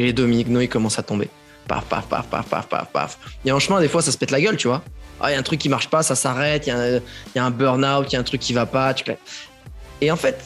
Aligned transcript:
Et 0.00 0.04
les 0.04 0.12
dominos, 0.14 0.62
ils 0.62 0.68
commencent 0.68 0.98
à 0.98 1.02
tomber. 1.02 1.28
Paf, 1.68 1.84
paf, 1.84 2.06
paf, 2.06 2.26
paf, 2.26 2.46
paf, 2.46 2.66
paf, 2.68 2.90
paf. 2.90 3.18
Et 3.44 3.52
en 3.52 3.58
chemin, 3.58 3.80
des 3.80 3.88
fois, 3.88 4.00
ça 4.00 4.10
se 4.10 4.16
pète 4.16 4.30
la 4.30 4.40
gueule, 4.40 4.56
tu 4.56 4.66
vois. 4.66 4.82
Ah, 5.20 5.30
il 5.30 5.34
y 5.34 5.36
a 5.36 5.38
un 5.38 5.42
truc 5.42 5.60
qui 5.60 5.68
marche 5.68 5.90
pas, 5.90 6.02
ça 6.02 6.14
s'arrête, 6.14 6.66
il 6.66 7.02
y, 7.36 7.38
a 7.38 7.44
un 7.44 7.50
burn-out, 7.50 8.06
il 8.08 8.14
y 8.14 8.16
a 8.16 8.20
un 8.20 8.22
truc 8.22 8.40
qui 8.40 8.54
va 8.54 8.64
pas. 8.64 8.94
Et 10.00 10.10
en 10.10 10.16
fait, 10.16 10.42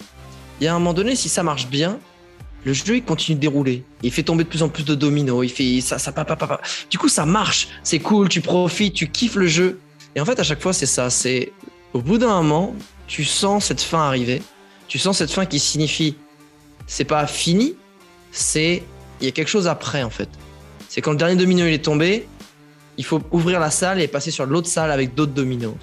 il 0.61 0.65
y 0.65 0.67
a 0.67 0.75
un 0.75 0.79
moment 0.81 0.93
donné, 0.93 1.15
si 1.15 1.29
ça 1.29 1.45
marche 1.45 1.69
bien, 1.69 2.01
le 2.65 2.73
jeu 2.73 2.97
il 2.97 3.05
continue 3.05 3.37
de 3.37 3.41
dérouler. 3.41 3.85
Il 4.03 4.11
fait 4.11 4.25
tomber 4.25 4.43
de 4.43 4.49
plus 4.49 4.65
en 4.65 4.69
plus 4.69 4.85
de 4.85 4.97
dominos. 4.97 5.45
Il 5.45 5.51
fait 5.51 5.81
ça, 5.81 6.01
ça, 6.01 6.11
papa, 6.11 6.35
papa. 6.35 6.61
Du 6.91 6.99
coup, 6.99 7.09
ça 7.09 7.25
marche. 7.25 7.69
C'est 7.85 8.01
cool. 8.01 8.29
Tu 8.29 8.41
profites, 8.41 8.95
tu 8.95 9.09
kiffes 9.09 9.37
le 9.37 9.47
jeu. 9.47 9.79
Et 10.17 10.21
en 10.21 10.25
fait, 10.25 10.41
à 10.41 10.43
chaque 10.43 10.61
fois, 10.61 10.73
c'est 10.73 10.87
ça. 10.87 11.11
C'est 11.11 11.53
au 11.93 12.01
bout 12.01 12.19
d'un 12.19 12.43
moment, 12.43 12.75
tu 13.07 13.23
sens 13.23 13.67
cette 13.67 13.83
fin 13.83 14.01
arriver. 14.01 14.43
Tu 14.89 14.99
sens 14.99 15.19
cette 15.19 15.31
fin 15.31 15.47
qui 15.47 15.61
signifie 15.61 16.17
c'est 16.87 17.05
pas 17.05 17.27
fini, 17.27 17.77
c'est 18.33 18.83
il 19.25 19.27
y 19.27 19.29
a 19.29 19.33
quelque 19.33 19.49
chose 19.49 19.67
après 19.67 20.03
en 20.03 20.11
fait. 20.11 20.29
C'est 20.89 21.01
quand 21.01 21.13
le 21.13 21.17
dernier 21.17 21.37
domino 21.37 21.67
il 21.67 21.73
est 21.73 21.85
tombé, 21.85 22.29
il 22.99 23.05
faut 23.05 23.21
ouvrir 23.33 23.59
la 23.59 23.71
salle 23.71 24.01
et 24.01 24.07
passer 24.07 24.31
sur 24.31 24.47
l'autre 24.47 24.69
salle 24.69 24.91
avec 24.91 25.15
d'autres 25.15 25.33
dominos. 25.33 25.75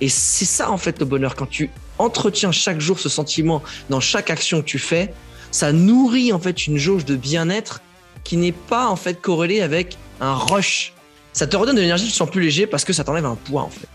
Et 0.00 0.08
c'est 0.08 0.44
ça 0.44 0.70
en 0.70 0.76
fait 0.76 0.98
le 1.00 1.06
bonheur 1.06 1.34
quand 1.34 1.48
tu 1.48 1.70
entretiens 1.98 2.52
chaque 2.52 2.80
jour 2.80 2.98
ce 2.98 3.08
sentiment 3.08 3.62
dans 3.88 4.00
chaque 4.00 4.30
action 4.30 4.60
que 4.60 4.66
tu 4.66 4.78
fais, 4.78 5.12
ça 5.50 5.72
nourrit 5.72 6.32
en 6.32 6.38
fait 6.38 6.66
une 6.66 6.76
jauge 6.76 7.04
de 7.04 7.16
bien-être 7.16 7.80
qui 8.22 8.36
n'est 8.36 8.52
pas 8.52 8.88
en 8.88 8.96
fait 8.96 9.20
corrélée 9.20 9.62
avec 9.62 9.96
un 10.20 10.34
rush. 10.34 10.92
Ça 11.32 11.46
te 11.46 11.56
redonne 11.56 11.76
de 11.76 11.80
l'énergie, 11.80 12.04
tu 12.04 12.12
te 12.12 12.16
sens 12.16 12.30
plus 12.30 12.42
léger 12.42 12.66
parce 12.66 12.84
que 12.84 12.92
ça 12.92 13.02
t'enlève 13.02 13.26
un 13.26 13.36
poids 13.36 13.62
en 13.62 13.70
fait. 13.70 13.88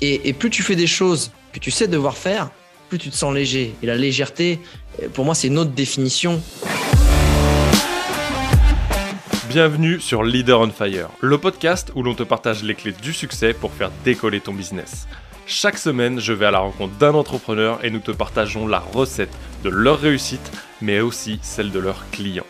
Et, 0.00 0.28
et, 0.28 0.32
plus 0.32 0.48
tu 0.48 0.62
fais 0.62 0.76
des 0.76 0.86
choses 0.86 1.32
que 1.52 1.58
tu 1.58 1.72
sais 1.72 1.88
devoir 1.88 2.16
faire, 2.16 2.50
plus 2.88 2.98
tu 2.98 3.10
te 3.10 3.16
sens 3.16 3.34
léger. 3.34 3.74
Et 3.82 3.86
la 3.86 3.96
légèreté, 3.96 4.60
pour 5.12 5.24
moi, 5.24 5.34
c'est 5.34 5.48
une 5.48 5.58
autre 5.58 5.72
définition. 5.72 6.40
Bienvenue 9.48 9.98
sur 9.98 10.24
Leader 10.24 10.60
on 10.60 10.68
Fire, 10.68 11.08
le 11.22 11.38
podcast 11.38 11.90
où 11.94 12.02
l'on 12.02 12.14
te 12.14 12.22
partage 12.22 12.62
les 12.62 12.74
clés 12.74 12.92
du 12.92 13.14
succès 13.14 13.54
pour 13.54 13.72
faire 13.72 13.90
décoller 14.04 14.42
ton 14.42 14.52
business. 14.52 15.08
Chaque 15.46 15.78
semaine, 15.78 16.20
je 16.20 16.34
vais 16.34 16.44
à 16.44 16.50
la 16.50 16.58
rencontre 16.58 16.92
d'un 16.96 17.14
entrepreneur 17.14 17.82
et 17.82 17.90
nous 17.90 18.00
te 18.00 18.10
partageons 18.10 18.66
la 18.66 18.78
recette 18.78 19.34
de 19.64 19.70
leur 19.70 20.00
réussite, 20.00 20.52
mais 20.82 21.00
aussi 21.00 21.38
celle 21.40 21.70
de 21.70 21.78
leurs 21.78 22.04
clients. 22.10 22.44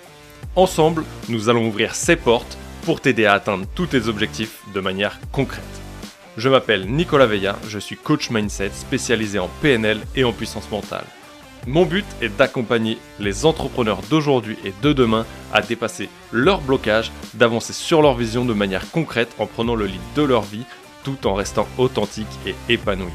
Ensemble, 0.57 1.05
nous 1.29 1.49
allons 1.49 1.69
ouvrir 1.69 1.95
ces 1.95 2.17
portes 2.17 2.59
pour 2.83 3.01
t'aider 3.01 3.27
à 3.27 3.35
atteindre 3.35 3.67
tous 3.77 3.87
tes 3.87 4.09
objectifs 4.09 4.63
de 4.75 4.81
manière 4.81 5.21
concrète. 5.31 5.63
Je 6.37 6.49
m'appelle 6.49 6.91
Nicolas 6.91 7.27
Veilla, 7.27 7.57
je 7.69 7.79
suis 7.79 7.97
coach 7.97 8.31
mindset 8.31 8.71
spécialisé 8.71 9.39
en 9.39 9.49
PNL 9.63 10.01
et 10.17 10.25
en 10.25 10.33
puissance 10.33 10.69
mentale. 10.69 11.05
Mon 11.69 11.85
but 11.85 12.07
est 12.23 12.31
d'accompagner 12.31 12.97
les 13.21 13.45
entrepreneurs 13.45 14.01
d'aujourd'hui 14.09 14.57
et 14.65 14.73
de 14.81 14.95
demain 14.95 15.27
à 15.53 15.61
dépasser 15.61 16.09
leurs 16.33 16.63
blocages, 16.63 17.13
d'avancer 17.35 17.75
sur 17.75 18.01
leur 18.01 18.15
vision 18.15 18.47
de 18.47 18.55
manière 18.55 18.91
concrète 18.91 19.29
en 19.39 19.45
prenant 19.47 19.75
le 19.75 19.85
lead 19.85 20.01
de 20.17 20.23
leur 20.23 20.41
vie 20.41 20.65
tout 21.05 21.27
en 21.27 21.35
restant 21.35 21.69
authentique 21.77 22.27
et 22.47 22.55
épanoui. 22.71 23.13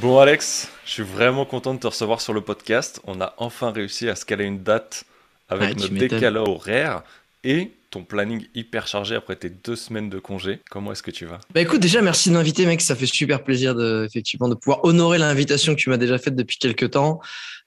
Bon 0.00 0.20
Alex, 0.20 0.70
je 0.84 0.92
suis 0.92 1.02
vraiment 1.02 1.46
content 1.46 1.74
de 1.74 1.80
te 1.80 1.88
recevoir 1.88 2.20
sur 2.20 2.32
le 2.32 2.42
podcast. 2.42 3.00
On 3.08 3.20
a 3.20 3.34
enfin 3.38 3.72
réussi 3.72 4.08
à 4.08 4.14
se 4.14 4.24
caler 4.24 4.44
une 4.44 4.62
date 4.62 5.02
avec 5.48 5.76
notre 5.80 5.94
décalage 5.94 6.48
horaire 6.48 7.02
et 7.42 7.72
planning 8.04 8.46
hyper 8.54 8.86
chargé 8.86 9.14
après 9.14 9.36
tes 9.36 9.50
deux 9.50 9.76
semaines 9.76 10.10
de 10.10 10.18
congé. 10.18 10.60
Comment 10.70 10.92
est-ce 10.92 11.02
que 11.02 11.10
tu 11.10 11.26
vas? 11.26 11.40
Bah 11.54 11.60
écoute, 11.60 11.80
déjà 11.80 12.02
merci 12.02 12.28
de 12.28 12.34
m'inviter, 12.34 12.66
mec. 12.66 12.80
Ça 12.80 12.94
fait 12.94 13.06
super 13.06 13.44
plaisir 13.44 13.74
de, 13.74 14.04
effectivement 14.04 14.48
de 14.48 14.54
pouvoir 14.54 14.84
honorer 14.84 15.18
l'invitation 15.18 15.74
que 15.74 15.80
tu 15.80 15.90
m'as 15.90 15.96
déjà 15.96 16.18
faite 16.18 16.36
depuis 16.36 16.58
quelques 16.58 16.90
temps. 16.90 17.20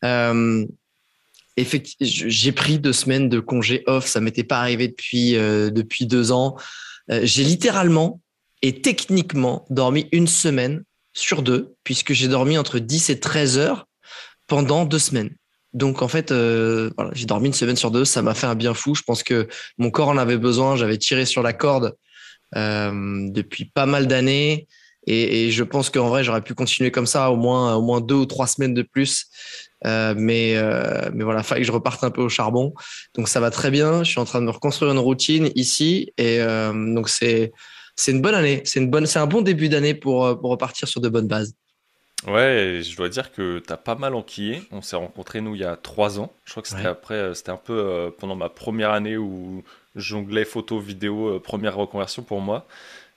Euh, 0.03 0.66
j'ai 2.02 2.52
pris 2.52 2.80
deux 2.80 2.94
semaines 2.94 3.30
de 3.30 3.39
congé 3.39 3.83
off. 3.88 4.05
Ça 4.08 4.21
m'était 4.21 4.44
pas 4.44 4.59
arrivé 4.59 4.88
depuis 4.88 5.36
euh, 5.36 5.69
depuis 5.69 6.05
deux 6.05 6.31
ans. 6.31 6.55
Euh, 7.11 7.21
j'ai 7.23 7.43
littéralement 7.43 8.21
et 8.61 8.81
techniquement 8.81 9.65
dormi 9.70 10.08
une 10.11 10.27
semaine 10.27 10.83
sur 11.14 11.42
deux, 11.42 11.75
puisque 11.83 12.14
j'ai 12.14 12.27
dormi 12.27 12.58
entre 12.58 12.80
10 12.80 13.09
et 13.09 13.20
13 13.20 13.58
heures 13.58 13.87
pendant 14.48 14.86
deux 14.86 14.99
semaines. 14.99 15.36
Donc 15.73 16.02
en 16.02 16.07
fait, 16.07 16.31
euh, 16.31 16.89
voilà, 16.97 17.11
j'ai 17.13 17.25
dormi 17.25 17.47
une 17.47 17.53
semaine 17.53 17.75
sur 17.75 17.91
deux, 17.91 18.05
ça 18.05 18.21
m'a 18.21 18.33
fait 18.33 18.47
un 18.47 18.55
bien 18.55 18.73
fou. 18.73 18.95
Je 18.95 19.03
pense 19.03 19.23
que 19.23 19.47
mon 19.77 19.91
corps 19.91 20.09
en 20.09 20.17
avait 20.17 20.37
besoin. 20.37 20.75
J'avais 20.75 20.97
tiré 20.97 21.25
sur 21.25 21.43
la 21.43 21.53
corde 21.53 21.95
euh, 22.55 23.30
depuis 23.30 23.65
pas 23.65 23.85
mal 23.85 24.07
d'années, 24.07 24.67
et, 25.07 25.45
et, 25.47 25.52
je 25.52 25.63
pense 25.63 25.89
qu'en 25.89 26.09
vrai, 26.09 26.23
j'aurais 26.23 26.41
pu 26.41 26.53
continuer 26.53 26.91
comme 26.91 27.07
ça 27.07 27.31
au 27.31 27.35
moins 27.35 27.75
au 27.75 27.81
moins 27.81 28.02
deux 28.02 28.15
ou 28.15 28.25
trois 28.25 28.47
semaines 28.47 28.73
de 28.73 28.81
plus. 28.81 29.27
Euh, 29.85 30.13
mais 30.17 30.55
euh, 30.57 31.09
mais 31.13 31.23
voilà, 31.23 31.41
fallait 31.41 31.61
que 31.61 31.67
je 31.67 31.71
reparte 31.71 32.03
un 32.03 32.11
peu 32.11 32.21
au 32.21 32.30
charbon. 32.30 32.73
Donc 33.15 33.30
ça 33.30 33.39
va 33.39 33.49
très 33.49 33.71
bien. 33.71 34.03
Je 34.03 34.11
suis 34.11 34.19
en 34.19 34.25
train 34.25 34.41
de 34.41 34.45
me 34.45 34.51
reconstruire 34.51 34.91
une 34.91 34.99
routine 34.99 35.51
ici, 35.55 36.11
et 36.17 36.39
euh, 36.41 36.93
donc 36.93 37.09
c'est 37.09 37.51
c'est 37.95 38.11
une 38.11 38.21
bonne 38.21 38.36
année. 38.36 38.61
C'est 38.65 38.80
une 38.80 38.89
bonne, 38.89 39.05
c'est 39.05 39.19
un 39.19 39.27
bon 39.27 39.41
début 39.41 39.69
d'année 39.69 39.93
pour 39.93 40.39
pour 40.39 40.51
repartir 40.51 40.87
sur 40.87 41.01
de 41.01 41.09
bonnes 41.09 41.27
bases. 41.27 41.53
Ouais, 42.27 42.81
je 42.83 42.97
dois 42.97 43.07
dire 43.07 43.31
que 43.31 43.59
tu 43.59 43.71
as 43.71 43.77
pas 43.77 43.95
mal 43.95 44.13
enquillé. 44.13 44.61
On 44.71 44.81
s'est 44.81 44.97
rencontrés, 44.97 45.39
nous, 45.41 45.55
il 45.55 45.61
y 45.61 45.65
a 45.65 45.77
trois 45.77 46.19
ans. 46.19 46.33
Je 46.45 46.52
crois 46.52 46.61
que 46.61 46.69
c'était 46.69 46.87
après, 46.87 47.15
euh, 47.15 47.33
c'était 47.33 47.52
un 47.52 47.57
peu 47.57 47.73
euh, 47.73 48.09
pendant 48.11 48.35
ma 48.35 48.49
première 48.49 48.91
année 48.91 49.15
où 49.15 49.63
jonglais 49.95 50.45
photo, 50.45 50.80
vidéo, 50.80 51.35
euh, 51.35 51.39
première 51.39 51.75
reconversion 51.75 52.21
pour 52.23 52.41
moi. 52.41 52.67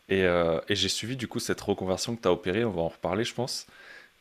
Et, 0.09 0.25
et 0.25 0.77
j'ai 0.77 0.89
suivi 0.89 1.17
du 1.17 1.27
coup 1.27 1.39
cette 1.39 1.61
reconversion 1.61 2.15
que 2.15 2.23
tu 2.23 2.29
as 2.29 2.33
opérée. 2.33 2.65
On 2.65 2.71
va 2.71 2.83
en 2.83 2.89
reparler, 2.89 3.25
je 3.25 3.33
pense. 3.33 3.67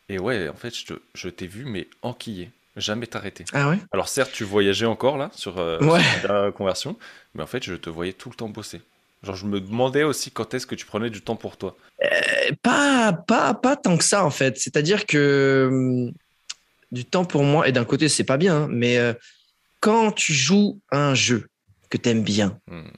Et 0.07 0.19
ouais, 0.19 0.47
en 0.47 0.53
fait, 0.53 0.73
je, 0.73 0.93
je 1.15 1.27
t'ai 1.27 1.47
vu, 1.47 1.65
mais 1.65 1.87
enquillé. 2.01 2.49
Jamais 2.77 3.07
t'arrêter. 3.07 3.43
Ah 3.51 3.67
ouais? 3.67 3.77
Alors 3.91 4.07
certes, 4.07 4.31
tu 4.31 4.45
voyageais 4.45 4.85
encore 4.85 5.17
là 5.17 5.29
sur, 5.33 5.57
ouais. 5.57 6.01
la 6.23 6.45
reconversion, 6.45 6.97
mais 7.35 7.43
en 7.43 7.47
fait, 7.47 7.61
je 7.63 7.73
te 7.75 7.89
voyais 7.89 8.13
tout 8.13 8.29
le 8.29 8.35
temps 8.35 8.47
bosser. 8.47 8.79
Genre, 9.23 9.35
je 9.35 9.45
me 9.45 9.61
demandais 9.61 10.03
aussi 10.03 10.31
quand 10.31 10.53
est-ce 10.53 10.65
que 10.65 10.75
tu 10.75 10.85
prenais 10.85 11.09
du 11.09 11.21
temps 11.21 11.35
pour 11.35 11.57
toi. 11.57 11.77
Euh, 12.03 12.51
pas, 12.63 13.13
pas, 13.13 13.53
pas 13.53 13.75
tant 13.75 13.97
que 13.97 14.03
ça, 14.03 14.25
en 14.25 14.31
fait. 14.31 14.57
C'est-à-dire 14.57 15.05
que 15.05 15.67
hum, 15.71 16.11
du 16.91 17.05
temps 17.05 17.25
pour 17.25 17.43
moi, 17.43 17.67
et 17.67 17.71
d'un 17.71 17.85
côté, 17.85 18.09
c'est 18.09 18.23
pas 18.23 18.37
bien, 18.37 18.63
hein, 18.63 18.67
mais 18.69 18.97
euh, 18.97 19.13
quand 19.79 20.11
tu 20.11 20.33
joues 20.33 20.79
un 20.91 21.13
jeu 21.13 21.47
que 21.89 21.97
tu 21.97 22.09
aimes 22.09 22.23
bien, 22.23 22.59
hmm. 22.67 22.89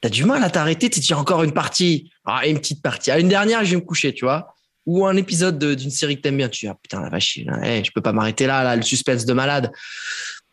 tu 0.00 0.06
as 0.06 0.10
du 0.10 0.24
mal 0.24 0.44
à 0.44 0.50
t'arrêter, 0.50 0.88
tu 0.88 1.00
dis 1.00 1.14
encore 1.14 1.42
une 1.42 1.52
partie, 1.52 2.10
ah, 2.24 2.46
une 2.46 2.58
petite 2.58 2.82
partie, 2.82 3.10
ah, 3.10 3.18
une 3.18 3.28
dernière, 3.28 3.64
je 3.64 3.70
vais 3.70 3.76
me 3.76 3.82
coucher, 3.82 4.14
tu 4.14 4.24
vois. 4.24 4.54
Ou 4.86 5.06
un 5.06 5.16
épisode 5.16 5.58
d'une 5.58 5.90
série 5.90 6.16
que 6.16 6.22
tu 6.22 6.28
aimes 6.28 6.36
bien, 6.36 6.48
tu 6.48 6.66
dis, 6.66 6.70
ah 6.70 6.76
putain, 6.80 7.00
la 7.00 7.08
vache, 7.08 7.38
là, 7.44 7.82
je 7.82 7.90
peux 7.90 8.02
pas 8.02 8.12
m'arrêter 8.12 8.46
là, 8.46 8.62
là, 8.62 8.76
le 8.76 8.82
suspense 8.82 9.24
de 9.24 9.32
malade. 9.32 9.72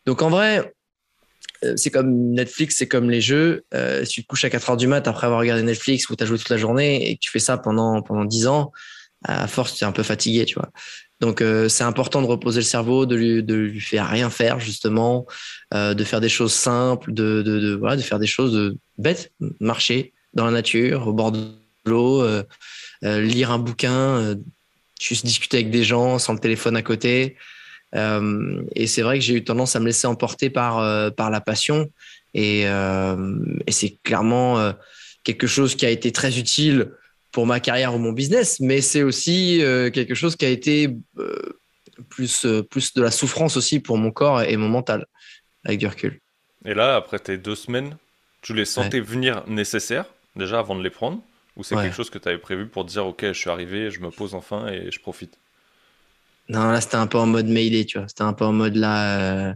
Donc 0.06 0.22
en 0.22 0.30
vrai, 0.30 0.72
c'est 1.76 1.90
comme 1.90 2.32
Netflix, 2.32 2.76
c'est 2.78 2.88
comme 2.88 3.10
les 3.10 3.20
jeux. 3.20 3.64
Euh, 3.74 4.04
si 4.04 4.14
tu 4.14 4.22
te 4.22 4.26
couches 4.26 4.44
à 4.44 4.50
4 4.50 4.70
heures 4.70 4.76
du 4.76 4.86
mat 4.86 5.06
après 5.06 5.26
avoir 5.26 5.40
regardé 5.40 5.62
Netflix 5.62 6.08
ou 6.10 6.16
tu 6.16 6.24
as 6.24 6.26
joué 6.26 6.38
toute 6.38 6.48
la 6.48 6.56
journée 6.56 7.10
et 7.10 7.16
que 7.16 7.20
tu 7.20 7.30
fais 7.30 7.38
ça 7.38 7.58
pendant, 7.58 8.02
pendant 8.02 8.24
10 8.24 8.46
ans, 8.46 8.72
à 9.24 9.46
force, 9.46 9.74
tu 9.74 9.84
es 9.84 9.86
un 9.86 9.92
peu 9.92 10.02
fatigué, 10.02 10.44
tu 10.44 10.54
vois. 10.54 10.70
Donc, 11.20 11.40
euh, 11.40 11.68
c'est 11.68 11.84
important 11.84 12.20
de 12.20 12.26
reposer 12.26 12.60
le 12.60 12.64
cerveau, 12.64 13.06
de 13.06 13.14
lui, 13.14 13.42
de 13.44 13.54
lui 13.54 13.80
faire 13.80 14.08
rien 14.08 14.28
faire, 14.30 14.58
justement, 14.58 15.26
de 15.72 16.04
faire 16.04 16.20
des 16.20 16.28
choses 16.28 16.52
simples, 16.52 17.12
de, 17.12 17.42
de, 17.42 17.74
voilà, 17.74 17.96
de 17.96 18.02
faire 18.02 18.18
des 18.18 18.26
choses 18.26 18.76
bêtes, 18.98 19.32
marcher 19.60 20.12
dans 20.34 20.44
la 20.44 20.50
nature, 20.50 21.06
au 21.06 21.12
bord 21.12 21.30
de 21.30 21.38
l'eau, 21.86 22.26
lire 23.02 23.52
un 23.52 23.58
bouquin, 23.58 24.34
juste 25.00 25.24
discuter 25.24 25.58
avec 25.58 25.70
des 25.70 25.84
gens 25.84 26.18
sans 26.18 26.32
le 26.32 26.40
téléphone 26.40 26.76
à 26.76 26.82
côté. 26.82 27.36
Euh, 27.94 28.62
et 28.74 28.86
c'est 28.86 29.02
vrai 29.02 29.18
que 29.18 29.24
j'ai 29.24 29.34
eu 29.34 29.44
tendance 29.44 29.76
à 29.76 29.80
me 29.80 29.86
laisser 29.86 30.06
emporter 30.06 30.50
par, 30.50 30.78
euh, 30.78 31.10
par 31.10 31.30
la 31.30 31.40
passion. 31.40 31.90
Et, 32.34 32.62
euh, 32.66 33.38
et 33.66 33.72
c'est 33.72 33.98
clairement 34.02 34.72
quelque 35.22 35.46
chose 35.46 35.74
qui 35.74 35.84
a 35.84 35.90
été 35.90 36.12
très 36.12 36.38
utile 36.38 36.92
pour 37.30 37.46
ma 37.46 37.60
carrière 37.60 37.94
ou 37.94 37.98
mon 37.98 38.12
business, 38.12 38.60
mais 38.60 38.80
c'est 38.80 39.02
aussi 39.02 39.60
quelque 39.92 40.14
chose 40.14 40.36
qui 40.36 40.46
a 40.46 40.48
été 40.48 40.96
plus, 42.08 42.46
plus 42.70 42.94
de 42.94 43.02
la 43.02 43.10
souffrance 43.10 43.56
aussi 43.56 43.80
pour 43.80 43.98
mon 43.98 44.10
corps 44.10 44.42
et 44.42 44.56
mon 44.56 44.68
mental, 44.68 45.06
avec 45.64 45.78
du 45.78 45.86
recul. 45.86 46.20
Et 46.64 46.74
là, 46.74 46.96
après 46.96 47.18
tes 47.18 47.36
deux 47.36 47.54
semaines, 47.54 47.96
tu 48.40 48.54
les 48.54 48.64
sentais 48.64 49.00
venir 49.00 49.44
nécessaires, 49.46 50.06
déjà 50.34 50.58
avant 50.58 50.74
de 50.74 50.82
les 50.82 50.90
prendre? 50.90 51.20
Ou 51.56 51.64
c'est 51.64 51.74
quelque 51.74 51.94
chose 51.94 52.08
que 52.08 52.18
tu 52.18 52.28
avais 52.28 52.38
prévu 52.38 52.66
pour 52.66 52.86
dire, 52.86 53.06
OK, 53.06 53.24
je 53.26 53.32
suis 53.32 53.50
arrivé, 53.50 53.90
je 53.90 54.00
me 54.00 54.10
pose 54.10 54.34
enfin 54.34 54.68
et 54.68 54.90
je 54.90 54.98
profite? 55.00 55.36
Non, 56.48 56.70
là, 56.70 56.80
c'était 56.80 56.96
un 56.96 57.06
peu 57.06 57.18
en 57.18 57.26
mode 57.26 57.46
Mayday, 57.48 57.84
tu 57.84 57.98
vois. 57.98 58.08
C'était 58.08 58.22
un 58.22 58.32
peu 58.32 58.44
en 58.44 58.52
mode 58.52 58.76
là. 58.76 59.20
Euh, 59.20 59.54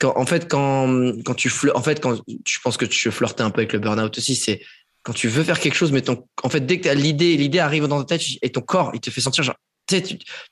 quand, 0.00 0.16
en 0.16 0.26
fait, 0.26 0.48
quand, 0.48 1.12
quand 1.24 1.34
tu 1.34 1.50
en 1.74 1.82
fait, 1.82 2.00
quand 2.00 2.20
je 2.46 2.58
pense 2.62 2.76
que 2.76 2.84
tu 2.84 3.10
flirtais 3.10 3.42
un 3.42 3.50
peu 3.50 3.60
avec 3.60 3.72
le 3.72 3.78
burn-out 3.78 4.16
aussi, 4.16 4.34
c'est 4.36 4.62
quand 5.02 5.12
tu 5.12 5.28
veux 5.28 5.44
faire 5.44 5.60
quelque 5.60 5.74
chose, 5.74 5.92
mais 5.92 6.00
ton, 6.00 6.26
en 6.42 6.48
fait, 6.48 6.60
dès 6.60 6.80
que 6.80 6.88
as 6.88 6.94
l'idée, 6.94 7.36
l'idée 7.36 7.58
arrive 7.58 7.86
dans 7.86 8.02
ta 8.02 8.16
tête 8.16 8.26
et 8.42 8.50
ton 8.50 8.62
corps, 8.62 8.90
il 8.94 9.00
te 9.00 9.10
fait 9.10 9.20
sentir 9.20 9.44
genre, 9.44 9.56
tu, 9.86 10.00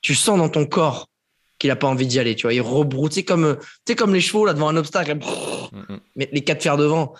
tu 0.01 0.15
sens 0.15 0.37
dans 0.37 0.49
ton 0.49 0.65
corps 0.65 1.09
qu'il 1.57 1.71
a 1.71 1.75
pas 1.75 1.87
envie 1.87 2.07
d'y 2.07 2.19
aller, 2.19 2.35
tu 2.35 2.43
vois. 2.43 2.53
Il 2.53 2.61
rebroute, 2.61 3.23
comme, 3.25 3.57
tu 3.85 3.95
comme 3.95 4.13
les 4.13 4.21
chevaux 4.21 4.45
là 4.45 4.53
devant 4.53 4.69
un 4.69 4.77
obstacle, 4.77 5.17
mais 6.15 6.29
les 6.31 6.43
quatre 6.43 6.61
fers 6.61 6.77
devant. 6.77 7.13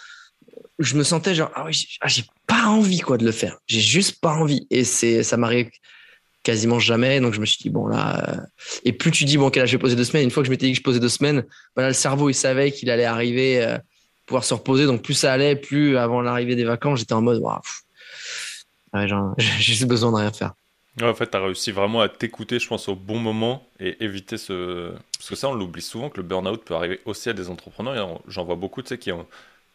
Je 0.79 0.95
me 0.95 1.03
sentais 1.03 1.35
genre, 1.35 1.51
ah 1.55 1.65
oui, 1.65 1.85
ah, 2.01 2.07
j'ai 2.07 2.23
pas 2.47 2.65
envie 2.65 2.99
quoi 2.99 3.17
de 3.17 3.25
le 3.25 3.31
faire. 3.31 3.57
J'ai 3.67 3.79
juste 3.79 4.19
pas 4.19 4.33
envie. 4.33 4.67
Et 4.69 4.83
c'est, 4.83 5.23
ça 5.23 5.37
m'arrive 5.37 5.69
quasiment 6.43 6.79
jamais. 6.79 7.19
Donc 7.19 7.33
je 7.33 7.39
me 7.39 7.45
suis 7.45 7.57
dit, 7.57 7.69
bon 7.69 7.87
là, 7.87 8.29
euh, 8.29 8.41
et 8.83 8.93
plus 8.93 9.11
tu 9.11 9.25
dis, 9.25 9.37
bon, 9.37 9.49
quel 9.49 9.63
âge 9.63 9.69
je 9.69 9.77
vais 9.77 9.81
poser 9.81 9.95
deux 9.95 10.03
semaines, 10.03 10.23
une 10.23 10.31
fois 10.31 10.43
que 10.43 10.47
je 10.47 10.51
m'étais 10.51 10.67
dit 10.67 10.73
que 10.73 10.77
je 10.77 10.83
posais 10.83 10.99
deux 10.99 11.09
semaines, 11.09 11.43
voilà, 11.75 11.89
le 11.89 11.93
cerveau, 11.93 12.29
il 12.29 12.35
savait 12.35 12.71
qu'il 12.71 12.89
allait 12.89 13.05
arriver, 13.05 13.63
euh, 13.63 13.77
pouvoir 14.25 14.43
se 14.43 14.53
reposer. 14.53 14.85
Donc 14.85 15.01
plus 15.01 15.13
ça 15.13 15.33
allait, 15.33 15.55
plus 15.55 15.97
avant 15.97 16.21
l'arrivée 16.21 16.55
des 16.55 16.65
vacances, 16.65 16.99
j'étais 16.99 17.13
en 17.13 17.21
mode, 17.21 17.41
waouh, 17.41 17.59
j'ai 19.37 19.73
juste 19.73 19.85
besoin 19.85 20.11
de 20.11 20.17
rien 20.17 20.31
faire. 20.31 20.53
en 21.01 21.13
fait, 21.15 21.31
tu 21.31 21.37
as 21.37 21.43
réussi 21.43 21.71
vraiment 21.71 22.01
à 22.01 22.09
t'écouter, 22.09 22.59
je 22.59 22.67
pense, 22.67 22.87
au 22.89 22.95
bon 22.95 23.17
moment 23.17 23.67
et 23.79 24.03
éviter 24.03 24.37
ce. 24.37 24.91
Parce 25.17 25.29
que 25.29 25.35
ça, 25.35 25.49
on 25.49 25.53
l'oublie 25.53 25.81
souvent 25.81 26.09
que 26.09 26.17
le 26.17 26.23
burn-out 26.23 26.63
peut 26.63 26.75
arriver 26.75 26.99
aussi 27.05 27.29
à 27.29 27.33
des 27.33 27.49
entrepreneurs. 27.49 28.21
J'en 28.27 28.43
vois 28.43 28.55
beaucoup, 28.55 28.83
tu 28.83 28.89
sais, 28.89 28.97
qui 28.99 29.11
ont, 29.11 29.25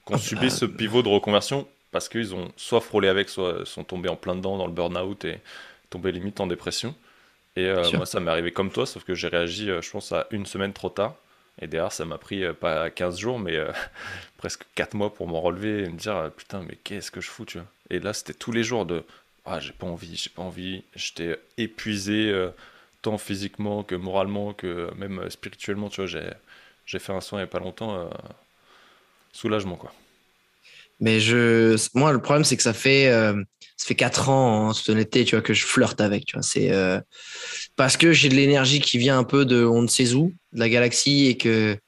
qui 0.06 0.12
ont 0.12 0.16
ah, 0.16 0.18
subi 0.18 0.42
bah, 0.42 0.50
ce 0.50 0.66
pivot 0.66 1.02
de 1.02 1.08
reconversion 1.08 1.66
parce 1.90 2.08
qu'ils 2.08 2.34
ont 2.34 2.52
soit 2.56 2.80
frôlé 2.80 3.08
avec, 3.08 3.28
soit 3.28 3.64
sont 3.64 3.84
tombés 3.84 4.08
en 4.08 4.16
plein 4.16 4.34
dedans 4.34 4.58
dans 4.58 4.66
le 4.66 4.72
burn-out 4.72 5.24
et 5.24 5.40
tombé 5.90 6.12
limite 6.12 6.40
en 6.40 6.46
dépression. 6.46 6.94
Et 7.56 7.66
euh, 7.66 7.90
moi, 7.94 8.06
ça 8.06 8.20
m'est 8.20 8.30
arrivé 8.30 8.52
comme 8.52 8.70
toi, 8.70 8.86
sauf 8.86 9.04
que 9.04 9.14
j'ai 9.14 9.28
réagi, 9.28 9.70
euh, 9.70 9.80
je 9.82 9.90
pense, 9.90 10.12
à 10.12 10.26
une 10.30 10.46
semaine 10.46 10.72
trop 10.72 10.90
tard. 10.90 11.16
Et 11.60 11.66
derrière, 11.66 11.90
ça 11.90 12.04
m'a 12.04 12.18
pris 12.18 12.44
euh, 12.44 12.52
pas 12.52 12.88
15 12.90 13.18
jours, 13.18 13.38
mais 13.38 13.58
presque 14.36 14.64
4 14.74 14.94
mois 14.94 15.12
pour 15.12 15.26
m'en 15.26 15.40
relever 15.40 15.84
et 15.84 15.88
me 15.88 15.96
dire 15.96 16.30
putain, 16.36 16.64
mais 16.68 16.76
qu'est-ce 16.76 17.10
que 17.10 17.20
je 17.20 17.28
fous, 17.28 17.44
tu 17.44 17.58
vois. 17.58 17.66
Et 17.90 17.98
là, 17.98 18.12
c'était 18.12 18.34
tous 18.34 18.52
les 18.52 18.62
jours 18.62 18.86
de 18.86 19.04
ah, 19.44 19.60
j'ai 19.60 19.72
pas 19.72 19.86
envie, 19.86 20.14
j'ai 20.16 20.30
pas 20.30 20.42
envie. 20.42 20.84
J'étais 20.94 21.40
épuisé, 21.56 22.32
tant 23.02 23.16
physiquement 23.18 23.82
que 23.82 23.94
moralement, 23.94 24.52
que 24.52 24.90
même 24.96 25.28
spirituellement, 25.30 25.88
tu 25.88 26.04
vois. 26.04 26.20
J'ai 26.86 26.98
fait 26.98 27.12
un 27.12 27.20
soin 27.20 27.38
il 27.38 27.42
n'y 27.42 27.48
a 27.48 27.50
pas 27.50 27.58
longtemps, 27.58 28.10
soulagement, 29.32 29.76
quoi. 29.76 29.92
Mais 31.00 31.20
je, 31.20 31.76
moi, 31.96 32.12
le 32.12 32.20
problème, 32.20 32.44
c'est 32.44 32.56
que 32.56 32.62
ça 32.62 32.72
fait, 32.72 33.08
euh, 33.08 33.42
ça 33.78 33.86
fait 33.86 33.94
quatre 33.94 34.28
ans, 34.28 34.68
en 34.68 34.74
toute 34.74 34.88
honnêteté, 34.88 35.24
tu 35.24 35.36
vois, 35.36 35.42
que 35.42 35.54
je 35.54 35.64
flirte 35.64 36.00
avec, 36.00 36.26
tu 36.26 36.34
vois. 36.34 36.42
C'est 36.42 36.72
euh, 36.72 37.00
parce 37.76 37.96
que 37.96 38.12
j'ai 38.12 38.28
de 38.28 38.34
l'énergie 38.34 38.80
qui 38.80 38.98
vient 38.98 39.16
un 39.16 39.24
peu 39.24 39.44
de 39.44 39.64
on 39.64 39.82
ne 39.82 39.86
sait 39.86 40.14
où, 40.14 40.34
de 40.52 40.58
la 40.58 40.68
galaxie, 40.68 41.26
et 41.26 41.36
que 41.36 41.78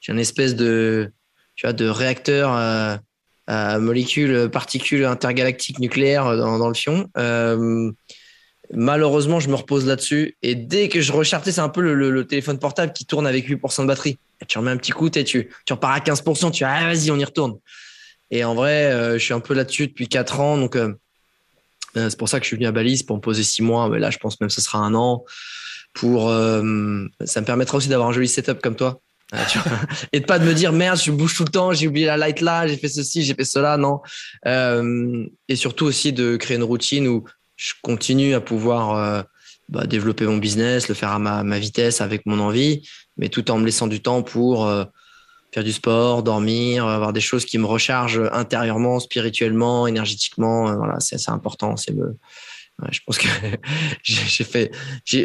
j'ai 0.00 0.12
une 0.12 0.20
espèce 0.20 0.54
de, 0.54 1.10
tu 1.56 1.66
vois, 1.66 1.72
de 1.72 1.86
réacteur 1.86 2.50
à, 2.52 3.00
molécules, 3.78 4.48
particules 4.48 5.04
intergalactiques 5.04 5.80
nucléaires 5.80 6.36
dans, 6.36 6.68
le 6.68 6.74
fion. 6.74 7.10
Euh, 7.18 7.90
malheureusement, 8.72 9.38
je 9.38 9.50
me 9.50 9.56
repose 9.56 9.86
là-dessus. 9.86 10.38
Et 10.40 10.54
dès 10.54 10.88
que 10.88 11.00
je 11.00 11.12
recharge, 11.12 11.44
c'est 11.44 11.58
un 11.58 11.68
peu 11.68 11.82
le, 11.82 12.26
téléphone 12.26 12.58
portable 12.58 12.92
qui 12.92 13.04
tourne 13.04 13.26
avec 13.26 13.46
8% 13.46 13.82
de 13.82 13.86
batterie. 13.86 14.18
tu 14.46 14.56
remets 14.56 14.70
un 14.70 14.78
petit 14.78 14.92
coup, 14.92 15.10
tu, 15.10 15.24
tu 15.24 15.72
repars 15.72 15.90
à 15.90 15.98
15%, 15.98 16.52
tu 16.52 16.64
ah, 16.64 16.86
vas-y, 16.86 17.10
on 17.10 17.18
y 17.18 17.24
retourne. 17.24 17.58
Et 18.30 18.44
en 18.44 18.54
vrai, 18.54 18.86
euh, 18.86 19.18
je 19.18 19.24
suis 19.24 19.34
un 19.34 19.40
peu 19.40 19.52
là-dessus 19.52 19.88
depuis 19.88 20.08
quatre 20.08 20.40
ans. 20.40 20.56
Donc, 20.56 20.76
c'est 21.94 22.18
pour 22.18 22.28
ça 22.28 22.38
que 22.38 22.44
je 22.44 22.48
suis 22.48 22.56
venu 22.56 22.66
à 22.66 22.72
Balise 22.72 23.02
pour 23.02 23.16
me 23.16 23.20
poser 23.20 23.42
six 23.42 23.62
mois. 23.62 23.88
Mais 23.88 23.98
là, 23.98 24.10
je 24.10 24.18
pense 24.18 24.40
même 24.40 24.48
que 24.48 24.54
ce 24.54 24.60
sera 24.60 24.78
un 24.78 24.94
an. 24.94 25.24
Pour, 25.92 26.28
ça 26.28 26.62
me 26.62 27.44
permettra 27.44 27.78
aussi 27.78 27.88
d'avoir 27.88 28.08
un 28.08 28.12
joli 28.12 28.28
setup 28.28 28.60
comme 28.60 28.76
toi. 28.76 29.00
et 30.12 30.20
de 30.20 30.26
pas 30.26 30.38
de 30.38 30.44
me 30.44 30.54
dire 30.54 30.72
merde, 30.72 31.00
je 31.02 31.10
bouge 31.10 31.34
tout 31.36 31.44
le 31.44 31.50
temps, 31.50 31.72
j'ai 31.72 31.88
oublié 31.88 32.06
la 32.06 32.16
light 32.16 32.40
là, 32.40 32.68
j'ai 32.68 32.76
fait 32.76 32.88
ceci, 32.88 33.24
j'ai 33.24 33.34
fait 33.34 33.44
cela, 33.44 33.76
non. 33.76 34.00
et 34.46 35.56
surtout 35.56 35.86
aussi 35.86 36.12
de 36.12 36.36
créer 36.36 36.56
une 36.56 36.62
routine 36.62 37.08
où 37.08 37.24
je 37.56 37.72
continue 37.82 38.34
à 38.34 38.40
pouvoir 38.40 39.24
bah, 39.68 39.86
développer 39.86 40.26
mon 40.26 40.36
business, 40.36 40.88
le 40.88 40.94
faire 40.94 41.10
à 41.10 41.18
ma, 41.18 41.42
ma, 41.42 41.58
vitesse 41.58 42.00
avec 42.00 42.26
mon 42.26 42.38
envie, 42.38 42.88
mais 43.16 43.28
tout 43.28 43.50
en 43.50 43.58
me 43.58 43.64
laissant 43.64 43.86
du 43.86 44.00
temps 44.00 44.22
pour 44.22 44.68
faire 45.54 45.62
du 45.62 45.72
sport, 45.72 46.24
dormir, 46.24 46.84
avoir 46.86 47.12
des 47.12 47.20
choses 47.20 47.44
qui 47.44 47.58
me 47.58 47.66
rechargent 47.66 48.28
intérieurement, 48.32 48.98
spirituellement, 48.98 49.86
énergétiquement. 49.86 50.68
Euh, 50.68 50.74
voilà, 50.74 50.98
c'est 50.98 51.30
important. 51.30 51.76
C'est 51.76 51.92
me... 51.92 52.16
je 52.90 52.98
pense 53.06 53.18
que 53.18 53.28
j'ai 54.02 54.44
fait, 54.44 54.72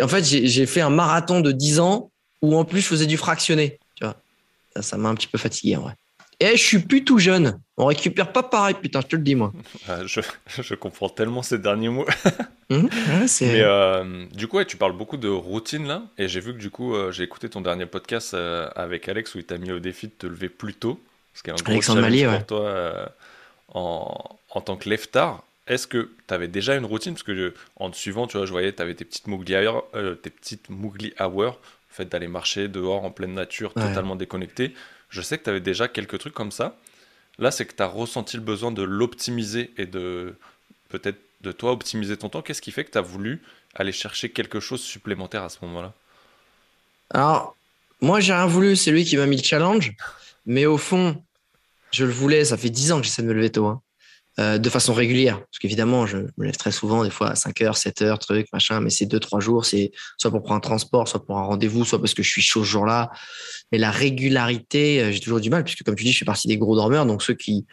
en 0.01 0.07
fait, 0.07 0.23
j'ai 0.23 0.65
fait 0.67 0.81
un 0.81 0.91
marathon 0.91 1.41
de 1.41 1.51
10 1.51 1.79
ans 1.79 2.11
où 2.43 2.55
en 2.55 2.63
plus 2.63 2.81
je 2.81 2.85
faisais 2.85 3.07
du 3.07 3.17
fractionné. 3.17 3.79
Tu 3.95 4.05
vois, 4.05 4.15
ça 4.81 4.97
m'a 4.97 5.09
un 5.09 5.15
petit 5.15 5.27
peu 5.27 5.39
fatigué 5.39 5.75
en 5.77 5.81
vrai. 5.81 5.95
Et 6.39 6.55
je 6.55 6.63
suis 6.63 6.79
plus 6.79 7.03
tout 7.03 7.19
jeune. 7.19 7.59
On 7.77 7.85
récupère 7.85 8.31
pas 8.31 8.43
pareil, 8.43 8.75
putain, 8.81 9.01
je 9.01 9.07
te 9.07 9.15
le 9.15 9.21
dis, 9.21 9.35
moi. 9.35 9.51
Ah, 9.87 10.05
je, 10.05 10.21
je 10.61 10.73
comprends 10.75 11.09
tellement 11.09 11.43
ces 11.43 11.57
derniers 11.57 11.89
mots. 11.89 12.05
Mmh, 12.71 12.87
Mais 13.41 13.61
euh, 13.61 14.27
du 14.31 14.45
coup, 14.47 14.63
tu 14.63 14.77
parles 14.77 14.95
beaucoup 14.95 15.17
de 15.17 15.27
routine 15.27 15.87
là. 15.87 16.03
Et 16.19 16.27
j'ai 16.27 16.39
vu 16.39 16.53
que 16.53 16.59
du 16.59 16.69
coup, 16.69 16.93
euh, 16.93 17.11
j'ai 17.11 17.23
écouté 17.23 17.49
ton 17.49 17.61
dernier 17.61 17.87
podcast 17.87 18.35
euh, 18.35 18.69
avec 18.75 19.09
Alex 19.09 19.33
où 19.33 19.39
il 19.39 19.43
t'a 19.43 19.57
mis 19.57 19.71
au 19.71 19.79
défi 19.79 20.05
de 20.05 20.11
te 20.11 20.27
lever 20.27 20.49
plus 20.49 20.75
tôt. 20.75 20.99
Ce 21.33 21.41
qui 21.41 21.49
est 21.49 21.53
un 21.53 21.55
gros 21.55 21.81
challenge 21.81 22.27
pour 22.27 22.45
toi 22.45 23.11
en, 23.73 24.37
en, 24.51 24.61
tant 24.61 24.75
que 24.77 24.87
leftard. 24.87 25.41
Est-ce 25.65 25.87
que 25.87 26.11
tu 26.27 26.31
avais 26.31 26.47
déjà 26.47 26.75
une 26.75 26.85
routine? 26.85 27.13
Parce 27.13 27.23
que 27.23 27.55
en 27.75 27.89
te 27.89 27.97
suivant, 27.97 28.27
tu 28.27 28.37
vois, 28.37 28.45
je 28.45 28.51
voyais 28.51 28.71
tu 28.71 28.83
avais 28.83 28.93
tes 28.93 29.03
petites 29.03 29.25
Mougli 29.25 29.55
hours, 29.55 29.85
tes 30.21 30.29
petites 30.29 30.69
Mougli 30.69 31.11
hours, 31.19 31.57
le 31.89 31.95
fait 31.95 32.05
d'aller 32.05 32.27
marcher 32.27 32.67
dehors 32.67 33.03
en 33.03 33.09
pleine 33.09 33.33
nature, 33.33 33.73
totalement 33.73 34.15
déconnecté. 34.15 34.75
Je 35.09 35.21
sais 35.21 35.37
que 35.37 35.43
tu 35.43 35.49
avais 35.49 35.59
déjà 35.59 35.87
quelques 35.87 36.19
trucs 36.19 36.33
comme 36.33 36.51
ça. 36.51 36.77
Là, 37.37 37.51
c'est 37.51 37.65
que 37.65 37.73
tu 37.73 37.83
as 37.83 37.87
ressenti 37.87 38.37
le 38.37 38.43
besoin 38.43 38.71
de 38.71 38.83
l'optimiser 38.83 39.71
et 39.77 39.85
de 39.85 40.35
peut-être 40.89 41.19
de 41.41 41.51
toi 41.51 41.71
optimiser 41.71 42.17
ton 42.17 42.29
temps. 42.29 42.41
Qu'est-ce 42.41 42.61
qui 42.61 42.71
fait 42.71 42.83
que 42.83 42.91
tu 42.91 42.97
as 42.97 43.01
voulu 43.01 43.41
aller 43.75 43.91
chercher 43.91 44.29
quelque 44.29 44.59
chose 44.59 44.81
supplémentaire 44.81 45.43
à 45.43 45.49
ce 45.49 45.57
moment-là? 45.63 45.93
Alors, 47.11 47.55
moi, 48.01 48.19
j'ai 48.19 48.33
rien 48.33 48.45
voulu. 48.45 48.75
C'est 48.75 48.91
lui 48.91 49.05
qui 49.05 49.17
m'a 49.17 49.25
mis 49.25 49.37
le 49.37 49.43
challenge. 49.43 49.93
Mais 50.45 50.65
au 50.65 50.77
fond, 50.77 51.21
je 51.91 52.05
le 52.05 52.11
voulais. 52.11 52.45
Ça 52.45 52.57
fait 52.57 52.69
10 52.69 52.91
ans 52.91 52.97
que 52.99 53.05
j'essaie 53.05 53.21
de 53.21 53.27
me 53.27 53.33
lever 53.33 53.51
tôt. 53.51 53.67
Hein. 53.67 53.81
Euh, 54.39 54.57
de 54.57 54.69
façon 54.69 54.93
régulière. 54.93 55.39
Parce 55.39 55.59
qu'évidemment, 55.59 56.05
je 56.05 56.17
me 56.37 56.45
lève 56.45 56.55
très 56.55 56.71
souvent, 56.71 57.03
des 57.03 57.09
fois 57.09 57.31
à 57.31 57.35
5 57.35 57.61
heures, 57.61 57.75
7 57.75 58.03
heures, 58.03 58.19
truc, 58.19 58.47
machin, 58.53 58.79
mais 58.79 58.89
c'est 58.89 59.05
2-3 59.05 59.41
jours, 59.41 59.65
c'est 59.65 59.91
soit 60.17 60.31
pour 60.31 60.43
prendre 60.43 60.57
un 60.57 60.61
transport, 60.61 61.09
soit 61.09 61.25
pour 61.25 61.37
un 61.37 61.43
rendez-vous, 61.43 61.83
soit 61.83 61.99
parce 61.99 62.13
que 62.13 62.23
je 62.23 62.29
suis 62.29 62.41
chaud 62.41 62.63
ce 62.63 62.69
jour-là. 62.69 63.11
Mais 63.73 63.77
la 63.77 63.91
régularité, 63.91 65.01
euh, 65.01 65.11
j'ai 65.11 65.19
toujours 65.19 65.41
du 65.41 65.49
mal, 65.49 65.65
puisque 65.65 65.83
comme 65.83 65.95
tu 65.95 66.05
dis, 66.05 66.11
je 66.11 66.15
suis 66.15 66.25
parti 66.25 66.47
des 66.47 66.57
gros 66.57 66.77
dormeurs, 66.77 67.05
donc 67.05 67.21
ceux 67.21 67.33
qui, 67.33 67.65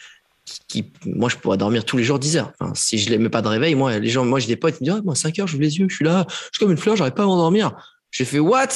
qui, 0.67 0.93
moi, 1.05 1.29
je 1.29 1.37
pourrais 1.37 1.57
dormir 1.57 1.85
tous 1.85 1.99
les 1.99 2.05
jours 2.05 2.19
10 2.19 2.39
heures. 2.39 2.53
Si 2.75 2.99
je 2.99 3.11
n'aimais 3.11 3.29
pas 3.29 3.43
de 3.43 3.49
réveil, 3.49 3.77
moi, 3.77 3.97
les 4.01 4.09
gens, 4.09 4.25
moi, 4.25 4.41
j'ai 4.41 4.49
des 4.49 4.57
potes 4.57 4.79
qui 4.79 4.83
me 4.83 4.89
disent, 4.89 4.99
ah, 4.99 5.03
moi, 5.05 5.15
5 5.15 5.39
heures, 5.39 5.47
j'ouvre 5.47 5.63
les 5.63 5.79
yeux, 5.79 5.87
je 5.89 5.95
suis 5.95 6.05
là, 6.05 6.27
je 6.29 6.59
suis 6.59 6.59
comme 6.59 6.73
une 6.73 6.79
fleur, 6.79 6.97
j'arrive 6.97 7.15
pas 7.15 7.23
à 7.23 7.27
m'endormir. 7.27 7.77
J'ai 8.11 8.25
fait, 8.25 8.41
what? 8.41 8.69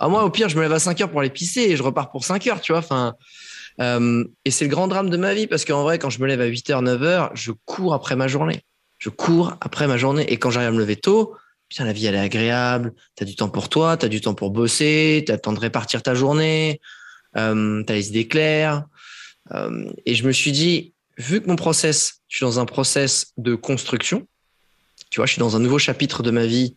Ah, 0.00 0.08
moi, 0.08 0.24
au 0.24 0.30
pire, 0.30 0.48
je 0.48 0.56
me 0.56 0.62
lève 0.62 0.72
à 0.72 0.80
5 0.80 1.00
heures 1.02 1.10
pour 1.10 1.20
aller 1.20 1.30
pisser 1.30 1.60
et 1.60 1.76
je 1.76 1.84
repars 1.84 2.10
pour 2.10 2.24
5 2.24 2.44
heures, 2.48 2.60
tu 2.60 2.72
vois. 2.72 2.80
Enfin, 2.80 3.14
euh, 3.80 4.24
et 4.44 4.50
c'est 4.50 4.64
le 4.64 4.70
grand 4.70 4.88
drame 4.88 5.10
de 5.10 5.16
ma 5.16 5.34
vie 5.34 5.46
parce 5.46 5.64
qu'en 5.64 5.82
vrai, 5.82 5.98
quand 5.98 6.10
je 6.10 6.20
me 6.20 6.26
lève 6.26 6.40
à 6.40 6.48
8h, 6.48 6.82
9h, 6.82 7.30
je 7.34 7.52
cours 7.64 7.94
après 7.94 8.16
ma 8.16 8.28
journée. 8.28 8.62
Je 8.98 9.08
cours 9.10 9.56
après 9.60 9.86
ma 9.86 9.96
journée. 9.96 10.24
Et 10.32 10.38
quand 10.38 10.50
j'arrive 10.50 10.70
à 10.70 10.72
me 10.72 10.78
lever 10.78 10.96
tôt, 10.96 11.36
la 11.78 11.92
vie, 11.92 12.06
elle 12.06 12.14
est 12.14 12.18
agréable. 12.18 12.94
Tu 13.16 13.22
as 13.22 13.26
du 13.26 13.36
temps 13.36 13.48
pour 13.48 13.68
toi, 13.68 13.96
tu 13.96 14.06
as 14.06 14.08
du 14.08 14.20
temps 14.20 14.34
pour 14.34 14.50
bosser, 14.50 15.22
tu 15.24 15.32
as 15.32 15.36
le 15.36 15.40
temps 15.40 15.52
de 15.52 15.60
répartir 15.60 16.02
ta 16.02 16.14
journée, 16.14 16.80
euh, 17.36 17.82
tu 17.84 17.92
as 17.92 17.96
les 17.96 18.08
idées 18.08 18.26
claires. 18.26 18.84
Euh, 19.52 19.90
et 20.06 20.14
je 20.14 20.26
me 20.26 20.32
suis 20.32 20.52
dit, 20.52 20.94
vu 21.16 21.40
que 21.40 21.46
mon 21.46 21.56
process, 21.56 22.20
je 22.28 22.36
suis 22.36 22.44
dans 22.44 22.58
un 22.58 22.66
process 22.66 23.32
de 23.36 23.54
construction, 23.54 24.26
tu 25.10 25.20
vois, 25.20 25.26
je 25.26 25.32
suis 25.32 25.40
dans 25.40 25.56
un 25.56 25.60
nouveau 25.60 25.78
chapitre 25.78 26.22
de 26.22 26.30
ma 26.30 26.46
vie 26.46 26.76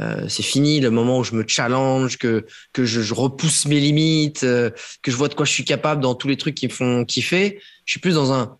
euh, 0.00 0.26
c'est 0.28 0.42
fini 0.42 0.80
le 0.80 0.90
moment 0.90 1.18
où 1.18 1.24
je 1.24 1.34
me 1.34 1.44
challenge, 1.46 2.16
que 2.18 2.46
que 2.72 2.84
je, 2.84 3.12
repousse 3.12 3.66
mes 3.66 3.78
limites, 3.78 4.44
euh, 4.44 4.70
que 5.02 5.10
je 5.10 5.16
vois 5.16 5.28
de 5.28 5.34
quoi 5.34 5.44
je 5.44 5.52
suis 5.52 5.64
capable 5.64 6.00
dans 6.00 6.14
tous 6.14 6.28
les 6.28 6.36
trucs 6.36 6.54
qui 6.54 6.66
me 6.66 6.72
font 6.72 7.04
kiffer. 7.04 7.60
Je 7.84 7.92
suis 7.92 8.00
plus 8.00 8.14
dans 8.14 8.32
un 8.32 8.56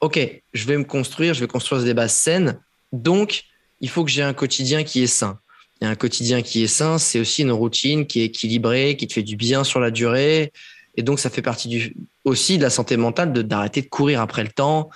OK, 0.00 0.18
je 0.52 0.64
vais 0.64 0.76
me 0.76 0.84
construire, 0.84 1.34
je 1.34 1.40
vais 1.40 1.48
construire 1.48 1.82
des 1.82 1.94
bases 1.94 2.14
saines. 2.14 2.60
Donc, 2.92 3.44
il 3.80 3.88
faut 3.88 4.04
que 4.04 4.10
j'ai 4.10 4.22
un 4.22 4.34
quotidien 4.34 4.84
qui 4.84 5.02
est 5.02 5.08
sain. 5.08 5.40
Et 5.80 5.86
un 5.86 5.96
quotidien 5.96 6.42
qui 6.42 6.62
est 6.62 6.68
sain, 6.68 6.98
c'est 6.98 7.20
aussi 7.20 7.42
une 7.42 7.52
routine 7.52 8.06
qui 8.06 8.20
est 8.20 8.26
équilibrée, 8.26 8.96
qui 8.96 9.06
te 9.06 9.12
fait 9.12 9.22
du 9.22 9.36
bien 9.36 9.64
sur 9.64 9.80
la 9.80 9.90
durée. 9.90 10.52
Et 10.96 11.02
donc, 11.02 11.18
ça 11.18 11.30
fait 11.30 11.42
partie 11.42 11.94
aussi 12.24 12.58
de 12.58 12.62
la 12.62 12.70
santé 12.70 12.96
mentale 12.96 13.32
de 13.32 13.42
d'arrêter 13.42 13.82
de 13.82 13.88
courir 13.88 14.20
après 14.20 14.44
le 14.44 14.50
temps. 14.50 14.90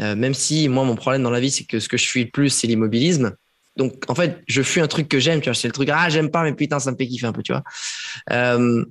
Euh, 0.00 0.14
même 0.14 0.34
si 0.34 0.68
moi, 0.68 0.84
mon 0.84 0.96
problème 0.96 1.22
dans 1.22 1.30
la 1.30 1.40
vie, 1.40 1.50
c'est 1.50 1.64
que 1.64 1.80
ce 1.80 1.88
que 1.88 1.96
je 1.96 2.04
suis 2.04 2.24
le 2.24 2.30
plus, 2.30 2.50
c'est 2.50 2.66
l'immobilisme. 2.68 3.34
Donc, 3.78 4.02
en 4.08 4.14
fait, 4.14 4.42
je 4.48 4.60
fuis 4.60 4.80
un 4.80 4.88
truc 4.88 5.08
que 5.08 5.20
j'aime, 5.20 5.40
tu 5.40 5.48
vois. 5.48 5.54
C'est 5.54 5.68
le 5.68 5.72
truc, 5.72 5.88
ah, 5.90 6.08
j'aime 6.10 6.30
pas, 6.30 6.42
mais 6.42 6.52
putain, 6.52 6.80
ça 6.80 6.90
me 6.90 6.96
fait 6.96 7.06
kiffer 7.06 7.26
un 7.26 7.32
peu, 7.32 7.42
tu 7.42 7.52
vois. 7.52 7.62
Euh, 8.32 8.84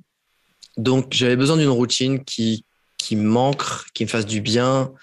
donc, 0.78 1.08
j'avais 1.12 1.36
besoin 1.36 1.58
d'une 1.58 1.70
routine 1.70 2.24
qui, 2.24 2.64
qui 2.98 3.18
me 3.18 3.28
manque, 3.28 3.64
qui 3.94 4.06
me 4.06 4.10
fasse 4.10 4.26
du 4.26 4.40
bien. 4.40 4.94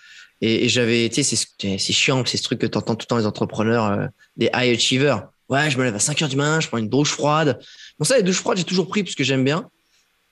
Et, 0.40 0.70
j'avais 0.70 1.04
été, 1.04 1.22
c'est 1.22 1.78
chiant, 1.78 2.24
c'est 2.24 2.38
ce 2.38 2.42
truc 2.42 2.60
que 2.60 2.66
tu 2.66 2.78
entends 2.78 2.96
tout 2.96 3.04
le 3.04 3.08
temps 3.08 3.18
les 3.18 3.26
entrepreneurs, 3.26 3.84
euh, 3.84 4.06
des 4.38 4.46
high 4.54 4.74
achievers. 4.74 5.28
Ouais, 5.50 5.70
je 5.70 5.76
me 5.76 5.84
lève 5.84 5.94
à 5.94 5.98
5 5.98 6.22
heures 6.22 6.28
du 6.30 6.36
matin, 6.36 6.60
je 6.60 6.68
prends 6.68 6.78
une 6.78 6.88
douche 6.88 7.10
froide. 7.10 7.60
Bon, 7.98 8.06
ça, 8.06 8.16
les 8.16 8.22
douches 8.22 8.40
froides, 8.40 8.56
j'ai 8.56 8.64
toujours 8.64 8.88
pris 8.88 9.04
parce 9.04 9.14
que 9.14 9.22
j'aime 9.22 9.44
bien. 9.44 9.68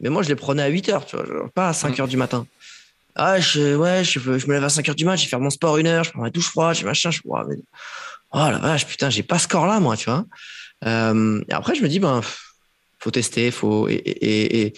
Mais 0.01 0.09
moi, 0.09 0.23
je 0.23 0.29
les 0.29 0.35
prenais 0.35 0.63
à 0.63 0.69
8 0.69 0.89
heures, 0.89 1.05
tu 1.05 1.17
vois, 1.17 1.51
pas 1.55 1.69
à 1.69 1.73
5 1.75 2.01
heures 2.01 2.09
du 2.09 2.17
matin. 2.17 2.47
Ah, 3.15 3.39
je, 3.39 3.77
ouais, 3.77 4.03
je, 4.03 4.19
je 4.19 4.47
me 4.47 4.55
lève 4.55 4.65
à 4.65 4.71
5 4.71 4.89
heures 4.89 4.95
du 4.95 5.05
matin, 5.05 5.17
je 5.17 5.25
vais 5.25 5.29
faire 5.29 5.41
mon 5.41 5.51
sport 5.51 5.77
une 5.77 5.87
heure, 5.87 6.05
je 6.05 6.11
prends 6.13 6.23
ma 6.23 6.31
douche 6.31 6.49
froide, 6.49 6.77
je 6.77 6.87
machin, 6.87 7.11
je, 7.11 7.21
mais 7.49 7.57
oh 8.33 8.39
la 8.51 8.59
vache, 8.59 8.87
putain, 8.87 9.11
j'ai 9.11 9.23
pas 9.23 9.39
ce 9.39 9.49
corps-là, 9.49 9.81
moi, 9.81 9.97
tu 9.97 10.11
vois. 10.11 10.25
Euh, 10.85 11.43
après, 11.51 11.75
je 11.75 11.83
me 11.83 11.89
dis, 11.89 11.99
ben, 11.99 12.21
faut 12.99 13.11
tester, 13.11 13.51
faut. 13.51 13.89
Et, 13.89 13.95
et, 13.95 14.63
et, 14.63 14.73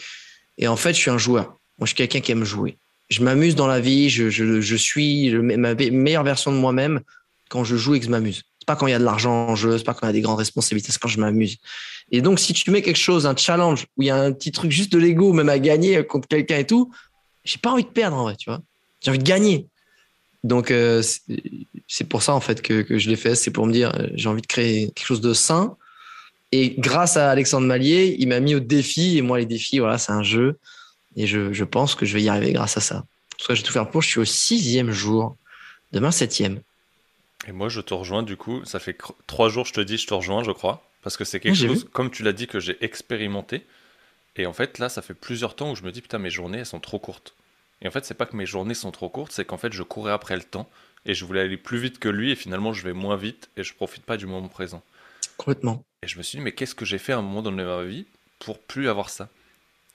et, 0.58 0.68
en 0.68 0.76
fait, 0.76 0.94
je 0.94 0.98
suis 0.98 1.10
un 1.10 1.18
joueur. 1.18 1.44
Moi, 1.78 1.86
je 1.86 1.86
suis 1.86 1.96
quelqu'un 1.96 2.20
qui 2.20 2.32
aime 2.32 2.44
jouer. 2.44 2.78
Je 3.10 3.22
m'amuse 3.22 3.54
dans 3.54 3.66
la 3.66 3.80
vie, 3.80 4.08
je, 4.08 4.30
je, 4.30 4.60
je 4.60 4.76
suis 4.76 5.30
ma 5.32 5.74
meilleure 5.74 6.24
version 6.24 6.52
de 6.52 6.56
moi-même 6.56 7.00
quand 7.48 7.64
je 7.64 7.76
joue 7.76 7.94
et 7.94 8.00
que 8.00 8.06
je 8.06 8.10
m'amuse. 8.10 8.42
C'est 8.58 8.66
pas 8.66 8.76
quand 8.76 8.86
il 8.86 8.92
y 8.92 8.94
a 8.94 8.98
de 8.98 9.04
l'argent 9.04 9.48
en 9.48 9.56
jeu, 9.56 9.76
c'est 9.76 9.84
pas 9.84 9.92
quand 9.92 10.06
il 10.06 10.08
y 10.08 10.10
a 10.10 10.14
des 10.14 10.22
grandes 10.22 10.38
responsabilités, 10.38 10.90
c'est 10.90 10.98
quand 10.98 11.08
je 11.08 11.20
m'amuse. 11.20 11.58
Et 12.10 12.22
donc, 12.22 12.38
si 12.38 12.54
tu 12.54 12.70
mets 12.70 12.80
quelque 12.80 12.96
chose, 12.96 13.26
un 13.26 13.36
challenge, 13.36 13.86
où 13.96 14.02
il 14.02 14.06
y 14.06 14.10
a 14.10 14.16
un 14.16 14.32
petit 14.32 14.52
truc 14.52 14.70
juste 14.70 14.90
de 14.92 14.98
l'ego, 14.98 15.32
même 15.32 15.50
à 15.50 15.58
gagner 15.58 16.04
contre 16.06 16.28
quelqu'un 16.28 16.58
et 16.58 16.66
tout, 16.66 16.90
j'ai 17.44 17.58
pas 17.58 17.70
envie 17.70 17.84
de 17.84 17.88
perdre 17.88 18.16
en 18.16 18.22
vrai, 18.22 18.36
tu 18.36 18.48
vois. 18.48 18.62
J'ai 19.02 19.10
envie 19.10 19.18
de 19.18 19.24
gagner. 19.24 19.68
Donc, 20.44 20.70
euh, 20.70 21.02
c'est 21.88 22.04
pour 22.04 22.22
ça 22.22 22.34
en 22.34 22.40
fait 22.40 22.62
que, 22.62 22.82
que 22.82 22.98
je 22.98 23.08
l'ai 23.08 23.16
fait. 23.16 23.34
C'est 23.34 23.50
pour 23.50 23.66
me 23.66 23.72
dire, 23.72 23.92
euh, 23.98 24.06
j'ai 24.14 24.28
envie 24.28 24.42
de 24.42 24.46
créer 24.46 24.90
quelque 24.90 25.06
chose 25.06 25.22
de 25.22 25.32
sain. 25.32 25.76
Et 26.52 26.74
grâce 26.78 27.16
à 27.16 27.30
Alexandre 27.30 27.66
Mallier, 27.66 28.14
il 28.18 28.28
m'a 28.28 28.40
mis 28.40 28.54
au 28.54 28.60
défi. 28.60 29.16
Et 29.16 29.22
moi, 29.22 29.38
les 29.38 29.46
défis, 29.46 29.78
voilà, 29.78 29.98
c'est 29.98 30.12
un 30.12 30.22
jeu. 30.22 30.58
Et 31.16 31.26
je, 31.26 31.52
je, 31.52 31.64
pense 31.64 31.94
que 31.94 32.04
je 32.04 32.14
vais 32.14 32.22
y 32.22 32.28
arriver 32.28 32.52
grâce 32.52 32.76
à 32.76 32.80
ça. 32.80 33.04
Parce 33.30 33.48
que 33.48 33.54
je 33.54 33.62
vais 33.62 33.66
tout 33.66 33.72
faire 33.72 33.90
pour. 33.90 34.02
Je 34.02 34.08
suis 34.08 34.20
au 34.20 34.24
sixième 34.26 34.90
jour. 34.90 35.34
Demain, 35.92 36.10
septième. 36.10 36.60
Et 37.48 37.52
moi, 37.52 37.68
je 37.68 37.80
te 37.80 37.94
rejoins 37.94 38.22
du 38.22 38.36
coup. 38.36 38.64
Ça 38.64 38.78
fait 38.78 38.96
trois 39.26 39.48
jours, 39.48 39.64
je 39.64 39.72
te 39.72 39.80
dis, 39.80 39.96
je 39.96 40.06
te 40.06 40.14
rejoins, 40.14 40.44
je 40.44 40.50
crois. 40.50 40.84
Parce 41.02 41.16
que 41.16 41.24
c'est 41.24 41.40
quelque 41.40 41.56
chose, 41.56 41.86
comme 41.92 42.10
tu 42.10 42.22
l'as 42.22 42.32
dit, 42.32 42.46
que 42.46 42.60
j'ai 42.60 42.82
expérimenté. 42.84 43.62
Et 44.36 44.46
en 44.46 44.52
fait, 44.52 44.78
là, 44.78 44.88
ça 44.88 45.02
fait 45.02 45.14
plusieurs 45.14 45.54
temps 45.54 45.70
où 45.70 45.76
je 45.76 45.82
me 45.82 45.92
dis, 45.92 46.00
putain, 46.00 46.18
mes 46.18 46.30
journées, 46.30 46.58
elles 46.58 46.66
sont 46.66 46.80
trop 46.80 46.98
courtes. 46.98 47.34
Et 47.84 47.88
en 47.88 47.90
fait, 47.90 48.04
c'est 48.04 48.14
pas 48.14 48.26
que 48.26 48.34
mes 48.34 48.46
journées 48.46 48.74
sont 48.74 48.90
trop 48.90 49.10
courtes, 49.10 49.32
c'est 49.32 49.44
qu'en 49.44 49.58
fait, 49.58 49.72
je 49.72 49.82
courais 49.82 50.12
après 50.12 50.36
le 50.36 50.42
temps 50.42 50.68
et 51.04 51.12
je 51.12 51.24
voulais 51.26 51.40
aller 51.40 51.58
plus 51.58 51.78
vite 51.78 51.98
que 51.98 52.08
lui 52.08 52.32
et 52.32 52.34
finalement, 52.34 52.72
je 52.72 52.82
vais 52.82 52.94
moins 52.94 53.16
vite 53.16 53.50
et 53.58 53.62
je 53.62 53.74
profite 53.74 54.04
pas 54.04 54.16
du 54.16 54.26
moment 54.26 54.48
présent. 54.48 54.82
Complètement. 55.36 55.84
Et 56.02 56.08
je 56.08 56.16
me 56.16 56.22
suis 56.22 56.38
dit, 56.38 56.44
mais 56.44 56.52
qu'est-ce 56.52 56.74
que 56.74 56.86
j'ai 56.86 56.98
fait 56.98 57.12
à 57.12 57.18
un 57.18 57.22
moment 57.22 57.42
donné 57.42 57.62
de 57.62 57.68
ma 57.68 57.82
vie 57.84 58.06
pour 58.38 58.58
plus 58.58 58.88
avoir 58.88 59.10
ça? 59.10 59.28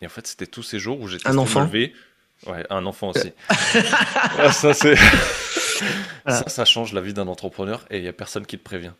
Et 0.01 0.05
en 0.05 0.09
fait, 0.09 0.27
c'était 0.27 0.47
tous 0.47 0.63
ces 0.63 0.77
jours 0.77 1.01
où 1.01 1.07
j'étais 1.07 1.27
un 1.27 1.37
enfant. 1.37 1.63
Lever. 1.63 1.93
Ouais, 2.45 2.65
un 2.69 2.85
enfant 2.85 3.09
aussi. 3.09 3.33
ça, 4.51 4.73
c'est. 4.73 4.95
ça, 6.25 6.47
ça 6.47 6.65
change 6.65 6.93
la 6.93 7.01
vie 7.01 7.13
d'un 7.13 7.27
entrepreneur 7.27 7.85
et 7.89 7.97
il 7.97 8.03
y 8.03 8.07
a 8.07 8.13
personne 8.13 8.45
qui 8.45 8.57
te 8.57 8.63
prévient. 8.63 8.93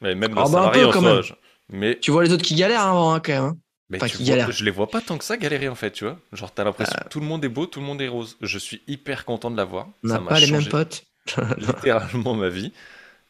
Mais 0.00 0.14
même 0.14 0.34
dans 0.34 0.56
ah 0.56 0.70
bah 0.70 0.88
en 0.88 1.22
soi. 1.22 1.36
Mais... 1.68 1.98
Tu 2.00 2.10
vois 2.10 2.24
les 2.24 2.32
autres 2.32 2.44
qui 2.44 2.54
galèrent 2.54 2.82
avant, 2.82 3.12
hein, 3.12 3.20
quand 3.20 3.32
même. 3.32 3.44
Hein. 3.44 3.56
Mais 3.88 3.98
je 4.08 4.64
les 4.64 4.70
vois 4.70 4.88
pas 4.88 5.00
tant 5.00 5.16
que 5.16 5.24
ça 5.24 5.36
galérer 5.36 5.68
en 5.68 5.74
fait, 5.74 5.92
tu 5.92 6.04
vois. 6.04 6.18
Genre, 6.32 6.52
t'as 6.52 6.64
l'impression 6.64 6.96
euh. 6.98 7.04
que 7.04 7.08
tout 7.08 7.20
le 7.20 7.26
monde 7.26 7.44
est 7.44 7.48
beau, 7.48 7.66
tout 7.66 7.80
le 7.80 7.86
monde 7.86 8.02
est 8.02 8.08
rose. 8.08 8.36
Je 8.40 8.58
suis 8.58 8.82
hyper 8.88 9.24
content 9.24 9.50
de 9.50 9.56
l'avoir. 9.56 9.88
On 10.02 10.08
n'a 10.08 10.18
pas 10.18 10.40
les 10.40 10.50
mêmes 10.50 10.66
potes. 10.66 11.04
littéralement 11.58 12.34
ma 12.34 12.48
vie. 12.48 12.72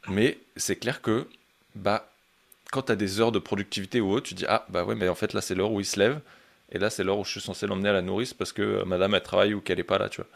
Mais 0.08 0.38
c'est 0.56 0.76
clair 0.76 1.02
que, 1.02 1.26
bah, 1.75 2.10
quand 2.70 2.82
t'as 2.82 2.96
des 2.96 3.20
heures 3.20 3.32
de 3.32 3.38
productivité 3.38 4.00
ou 4.00 4.12
autre, 4.12 4.28
tu 4.28 4.34
dis, 4.34 4.44
ah, 4.48 4.64
bah 4.68 4.84
ouais, 4.84 4.94
mais 4.94 5.08
en 5.08 5.14
fait, 5.14 5.32
là, 5.32 5.40
c'est 5.40 5.54
l'heure 5.54 5.72
où 5.72 5.80
il 5.80 5.86
se 5.86 5.98
lève. 5.98 6.20
Et 6.72 6.78
là, 6.78 6.90
c'est 6.90 7.04
l'heure 7.04 7.18
où 7.18 7.25
je 7.25 7.30
suis 7.30 7.40
censé 7.40 7.66
l'emmener 7.66 7.90
à 7.90 7.92
la 7.92 8.02
nourrice 8.02 8.34
parce 8.34 8.52
que 8.52 8.62
euh, 8.62 8.84
madame, 8.84 9.14
elle 9.14 9.22
travaille 9.22 9.54
ou 9.54 9.60
qu'elle 9.60 9.78
est 9.78 9.84
pas 9.84 9.98
là, 9.98 10.08
tu 10.08 10.20
vois. 10.20 10.30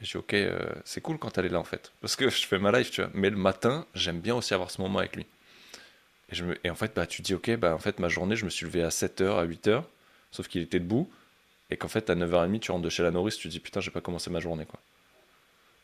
Et 0.00 0.04
je 0.04 0.10
dis, 0.12 0.16
ok, 0.16 0.34
euh, 0.34 0.58
c'est 0.84 1.00
cool 1.00 1.18
quand 1.18 1.38
elle 1.38 1.46
est 1.46 1.50
là, 1.50 1.60
en 1.60 1.64
fait. 1.64 1.92
Parce 2.00 2.16
que 2.16 2.28
je 2.30 2.46
fais 2.46 2.58
ma 2.58 2.76
life, 2.76 2.90
tu 2.90 3.00
vois. 3.00 3.10
Mais 3.14 3.30
le 3.30 3.36
matin, 3.36 3.86
j'aime 3.94 4.20
bien 4.20 4.34
aussi 4.34 4.54
avoir 4.54 4.70
ce 4.70 4.80
moment 4.80 4.98
avec 4.98 5.16
lui. 5.16 5.26
Et, 6.32 6.70
en 6.70 6.74
fait, 6.74 6.92
bah, 6.94 7.06
tu 7.06 7.22
dis, 7.22 7.34
ok, 7.34 7.56
bah, 7.56 7.74
en 7.74 7.78
fait, 7.78 7.98
ma 8.00 8.08
journée, 8.08 8.36
je 8.36 8.44
me 8.44 8.50
suis 8.50 8.66
levé 8.66 8.82
à 8.82 8.88
7h, 8.88 9.38
à 9.38 9.46
8h, 9.46 9.84
sauf 10.32 10.48
qu'il 10.48 10.62
était 10.62 10.80
debout. 10.80 11.10
Et 11.70 11.76
qu'en 11.76 11.88
fait, 11.88 12.10
à 12.10 12.14
9h30, 12.14 12.60
tu 12.60 12.70
rentres 12.70 12.84
de 12.84 12.90
chez 12.90 13.02
la 13.02 13.10
nourrice, 13.10 13.36
tu 13.36 13.48
dis, 13.48 13.60
putain, 13.60 13.80
j'ai 13.80 13.90
pas 13.90 14.00
commencé 14.00 14.30
ma 14.30 14.40
journée, 14.40 14.66
quoi. 14.66 14.80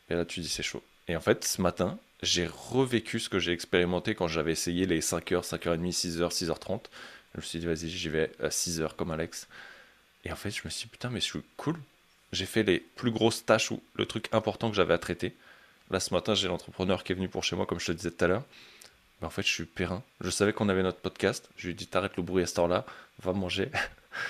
Et 0.09 0.15
là, 0.15 0.25
tu 0.25 0.39
dis, 0.39 0.49
c'est 0.49 0.63
chaud. 0.63 0.83
Et 1.07 1.15
en 1.15 1.21
fait, 1.21 1.43
ce 1.43 1.61
matin, 1.61 1.97
j'ai 2.21 2.47
revécu 2.47 3.19
ce 3.19 3.29
que 3.29 3.39
j'ai 3.39 3.51
expérimenté 3.51 4.15
quand 4.15 4.27
j'avais 4.27 4.51
essayé 4.51 4.85
les 4.85 5.01
5h, 5.01 5.43
5h30, 5.43 5.91
6h, 5.91 6.29
6h30. 6.31 6.81
Je 7.35 7.39
me 7.39 7.41
suis 7.41 7.59
dit, 7.59 7.65
vas-y, 7.65 7.89
j'y 7.89 8.09
vais 8.09 8.31
à 8.41 8.49
6h 8.49 8.95
comme 8.95 9.11
Alex. 9.11 9.47
Et 10.23 10.31
en 10.31 10.35
fait, 10.35 10.51
je 10.51 10.61
me 10.63 10.69
suis 10.69 10.85
dit, 10.85 10.91
putain, 10.91 11.09
mais 11.09 11.19
je 11.19 11.25
suis 11.25 11.41
cool. 11.57 11.77
J'ai 12.31 12.45
fait 12.45 12.63
les 12.63 12.79
plus 12.79 13.11
grosses 13.11 13.45
tâches 13.45 13.71
ou 13.71 13.81
le 13.95 14.05
truc 14.05 14.27
important 14.31 14.69
que 14.69 14.75
j'avais 14.75 14.93
à 14.93 14.97
traiter. 14.97 15.35
Là, 15.91 15.99
ce 15.99 16.13
matin, 16.13 16.33
j'ai 16.33 16.47
l'entrepreneur 16.47 17.03
qui 17.03 17.11
est 17.11 17.15
venu 17.15 17.27
pour 17.27 17.43
chez 17.43 17.55
moi, 17.55 17.65
comme 17.65 17.79
je 17.79 17.87
te 17.87 17.91
disais 17.91 18.11
tout 18.11 18.23
à 18.23 18.27
l'heure 18.27 18.43
en 19.25 19.29
fait, 19.29 19.43
je 19.43 19.51
suis 19.51 19.65
périn. 19.65 20.03
Je 20.21 20.29
savais 20.29 20.53
qu'on 20.53 20.69
avait 20.69 20.83
notre 20.83 20.99
podcast. 20.99 21.49
Je 21.57 21.67
lui 21.67 21.71
ai 21.71 21.75
dit, 21.75 21.87
t'arrêtes 21.87 22.17
le 22.17 22.23
bruit 22.23 22.43
à 22.43 22.47
cette 22.47 22.59
heure-là, 22.59 22.85
va 23.21 23.33
manger. 23.33 23.69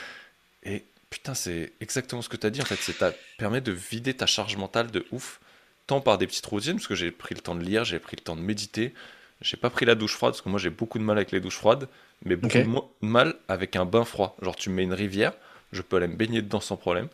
Et 0.64 0.84
putain, 1.10 1.34
c'est 1.34 1.74
exactement 1.82 2.22
ce 2.22 2.30
que 2.30 2.38
tu 2.38 2.48
as 2.48 2.50
dit. 2.50 2.62
En 2.62 2.66
fait, 2.66 2.76
ça 2.76 3.14
permet 3.38 3.62
de 3.62 3.72
vider 3.72 4.14
ta 4.14 4.26
charge 4.26 4.58
mentale 4.58 4.92
de 4.92 5.06
ouf. 5.12 5.40
Tant 5.86 6.00
par 6.00 6.18
des 6.18 6.28
petites 6.28 6.46
routines, 6.46 6.76
parce 6.76 6.88
que 6.88 6.96
j'ai 6.96 7.12
pris 7.12 7.36
le 7.36 7.42
temps 7.42 7.56
de 7.56 7.64
lire, 7.64 7.84
j'ai 7.84 8.00
pris 8.00 8.16
le 8.16 8.24
temps 8.24 8.38
de 8.38 8.42
méditer. 8.42 8.94
J'ai 9.42 9.58
pas 9.58 9.70
pris 9.70 9.86
la 9.86 9.96
douche 9.96 10.14
froide, 10.14 10.32
parce 10.32 10.42
que 10.42 10.48
moi 10.48 10.58
j'ai 10.58 10.70
beaucoup 10.70 10.98
de 10.98 11.04
mal 11.04 11.18
avec 11.18 11.32
les 11.32 11.42
douches 11.42 11.58
froides, 11.58 11.90
mais 12.24 12.38
beaucoup 12.38 12.58
de 12.58 13.06
mal 13.06 13.36
avec 13.50 13.76
un 13.76 13.84
bain 13.84 14.06
froid. 14.06 14.38
Genre, 14.42 14.56
tu 14.56 14.70
mets 14.70 14.84
une 14.84 14.94
rivière, 14.94 15.34
je 15.74 15.82
peux 15.82 15.98
aller 15.98 16.08
me 16.08 16.16
baigner 16.16 16.42
dedans 16.42 16.62
sans 16.62 16.78
problème. 16.78 17.10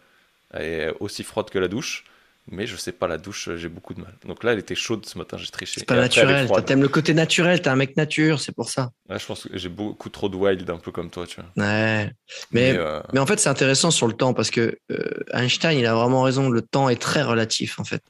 Elle 0.52 0.66
est 0.66 0.94
aussi 1.00 1.24
froide 1.24 1.50
que 1.50 1.58
la 1.58 1.68
douche 1.68 2.06
mais 2.48 2.66
je 2.66 2.76
sais 2.76 2.92
pas, 2.92 3.08
la 3.08 3.18
douche, 3.18 3.50
j'ai 3.56 3.70
beaucoup 3.70 3.94
de 3.94 4.02
mal. 4.02 4.14
Donc 4.26 4.44
là, 4.44 4.54
elle 4.54 4.60
était 4.60 4.76
chaude 4.76 5.06
ce 5.06 5.18
matin, 5.18 5.38
j'ai 5.38 5.48
triché. 5.48 5.80
C'est 5.80 5.86
pas 5.86 5.96
naturel, 5.96 6.50
t'aimes 6.66 6.82
le 6.82 6.88
côté 6.88 7.14
naturel, 7.14 7.62
t'es 7.62 7.70
un 7.70 7.76
mec 7.76 7.96
nature, 7.96 8.40
c'est 8.40 8.54
pour 8.56 8.70
ça. 8.70 8.92
Je 9.10 9.24
pense 9.26 9.44
que 9.44 9.58
j'ai 9.58 9.70
beaucoup 9.70 10.10
trop 10.10 10.30
de 10.30 10.36
wild, 10.36 10.70
un 10.70 10.78
peu 10.78 10.92
comme 10.92 11.10
toi, 11.10 11.28
tu 11.28 11.36
vois. 11.36 11.46
Ouais, 11.64 12.12
mais, 12.52 12.74
mais, 12.74 12.78
euh, 12.78 13.02
en 13.18 13.26
fait, 13.26 13.40
c'est 13.40 13.50
intéressant 13.50 13.92
sur 13.92 14.08
le 14.08 14.14
temps 14.14 14.34
parce 14.34 14.50
que 14.50 14.78
euh, 14.92 15.10
Einstein, 15.34 15.78
il 15.78 15.86
a 15.86 15.94
vraiment 15.94 16.24
raison, 16.24 16.50
le 16.50 16.62
temps 16.62 16.90
est 16.90 17.02
très 17.02 17.22
relatif 17.22 17.80
en 17.80 17.84
fait. 17.84 18.04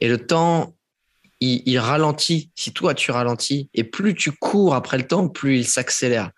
Et 0.00 0.08
le 0.08 0.18
temps, 0.18 0.74
il, 1.40 1.62
il, 1.66 1.78
ralentit, 1.78 2.50
si 2.54 2.72
toi 2.72 2.94
tu 2.94 3.10
ralentis, 3.10 3.68
et 3.74 3.84
plus 3.84 4.14
tu 4.14 4.32
cours 4.32 4.74
après 4.74 4.96
le 4.96 5.06
temps, 5.06 5.28
plus 5.28 5.58
il 5.58 5.66
s'accélère. 5.66 6.30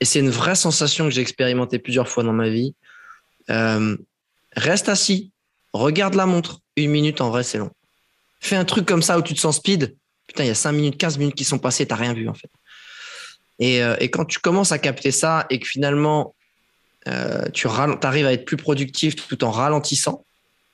Et 0.00 0.04
c'est 0.04 0.20
une 0.20 0.30
vraie 0.30 0.54
sensation 0.54 1.06
que 1.06 1.10
j'ai 1.10 1.20
expérimentée 1.20 1.78
plusieurs 1.78 2.08
fois 2.08 2.22
dans 2.22 2.32
ma 2.32 2.48
vie. 2.48 2.74
Euh, 3.50 3.96
reste 4.54 4.88
assis, 4.88 5.32
regarde 5.72 6.14
la 6.14 6.26
montre. 6.26 6.60
Une 6.76 6.90
minute, 6.90 7.20
en 7.20 7.30
vrai, 7.30 7.42
c'est 7.42 7.58
long. 7.58 7.70
Fais 8.40 8.56
un 8.56 8.64
truc 8.64 8.86
comme 8.86 9.02
ça 9.02 9.18
où 9.18 9.22
tu 9.22 9.34
te 9.34 9.40
sens 9.40 9.56
speed. 9.56 9.96
Putain, 10.26 10.44
il 10.44 10.48
y 10.48 10.50
a 10.50 10.54
5 10.54 10.72
minutes, 10.72 10.96
15 10.98 11.18
minutes 11.18 11.34
qui 11.34 11.44
sont 11.44 11.58
passées, 11.58 11.86
t'as 11.86 11.96
rien 11.96 12.12
vu, 12.12 12.28
en 12.28 12.34
fait. 12.34 12.50
Et, 13.58 13.82
euh, 13.82 13.96
et, 13.98 14.10
quand 14.10 14.24
tu 14.24 14.38
commences 14.38 14.70
à 14.70 14.78
capter 14.78 15.10
ça 15.10 15.46
et 15.50 15.58
que 15.58 15.66
finalement, 15.66 16.36
euh, 17.08 17.48
tu 17.52 17.66
arrives 17.66 18.26
à 18.26 18.32
être 18.32 18.44
plus 18.44 18.56
productif 18.56 19.16
tout 19.16 19.42
en 19.42 19.50
ralentissant, 19.50 20.24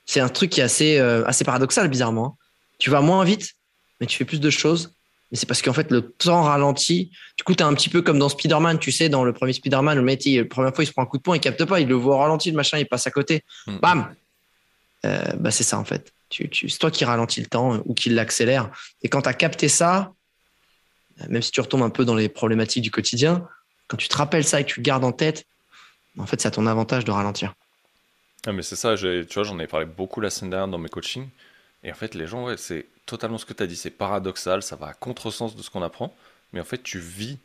c'est 0.05 0.19
un 0.19 0.29
truc 0.29 0.51
qui 0.51 0.59
est 0.59 0.63
assez, 0.63 0.99
euh, 0.99 1.25
assez 1.25 1.43
paradoxal, 1.43 1.87
bizarrement. 1.87 2.25
Hein. 2.25 2.45
Tu 2.77 2.91
vas 2.91 3.01
moins 3.01 3.23
vite, 3.23 3.53
mais 3.99 4.05
tu 4.05 4.17
fais 4.17 4.25
plus 4.25 4.39
de 4.39 4.49
choses. 4.51 4.93
Mais 5.31 5.37
c'est 5.37 5.47
parce 5.47 5.63
qu'en 5.63 5.73
fait, 5.73 5.89
le 5.89 6.11
temps 6.11 6.43
ralentit. 6.43 7.09
Du 7.37 7.43
coup, 7.43 7.55
tu 7.55 7.63
es 7.63 7.65
un 7.65 7.73
petit 7.73 7.89
peu 7.89 8.03
comme 8.03 8.19
dans 8.19 8.29
Spider-Man, 8.29 8.77
tu 8.77 8.91
sais, 8.91 9.09
dans 9.09 9.23
le 9.23 9.33
premier 9.33 9.53
Spider-Man, 9.53 9.97
le 9.97 10.03
mec, 10.03 10.23
la 10.25 10.45
première 10.45 10.75
fois, 10.75 10.83
il 10.83 10.87
se 10.87 10.91
prend 10.91 11.01
un 11.01 11.07
coup 11.07 11.17
de 11.17 11.23
poing, 11.23 11.35
il 11.35 11.39
capte 11.39 11.65
pas, 11.65 11.79
il 11.79 11.87
le 11.87 11.95
voit 11.95 12.15
au 12.15 12.19
ralenti, 12.19 12.51
le 12.51 12.55
machin, 12.55 12.77
il 12.77 12.85
passe 12.85 13.07
à 13.07 13.11
côté. 13.11 13.43
Mm. 13.65 13.77
Bam 13.79 14.15
bah, 15.37 15.51
c'est 15.51 15.63
ça 15.63 15.77
en 15.77 15.85
fait. 15.85 16.13
Tu, 16.29 16.49
c'est 16.69 16.79
toi 16.79 16.91
qui 16.91 17.05
ralentis 17.05 17.39
le 17.39 17.47
temps 17.47 17.81
ou 17.85 17.93
qui 17.93 18.09
l'accélère. 18.09 18.71
Et 19.03 19.09
quand 19.09 19.21
tu 19.21 19.29
as 19.29 19.33
capté 19.33 19.69
ça, 19.69 20.13
même 21.29 21.41
si 21.41 21.51
tu 21.51 21.61
retombes 21.61 21.83
un 21.83 21.89
peu 21.89 22.03
dans 22.03 22.15
les 22.15 22.29
problématiques 22.29 22.83
du 22.83 22.91
quotidien, 22.91 23.47
quand 23.87 23.97
tu 23.97 24.07
te 24.09 24.17
rappelles 24.17 24.43
ça 24.43 24.59
et 24.59 24.63
que 24.65 24.69
tu 24.69 24.79
le 24.79 24.83
gardes 24.83 25.05
en 25.05 25.11
tête, 25.11 25.45
en 26.17 26.25
fait, 26.25 26.41
c'est 26.41 26.47
à 26.47 26.51
ton 26.51 26.65
avantage 26.65 27.05
de 27.05 27.11
ralentir. 27.11 27.53
Ah, 28.47 28.51
mais 28.51 28.63
c'est 28.63 28.75
ça, 28.75 28.95
tu 28.95 29.25
vois, 29.33 29.43
j'en 29.43 29.59
ai 29.59 29.67
parlé 29.67 29.85
beaucoup 29.85 30.21
la 30.21 30.29
semaine 30.29 30.51
dernière 30.51 30.67
dans 30.67 30.77
mes 30.77 30.89
coachings. 30.89 31.29
Et 31.83 31.91
en 31.91 31.95
fait, 31.95 32.15
les 32.15 32.27
gens, 32.27 32.45
ouais, 32.45 32.57
c'est 32.57 32.87
totalement 33.05 33.37
ce 33.37 33.45
que 33.45 33.53
tu 33.53 33.63
as 33.63 33.67
dit. 33.67 33.75
C'est 33.75 33.91
paradoxal, 33.91 34.63
ça 34.63 34.75
va 34.75 34.87
à 34.87 34.93
contresens 34.93 35.55
de 35.55 35.61
ce 35.61 35.69
qu'on 35.69 35.81
apprend. 35.81 36.15
Mais 36.53 36.59
en 36.59 36.63
fait, 36.63 36.81
tu 36.81 36.99
vis 36.99 37.37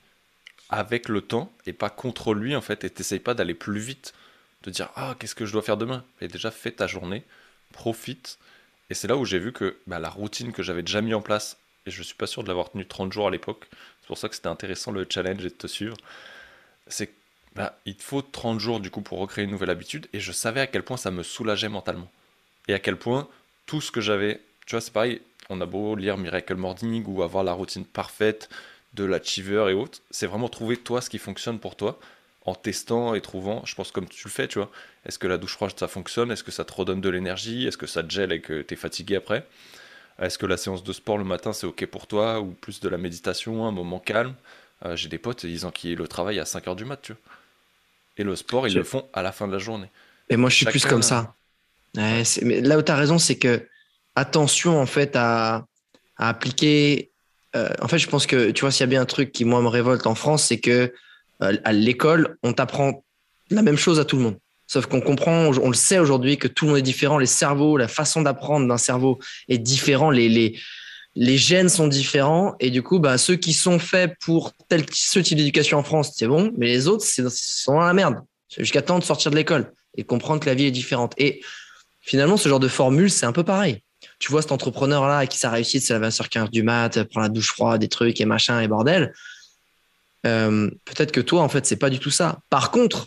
avec 0.69 1.09
le 1.09 1.21
temps 1.21 1.52
et 1.67 1.73
pas 1.73 1.90
contre 1.90 2.35
lui, 2.35 2.55
en 2.57 2.61
fait. 2.61 2.85
Et 2.85 2.90
t'essayes 2.90 3.19
pas 3.19 3.35
d'aller 3.35 3.55
plus 3.55 3.81
vite, 3.81 4.14
de 4.62 4.71
dire, 4.71 4.90
ah, 4.95 5.14
qu'est-ce 5.19 5.35
que 5.35 5.47
je 5.47 5.52
dois 5.52 5.62
faire 5.62 5.76
demain? 5.76 6.05
Et 6.21 6.29
déjà, 6.29 6.50
fais 6.50 6.71
ta 6.71 6.87
journée 6.87 7.25
profite. 7.72 8.38
Et 8.90 8.94
c'est 8.94 9.08
là 9.08 9.16
où 9.16 9.24
j'ai 9.24 9.38
vu 9.38 9.52
que 9.52 9.78
bah, 9.86 9.98
la 9.98 10.10
routine 10.10 10.52
que 10.52 10.62
j'avais 10.62 10.82
déjà 10.82 11.00
mis 11.00 11.14
en 11.14 11.22
place, 11.22 11.58
et 11.86 11.90
je 11.90 12.02
suis 12.02 12.14
pas 12.14 12.26
sûr 12.26 12.42
de 12.42 12.48
l'avoir 12.48 12.70
tenu 12.70 12.86
30 12.86 13.12
jours 13.12 13.28
à 13.28 13.30
l'époque, 13.30 13.66
c'est 14.00 14.06
pour 14.06 14.18
ça 14.18 14.28
que 14.28 14.34
c'était 14.34 14.48
intéressant 14.48 14.92
le 14.92 15.06
challenge 15.08 15.44
et 15.44 15.50
de 15.50 15.54
te 15.54 15.66
suivre, 15.66 15.96
c'est 16.86 17.10
bah, 17.54 17.78
il 17.84 17.96
faut 17.96 18.22
30 18.22 18.60
jours 18.60 18.80
du 18.80 18.90
coup 18.90 19.02
pour 19.02 19.18
recréer 19.18 19.44
une 19.44 19.50
nouvelle 19.50 19.70
habitude, 19.70 20.06
et 20.12 20.20
je 20.20 20.32
savais 20.32 20.60
à 20.60 20.66
quel 20.66 20.82
point 20.82 20.96
ça 20.96 21.10
me 21.10 21.22
soulageait 21.22 21.68
mentalement. 21.68 22.10
Et 22.68 22.74
à 22.74 22.78
quel 22.78 22.96
point 22.96 23.28
tout 23.66 23.80
ce 23.80 23.90
que 23.90 24.00
j'avais, 24.00 24.40
tu 24.66 24.74
vois, 24.74 24.80
c'est 24.80 24.92
pareil, 24.92 25.20
on 25.48 25.60
a 25.60 25.66
beau 25.66 25.96
lire 25.96 26.16
Miracle 26.16 26.54
Morning 26.54 27.04
ou 27.06 27.22
avoir 27.22 27.42
la 27.42 27.52
routine 27.52 27.84
parfaite 27.84 28.48
de 28.94 29.04
l'achiever 29.04 29.66
et 29.70 29.74
autres, 29.74 30.00
c'est 30.10 30.26
vraiment 30.26 30.48
trouver 30.48 30.76
toi 30.76 31.00
ce 31.00 31.10
qui 31.10 31.18
fonctionne 31.18 31.58
pour 31.58 31.76
toi 31.76 31.98
en 32.47 32.54
testant 32.54 33.14
et 33.14 33.20
trouvant, 33.20 33.62
je 33.66 33.75
pense 33.75 33.92
comme 33.92 34.09
tu 34.09 34.23
le 34.25 34.30
fais, 34.30 34.49
tu 34.49 34.59
vois. 34.59 34.70
Est-ce 35.04 35.18
que 35.18 35.26
la 35.26 35.38
douche 35.38 35.52
froide 35.52 35.73
ça 35.78 35.88
fonctionne? 35.88 36.30
Est-ce 36.30 36.44
que 36.44 36.50
ça 36.50 36.64
te 36.64 36.73
redonne 36.73 37.00
de 37.00 37.09
l'énergie? 37.09 37.66
Est-ce 37.66 37.76
que 37.76 37.87
ça 37.87 38.02
te 38.02 38.11
gèle 38.11 38.32
et 38.32 38.40
que 38.40 38.62
tu 38.62 38.75
es 38.75 38.76
fatigué 38.76 39.16
après? 39.16 39.47
Est-ce 40.20 40.38
que 40.38 40.47
la 40.47 40.56
séance 40.56 40.82
de 40.82 40.92
sport 40.92 41.18
le 41.18 41.25
matin 41.25 41.52
c'est 41.52 41.66
ok 41.66 41.87
pour 41.87 42.06
toi? 42.06 42.40
Ou 42.40 42.52
plus 42.52 42.80
de 42.80 42.88
la 42.88 42.99
méditation, 42.99 43.66
un 43.66 43.73
moment 43.73 43.99
calme? 43.99 44.35
Euh, 44.85 44.97
J'ai 44.97 45.09
des 45.09 45.18
potes, 45.18 45.44
ils 45.44 45.66
ont 45.66 45.70
qui 45.70 45.94
le 45.94 46.09
travail 46.09 46.38
à 46.38 46.44
5h 46.44 46.76
du 46.76 46.85
mat, 46.85 47.00
tu 47.02 47.12
vois. 47.12 47.20
Et 48.16 48.25
le 48.25 48.37
sport, 48.37 48.66
ils 48.66 48.75
le 48.75 48.85
font 48.85 49.09
à 49.12 49.23
la 49.23 49.32
fin 49.32 49.47
de 49.47 49.52
la 49.52 49.59
journée. 49.59 49.90
Et 50.28 50.37
moi 50.37 50.50
je 50.50 50.56
suis 50.56 50.66
plus 50.66 50.85
comme 50.87 51.02
ça. 51.02 51.35
mais 51.94 52.61
là 52.61 52.78
où 52.78 52.82
tu 52.82 52.92
as 52.92 52.97
raison, 52.97 53.18
c'est 53.18 53.38
que 53.38 53.66
attention 54.14 54.80
en 54.80 54.87
fait 54.87 55.16
à, 55.16 55.66
appliquer. 56.16 57.11
Euh, 57.56 57.68
en 57.80 57.88
fait, 57.88 57.99
je 57.99 58.09
pense 58.09 58.26
que 58.26 58.50
tu 58.50 58.61
vois, 58.61 58.70
s'il 58.70 58.80
y 58.80 58.85
a 58.85 58.87
bien 58.87 59.00
un 59.00 59.06
truc 59.06 59.32
qui 59.32 59.44
moi 59.44 59.61
me 59.61 59.68
révolte 59.68 60.06
en 60.06 60.14
France, 60.14 60.44
c'est 60.44 60.61
que 60.61 60.92
à 61.40 61.73
l'école, 61.73 62.37
on 62.42 62.52
t'apprend 62.52 63.04
la 63.50 63.62
même 63.62 63.76
chose 63.76 63.99
à 63.99 64.04
tout 64.04 64.16
le 64.16 64.23
monde. 64.23 64.38
Sauf 64.66 64.87
qu'on 64.87 65.00
comprend, 65.00 65.47
on 65.47 65.68
le 65.68 65.75
sait 65.75 65.99
aujourd'hui 65.99 66.38
que 66.38 66.47
tout 66.47 66.64
le 66.64 66.70
monde 66.70 66.78
est 66.78 66.82
différent. 66.82 67.18
Les 67.18 67.26
cerveaux, 67.26 67.76
la 67.76 67.88
façon 67.88 68.23
d'apprendre 68.23 68.68
d'un 68.68 68.78
cerveau 68.78 69.18
est 69.49 69.59
différent. 69.59 70.11
Les, 70.11 70.28
les, 70.28 70.61
les 71.16 71.38
gènes 71.38 71.68
sont 71.68 71.88
différents 71.88 72.54
et 72.61 72.70
du 72.70 72.82
coup, 72.82 73.00
bah, 73.00 73.18
ceux 73.18 73.35
qui 73.35 73.52
sont 73.52 73.80
faits 73.80 74.14
pour 74.20 74.52
tel, 74.68 74.85
ce 74.92 75.18
type 75.18 75.37
d'éducation 75.37 75.78
en 75.78 75.82
France, 75.82 76.12
c'est 76.16 76.28
bon, 76.28 76.52
mais 76.56 76.66
les 76.66 76.87
autres, 76.87 77.04
c'est 77.04 77.28
sont 77.28 77.75
dans 77.75 77.80
la 77.80 77.94
merde 77.94 78.20
jusqu'à 78.56 78.82
temps 78.82 78.99
de 78.99 79.04
sortir 79.04 79.30
de 79.32 79.37
l'école 79.37 79.73
et 79.97 80.04
comprendre 80.04 80.40
que 80.40 80.47
la 80.47 80.54
vie 80.54 80.66
est 80.66 80.70
différente. 80.70 81.14
Et 81.18 81.42
finalement, 82.00 82.37
ce 82.37 82.49
genre 82.49 82.61
de 82.61 82.68
formule, 82.68 83.11
c'est 83.11 83.26
un 83.26 83.32
peu 83.32 83.42
pareil. 83.42 83.82
Tu 84.18 84.30
vois 84.30 84.42
cet 84.42 84.52
entrepreneur-là 84.52 85.26
qui 85.26 85.38
ça 85.38 85.50
réussi, 85.50 85.80
c'est 85.80 85.94
la 85.94 85.99
20 85.99 86.09
h 86.09 86.28
15 86.28 86.50
du 86.50 86.62
mat, 86.62 87.02
prend 87.04 87.20
la 87.20 87.28
douche 87.28 87.49
froide, 87.49 87.80
des 87.80 87.88
trucs 87.88 88.20
et 88.20 88.25
machin 88.25 88.61
et 88.61 88.68
bordel. 88.68 89.12
Euh, 90.26 90.70
peut-être 90.84 91.12
que 91.12 91.20
toi, 91.20 91.42
en 91.42 91.48
fait, 91.48 91.66
c'est 91.66 91.76
pas 91.76 91.90
du 91.90 91.98
tout 91.98 92.10
ça. 92.10 92.40
Par 92.50 92.70
contre, 92.70 93.06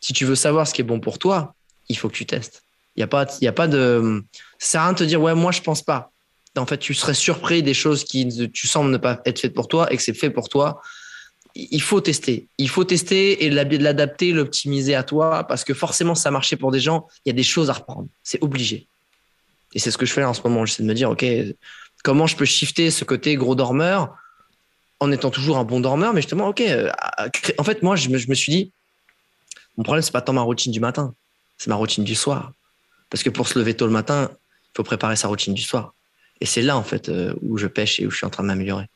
si 0.00 0.12
tu 0.12 0.24
veux 0.24 0.34
savoir 0.34 0.66
ce 0.66 0.74
qui 0.74 0.80
est 0.80 0.84
bon 0.84 1.00
pour 1.00 1.18
toi, 1.18 1.54
il 1.88 1.96
faut 1.96 2.08
que 2.08 2.14
tu 2.14 2.26
testes. 2.26 2.62
Il 2.96 3.00
n'y 3.00 3.04
a 3.04 3.08
pas, 3.08 3.26
y 3.40 3.46
a 3.46 3.52
pas 3.52 3.68
de, 3.68 4.24
ça 4.58 4.82
rien 4.82 4.92
de 4.92 4.98
te 4.98 5.04
dire, 5.04 5.20
ouais, 5.20 5.34
moi, 5.34 5.52
je 5.52 5.60
pense 5.60 5.82
pas. 5.82 6.12
En 6.56 6.64
fait, 6.64 6.78
tu 6.78 6.94
serais 6.94 7.14
surpris 7.14 7.62
des 7.62 7.74
choses 7.74 8.04
qui, 8.04 8.50
tu 8.50 8.66
sembles 8.66 8.90
ne 8.90 8.96
pas 8.96 9.20
être 9.26 9.40
faites 9.40 9.52
pour 9.52 9.68
toi 9.68 9.92
et 9.92 9.96
que 9.96 10.02
c'est 10.02 10.14
fait 10.14 10.30
pour 10.30 10.48
toi. 10.48 10.80
Il 11.54 11.82
faut 11.82 12.00
tester. 12.00 12.48
Il 12.56 12.70
faut 12.70 12.84
tester 12.84 13.44
et 13.44 13.50
l'adapter, 13.50 14.32
l'optimiser 14.32 14.94
à 14.94 15.02
toi 15.02 15.44
parce 15.44 15.64
que 15.64 15.74
forcément, 15.74 16.14
ça 16.14 16.30
a 16.30 16.32
marché 16.32 16.56
pour 16.56 16.70
des 16.70 16.80
gens. 16.80 17.06
Il 17.24 17.28
y 17.28 17.30
a 17.30 17.34
des 17.34 17.42
choses 17.42 17.68
à 17.68 17.74
reprendre. 17.74 18.08
C'est 18.22 18.42
obligé. 18.42 18.86
Et 19.74 19.78
c'est 19.78 19.90
ce 19.90 19.98
que 19.98 20.06
je 20.06 20.12
fais 20.12 20.24
en 20.24 20.32
ce 20.32 20.40
moment. 20.42 20.64
J'essaie 20.64 20.82
de 20.82 20.88
me 20.88 20.94
dire, 20.94 21.10
OK, 21.10 21.24
comment 22.02 22.26
je 22.26 22.36
peux 22.36 22.44
shifter 22.46 22.90
ce 22.90 23.04
côté 23.04 23.36
gros 23.36 23.54
dormeur 23.54 24.16
en 25.00 25.12
étant 25.12 25.30
toujours 25.30 25.58
un 25.58 25.64
bon 25.64 25.80
dormeur, 25.80 26.12
mais 26.14 26.20
justement, 26.20 26.48
OK. 26.48 26.60
Euh, 26.60 26.90
en 27.58 27.64
fait, 27.64 27.82
moi, 27.82 27.96
je 27.96 28.08
me, 28.08 28.18
je 28.18 28.28
me 28.28 28.34
suis 28.34 28.52
dit, 28.52 28.72
mon 29.76 29.84
problème, 29.84 30.02
c'est 30.02 30.12
pas 30.12 30.22
tant 30.22 30.32
ma 30.32 30.40
routine 30.42 30.72
du 30.72 30.80
matin, 30.80 31.14
c'est 31.58 31.68
ma 31.68 31.76
routine 31.76 32.04
du 32.04 32.14
soir. 32.14 32.52
Parce 33.10 33.22
que 33.22 33.30
pour 33.30 33.48
se 33.48 33.58
lever 33.58 33.74
tôt 33.74 33.86
le 33.86 33.92
matin, 33.92 34.30
il 34.32 34.76
faut 34.76 34.82
préparer 34.82 35.16
sa 35.16 35.28
routine 35.28 35.54
du 35.54 35.62
soir. 35.62 35.94
Et 36.40 36.46
c'est 36.46 36.62
là, 36.62 36.76
en 36.76 36.82
fait, 36.82 37.08
euh, 37.08 37.34
où 37.42 37.58
je 37.58 37.66
pêche 37.66 38.00
et 38.00 38.06
où 38.06 38.10
je 38.10 38.16
suis 38.16 38.26
en 38.26 38.30
train 38.30 38.42
de 38.42 38.48
m'améliorer. 38.48 38.86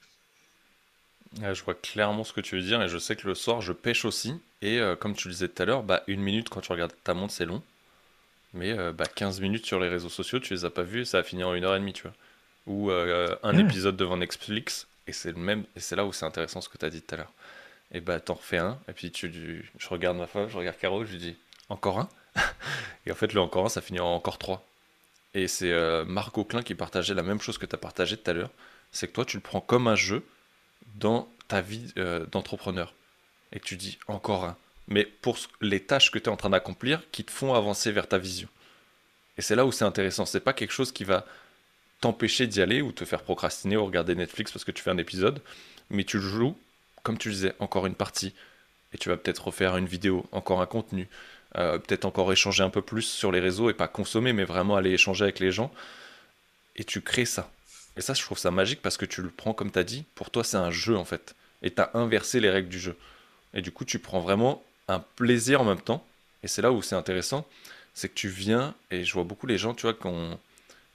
je 1.40 1.62
vois 1.62 1.75
clairement 1.75 2.25
ce 2.25 2.33
que 2.33 2.40
tu 2.40 2.57
veux 2.57 2.62
dire 2.62 2.83
et 2.83 2.88
je 2.88 2.99
sais 2.99 3.16
que 3.16 3.26
le 3.26 3.35
soir, 3.35 3.61
je 3.61 3.73
pêche 3.73 4.04
aussi. 4.04 4.35
Et 4.62 4.78
euh, 4.78 4.97
comme 4.97 5.14
tu 5.14 5.28
le 5.28 5.35
disais 5.35 5.49
tout 5.49 5.62
à 5.62 5.66
l'heure, 5.66 5.83
bah, 5.83 6.02
une 6.07 6.21
minute 6.21 6.49
quand 6.49 6.61
tu 6.61 6.73
regardes 6.73 6.92
ta 7.04 7.14
montre, 7.14 7.33
c'est 7.33 7.47
long. 7.47 7.62
Mais 8.52 8.76
euh, 8.76 8.92
bah, 8.92 9.07
15 9.07 9.40
minutes 9.40 9.64
sur 9.64 9.80
les 9.80 9.88
réseaux 9.88 10.09
sociaux, 10.09 10.38
tu 10.38 10.52
les 10.54 10.64
as 10.64 10.71
pas 10.71 10.83
vus 10.83 11.02
et 11.02 11.04
ça 11.04 11.19
a 11.19 11.23
fini 11.23 11.45
en 11.45 11.54
une 11.54 11.64
heure 11.64 11.76
et 11.76 11.80
demie, 11.80 11.92
tu 11.92 12.02
vois. 12.02 12.14
Ou 12.66 12.90
un 12.90 13.59
épisode 13.59 13.97
devant 13.97 14.19
Netflix 14.19 14.87
et 15.10 15.12
c'est 15.12 15.36
même. 15.36 15.64
C'est 15.76 15.96
là 15.96 16.04
où 16.04 16.12
c'est 16.12 16.24
intéressant 16.24 16.60
ce 16.60 16.68
que 16.68 16.78
tu 16.78 16.84
as 16.84 16.90
dit 16.90 17.02
tout 17.02 17.16
à 17.16 17.18
l'heure. 17.18 17.32
Et 17.90 18.00
bah, 18.00 18.20
t'en 18.20 18.34
refais 18.34 18.58
un. 18.58 18.78
Et 18.88 18.92
puis 18.92 19.10
tu, 19.10 19.68
je 19.76 19.88
regarde 19.88 20.16
ma 20.16 20.28
femme, 20.28 20.48
je 20.48 20.56
regarde 20.56 20.78
Caro, 20.78 21.04
je 21.04 21.10
lui 21.10 21.18
dis 21.18 21.36
encore 21.68 21.98
un? 21.98 22.08
et 23.06 23.10
en 23.10 23.16
fait, 23.16 23.32
le 23.32 23.40
encore 23.40 23.66
un, 23.66 23.68
ça 23.68 23.80
finit 23.80 23.98
en 23.98 24.14
encore 24.14 24.38
trois. 24.38 24.64
Et 25.34 25.48
c'est 25.48 25.72
euh, 25.72 26.04
Marc 26.04 26.32
qui 26.64 26.76
partageait 26.76 27.14
la 27.14 27.24
même 27.24 27.40
chose 27.40 27.58
que 27.58 27.66
tu 27.66 27.74
as 27.74 27.78
partagé 27.78 28.16
tout 28.16 28.30
à 28.30 28.34
l'heure. 28.34 28.50
C'est 28.92 29.08
que 29.08 29.12
toi, 29.12 29.24
tu 29.24 29.36
le 29.36 29.42
prends 29.42 29.60
comme 29.60 29.88
un 29.88 29.96
jeu 29.96 30.24
dans 30.94 31.28
ta 31.48 31.60
vie 31.60 31.92
euh, 31.98 32.24
d'entrepreneur. 32.26 32.94
Et 33.52 33.58
tu 33.58 33.76
dis 33.76 33.98
encore 34.06 34.44
un. 34.44 34.56
Mais 34.86 35.04
pour 35.04 35.38
les 35.60 35.80
tâches 35.80 36.12
que 36.12 36.20
tu 36.20 36.26
es 36.26 36.28
en 36.28 36.36
train 36.36 36.50
d'accomplir 36.50 37.02
qui 37.10 37.24
te 37.24 37.32
font 37.32 37.54
avancer 37.54 37.90
vers 37.90 38.06
ta 38.06 38.18
vision. 38.18 38.48
Et 39.38 39.42
c'est 39.42 39.56
là 39.56 39.66
où 39.66 39.72
c'est 39.72 39.84
intéressant. 39.84 40.24
C'est 40.24 40.38
pas 40.38 40.52
quelque 40.52 40.72
chose 40.72 40.92
qui 40.92 41.02
va 41.02 41.26
t'empêcher 42.00 42.47
d'y 42.47 42.62
aller 42.62 42.83
ou 42.83 42.92
te 42.92 43.04
faire 43.04 43.23
procrastiner 43.23 43.76
ou 43.76 43.85
regarder 43.85 44.14
Netflix 44.14 44.52
parce 44.52 44.64
que 44.64 44.71
tu 44.71 44.83
fais 44.83 44.90
un 44.90 44.99
épisode. 44.99 45.42
Mais 45.90 46.04
tu 46.04 46.21
joues, 46.21 46.57
comme 47.02 47.19
tu 47.19 47.30
disais, 47.30 47.54
encore 47.59 47.87
une 47.87 47.95
partie. 47.95 48.35
Et 48.92 48.99
tu 48.99 49.09
vas 49.09 49.16
peut-être 49.16 49.47
refaire 49.47 49.76
une 49.76 49.87
vidéo, 49.87 50.26
encore 50.33 50.61
un 50.61 50.66
contenu, 50.66 51.09
euh, 51.57 51.78
peut-être 51.78 52.04
encore 52.04 52.33
échanger 52.33 52.62
un 52.62 52.71
peu 52.71 52.83
plus 52.83 53.02
sur 53.02 53.30
les 53.30 53.40
réseaux 53.40 53.71
et 53.71 53.75
pas 53.75 53.88
consommer, 53.88 54.33
mais 54.33 54.45
vraiment 54.45 54.76
aller 54.76 54.90
échanger 54.90 55.25
avec 55.25 55.38
les 55.38 55.52
gens. 55.52 55.73
Et 56.76 56.85
tu 56.85 57.00
crées 57.00 57.25
ça. 57.25 57.50
Et 57.97 58.00
ça, 58.00 58.14
je 58.14 58.23
trouve 58.23 58.38
ça 58.38 58.50
magique 58.50 58.83
parce 58.83 58.97
que 58.97 59.04
tu 59.04 59.23
le 59.23 59.30
prends 59.30 59.52
comme 59.52 59.71
tu 59.71 59.78
as 59.78 59.85
dit. 59.85 60.04
Pour 60.14 60.30
toi, 60.30 60.45
c'est 60.45 60.57
un 60.57 60.71
jeu 60.71 60.97
en 60.97 61.04
fait. 61.04 61.35
Et 61.62 61.71
tu 61.71 61.80
as 61.80 61.90
inversé 61.95 62.40
les 62.40 62.50
règles 62.50 62.69
du 62.69 62.78
jeu. 62.78 62.97
Et 63.54 63.62
du 63.62 63.73
coup, 63.73 63.85
tu 63.85 63.99
prends 63.99 64.21
vraiment 64.21 64.62
un 64.88 65.00
plaisir 65.16 65.61
en 65.61 65.64
même 65.64 65.80
temps. 65.80 66.04
Et 66.42 66.49
c'est 66.49 66.62
là 66.62 66.73
où 66.73 66.83
c'est 66.83 66.95
intéressant. 66.95 67.47
C'est 67.95 68.09
que 68.09 68.14
tu 68.14 68.28
viens, 68.28 68.75
et 68.90 69.04
je 69.04 69.12
vois 69.12 69.25
beaucoup 69.25 69.47
les 69.47 69.59
gens, 69.59 69.75
tu 69.75 69.83
vois, 69.83 69.95
qui 69.95 70.07
ont 70.07 70.39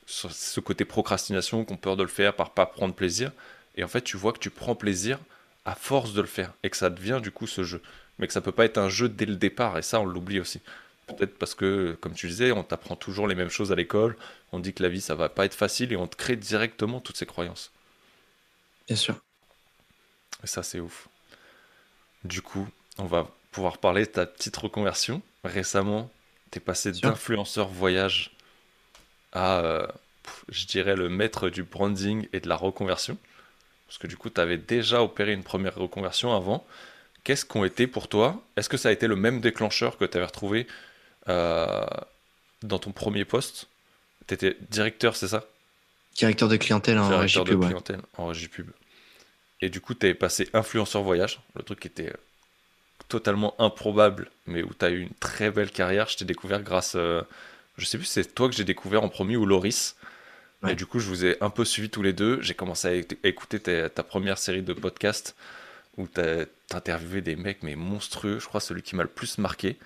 ce 0.06 0.60
côté 0.60 0.86
procrastination, 0.86 1.66
qui 1.66 1.74
ont 1.74 1.78
peur 1.78 1.98
de 1.98 2.04
le 2.04 2.10
faire 2.10 2.36
par 2.36 2.52
pas 2.52 2.66
prendre 2.66 2.94
plaisir. 2.94 3.32
Et 3.76 3.84
en 3.84 3.88
fait, 3.88 4.02
tu 4.02 4.18
vois 4.18 4.34
que 4.34 4.40
tu 4.40 4.50
prends 4.50 4.76
plaisir 4.76 5.20
à 5.66 5.76
force 5.76 6.14
de 6.14 6.22
le 6.22 6.28
faire. 6.28 6.54
Et 6.64 6.70
que 6.70 6.78
ça 6.78 6.90
devient 6.90 7.20
du 7.22 7.32
coup 7.32 7.48
ce 7.48 7.64
jeu 7.64 7.82
mais 8.18 8.28
que 8.28 8.34
ça 8.34 8.42
peut 8.42 8.52
pas 8.52 8.66
être 8.66 8.78
un 8.78 8.90
jeu 8.90 9.10
dès 9.10 9.26
le 9.26 9.36
départ, 9.36 9.78
et 9.78 9.82
ça 9.82 10.00
on 10.00 10.06
l'oublie 10.06 10.40
aussi. 10.40 10.62
Peut-être 11.08 11.38
parce 11.38 11.54
que, 11.54 11.96
comme 12.02 12.14
tu 12.14 12.28
disais, 12.28 12.52
on 12.52 12.64
t'apprend 12.64 12.96
toujours 12.96 13.28
les 13.28 13.36
mêmes 13.36 13.50
choses 13.50 13.72
à 13.72 13.76
l'école, 13.76 14.18
on 14.52 14.60
dit 14.60 14.74
que 14.74 14.82
la 14.82 14.90
vie 14.90 15.02
ça 15.02 15.16
va 15.16 15.30
pas 15.30 15.46
être 15.46 15.54
facile 15.54 15.94
et 15.94 15.96
on 15.96 16.08
te 16.08 16.16
crée 16.16 16.36
directement 16.36 17.00
toutes 17.00 17.18
ces 17.18 17.26
croyances. 17.26 17.72
Bien 18.88 18.96
sûr. 18.96 19.16
Et 20.44 20.48
ça 20.48 20.64
c'est 20.64 20.80
ouf. 20.80 21.08
Du 22.24 22.42
coup, 22.42 22.68
on 22.98 23.06
va 23.06 23.30
pouvoir 23.52 23.78
parler 23.78 24.06
de 24.06 24.12
ta 24.12 24.26
petite 24.26 24.58
reconversion. 24.58 25.22
Récemment, 25.44 26.10
tu 26.52 26.58
es 26.58 26.62
passé 26.62 26.92
d'influenceur 26.92 27.68
voyage 27.68 28.35
à, 29.36 29.60
euh, 29.60 29.88
je 30.50 30.66
dirais, 30.66 30.96
le 30.96 31.10
maître 31.10 31.50
du 31.50 31.62
branding 31.62 32.28
et 32.34 32.40
de 32.40 32.50
la 32.50 32.56
reconversion. 32.56 33.18
Parce 33.88 34.00
que 34.00 34.08
du 34.08 34.18
coup, 34.18 34.32
tu 34.32 34.42
avais 34.42 34.58
déjà 34.58 35.04
opéré 35.04 35.34
une 35.34 35.44
première 35.44 35.76
reconversion 35.76 36.36
avant. 36.36 36.66
Qu'est-ce 37.24 37.46
qu'ont 37.46 37.66
été 37.66 37.86
pour 37.86 38.08
toi 38.08 38.42
Est-ce 38.56 38.70
que 38.70 38.78
ça 38.78 38.90
a 38.90 38.92
été 38.92 39.06
le 39.08 39.16
même 39.16 39.42
déclencheur 39.42 39.98
que 39.98 40.06
tu 40.06 40.18
avais 40.18 40.26
retrouvé 40.26 40.66
euh, 41.28 41.86
dans 42.64 42.80
ton 42.80 42.92
premier 42.92 43.26
poste? 43.26 43.68
Tu 44.28 44.34
étais 44.34 44.58
directeur, 44.72 45.16
c'est 45.16 45.28
ça? 45.28 45.46
Directeur 46.16 46.50
de 46.50 46.58
clientèle 46.58 46.98
en 46.98 47.20
régie 47.20 47.44
pub. 47.44 47.60
de 47.60 47.66
clientèle 47.66 48.02
en 48.18 48.28
régie 48.28 48.48
pub. 48.48 48.72
Et 49.62 49.70
du 49.70 49.82
coup, 49.82 49.94
tu 49.94 50.06
avais 50.06 50.16
passé 50.16 50.50
influenceur 50.54 51.04
voyage, 51.04 51.42
le 51.56 51.64
truc 51.64 51.80
qui 51.82 51.88
était 51.88 52.14
totalement 53.10 53.54
improbable, 53.60 54.32
mais 54.48 54.64
où 54.64 54.72
tu 54.74 54.86
as 54.86 54.90
eu 54.90 55.02
une 55.02 55.14
très 55.20 55.52
belle 55.52 55.72
carrière. 55.72 56.08
Je 56.08 56.18
t'ai 56.18 56.26
découvert 56.26 56.62
grâce. 56.64 56.96
Euh, 56.96 57.22
je 57.78 57.86
sais 57.86 57.98
plus, 57.98 58.06
c'est 58.06 58.36
toi 58.36 58.50
que 58.50 58.56
j'ai 58.56 58.64
découvert 58.64 59.04
en 59.04 59.10
premier 59.10 59.38
ou 59.38 59.46
Loris. 59.46 59.96
Et 60.68 60.74
du 60.74 60.88
coup, 60.88 61.00
je 61.00 61.08
vous 61.08 61.26
ai 61.26 61.38
un 61.42 61.52
peu 61.52 61.64
suivi 61.64 61.92
tous 61.92 62.02
les 62.02 62.14
deux. 62.14 62.42
J'ai 62.42 62.56
commencé 62.56 62.88
à 62.88 63.28
écouter 63.28 63.60
ta, 63.60 64.04
première 64.04 64.40
série 64.40 64.64
de 64.64 64.74
podcasts 64.74 65.36
où 65.98 66.08
interviewé 66.74 67.22
des 67.22 67.36
mecs 67.36 67.62
mais 67.62 67.76
monstrueux. 67.76 68.40
Je 68.40 68.48
crois 68.48 68.60
celui 68.60 68.82
qui 68.82 68.96
m'a 68.96 69.04
le 69.04 69.10
plus 69.10 69.38
marqué. 69.38 69.78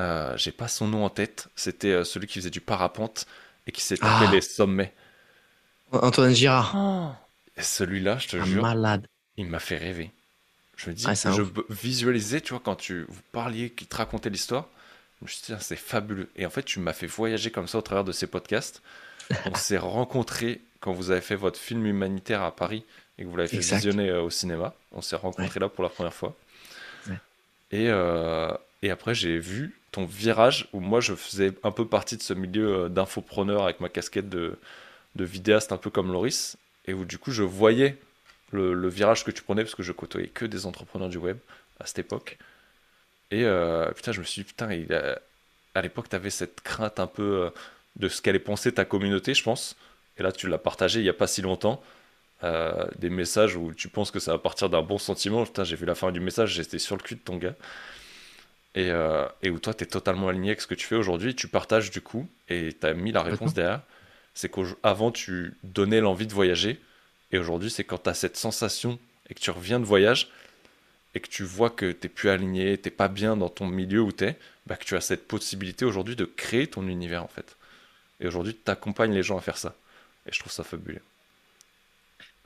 Euh, 0.00 0.36
j'ai 0.36 0.52
pas 0.52 0.68
son 0.68 0.88
nom 0.88 1.04
en 1.04 1.10
tête. 1.10 1.48
C'était 1.56 1.92
euh, 1.92 2.04
celui 2.04 2.26
qui 2.26 2.34
faisait 2.34 2.50
du 2.50 2.60
parapente 2.60 3.26
et 3.66 3.72
qui 3.72 3.80
s'est 3.80 3.96
tapé 3.96 4.26
ah. 4.28 4.30
les 4.30 4.40
sommets. 4.40 4.92
Antoine 5.92 6.34
Girard. 6.34 6.74
Oh. 6.76 7.60
Celui-là, 7.60 8.18
je 8.18 8.28
te 8.28 8.44
jure. 8.44 8.62
Malade. 8.62 9.06
Il 9.36 9.46
m'a 9.46 9.60
fait 9.60 9.76
rêver. 9.76 10.10
Je 10.76 10.90
me 10.90 10.94
dis, 10.94 11.06
ah, 11.06 11.14
je 11.14 11.42
visualisais, 11.70 12.40
tu 12.40 12.52
vois, 12.52 12.60
quand 12.62 12.74
tu 12.74 13.06
vous 13.08 13.22
parliez, 13.30 13.70
qui 13.70 13.86
te 13.86 13.96
racontait 13.96 14.30
l'histoire. 14.30 14.68
Je 15.24 15.28
me 15.28 15.32
suis 15.32 15.54
dit, 15.54 15.60
c'est 15.60 15.76
fabuleux. 15.76 16.28
Et 16.36 16.44
en 16.44 16.50
fait, 16.50 16.62
tu 16.62 16.80
m'as 16.80 16.92
fait 16.92 17.06
voyager 17.06 17.50
comme 17.50 17.66
ça 17.66 17.78
au 17.78 17.82
travers 17.82 18.04
de 18.04 18.12
ces 18.12 18.26
podcasts. 18.26 18.82
On 19.46 19.54
s'est 19.54 19.78
rencontrés 19.78 20.60
quand 20.80 20.92
vous 20.92 21.10
avez 21.10 21.22
fait 21.22 21.36
votre 21.36 21.58
film 21.58 21.86
humanitaire 21.86 22.42
à 22.42 22.54
Paris 22.54 22.84
et 23.18 23.24
que 23.24 23.28
vous 23.28 23.36
l'avez 23.36 23.48
fait 23.48 23.76
visionner 23.76 24.10
euh, 24.10 24.22
au 24.22 24.30
cinéma. 24.30 24.74
On 24.92 25.00
s'est 25.00 25.16
rencontrés 25.16 25.60
là 25.60 25.68
pour 25.68 25.82
la 25.82 25.90
première 25.90 26.14
fois. 26.14 26.36
Et, 27.70 27.88
euh, 27.88 28.52
et 28.82 28.90
après, 28.90 29.14
j'ai 29.14 29.38
vu 29.38 29.74
ton 29.90 30.04
virage 30.04 30.68
où 30.72 30.80
moi, 30.80 31.00
je 31.00 31.14
faisais 31.14 31.52
un 31.64 31.72
peu 31.72 31.86
partie 31.86 32.16
de 32.16 32.22
ce 32.22 32.34
milieu 32.34 32.84
euh, 32.84 32.88
d'infopreneur 32.88 33.64
avec 33.64 33.80
ma 33.80 33.88
casquette 33.88 34.28
de, 34.28 34.58
de 35.16 35.24
vidéaste, 35.24 35.72
un 35.72 35.76
peu 35.76 35.90
comme 35.90 36.12
Loris. 36.12 36.56
Et 36.86 36.92
où 36.92 37.04
du 37.04 37.18
coup, 37.18 37.30
je 37.30 37.42
voyais 37.42 37.96
le, 38.52 38.88
virage 38.88 39.24
que 39.24 39.30
tu 39.30 39.42
prenais 39.42 39.62
parce 39.62 39.74
que 39.74 39.82
je 39.82 39.92
côtoyais 39.92 40.28
que 40.28 40.44
des 40.44 40.66
entrepreneurs 40.66 41.08
du 41.08 41.18
web 41.18 41.38
à 41.80 41.86
cette 41.86 41.98
époque. 41.98 42.38
Et 43.34 43.92
putain, 43.94 44.12
je 44.12 44.20
me 44.20 44.24
suis 44.24 44.42
dit, 44.42 44.46
putain, 44.46 44.72
il 44.72 44.92
à 45.74 45.82
l'époque, 45.82 46.08
tu 46.08 46.16
avais 46.16 46.30
cette 46.30 46.60
crainte 46.60 47.00
un 47.00 47.06
peu 47.06 47.50
de 47.96 48.08
ce 48.08 48.22
qu'allait 48.22 48.38
penser 48.38 48.72
ta 48.72 48.84
communauté, 48.84 49.34
je 49.34 49.42
pense. 49.42 49.76
Et 50.18 50.22
là, 50.22 50.32
tu 50.32 50.48
l'as 50.48 50.58
partagé 50.58 51.00
il 51.00 51.02
n'y 51.02 51.08
a 51.08 51.14
pas 51.14 51.26
si 51.26 51.42
longtemps. 51.42 51.82
Euh, 52.42 52.86
des 52.98 53.10
messages 53.10 53.56
où 53.56 53.72
tu 53.72 53.88
penses 53.88 54.10
que 54.10 54.18
ça 54.18 54.32
va 54.32 54.38
partir 54.38 54.68
d'un 54.68 54.82
bon 54.82 54.98
sentiment. 54.98 55.44
Putain, 55.44 55.64
j'ai 55.64 55.76
vu 55.76 55.86
la 55.86 55.94
fin 55.94 56.12
du 56.12 56.20
message, 56.20 56.52
j'étais 56.52 56.78
sur 56.78 56.96
le 56.96 57.02
cul 57.02 57.14
de 57.14 57.20
ton 57.20 57.36
gars. 57.36 57.54
Et, 58.74 58.90
euh, 58.90 59.26
et 59.42 59.50
où 59.50 59.58
toi, 59.58 59.72
tu 59.72 59.84
es 59.84 59.86
totalement 59.86 60.28
aligné 60.28 60.50
avec 60.50 60.60
ce 60.60 60.66
que 60.66 60.74
tu 60.74 60.86
fais 60.86 60.96
aujourd'hui. 60.96 61.34
Tu 61.34 61.48
partages 61.48 61.90
du 61.90 62.00
coup, 62.00 62.28
et 62.48 62.76
tu 62.78 62.86
as 62.86 62.92
mis 62.92 63.12
la 63.12 63.22
réponse 63.22 63.54
derrière. 63.54 63.80
C'est 64.34 64.50
qu'avant, 64.50 65.12
tu 65.12 65.56
donnais 65.62 66.00
l'envie 66.00 66.26
de 66.26 66.34
voyager. 66.34 66.80
Et 67.30 67.38
aujourd'hui, 67.38 67.70
c'est 67.70 67.84
quand 67.84 68.02
tu 68.02 68.10
as 68.10 68.14
cette 68.14 68.36
sensation 68.36 68.98
et 69.30 69.34
que 69.34 69.40
tu 69.40 69.50
reviens 69.50 69.80
de 69.80 69.84
voyage 69.84 70.28
et 71.14 71.20
que 71.20 71.28
tu 71.28 71.44
vois 71.44 71.70
que 71.70 71.92
tu 71.92 72.08
plus 72.08 72.28
aligné, 72.28 72.78
tu 72.78 72.90
pas 72.90 73.08
bien 73.08 73.36
dans 73.36 73.48
ton 73.48 73.66
milieu 73.66 74.00
où 74.02 74.12
tu 74.12 74.24
es, 74.24 74.38
bah, 74.66 74.76
que 74.76 74.84
tu 74.84 74.96
as 74.96 75.00
cette 75.00 75.28
possibilité 75.28 75.84
aujourd'hui 75.84 76.16
de 76.16 76.24
créer 76.24 76.66
ton 76.66 76.86
univers 76.88 77.22
en 77.22 77.28
fait. 77.28 77.56
Et 78.20 78.26
aujourd'hui, 78.26 78.56
tu 78.62 78.70
accompagnes 78.70 79.12
les 79.12 79.22
gens 79.22 79.36
à 79.36 79.40
faire 79.40 79.58
ça. 79.58 79.74
Et 80.26 80.32
je 80.32 80.38
trouve 80.38 80.52
ça 80.52 80.64
fabuleux. 80.64 81.02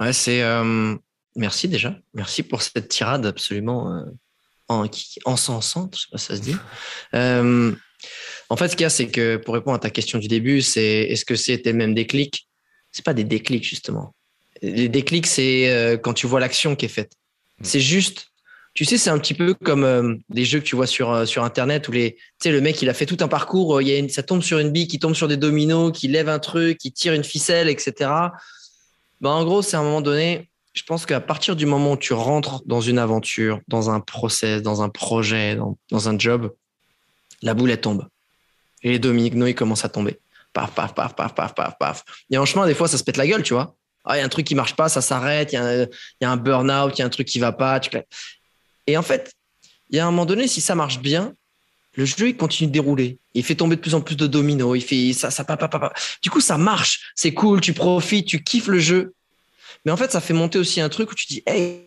Ouais, 0.01 0.13
c'est. 0.13 0.43
Euh, 0.43 0.97
merci 1.37 1.69
déjà. 1.69 1.97
Merci 2.15 2.43
pour 2.43 2.63
cette 2.63 2.89
tirade 2.89 3.27
absolument 3.27 3.95
euh, 3.95 4.05
en, 4.69 4.87
encensante, 5.25 5.97
je 5.97 6.03
sais 6.03 6.09
pas 6.11 6.19
si 6.19 6.27
ça 6.27 6.37
se 6.37 6.43
dit. 6.43 6.57
Euh, 7.15 7.75
en 8.51 8.57
fait, 8.57 8.69
ce 8.69 8.77
qu'il 8.77 8.85
y 8.85 8.87
a, 8.87 8.91
c'est 8.91 9.09
que 9.09 9.37
pour 9.37 9.55
répondre 9.55 9.77
à 9.77 9.79
ta 9.79 9.91
question 9.91 10.19
du 10.19 10.29
début, 10.29 10.63
c'est 10.63 11.03
est-ce 11.03 11.25
que 11.25 11.37
c'était 11.37 11.73
le 11.73 11.79
même 11.79 11.95
déclic 11.95 12.47
C'est 12.93 13.05
pas 13.05 13.15
des 13.15 13.25
déclics, 13.25 13.65
justement. 13.65 14.15
Les 14.63 14.89
déclics, 14.89 15.27
c'est 15.27 15.71
euh, 15.71 15.97
quand 15.97 16.13
tu 16.13 16.27
vois 16.27 16.39
l'action 16.39 16.77
qui 16.77 16.85
est 16.85 16.91
faite. 16.91 17.13
Mm. 17.59 17.65
C'est 17.65 17.81
juste, 17.81 18.29
tu 18.79 18.85
sais, 18.85 18.97
c'est 18.97 19.11
un 19.11 19.19
petit 19.19 19.35
peu 19.35 19.55
comme 19.55 19.83
euh, 19.83 20.14
les 20.31 20.45
jeux 20.45 20.61
que 20.61 20.64
tu 20.64 20.77
vois 20.77 20.87
sur, 20.87 21.11
euh, 21.11 21.25
sur 21.25 21.43
Internet 21.43 21.88
où 21.88 21.91
les, 21.91 22.14
tu 22.14 22.21
sais, 22.38 22.53
le 22.53 22.61
mec, 22.61 22.81
il 22.81 22.88
a 22.88 22.95
fait 22.95 23.07
tout 23.07 23.17
un 23.19 23.27
parcours, 23.27 23.83
il 23.83 23.88
y 23.88 23.93
a 23.93 23.99
une, 23.99 24.09
ça 24.09 24.23
tombe 24.23 24.41
sur 24.41 24.61
une 24.61 24.71
bille, 24.71 24.87
qui 24.87 25.01
tombe 25.01 25.14
sur 25.14 25.27
des 25.27 25.37
dominos, 25.37 25.91
qui 25.91 26.07
lève 26.07 26.29
un 26.29 26.38
truc, 26.38 26.79
qui 26.79 26.93
tire 26.93 27.12
une 27.12 27.25
ficelle, 27.25 27.69
etc. 27.69 27.93
Ben, 29.21 29.31
en 29.31 29.45
gros, 29.45 29.62
c'est 29.62 29.77
à 29.77 29.81
un 29.81 29.83
moment 29.83 30.01
donné, 30.01 30.49
je 30.75 30.85
pense 30.85 31.07
qu'à 31.07 31.21
partir 31.21 31.57
du 31.57 31.67
moment 31.67 31.95
où 31.95 31.97
tu 31.97 32.12
rentres 32.12 32.62
dans 32.67 32.81
une 32.81 33.01
aventure, 33.01 33.59
dans 33.67 33.91
un 33.91 33.99
process, 33.99 34.62
dans 34.62 34.81
un 34.81 34.91
projet, 34.91 35.57
dans, 35.57 35.77
dans 35.91 36.09
un 36.09 36.17
job, 36.17 36.55
la 37.43 37.55
boule, 37.55 37.73
elle 37.73 37.81
tombe. 37.81 38.07
Et 38.85 38.91
les 38.91 39.01
dominos, 39.01 39.49
ils 39.49 39.57
commencent 39.57 39.85
à 39.85 39.88
tomber. 39.88 40.21
Paf, 40.53 40.71
paf, 40.71 40.95
paf, 40.95 41.17
paf, 41.17 41.35
paf, 41.35 41.53
paf, 41.53 41.79
paf. 41.81 42.05
Et 42.31 42.38
en 42.38 42.45
chemin, 42.45 42.64
des 42.64 42.75
fois, 42.75 42.87
ça 42.87 42.97
se 42.97 43.03
pète 43.03 43.17
la 43.17 43.27
gueule, 43.27 43.43
tu 43.43 43.55
vois 43.55 43.75
ah, 44.09 44.17
il 44.17 44.21
y 44.21 44.23
a 44.23 44.25
un 44.25 44.31
truc 44.31 44.47
qui 44.47 44.55
marche 44.55 44.75
pas, 44.75 44.88
ça 44.88 45.03
s'arrête, 45.03 45.53
il 45.53 45.57
y, 46.21 46.25
a 46.25 46.31
un 46.31 46.37
burn-out, 46.38 46.97
il 46.97 47.01
y 47.01 47.03
a 47.03 47.07
un 47.07 47.11
truc 47.11 47.29
qui 47.29 47.38
va 47.38 47.53
pas. 47.53 47.79
Et 48.88 48.96
en 48.96 49.03
fait, 49.03 49.31
il 49.90 49.96
y 49.96 49.98
a 50.01 50.07
un 50.07 50.11
moment 50.11 50.27
donné, 50.27 50.48
si 50.48 50.61
ça 50.61 50.74
marche 50.74 50.98
bien, 50.98 51.35
le 51.94 52.05
jeu 52.05 52.29
il 52.29 52.37
continue 52.37 52.68
de 52.68 52.72
dérouler. 52.72 53.18
Il 53.35 53.44
fait 53.44 53.55
tomber 53.55 53.77
de 53.77 53.81
plus 53.81 53.94
en 53.94 54.01
plus 54.01 54.16
de 54.16 54.27
dominos. 54.27 54.77
Il 54.77 54.83
fait 54.83 55.12
ça, 55.12 55.31
ça, 55.31 55.44
papa, 55.44 55.68
papa. 55.68 55.92
Du 56.22 56.31
coup, 56.31 56.40
ça 56.40 56.57
marche. 56.57 57.12
C'est 57.14 57.35
cool. 57.35 57.61
Tu 57.61 57.74
profites, 57.74 58.27
tu 58.27 58.42
kiffes 58.42 58.68
le 58.68 58.79
jeu. 58.79 59.12
Mais 59.85 59.92
en 59.92 59.96
fait, 59.96 60.11
ça 60.11 60.20
fait 60.20 60.33
monter 60.33 60.59
aussi 60.59 60.81
un 60.81 60.88
truc 60.88 61.12
où 61.12 61.14
tu 61.14 61.27
dis, 61.27 61.42
hey, 61.46 61.85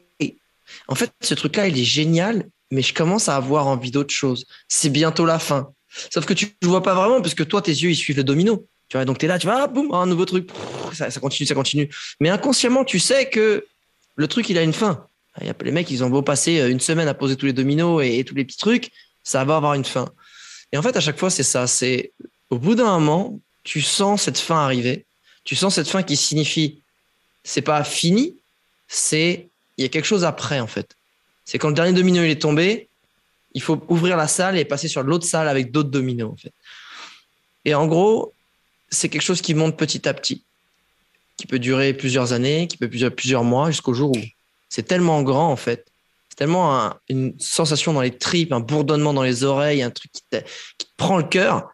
en 0.87 0.95
fait, 0.95 1.11
ce 1.21 1.33
truc-là, 1.33 1.67
il 1.67 1.77
est 1.77 1.83
génial, 1.83 2.47
mais 2.69 2.81
je 2.81 2.93
commence 2.93 3.29
à 3.29 3.35
avoir 3.35 3.67
envie 3.67 3.91
d'autre 3.91 4.13
chose. 4.13 4.45
C'est 4.67 4.89
bientôt 4.89 5.25
la 5.25 5.39
fin. 5.39 5.71
Sauf 6.13 6.25
que 6.25 6.33
tu 6.33 6.55
ne 6.61 6.67
vois 6.67 6.83
pas 6.83 6.93
vraiment 6.93 7.19
parce 7.21 7.33
que 7.33 7.43
toi, 7.43 7.61
tes 7.61 7.71
yeux, 7.71 7.89
ils 7.89 7.95
suivent 7.95 8.17
le 8.17 8.23
domino. 8.23 8.67
Tu 8.89 8.97
vois, 8.97 9.05
donc 9.05 9.17
tu 9.17 9.25
es 9.25 9.27
là, 9.27 9.39
tu 9.39 9.47
vas, 9.47 9.63
ah, 9.63 9.67
boum, 9.67 9.93
un 9.93 10.05
nouveau 10.05 10.25
truc. 10.25 10.49
Ça, 10.93 11.09
continue, 11.19 11.47
ça 11.47 11.55
continue. 11.55 11.89
Mais 12.19 12.29
inconsciemment, 12.29 12.85
tu 12.85 12.99
sais 12.99 13.29
que 13.29 13.65
le 14.15 14.27
truc, 14.27 14.49
il 14.49 14.57
a 14.57 14.61
une 14.61 14.73
fin. 14.73 15.07
Les 15.39 15.72
mecs, 15.72 15.89
ils 15.89 16.04
ont 16.04 16.10
beau 16.10 16.22
passer 16.22 16.60
euh, 16.60 16.70
une 16.70 16.80
semaine 16.80 17.08
à 17.08 17.13
poser 17.13 17.36
tous 17.36 17.46
les 17.46 17.54
dominos 17.54 18.04
et, 18.04 18.24
tous 18.24 18.36
les 18.36 18.44
petits 18.44 18.58
trucs, 18.58 18.91
ça 19.24 19.44
va 19.46 19.56
avoir 19.56 19.74
une 19.74 19.86
fin. 19.86 20.10
Et 20.72 20.78
en 20.78 20.82
fait, 20.82 20.96
à 20.96 21.00
chaque 21.00 21.17
fois, 21.17 21.30
c'est 21.30 21.44
ça. 21.44 21.67
C'est 21.67 22.12
au 22.50 22.58
bout 22.58 22.76
d'un 22.76 23.00
moment, 23.00 23.39
tu 23.63 23.82
sens 23.82 24.24
cette 24.24 24.38
fin 24.38 24.58
arriver. 24.58 25.06
Tu 25.44 25.56
sens 25.56 25.76
cette 25.76 25.88
fin 25.88 26.04
qui 26.04 26.17
signifie, 26.17 26.82
c'est 27.44 27.62
pas 27.62 27.84
fini, 27.84 28.36
c'est 28.88 29.48
il 29.78 29.82
y 29.82 29.86
a 29.86 29.89
quelque 29.89 30.06
chose 30.06 30.24
après 30.24 30.60
en 30.60 30.67
fait. 30.67 30.96
C'est 31.46 31.58
quand 31.58 31.70
le 31.70 31.74
dernier 31.74 31.94
domino 31.94 32.24
il 32.24 32.30
est 32.30 32.41
tombé, 32.41 32.89
il 33.54 33.62
faut 33.62 33.84
ouvrir 33.88 34.17
la 34.17 34.28
salle 34.28 34.58
et 34.58 34.65
passer 34.65 34.88
sur 34.88 35.02
l'autre 35.02 35.26
salle 35.26 35.48
avec 35.48 35.72
d'autres 35.72 35.89
dominos 35.89 36.32
en 36.32 36.36
fait. 36.36 36.54
Et 37.65 37.74
en 37.74 37.88
gros, 37.88 38.34
c'est 38.89 39.10
quelque 39.10 39.24
chose 39.24 39.41
qui 39.41 39.56
monte 39.56 39.78
petit 39.78 40.08
à 40.08 40.13
petit, 40.13 40.44
qui 41.38 41.48
peut 41.48 41.60
durer 41.60 41.94
plusieurs 41.94 42.34
années, 42.34 42.67
qui 42.67 42.78
peut 42.78 42.88
durer 42.88 43.12
plusieurs 43.12 43.44
mois, 43.44 43.72
jusqu'au 43.72 43.94
jour 43.94 44.12
où 44.12 44.20
c'est 44.71 44.84
tellement 44.84 45.21
grand 45.21 45.51
en 45.51 45.55
fait. 45.55 45.86
C'est 46.29 46.38
tellement 46.38 46.95
une 47.10 47.36
sensation 47.39 47.93
dans 47.93 48.01
les 48.01 48.17
tripes, 48.17 48.53
un 48.53 48.62
bourdonnement 48.62 49.13
dans 49.13 49.21
les 49.21 49.43
oreilles, 49.43 49.84
un 49.84 49.91
truc 49.91 50.12
qui 50.13 50.23
te, 50.31 50.38
prend 50.95 51.17
le 51.17 51.23
cœur 51.23 51.69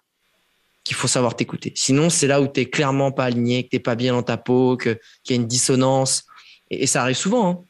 qu'il 0.83 0.95
faut 0.95 1.07
savoir 1.07 1.35
t'écouter. 1.35 1.71
Sinon, 1.75 2.09
c'est 2.09 2.27
là 2.27 2.41
où 2.41 2.47
tu 2.47 2.59
n'es 2.59 2.65
clairement 2.65 3.11
pas 3.11 3.25
aligné, 3.25 3.63
que 3.63 3.69
tu 3.69 3.75
n'es 3.75 3.81
pas 3.81 3.95
bien 3.95 4.13
dans 4.13 4.23
ta 4.23 4.35
peau, 4.35 4.77
qu'il 4.77 4.97
y 5.29 5.33
a 5.33 5.35
une 5.35 5.45
dissonance. 5.45 6.23
Et, 6.71 6.87
ça 6.87 7.03
arrive 7.03 7.15
souvent. 7.15 7.49
Hein. 7.49 7.63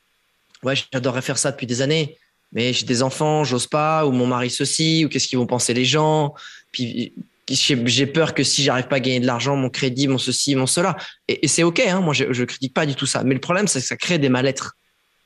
Ouais, 0.63 0.75
j'adorerais 0.93 1.21
faire 1.21 1.37
ça 1.37 1.51
depuis 1.51 1.67
des 1.67 1.81
années, 1.81 2.17
mais 2.53 2.71
j'ai 2.71 2.85
des 2.85 3.03
enfants, 3.03 3.43
j'ose 3.43 3.67
pas, 3.67 4.05
ou 4.05 4.11
mon 4.11 4.27
mari 4.27 4.49
ceci, 4.49 5.03
ou 5.03 5.09
qu'est-ce 5.09 5.27
qu'ils 5.27 5.39
vont 5.39 5.45
penser 5.45 5.73
les 5.73 5.85
gens. 5.85 6.35
Puis 6.71 7.13
j'ai 7.49 8.05
peur 8.05 8.33
que 8.33 8.43
si 8.43 8.63
j'arrive 8.63 8.87
pas 8.87 8.97
à 8.97 8.99
gagner 9.01 9.19
de 9.19 9.25
l'argent, 9.25 9.57
mon 9.57 9.69
crédit, 9.69 10.07
mon 10.07 10.17
ceci, 10.17 10.55
mon 10.55 10.67
cela. 10.67 10.95
Et, 11.27 11.47
c'est 11.49 11.63
OK, 11.63 11.79
hein, 11.79 11.99
moi 11.99 12.13
je, 12.13 12.31
je 12.31 12.43
critique 12.45 12.73
pas 12.73 12.85
du 12.85 12.95
tout 12.95 13.05
ça. 13.07 13.23
Mais 13.23 13.33
le 13.33 13.41
problème, 13.41 13.67
c'est 13.67 13.81
que 13.81 13.85
ça 13.85 13.97
crée 13.97 14.19
des 14.19 14.29
mal-être. 14.29 14.77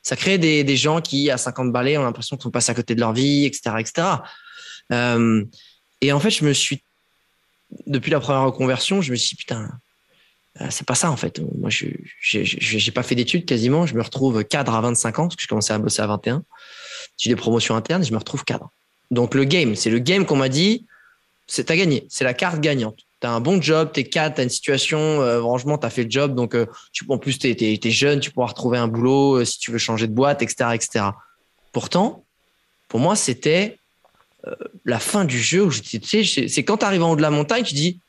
Ça 0.02 0.16
crée 0.16 0.38
des, 0.38 0.76
gens 0.76 1.00
qui, 1.00 1.30
à 1.30 1.38
50 1.38 1.72
balais, 1.72 1.96
ont 1.96 2.02
l'impression 2.02 2.36
qu'ils 2.36 2.42
sont 2.42 2.50
passés 2.50 2.72
à 2.72 2.74
côté 2.74 2.94
de 2.94 3.00
leur 3.00 3.12
vie, 3.12 3.44
etc. 3.44 3.76
etc. 3.78 4.08
Euh, 4.92 5.44
et 6.00 6.12
en 6.12 6.18
fait, 6.18 6.30
je 6.30 6.44
me 6.44 6.52
suis, 6.52 6.82
depuis 7.86 8.10
la 8.10 8.20
première 8.20 8.42
reconversion, 8.42 9.00
je 9.00 9.12
me 9.12 9.16
suis 9.16 9.36
dit, 9.36 9.36
putain, 9.36 9.70
euh, 10.60 10.66
c'est 10.70 10.86
pas 10.86 10.94
ça 10.94 11.10
en 11.10 11.16
fait. 11.16 11.40
Moi, 11.56 11.70
je 11.70 11.86
j'ai 12.20 12.92
pas 12.92 13.02
fait 13.02 13.14
d'études 13.14 13.46
quasiment. 13.46 13.86
Je 13.86 13.94
me 13.94 14.02
retrouve 14.02 14.44
cadre 14.44 14.74
à 14.74 14.80
25 14.80 15.18
ans, 15.18 15.22
parce 15.28 15.36
que 15.36 15.42
je 15.42 15.48
commençais 15.48 15.72
à 15.72 15.78
bosser 15.78 16.02
à 16.02 16.06
21. 16.06 16.44
J'ai 17.16 17.30
des 17.30 17.36
promotions 17.36 17.76
internes, 17.76 18.04
je 18.04 18.12
me 18.12 18.18
retrouve 18.18 18.44
cadre. 18.44 18.70
Donc 19.10 19.34
le 19.34 19.44
game, 19.44 19.76
c'est 19.76 19.90
le 19.90 19.98
game 19.98 20.26
qu'on 20.26 20.36
m'a 20.36 20.48
dit, 20.48 20.86
c'est 21.46 21.64
t'as 21.64 21.76
gagné. 21.76 22.06
C'est 22.08 22.24
la 22.24 22.34
carte 22.34 22.60
gagnante. 22.60 22.98
Tu 23.22 23.28
as 23.28 23.30
un 23.30 23.40
bon 23.40 23.62
job, 23.62 23.92
tu 23.94 24.00
es 24.00 24.04
cadre, 24.04 24.34
tu 24.34 24.40
as 24.40 24.44
une 24.44 24.50
situation, 24.50 24.98
euh, 24.98 25.38
franchement, 25.40 25.78
tu 25.78 25.86
as 25.86 25.90
fait 25.90 26.02
le 26.02 26.10
job. 26.10 26.34
Donc, 26.34 26.56
euh, 26.56 26.66
tu, 26.92 27.04
en 27.08 27.18
plus, 27.18 27.38
tu 27.38 27.48
es, 27.48 27.90
jeune, 27.90 28.18
tu 28.18 28.32
pourras 28.32 28.48
retrouver 28.48 28.78
un 28.78 28.88
boulot 28.88 29.36
euh, 29.36 29.44
si 29.44 29.60
tu 29.60 29.70
veux 29.70 29.78
changer 29.78 30.08
de 30.08 30.12
boîte, 30.12 30.42
etc. 30.42 30.70
etc. 30.74 31.04
Pourtant, 31.72 32.24
pour 32.88 32.98
moi, 32.98 33.14
c'était 33.14 33.78
la 34.84 34.98
fin 34.98 35.24
du 35.24 35.38
jeu 35.38 35.62
où 35.62 35.70
c'est 35.70 36.64
quand 36.64 36.78
tu 36.78 36.84
arrives 36.84 37.04
en 37.04 37.12
haut 37.12 37.16
de 37.16 37.22
la 37.22 37.30
montagne, 37.30 37.62
tu 37.62 37.74
dis, 37.74 38.00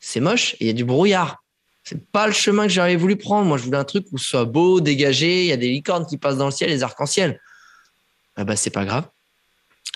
c'est 0.00 0.20
moche 0.20 0.54
il 0.60 0.66
y 0.66 0.70
a 0.70 0.74
du 0.74 0.84
brouillard. 0.84 1.42
C'est 1.82 2.06
pas 2.12 2.26
le 2.26 2.34
chemin 2.34 2.64
que 2.64 2.68
j'avais 2.68 2.96
voulu 2.96 3.16
prendre. 3.16 3.46
Moi, 3.46 3.56
je 3.56 3.64
voulais 3.64 3.78
un 3.78 3.84
truc 3.84 4.04
où 4.12 4.18
ce 4.18 4.28
soit 4.28 4.44
beau, 4.44 4.80
dégagé, 4.80 5.44
il 5.44 5.46
y 5.46 5.52
a 5.52 5.56
des 5.56 5.70
licornes 5.70 6.06
qui 6.06 6.18
passent 6.18 6.36
dans 6.36 6.44
le 6.44 6.50
ciel, 6.52 6.68
les 6.68 6.82
arcs-en-ciel. 6.82 7.40
Ah 8.36 8.44
bah, 8.44 8.54
c'est 8.54 8.68
pas 8.68 8.84
grave. 8.84 9.08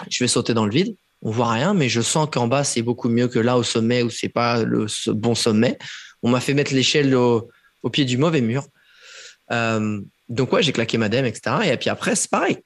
Je 0.08 0.24
vais 0.24 0.28
sauter 0.28 0.54
dans 0.54 0.64
le 0.64 0.72
vide 0.72 0.96
on 1.22 1.30
voit 1.30 1.50
rien, 1.50 1.72
mais 1.72 1.88
je 1.88 2.00
sens 2.00 2.28
qu'en 2.30 2.48
bas, 2.48 2.64
c'est 2.64 2.82
beaucoup 2.82 3.08
mieux 3.08 3.28
que 3.28 3.38
là 3.38 3.56
au 3.56 3.62
sommet 3.62 4.02
où 4.02 4.10
c'est 4.10 4.28
pas 4.28 4.64
le 4.64 4.86
bon 5.12 5.34
sommet. 5.34 5.78
On 6.22 6.30
m'a 6.30 6.40
fait 6.40 6.52
mettre 6.52 6.74
l'échelle 6.74 7.14
au, 7.14 7.48
pied 7.92 8.04
du 8.04 8.18
mauvais 8.18 8.40
mur. 8.40 8.66
Euh, 9.52 10.00
donc 10.28 10.52
ouais, 10.52 10.62
j'ai 10.62 10.72
claqué 10.72 10.98
madame, 10.98 11.24
etc. 11.24 11.56
Et 11.72 11.76
puis 11.76 11.90
après, 11.90 12.16
c'est 12.16 12.30
pareil. 12.30 12.58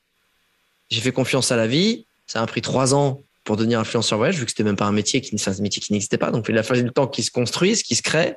J'ai 0.90 1.00
fait 1.00 1.12
confiance 1.12 1.52
à 1.52 1.56
la 1.56 1.66
vie. 1.66 2.06
Ça 2.26 2.42
a 2.42 2.46
pris 2.46 2.62
trois 2.62 2.94
ans 2.94 3.22
pour 3.44 3.56
devenir 3.56 3.78
influenceur 3.78 4.18
voyage, 4.18 4.38
vu 4.38 4.44
que 4.44 4.50
c'était 4.50 4.64
même 4.64 4.76
pas 4.76 4.86
un 4.86 4.92
métier 4.92 5.20
qui, 5.20 5.36
un 5.36 5.62
métier 5.62 5.82
qui 5.82 5.92
n'existait 5.92 6.18
pas. 6.18 6.30
Donc 6.30 6.46
il 6.48 6.56
a 6.56 6.62
fallu 6.62 6.82
du 6.82 6.90
temps 6.90 7.06
qu'il 7.06 7.24
se 7.24 7.30
construise, 7.30 7.82
qu'il 7.82 7.96
se 7.96 8.02
crée. 8.02 8.36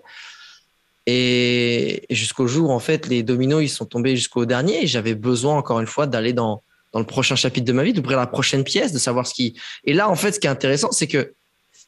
Et 1.05 2.05
jusqu'au 2.10 2.45
jour, 2.45 2.69
en 2.71 2.79
fait, 2.79 3.08
les 3.08 3.23
dominos, 3.23 3.63
ils 3.63 3.69
sont 3.69 3.86
tombés 3.86 4.15
jusqu'au 4.15 4.45
dernier. 4.45 4.86
J'avais 4.86 5.15
besoin, 5.15 5.58
encore 5.58 5.79
une 5.79 5.88
fois, 5.88 6.05
d'aller 6.05 6.34
dans, 6.34 6.62
dans 6.93 6.99
le 6.99 7.06
prochain 7.06 7.36
chapitre 7.36 7.65
de 7.65 7.73
ma 7.73 7.84
vie, 7.84 7.93
d'ouvrir 7.93 8.17
la 8.17 8.28
prochaine 8.28 8.63
pièce, 8.63 8.91
de 8.91 8.99
savoir 8.99 9.28
ce 9.28 9.34
qui. 9.34 9.60
Et 9.84 9.93
là, 9.93 10.10
en 10.10 10.15
fait, 10.15 10.34
ce 10.34 10.39
qui 10.39 10.47
est 10.47 10.49
intéressant, 10.49 10.91
c'est 10.91 11.08
que 11.08 11.34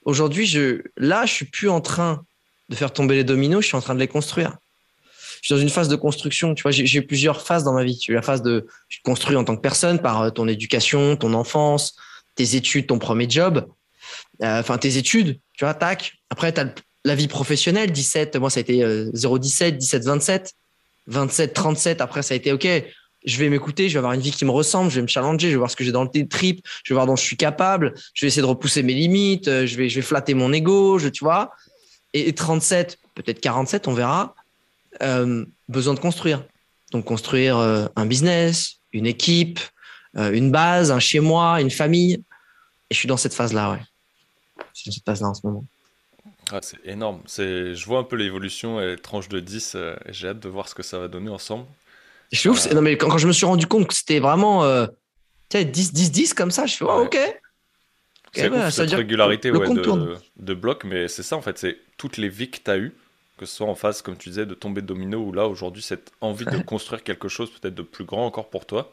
aujourd'hui, 0.06 0.46
je, 0.46 0.82
là, 0.98 1.26
je 1.26 1.34
suis 1.34 1.46
plus 1.46 1.70
en 1.70 1.82
train 1.82 2.24
de 2.70 2.76
faire 2.76 2.94
tomber 2.94 3.16
les 3.16 3.24
dominos, 3.24 3.62
je 3.64 3.68
suis 3.68 3.78
en 3.78 3.82
train 3.82 3.96
de 3.96 4.00
les 4.00 4.08
construire. 4.08 4.58
Je 5.42 5.48
suis 5.48 5.56
dans 5.56 5.62
une 5.62 5.70
phase 5.70 5.88
de 5.88 5.96
construction. 5.96 6.54
Tu 6.54 6.62
vois, 6.62 6.72
j'ai 6.72 7.00
eu 7.00 7.06
plusieurs 7.06 7.42
phases 7.42 7.64
dans 7.64 7.74
ma 7.74 7.84
vie. 7.84 8.00
J'ai 8.00 8.14
eu 8.14 8.16
la 8.16 8.22
phase 8.22 8.44
de 8.44 8.68
je 8.90 9.00
construis 9.04 9.36
en 9.36 9.44
tant 9.44 9.56
que 9.56 9.62
personne 9.62 10.00
par 10.00 10.22
euh, 10.22 10.30
ton 10.30 10.48
éducation, 10.48 11.16
ton 11.16 11.34
enfance, 11.34 11.96
tes 12.36 12.56
études, 12.56 12.86
ton 12.88 13.00
premier 13.00 13.28
job, 13.28 13.68
euh, 14.44 14.60
enfin 14.60 14.78
tes 14.78 14.98
études. 14.98 15.40
Tu 15.58 15.66
vois, 15.66 15.74
tac. 15.74 16.14
Après, 16.30 16.54
tu 16.54 16.62
as 16.62 16.68
la 17.06 17.16
vie 17.16 17.28
professionnelle, 17.28 17.92
17. 17.92 18.36
Moi, 18.36 18.52
ça 18.52 18.60
a 18.60 18.62
été 18.62 18.84
0,17, 18.84 19.78
17, 19.78 20.06
27, 20.06 20.54
27, 21.08 21.54
37. 21.54 22.02
Après, 22.02 22.22
ça 22.22 22.36
a 22.36 22.38
été 22.38 22.52
OK 22.52 22.68
je 23.26 23.38
vais 23.38 23.50
m'écouter, 23.50 23.88
je 23.88 23.94
vais 23.94 24.00
avoir 24.00 24.14
une 24.14 24.22
vie 24.22 24.32
qui 24.32 24.46
me 24.46 24.52
ressemble, 24.52 24.90
je 24.90 24.96
vais 24.96 25.02
me 25.02 25.08
challenger, 25.08 25.48
je 25.48 25.54
vais 25.54 25.58
voir 25.58 25.70
ce 25.70 25.76
que 25.76 25.84
j'ai 25.84 25.92
dans 25.92 26.04
le 26.04 26.28
trip, 26.28 26.66
je 26.84 26.94
vais 26.94 26.96
voir 26.96 27.06
dont 27.06 27.16
je 27.16 27.24
suis 27.24 27.38
capable, 27.38 27.94
je 28.14 28.26
vais 28.26 28.28
essayer 28.28 28.42
de 28.42 28.48
repousser 28.48 28.84
mes 28.84 28.94
limites, 28.94 29.48
euh, 29.48 29.66
je 29.66 29.78
vais, 29.78 29.90
flatter 30.02 30.34
mon 30.34 30.52
ego, 30.52 30.98
je, 30.98 31.10
tu 31.10 31.24
vois. 31.24 31.52
Et, 32.14 32.34
37, 32.34 33.00
peut-être 33.16 33.40
47, 33.40 33.88
on 33.88 33.94
verra, 33.94 34.36
euh, 35.02 35.46
besoin 35.70 35.94
de 35.94 36.00
construire. 36.00 36.44
Donc 36.92 37.06
construire 37.06 37.58
euh, 37.58 37.88
un 37.96 38.06
business, 38.06 38.80
une 38.92 39.06
équipe, 39.06 39.60
une 40.16 40.52
base, 40.52 40.92
un 40.92 41.00
chez 41.00 41.22
moi, 41.22 41.62
une 41.62 41.72
famille. 41.72 42.16
Et 42.90 42.94
je 42.94 42.98
suis 42.98 43.08
dans 43.08 43.16
cette 43.16 43.34
phase-là, 43.34 43.72
ouais. 43.72 43.80
Je 44.74 44.82
suis 44.82 44.90
dans 44.90 44.96
cette 44.96 45.06
phase-là 45.06 45.28
en 45.30 45.34
ce 45.34 45.48
moment. 45.48 45.64
Ah, 46.52 46.60
c'est 46.62 46.80
énorme. 46.84 47.22
Je 47.28 47.86
vois 47.86 48.00
un 48.00 48.04
peu 48.04 48.18
l'évolution, 48.18 48.82
et 48.82 48.98
tranche 48.98 49.30
de 49.30 49.40
10, 49.40 49.76
et 49.76 49.94
j'ai 50.10 50.28
hâte 50.28 50.42
de 50.42 50.50
voir 50.50 50.68
ce 50.68 50.76
que 50.76 50.84
ça 50.84 51.00
va 51.00 51.08
donner 51.08 51.30
ensemble. 51.30 51.66
Je 52.32 52.39
suis 52.39 52.50
ouf. 52.50 52.72
Non, 52.72 52.82
mais 52.82 52.98
quand, 52.98 53.17
je 53.17 53.28
me 53.28 53.34
suis 53.34 53.46
rendu 53.46 53.67
compte 53.67 53.88
que 53.88 53.94
c'était 53.94 54.20
vraiment 54.20 54.63
euh, 54.63 54.88
10, 55.52 55.94
10, 55.94 56.12
10 56.12 56.34
comme 56.34 56.52
ça, 56.52 56.65
je 56.65 56.74
suis 56.74 56.86
oh, 56.86 57.04
ok. 57.06 57.17
C'est 58.34 58.48
okay, 58.48 58.72
cette 58.72 58.91
régularité 58.91 59.52
de, 59.52 60.15
de, 60.38 60.54
bloc, 60.54 60.86
mais 60.86 61.10
c'est 61.10 61.24
ça 61.24 61.36
en 61.36 61.41
fait, 61.41 61.58
c'est 61.58 61.78
toutes 61.98 62.15
les 62.15 62.30
vies 62.30 62.50
que 62.50 62.60
tu 62.63 62.72
as 62.72 62.78
eues, 62.78 62.96
que 63.38 63.46
ce 63.46 63.58
soit 63.58 63.67
en 63.67 63.76
phase, 63.76 64.02
comme 64.02 64.15
tu 64.15 64.30
disais, 64.30 64.46
de 64.46 64.54
tomber 64.54 64.82
de 64.82 64.88
domino, 64.88 65.20
ou 65.20 65.34
là 65.34 65.48
aujourd'hui, 65.48 65.84
cette 65.84 66.13
envie 66.22 66.46
de 66.46 66.58
construire 66.60 67.04
quelque 67.04 67.28
chose 67.28 67.52
peut-être 67.52 67.76
de 67.76 67.82
plus 67.82 68.06
grand 68.06 68.26
encore 68.26 68.50
pour 68.50 68.65
toi, 68.65 68.89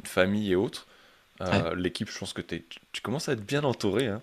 une 0.00 0.06
famille 0.06 0.50
et 0.50 0.56
autres. 0.56 0.88
Euh, 1.40 1.76
l'équipe, 1.76 2.10
je 2.10 2.18
pense 2.18 2.32
que 2.32 2.40
es, 2.40 2.64
tu 2.92 3.00
commences 3.02 3.28
à 3.28 3.32
être 3.32 3.44
bien 3.44 3.62
entouré. 3.62 4.08
Hein, 4.08 4.20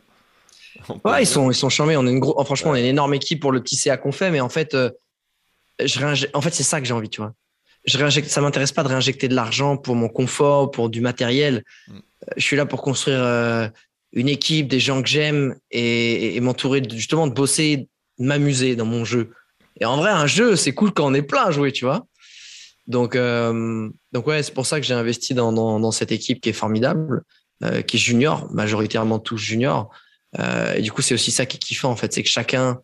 ouais, 1.06 1.24
ils 1.24 1.28
sont, 1.28 1.50
ils 1.50 1.56
sont 1.56 1.70
charmés. 1.70 1.96
On 1.96 2.06
est 2.06 2.12
une 2.12 2.20
gros, 2.20 2.44
franchement, 2.44 2.72
on 2.72 2.76
est 2.76 2.82
une 2.82 2.88
énorme 2.88 3.14
équipe 3.14 3.40
pour 3.40 3.54
le 3.54 3.62
petit 3.62 3.78
CA 3.78 3.96
qu'on 3.96 4.12
fait, 4.12 4.30
mais 4.30 4.42
en 4.42 4.50
fait, 4.50 4.74
euh, 4.74 4.90
je 5.84 6.28
en 6.34 6.42
fait 6.42 6.54
c'est 6.54 6.64
ça 6.64 6.82
que 6.82 6.88
j'ai 6.88 6.94
envie, 6.94 7.10
tu 7.10 7.22
vois 7.22 7.34
je 7.86 7.98
réinjecte, 7.98 8.30
ça 8.30 8.42
m'intéresse 8.42 8.72
pas 8.72 8.84
de 8.84 8.90
réinjecter 8.90 9.28
de 9.28 9.36
l'argent 9.36 9.78
pour 9.78 9.96
mon 9.96 10.10
confort, 10.10 10.72
pour 10.72 10.90
du 10.90 11.02
matériel. 11.02 11.64
Mm. 11.88 12.00
Je 12.38 12.44
suis 12.44 12.56
là 12.56 12.66
pour 12.66 12.82
construire 12.82 13.24
euh, 13.24 13.68
une 14.12 14.30
équipe, 14.30 14.68
des 14.68 14.80
gens 14.80 15.02
que 15.02 15.08
j'aime 15.08 15.56
et, 15.72 16.40
m'entourer 16.42 16.82
justement 16.92 17.28
de 17.28 17.34
bosser, 17.34 17.88
de 18.18 18.26
m'amuser 18.26 18.76
dans 18.76 18.86
mon 18.86 19.06
jeu. 19.06 19.32
Et 19.80 19.86
en 19.86 19.98
vrai, 19.98 20.12
un 20.12 20.28
jeu, 20.28 20.56
c'est 20.56 20.74
cool 20.74 20.92
quand 20.92 21.06
on 21.06 21.14
est 21.14 21.22
plein 21.22 21.46
à 21.46 21.52
jouer, 21.52 21.72
tu 21.72 21.86
vois. 21.86 22.06
Donc, 22.88 23.16
donc 23.16 24.28
ouais, 24.28 24.44
c'est 24.44 24.54
pour 24.54 24.66
ça 24.66 24.82
que 24.82 24.86
j'ai 24.86 24.96
investi 24.96 25.34
dans, 25.34 25.54
dans, 25.54 25.92
cette 25.92 26.12
équipe 26.12 26.42
qui 26.42 26.50
est 26.50 26.54
formidable, 26.54 27.24
qui 27.86 27.98
est 27.98 28.00
junior, 28.00 28.52
majoritairement 28.52 29.20
tous 29.20 29.38
juniors. 29.38 29.90
et 30.76 30.82
du 30.82 30.92
coup, 30.92 31.02
c'est 31.02 31.14
aussi 31.14 31.32
ça 31.32 31.46
qui 31.46 31.58
est 31.58 31.60
kiffant, 31.60 31.92
en 31.92 31.96
fait, 31.96 32.12
c'est 32.12 32.24
que 32.24 32.30
chacun 32.30 32.82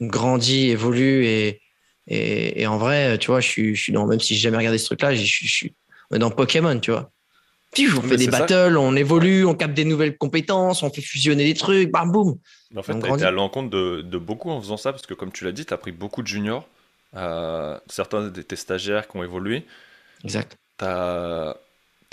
grandit, 0.00 0.70
évolue 0.70 1.24
et, 1.24 1.60
et, 2.08 2.66
en 2.66 2.78
vrai, 2.78 3.18
tu 3.18 3.28
vois, 3.28 3.40
je 3.40 3.48
suis, 3.48 3.74
je 3.74 3.82
suis 3.82 3.92
dans, 3.92 4.06
même 4.06 4.20
si 4.20 4.34
j'ai 4.34 4.40
jamais 4.40 4.58
regardé 4.58 4.78
ce 4.78 4.86
truc-là, 4.86 5.14
je 5.14 5.24
suis, 5.24 5.46
je 5.46 5.52
suis 5.52 5.74
dans 6.10 6.30
Pokémon, 6.30 6.78
tu 6.78 6.92
vois. 6.92 7.10
Puis 7.72 7.88
on 7.94 8.00
fait 8.00 8.16
des 8.16 8.28
battles, 8.28 8.76
on 8.76 8.96
évolue, 8.96 9.44
on 9.44 9.54
capte 9.54 9.74
des 9.74 9.84
nouvelles 9.84 10.16
compétences, 10.16 10.82
on 10.82 10.90
fait 10.90 11.02
fusionner 11.02 11.44
des 11.44 11.54
trucs, 11.54 11.90
bam 11.90 12.10
boum. 12.10 12.38
En 12.74 12.82
fait, 12.82 12.98
tu 12.98 13.12
été 13.12 13.24
à 13.24 13.30
l'encontre 13.30 13.70
de, 13.70 14.02
de, 14.02 14.18
beaucoup 14.18 14.50
en 14.50 14.60
faisant 14.60 14.76
ça, 14.76 14.92
parce 14.92 15.06
que 15.06 15.14
comme 15.14 15.32
tu 15.32 15.44
l'as 15.44 15.52
dit, 15.52 15.66
tu 15.66 15.74
as 15.74 15.76
pris 15.76 15.92
beaucoup 15.92 16.22
de 16.22 16.26
juniors, 16.26 16.66
euh, 17.16 17.78
certains 17.88 18.28
de 18.28 18.42
tes 18.42 18.56
stagiaires 18.56 19.08
qui 19.08 19.16
ont 19.16 19.22
évolué. 19.22 19.64
Exact. 20.24 20.56
Tu 20.78 20.84
as, 20.84 21.56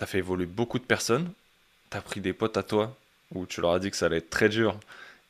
as, 0.02 0.06
fait 0.06 0.18
évoluer 0.18 0.46
beaucoup 0.46 0.80
de 0.80 0.84
personnes, 0.84 1.32
tu 1.92 1.98
as 1.98 2.02
pris 2.02 2.20
des 2.20 2.34
potes 2.34 2.58
à 2.58 2.64
toi, 2.64 2.96
où 3.34 3.46
tu 3.46 3.62
leur 3.62 3.74
as 3.74 3.80
dit 3.80 3.92
que 3.92 3.98
ça 3.98 4.08
allait 4.08 4.18
être 4.18 4.30
très 4.30 4.50
dur. 4.50 4.78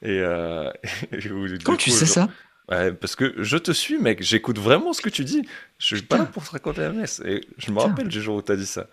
Et, 0.02 0.20
euh, 0.20 0.72
Comment 1.64 1.78
tu 1.78 1.92
sais 1.92 2.06
ça? 2.06 2.28
Parce 2.68 3.16
que 3.16 3.34
je 3.38 3.58
te 3.58 3.72
suis, 3.72 3.98
mec, 3.98 4.22
j'écoute 4.24 4.58
vraiment 4.58 4.94
ce 4.94 5.02
que 5.02 5.10
tu 5.10 5.24
dis. 5.24 5.48
Je 5.80 5.96
suis 5.96 6.06
pas 6.06 6.18
là 6.18 6.26
pour 6.26 6.44
te 6.44 6.52
raconter 6.52 6.82
la 6.82 6.92
messe. 6.92 7.22
Et 7.26 7.42
je 7.58 7.72
me 7.72 7.80
rappelle 7.80 8.08
du 8.08 8.22
jour 8.22 8.38
où 8.38 8.42
tu 8.42 8.52
as 8.52 8.56
dit 8.56 8.66
ça. 8.66 8.88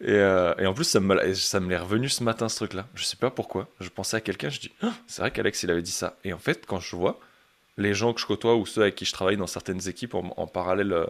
Et, 0.00 0.10
euh, 0.10 0.54
et, 0.58 0.66
en 0.66 0.74
plus, 0.74 0.84
ça 0.84 1.00
me, 1.00 1.34
ça 1.34 1.60
me 1.60 1.70
l'est 1.70 1.78
revenu 1.78 2.08
ce 2.08 2.24
matin, 2.24 2.48
ce 2.48 2.56
truc-là. 2.56 2.86
Je 2.94 3.04
sais 3.04 3.16
pas 3.16 3.30
pourquoi. 3.30 3.68
Je 3.80 3.88
pensais 3.88 4.16
à 4.16 4.20
quelqu'un, 4.20 4.50
je 4.50 4.60
dis, 4.60 4.72
ah, 4.82 4.92
c'est 5.06 5.22
vrai 5.22 5.30
qu'Alex, 5.30 5.62
il 5.62 5.70
avait 5.70 5.82
dit 5.82 5.92
ça. 5.92 6.18
Et 6.24 6.32
en 6.32 6.38
fait, 6.38 6.66
quand 6.66 6.80
je 6.80 6.96
vois 6.96 7.20
les 7.76 7.94
gens 7.94 8.12
que 8.12 8.20
je 8.20 8.26
côtoie 8.26 8.56
ou 8.56 8.66
ceux 8.66 8.82
avec 8.82 8.96
qui 8.96 9.04
je 9.04 9.12
travaille 9.12 9.36
dans 9.36 9.46
certaines 9.46 9.88
équipes 9.88 10.14
en, 10.14 10.46
parallèle 10.46 10.92
euh, 10.92 11.06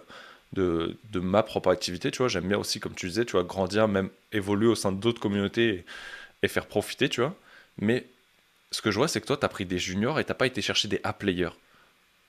de, 0.52 0.96
de, 1.10 1.20
ma 1.20 1.42
propre 1.42 1.70
activité, 1.70 2.10
tu 2.10 2.18
vois, 2.18 2.28
j'aime 2.28 2.46
bien 2.46 2.58
aussi, 2.58 2.78
comme 2.78 2.94
tu 2.94 3.08
disais, 3.08 3.24
tu 3.24 3.32
vois, 3.32 3.42
grandir, 3.42 3.88
même 3.88 4.10
évoluer 4.32 4.68
au 4.68 4.74
sein 4.74 4.92
d'autres 4.92 5.20
communautés 5.20 5.68
et, 5.68 5.84
et, 6.42 6.48
faire 6.48 6.66
profiter, 6.66 7.08
tu 7.08 7.20
vois. 7.20 7.34
Mais 7.78 8.06
ce 8.74 8.82
que 8.82 8.90
je 8.90 8.98
vois, 8.98 9.08
c'est 9.08 9.20
que 9.20 9.26
toi, 9.26 9.36
tu 9.36 9.44
as 9.46 9.48
pris 9.48 9.66
des 9.66 9.78
juniors 9.78 10.18
et 10.20 10.24
t'as 10.24 10.34
pas 10.34 10.46
été 10.46 10.60
chercher 10.62 10.88
des 10.88 11.00
A-players 11.04 11.50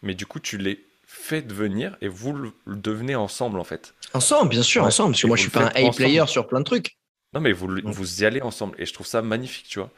mais 0.05 0.13
du 0.13 0.25
coup, 0.25 0.39
tu 0.39 0.57
les 0.57 0.85
fais 1.05 1.41
devenir 1.41 1.97
et 1.99 2.07
vous 2.07 2.33
le 2.33 2.53
devenez 2.65 3.15
ensemble 3.15 3.59
en 3.59 3.63
fait. 3.63 3.93
Ensemble, 4.13 4.49
bien 4.49 4.63
sûr, 4.63 4.83
ensemble. 4.83 5.11
Parce 5.11 5.21
que 5.23 5.27
moi, 5.27 5.35
je 5.35 5.41
suis 5.41 5.51
pas 5.51 5.71
un 5.75 5.87
A-player 5.87 6.23
sur 6.27 6.47
plein 6.47 6.59
de 6.59 6.65
trucs. 6.65 6.97
Non, 7.33 7.41
mais 7.41 7.51
vous, 7.51 7.67
vous 7.83 8.21
y 8.21 8.25
allez 8.25 8.41
ensemble. 8.41 8.75
Et 8.79 8.85
je 8.85 8.93
trouve 8.93 9.07
ça 9.07 9.21
magnifique, 9.21 9.67
tu 9.67 9.79
vois. 9.79 9.91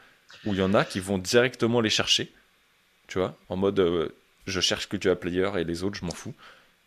Où 0.44 0.54
il 0.54 0.58
y 0.58 0.62
en 0.62 0.74
a 0.74 0.84
qui 0.84 1.00
vont 1.00 1.18
directement 1.18 1.80
les 1.80 1.90
chercher, 1.90 2.32
tu 3.06 3.18
vois, 3.18 3.36
en 3.48 3.56
mode 3.56 3.78
euh, 3.80 4.08
je 4.46 4.60
cherche 4.60 4.88
que 4.88 4.96
tu 4.96 5.08
as 5.08 5.16
player 5.16 5.50
et 5.58 5.64
les 5.64 5.82
autres, 5.82 5.98
je 5.98 6.04
m'en 6.04 6.12
fous. 6.12 6.34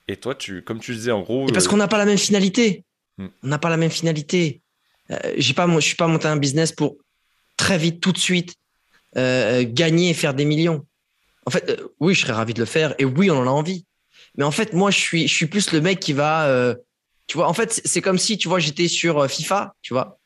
Et 0.07 0.17
toi, 0.17 0.35
tu, 0.35 0.61
comme 0.61 0.79
tu 0.79 0.93
disais, 0.93 1.11
en 1.11 1.21
gros. 1.21 1.47
Et 1.47 1.51
parce 1.51 1.65
euh, 1.65 1.69
qu'on 1.69 1.77
n'a 1.77 1.87
pas 1.87 1.97
la 1.97 2.05
même 2.05 2.17
finalité. 2.17 2.83
Hmm. 3.17 3.27
On 3.43 3.47
n'a 3.47 3.59
pas 3.59 3.69
la 3.69 3.77
même 3.77 3.91
finalité. 3.91 4.61
Euh, 5.09 5.17
j'ai 5.37 5.53
pas, 5.53 5.67
je 5.67 5.79
suis 5.79 5.95
pas 5.95 6.07
monté 6.07 6.27
un 6.27 6.37
business 6.37 6.71
pour 6.71 6.97
très 7.57 7.77
vite, 7.77 8.01
tout 8.01 8.11
de 8.11 8.17
suite, 8.17 8.55
gagner 9.15 10.09
et 10.09 10.13
faire 10.13 10.33
des 10.33 10.45
millions. 10.45 10.85
En 11.45 11.51
fait, 11.51 11.69
euh, 11.69 11.87
oui, 11.99 12.13
je 12.13 12.21
serais 12.21 12.33
ravi 12.33 12.53
de 12.53 12.59
le 12.59 12.65
faire 12.65 12.93
et 12.99 13.05
oui, 13.05 13.31
on 13.31 13.37
en 13.37 13.47
a 13.47 13.51
envie. 13.51 13.85
Mais 14.37 14.43
en 14.43 14.51
fait, 14.51 14.73
moi, 14.73 14.91
je 14.91 14.99
suis, 14.99 15.27
je 15.27 15.33
suis 15.33 15.47
plus 15.47 15.71
le 15.71 15.81
mec 15.81 15.99
qui 15.99 16.13
va, 16.13 16.47
euh, 16.47 16.75
tu 17.27 17.37
vois, 17.37 17.47
en 17.47 17.53
fait, 17.53 17.81
c'est 17.83 18.01
comme 18.01 18.17
si, 18.17 18.37
tu 18.37 18.47
vois, 18.47 18.59
j'étais 18.59 18.87
sur 18.87 19.19
euh, 19.19 19.27
FIFA, 19.27 19.75
tu 19.81 19.93
vois, 19.93 20.19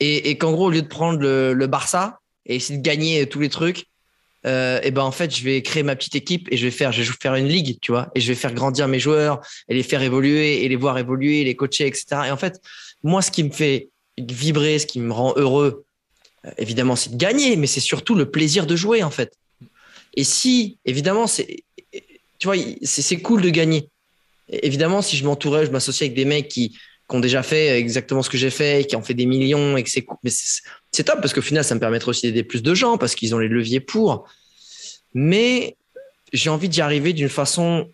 et, 0.00 0.30
et 0.30 0.38
qu'en 0.38 0.52
gros, 0.52 0.66
au 0.66 0.70
lieu 0.70 0.82
de 0.82 0.88
prendre 0.88 1.18
le, 1.18 1.52
le, 1.52 1.66
Barça 1.66 2.20
et 2.46 2.56
essayer 2.56 2.78
de 2.78 2.82
gagner 2.82 3.26
tous 3.28 3.40
les 3.40 3.48
trucs, 3.48 3.86
euh, 4.46 4.80
et 4.82 4.92
ben 4.92 5.02
en 5.02 5.10
fait, 5.10 5.34
je 5.34 5.42
vais 5.42 5.60
créer 5.62 5.82
ma 5.82 5.96
petite 5.96 6.14
équipe 6.14 6.48
et 6.52 6.56
je 6.56 6.64
vais 6.64 6.70
faire, 6.70 6.92
je 6.92 7.02
vais 7.02 7.18
faire 7.20 7.34
une 7.34 7.48
ligue, 7.48 7.78
tu 7.80 7.90
vois, 7.90 8.10
et 8.14 8.20
je 8.20 8.28
vais 8.28 8.36
faire 8.36 8.54
grandir 8.54 8.86
mes 8.86 9.00
joueurs 9.00 9.40
et 9.68 9.74
les 9.74 9.82
faire 9.82 10.02
évoluer 10.02 10.64
et 10.64 10.68
les 10.68 10.76
voir 10.76 10.98
évoluer, 10.98 11.42
les 11.42 11.56
coacher, 11.56 11.86
etc. 11.86 12.06
Et 12.26 12.30
en 12.30 12.36
fait, 12.36 12.60
moi, 13.02 13.22
ce 13.22 13.32
qui 13.32 13.42
me 13.42 13.50
fait 13.50 13.88
vibrer, 14.16 14.78
ce 14.78 14.86
qui 14.86 15.00
me 15.00 15.12
rend 15.12 15.34
heureux, 15.36 15.85
évidemment, 16.58 16.96
c'est 16.96 17.10
de 17.10 17.16
gagner, 17.16 17.56
mais 17.56 17.66
c'est 17.66 17.80
surtout 17.80 18.14
le 18.14 18.30
plaisir 18.30 18.66
de 18.66 18.76
jouer, 18.76 19.02
en 19.02 19.10
fait. 19.10 19.32
Et 20.14 20.24
si, 20.24 20.78
évidemment, 20.84 21.26
c'est, 21.26 21.64
tu 22.38 22.46
vois, 22.46 22.56
c'est 22.82 23.18
cool 23.18 23.42
de 23.42 23.50
gagner. 23.50 23.88
Évidemment, 24.48 25.02
si 25.02 25.16
je 25.16 25.24
m'entourais, 25.24 25.66
je 25.66 25.70
m'associe 25.70 26.08
avec 26.08 26.16
des 26.16 26.24
mecs 26.24 26.48
qui, 26.48 26.70
qui, 26.70 26.78
ont 27.08 27.20
déjà 27.20 27.42
fait 27.42 27.78
exactement 27.78 28.22
ce 28.22 28.30
que 28.30 28.38
j'ai 28.38 28.50
fait, 28.50 28.86
qui 28.86 28.96
ont 28.96 29.02
fait 29.02 29.14
des 29.14 29.26
millions 29.26 29.76
et 29.76 29.82
que 29.82 29.90
c'est 29.90 30.06
mais 30.22 30.30
c'est 30.30 31.04
top 31.04 31.20
parce 31.20 31.34
qu'au 31.34 31.42
final, 31.42 31.64
ça 31.64 31.74
me 31.74 31.80
permettrait 31.80 32.10
aussi 32.10 32.26
d'aider 32.26 32.44
plus 32.44 32.62
de 32.62 32.74
gens 32.74 32.96
parce 32.96 33.14
qu'ils 33.14 33.34
ont 33.34 33.38
les 33.38 33.48
leviers 33.48 33.80
pour. 33.80 34.28
Mais 35.14 35.76
j'ai 36.32 36.50
envie 36.50 36.68
d'y 36.68 36.80
arriver 36.80 37.12
d'une 37.12 37.28
façon 37.28 37.90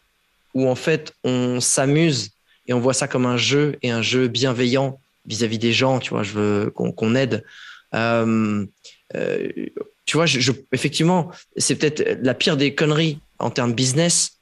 où 0.54 0.68
en 0.68 0.74
fait, 0.74 1.14
on 1.24 1.60
s'amuse 1.60 2.30
et 2.66 2.72
on 2.72 2.80
voit 2.80 2.94
ça 2.94 3.08
comme 3.08 3.26
un 3.26 3.36
jeu 3.36 3.76
et 3.82 3.90
un 3.90 4.02
jeu 4.02 4.28
bienveillant 4.28 5.00
vis-à-vis 5.26 5.58
des 5.58 5.72
gens. 5.72 5.98
Tu 5.98 6.10
vois, 6.10 6.22
je 6.22 6.32
veux 6.32 6.70
qu'on 6.70 7.14
aide. 7.14 7.44
Euh, 7.94 8.66
euh, 9.14 9.48
tu 10.04 10.16
vois, 10.16 10.26
je, 10.26 10.52
effectivement, 10.72 11.30
c'est 11.56 11.76
peut-être 11.76 12.18
la 12.22 12.34
pire 12.34 12.56
des 12.56 12.74
conneries 12.74 13.20
en 13.38 13.50
termes 13.50 13.72
business 13.72 14.38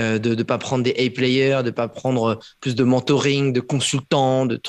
euh, 0.00 0.18
de 0.18 0.34
ne 0.34 0.42
pas 0.42 0.58
prendre 0.58 0.82
des 0.82 0.90
A-players, 0.92 1.58
de 1.58 1.66
ne 1.66 1.70
pas 1.70 1.88
prendre 1.88 2.40
plus 2.60 2.74
de 2.74 2.84
mentoring, 2.84 3.52
de 3.52 3.60
consultants. 3.60 4.44
De 4.44 4.60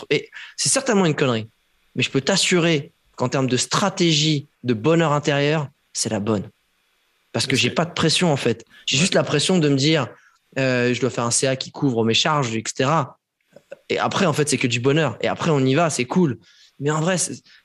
c'est 0.56 0.69
certainement 0.69 1.06
une 1.06 1.15
connerie. 1.15 1.47
Mais 1.95 2.04
je 2.04 2.12
peux 2.12 2.21
t'assurer 2.21 2.91
qu'en 3.15 3.30
termes 3.30 3.47
de 3.47 3.58
stratégie, 3.58 4.47
de 4.63 4.73
bonheur 4.73 5.13
intérieur, 5.13 5.69
c'est 5.93 6.10
la 6.10 6.19
bonne. 6.19 6.49
Parce 7.32 7.47
que 7.47 7.56
j'ai 7.56 7.69
pas 7.69 7.86
de 7.86 7.93
pression, 7.93 8.32
en 8.32 8.38
fait. 8.38 8.65
J'ai 8.86 8.97
juste 8.97 9.15
la 9.15 9.23
pression 9.23 9.58
de 9.58 9.67
me 9.67 9.75
dire, 9.75 10.08
euh, 10.60 10.93
je 10.93 11.01
dois 11.01 11.10
faire 11.10 11.23
un 11.23 11.32
CA 11.32 11.56
qui 11.56 11.71
couvre 11.71 12.06
mes 12.06 12.13
charges, 12.13 12.56
etc. 12.56 12.89
Et 13.89 13.97
après, 13.97 14.25
en 14.25 14.34
fait, 14.34 14.47
c'est 14.47 14.58
que 14.58 14.67
du 14.67 14.80
bonheur. 14.80 15.17
Et 15.21 15.28
après, 15.28 15.49
on 15.49 15.60
y 15.60 15.73
va, 15.73 15.89
c'est 15.89 16.06
cool. 16.06 16.38
Mais 16.79 16.91
en 16.91 16.99
vrai, 16.99 17.17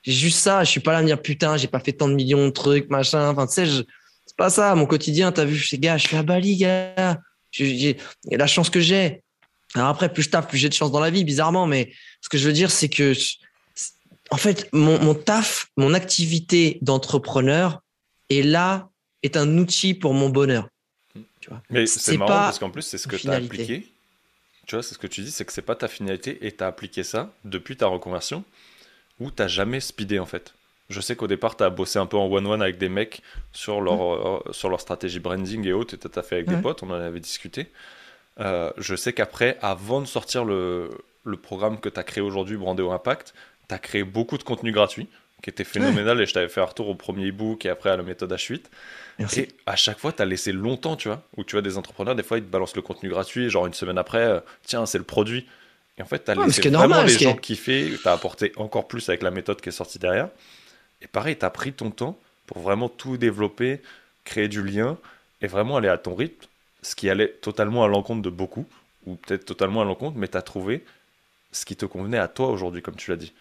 j'ai 0.02 0.12
juste 0.12 0.38
ça. 0.38 0.64
Je 0.64 0.70
suis 0.70 0.80
pas 0.80 0.92
là 0.92 0.98
à 0.98 1.02
me 1.02 1.06
dire 1.06 1.20
putain, 1.20 1.56
j'ai 1.56 1.66
pas 1.68 1.80
fait 1.80 1.92
tant 1.92 2.08
de 2.08 2.14
millions 2.14 2.46
de 2.46 2.50
trucs, 2.50 2.88
machin. 2.90 3.30
Enfin, 3.30 3.46
tu 3.46 3.54
sais, 3.54 3.66
c'est 3.66 4.36
pas 4.36 4.50
ça. 4.50 4.74
Mon 4.74 4.86
quotidien, 4.86 5.32
t'as 5.32 5.44
vu, 5.44 5.58
ces 5.58 5.78
gars, 5.78 5.98
je 5.98 6.06
suis 6.06 6.16
à 6.16 6.22
Bali, 6.22 6.56
gars. 6.56 7.18
J'ai 7.50 7.96
la 8.30 8.46
chance 8.46 8.70
que 8.70 8.80
j'ai. 8.80 9.22
Alors 9.74 9.88
après, 9.88 10.12
plus 10.12 10.24
je 10.24 10.30
taffe, 10.30 10.48
plus 10.48 10.58
j'ai 10.58 10.68
de 10.68 10.74
chance 10.74 10.92
dans 10.92 11.00
la 11.00 11.10
vie, 11.10 11.24
bizarrement. 11.24 11.66
Mais 11.66 11.92
ce 12.20 12.28
que 12.28 12.38
je 12.38 12.46
veux 12.46 12.52
dire, 12.52 12.70
c'est 12.70 12.88
que, 12.88 13.12
en 14.30 14.36
fait, 14.36 14.68
mon, 14.72 15.00
mon 15.00 15.14
taf, 15.14 15.68
mon 15.76 15.94
activité 15.94 16.78
d'entrepreneur 16.82 17.80
est 18.28 18.42
là, 18.42 18.88
est 19.22 19.36
un 19.36 19.58
outil 19.58 19.94
pour 19.94 20.14
mon 20.14 20.28
bonheur. 20.28 20.68
Tu 21.40 21.48
vois. 21.48 21.62
Mais 21.70 21.86
c'est 21.86 22.16
marrant 22.16 22.28
parce 22.28 22.58
qu'en 22.58 22.70
plus, 22.70 22.82
c'est 22.82 22.98
ce 22.98 23.08
que 23.08 23.16
tu 23.16 23.28
as 23.28 23.34
appliqué. 23.34 23.88
Tu 24.66 24.76
vois, 24.76 24.82
c'est 24.84 24.94
ce 24.94 24.98
que 24.98 25.08
tu 25.08 25.22
dis, 25.22 25.32
c'est 25.32 25.44
que 25.44 25.52
c'est 25.52 25.62
pas 25.62 25.74
ta 25.74 25.88
finalité 25.88 26.38
et 26.42 26.52
tu 26.52 26.62
as 26.62 26.68
appliqué 26.68 27.02
ça 27.02 27.32
depuis 27.44 27.76
ta 27.76 27.86
reconversion 27.86 28.44
ou 29.20 29.30
t'as 29.30 29.48
jamais 29.48 29.80
speedé 29.80 30.18
en 30.18 30.26
fait 30.26 30.54
Je 30.88 31.00
sais 31.00 31.14
qu'au 31.14 31.26
départ, 31.26 31.56
tu 31.56 31.62
as 31.62 31.70
bossé 31.70 31.98
un 31.98 32.06
peu 32.06 32.16
en 32.16 32.26
one-one 32.26 32.62
avec 32.62 32.78
des 32.78 32.88
mecs 32.88 33.22
sur 33.52 33.80
leur, 33.80 34.02
euh, 34.02 34.52
sur 34.52 34.68
leur 34.68 34.80
stratégie 34.80 35.20
branding 35.20 35.66
et 35.66 35.72
autres, 35.72 35.94
et 35.94 35.98
tu 35.98 36.18
as 36.18 36.22
fait 36.22 36.36
avec 36.36 36.48
des 36.48 36.56
potes, 36.56 36.82
on 36.82 36.90
en 36.90 36.94
avait 36.94 37.20
discuté. 37.20 37.68
Euh, 38.40 38.70
je 38.78 38.96
sais 38.96 39.12
qu'après, 39.12 39.58
avant 39.60 40.00
de 40.00 40.06
sortir 40.06 40.44
le, 40.44 40.90
le 41.24 41.36
programme 41.36 41.78
que 41.78 41.88
tu 41.88 42.00
as 42.00 42.04
créé 42.04 42.22
aujourd'hui, 42.22 42.56
Brandéo 42.56 42.90
Impact, 42.90 43.34
tu 43.68 43.74
as 43.74 43.78
créé 43.78 44.02
beaucoup 44.02 44.38
de 44.38 44.42
contenu 44.42 44.72
gratuit 44.72 45.08
qui 45.42 45.50
était 45.50 45.64
phénoménal 45.64 46.20
et 46.20 46.26
je 46.26 46.34
t'avais 46.34 46.48
fait 46.48 46.60
un 46.60 46.64
retour 46.66 46.88
au 46.88 46.94
premier 46.94 47.28
e-book 47.28 47.64
et 47.64 47.70
après 47.70 47.90
à 47.90 47.96
la 47.96 48.02
méthode 48.02 48.32
H8. 48.32 48.62
Et 49.38 49.48
à 49.66 49.76
chaque 49.76 49.98
fois, 49.98 50.12
tu 50.12 50.22
as 50.22 50.26
laissé 50.26 50.52
longtemps, 50.52 50.96
tu 50.96 51.08
vois, 51.08 51.22
où 51.36 51.44
tu 51.44 51.52
vois 51.56 51.62
des 51.62 51.78
entrepreneurs, 51.78 52.14
des 52.14 52.22
fois, 52.22 52.38
ils 52.38 52.44
te 52.44 52.50
balancent 52.50 52.76
le 52.76 52.82
contenu 52.82 53.08
gratuit, 53.08 53.48
genre 53.50 53.66
une 53.66 53.74
semaine 53.74 53.98
après, 53.98 54.22
euh, 54.22 54.40
tiens, 54.64 54.86
c'est 54.86 54.98
le 54.98 55.04
produit. 55.04 55.46
Et 56.00 56.02
en 56.02 56.06
fait, 56.06 56.24
tu 56.24 56.30
as 56.30 56.34
laissé 56.34 56.62
vraiment 56.62 56.88
normal, 56.88 57.06
les 57.08 57.18
gens 57.18 57.36
kiffer, 57.36 57.92
tu 58.00 58.08
as 58.08 58.12
apporté 58.12 58.52
encore 58.56 58.88
plus 58.88 59.06
avec 59.10 59.22
la 59.22 59.30
méthode 59.30 59.60
qui 59.60 59.68
est 59.68 59.72
sortie 59.72 59.98
derrière. 59.98 60.30
Et 61.02 61.06
pareil, 61.06 61.36
tu 61.36 61.44
as 61.44 61.50
pris 61.50 61.74
ton 61.74 61.90
temps 61.90 62.18
pour 62.46 62.60
vraiment 62.60 62.88
tout 62.88 63.18
développer, 63.18 63.82
créer 64.24 64.48
du 64.48 64.62
lien 64.62 64.96
et 65.42 65.46
vraiment 65.46 65.76
aller 65.76 65.90
à 65.90 65.98
ton 65.98 66.14
rythme, 66.14 66.46
ce 66.80 66.94
qui 66.94 67.10
allait 67.10 67.28
totalement 67.28 67.84
à 67.84 67.88
l'encontre 67.88 68.22
de 68.22 68.30
beaucoup, 68.30 68.66
ou 69.04 69.16
peut-être 69.16 69.44
totalement 69.44 69.82
à 69.82 69.84
l'encontre, 69.84 70.16
mais 70.16 70.26
tu 70.26 70.38
as 70.38 70.42
trouvé 70.42 70.86
ce 71.52 71.66
qui 71.66 71.76
te 71.76 71.84
convenait 71.84 72.16
à 72.16 72.28
toi 72.28 72.48
aujourd'hui, 72.48 72.80
comme 72.80 72.96
tu 72.96 73.10
l'as 73.10 73.18
dit. 73.18 73.34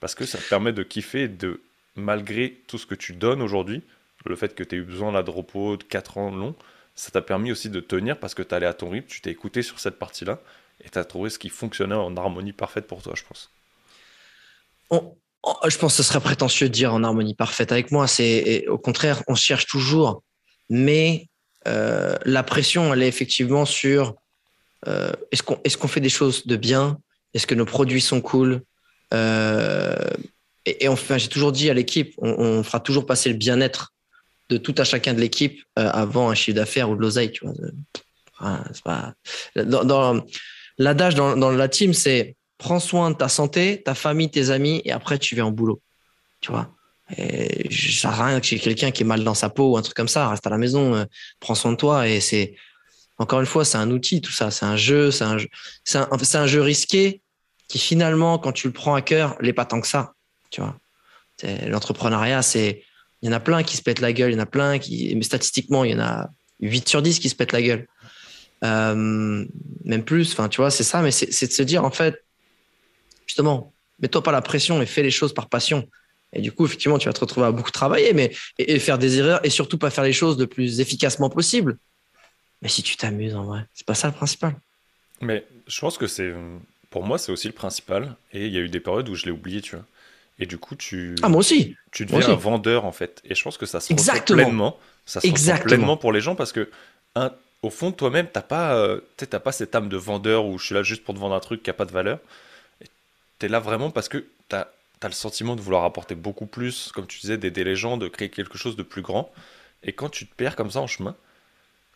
Parce 0.00 0.14
que 0.14 0.24
ça 0.24 0.38
te 0.38 0.48
permet 0.48 0.72
de 0.72 0.82
kiffer, 0.82 1.28
de 1.28 1.60
malgré 1.94 2.58
tout 2.68 2.78
ce 2.78 2.86
que 2.86 2.94
tu 2.94 3.12
donnes 3.12 3.42
aujourd'hui, 3.42 3.82
le 4.24 4.34
fait 4.34 4.54
que 4.54 4.64
tu 4.64 4.76
aies 4.76 4.78
eu 4.78 4.84
besoin 4.84 5.12
là, 5.12 5.22
de 5.22 5.30
repos 5.30 5.76
de 5.76 5.84
4 5.84 6.16
ans 6.16 6.30
long, 6.30 6.54
ça 6.94 7.10
t'a 7.10 7.20
permis 7.20 7.52
aussi 7.52 7.68
de 7.68 7.80
tenir 7.80 8.18
parce 8.18 8.32
que 8.32 8.42
tu 8.42 8.54
à 8.54 8.72
ton 8.72 8.88
rythme, 8.88 9.08
tu 9.08 9.20
t'es 9.20 9.30
écouté 9.30 9.60
sur 9.60 9.78
cette 9.78 9.98
partie-là 9.98 10.40
et 10.84 10.90
tu 10.90 10.98
as 10.98 11.04
trouvé 11.04 11.30
ce 11.30 11.38
qui 11.38 11.48
fonctionnait 11.48 11.94
en 11.94 12.16
harmonie 12.16 12.52
parfaite 12.52 12.86
pour 12.86 13.02
toi, 13.02 13.14
je 13.16 13.22
pense. 13.22 13.50
je 14.90 15.78
pense 15.78 15.96
que 15.96 16.02
ce 16.02 16.02
serait 16.02 16.20
prétentieux 16.20 16.68
de 16.68 16.72
dire 16.72 16.92
en 16.92 17.04
harmonie 17.04 17.34
parfaite 17.34 17.72
avec 17.72 17.90
moi. 17.90 18.06
C'est 18.06 18.66
au 18.68 18.78
contraire, 18.78 19.22
on 19.28 19.34
cherche 19.34 19.66
toujours, 19.66 20.22
mais 20.68 21.28
euh, 21.68 22.16
la 22.24 22.42
pression, 22.42 22.92
elle 22.92 23.02
est 23.02 23.08
effectivement 23.08 23.64
sur 23.64 24.14
euh, 24.88 25.12
est-ce 25.30 25.42
qu'on 25.42 25.60
est 25.64 25.76
qu'on 25.76 25.88
fait 25.88 26.00
des 26.00 26.08
choses 26.08 26.46
de 26.46 26.56
bien? 26.56 26.98
Est-ce 27.34 27.46
que 27.46 27.54
nos 27.54 27.64
produits 27.64 28.00
sont 28.00 28.20
cool? 28.20 28.62
Euh, 29.14 30.10
Et, 30.64 30.88
enfin, 30.88 31.18
j'ai 31.18 31.28
toujours 31.28 31.52
dit 31.52 31.70
à 31.70 31.74
l'équipe, 31.74 32.14
on, 32.18 32.62
fera 32.62 32.80
toujours 32.80 33.06
passer 33.06 33.28
le 33.28 33.36
bien-être 33.36 33.92
de 34.48 34.58
tout 34.58 34.74
à 34.78 34.84
chacun 34.84 35.14
de 35.14 35.20
l'équipe 35.20 35.64
avant 35.76 36.30
un 36.30 36.34
chiffre 36.34 36.56
d'affaires 36.56 36.88
ou 36.90 36.96
de 36.96 37.00
l'oseille. 37.00 37.32
Tu 37.32 37.44
vois, 37.44 39.14
l'adage 40.78 41.14
dans, 41.14 41.50
la 41.50 41.68
team, 41.68 41.94
c'est 41.94 42.36
prends 42.58 42.80
soin 42.80 43.10
de 43.10 43.16
ta 43.16 43.28
santé, 43.28 43.82
ta 43.82 43.94
famille, 43.94 44.30
tes 44.30 44.50
amis, 44.50 44.82
et 44.84 44.92
après 44.92 45.18
tu 45.18 45.34
viens 45.34 45.46
au 45.46 45.50
boulot. 45.50 45.80
Tu 46.40 46.50
vois? 46.50 46.70
Et 47.16 47.68
ça 47.70 48.10
rien 48.10 48.40
que 48.40 48.46
chez 48.46 48.58
quelqu'un 48.58 48.90
qui 48.90 49.02
est 49.02 49.06
mal 49.06 49.24
dans 49.24 49.34
sa 49.34 49.50
peau 49.50 49.72
ou 49.72 49.76
un 49.76 49.82
truc 49.82 49.96
comme 49.96 50.08
ça, 50.08 50.28
reste 50.28 50.46
à 50.46 50.50
la 50.50 50.58
maison, 50.58 50.94
euh, 50.94 51.04
prends 51.40 51.54
soin 51.54 51.72
de 51.72 51.76
toi. 51.76 52.08
Et 52.08 52.20
c'est, 52.20 52.54
encore 53.18 53.40
une 53.40 53.46
fois, 53.46 53.64
c'est 53.64 53.78
un 53.78 53.90
outil, 53.90 54.20
tout 54.20 54.32
ça. 54.32 54.50
C'est 54.50 54.64
un 54.64 54.76
jeu, 54.76 55.10
c'est 55.10 55.24
un 55.24 56.46
jeu 56.46 56.60
risqué 56.62 57.20
qui 57.68 57.78
finalement, 57.78 58.38
quand 58.38 58.52
tu 58.52 58.66
le 58.66 58.72
prends 58.72 58.94
à 58.94 59.02
cœur, 59.02 59.36
n'est 59.40 59.52
pas 59.52 59.64
tant 59.64 59.80
que 59.80 59.86
ça. 59.86 60.12
Tu 60.50 60.60
vois? 60.60 60.76
L'entrepreneuriat, 61.66 62.42
c'est, 62.42 62.84
il 63.22 63.26
y 63.26 63.32
en 63.32 63.34
a 63.34 63.40
plein 63.40 63.62
qui 63.62 63.76
se 63.76 63.82
pètent 63.82 64.00
la 64.00 64.12
gueule, 64.12 64.30
il 64.30 64.34
y 64.34 64.38
en 64.38 64.42
a 64.42 64.46
plein 64.46 64.78
qui, 64.78 65.14
mais 65.16 65.22
statistiquement, 65.22 65.84
il 65.84 65.92
y 65.92 65.94
en 65.94 66.00
a 66.00 66.28
8 66.60 66.88
sur 66.88 67.02
10 67.02 67.18
qui 67.18 67.28
se 67.28 67.34
pètent 67.34 67.52
la 67.52 67.62
gueule. 67.62 67.88
Euh, 68.64 69.44
même 69.84 70.04
plus, 70.04 70.32
enfin, 70.32 70.48
tu 70.48 70.60
vois, 70.60 70.70
c'est 70.70 70.84
ça, 70.84 71.02
mais 71.02 71.10
c'est, 71.10 71.46
de 71.46 71.52
se 71.52 71.62
dire, 71.62 71.84
en 71.84 71.90
fait, 71.90 72.24
justement, 73.26 73.72
mets-toi 74.00 74.22
pas 74.22 74.32
la 74.32 74.42
pression 74.42 74.80
et 74.80 74.86
fais 74.86 75.02
les 75.02 75.10
choses 75.10 75.34
par 75.34 75.48
passion. 75.48 75.88
Et 76.32 76.40
du 76.40 76.52
coup, 76.52 76.64
effectivement, 76.64 76.98
tu 76.98 77.08
vas 77.08 77.12
te 77.12 77.20
retrouver 77.20 77.46
à 77.46 77.52
beaucoup 77.52 77.70
travailler, 77.70 78.14
mais 78.14 78.32
et, 78.58 78.78
faire 78.78 78.98
des 78.98 79.18
erreurs 79.18 79.44
et 79.44 79.50
surtout 79.50 79.78
pas 79.78 79.90
faire 79.90 80.04
les 80.04 80.12
choses 80.12 80.38
le 80.38 80.46
plus 80.46 80.80
efficacement 80.80 81.28
possible. 81.28 81.78
Mais 82.62 82.68
si 82.68 82.82
tu 82.82 82.96
t'amuses 82.96 83.34
en 83.34 83.44
vrai, 83.44 83.66
c'est 83.74 83.86
pas 83.86 83.94
ça 83.94 84.08
le 84.08 84.14
principal. 84.14 84.54
Mais 85.20 85.44
je 85.66 85.80
pense 85.80 85.98
que 85.98 86.06
c'est, 86.06 86.32
pour 86.90 87.02
moi, 87.04 87.18
c'est 87.18 87.32
aussi 87.32 87.48
le 87.48 87.52
principal. 87.52 88.14
Et 88.32 88.46
il 88.46 88.52
y 88.52 88.56
a 88.56 88.60
eu 88.60 88.68
des 88.68 88.80
périodes 88.80 89.08
où 89.08 89.14
je 89.14 89.26
l'ai 89.26 89.32
oublié, 89.32 89.60
tu 89.60 89.76
vois. 89.76 89.84
Et 90.38 90.46
du 90.46 90.58
coup, 90.58 90.74
tu. 90.74 91.14
Ah, 91.22 91.28
moi 91.28 91.40
aussi. 91.40 91.76
Tu 91.90 92.06
deviens 92.06 92.30
un 92.30 92.34
vendeur, 92.34 92.84
en 92.84 92.92
fait. 92.92 93.20
Et 93.24 93.34
je 93.34 93.42
pense 93.42 93.58
que 93.58 93.66
ça 93.66 93.80
se 93.80 93.92
Exactement. 93.92 94.42
pleinement. 94.42 94.78
Ça 95.04 95.20
se 95.20 95.62
pleinement 95.62 95.96
pour 95.96 96.12
les 96.12 96.20
gens 96.20 96.34
parce 96.34 96.52
que, 96.52 96.70
un, 97.14 97.32
au 97.62 97.70
fond 97.70 97.92
toi-même, 97.92 98.28
t'as 98.30 98.42
pas, 98.42 98.74
euh, 98.74 99.00
pas 99.42 99.52
cette 99.52 99.74
âme 99.74 99.88
de 99.88 99.96
vendeur 99.96 100.46
où 100.46 100.58
je 100.58 100.66
suis 100.66 100.74
là 100.74 100.82
juste 100.82 101.04
pour 101.04 101.14
te 101.14 101.20
vendre 101.20 101.34
un 101.34 101.40
truc 101.40 101.62
qui 101.62 101.70
a 101.70 101.74
pas 101.74 101.84
de 101.84 101.92
valeur. 101.92 102.18
Tu 103.38 103.46
es 103.46 103.48
là 103.48 103.60
vraiment 103.60 103.90
parce 103.90 104.08
que 104.08 104.26
tu 104.48 104.56
as 104.56 104.68
le 105.02 105.12
sentiment 105.12 105.56
de 105.56 105.60
vouloir 105.60 105.84
apporter 105.84 106.14
beaucoup 106.14 106.46
plus, 106.46 106.90
comme 106.92 107.06
tu 107.06 107.20
disais, 107.20 107.38
d'aider 107.38 107.64
les 107.64 107.76
gens, 107.76 107.96
de 107.96 108.08
créer 108.08 108.30
quelque 108.30 108.58
chose 108.58 108.76
de 108.76 108.82
plus 108.82 109.02
grand. 109.02 109.32
Et 109.82 109.92
quand 109.92 110.08
tu 110.08 110.26
te 110.26 110.34
perds 110.34 110.56
comme 110.56 110.70
ça 110.70 110.80
en 110.80 110.86
chemin, 110.86 111.16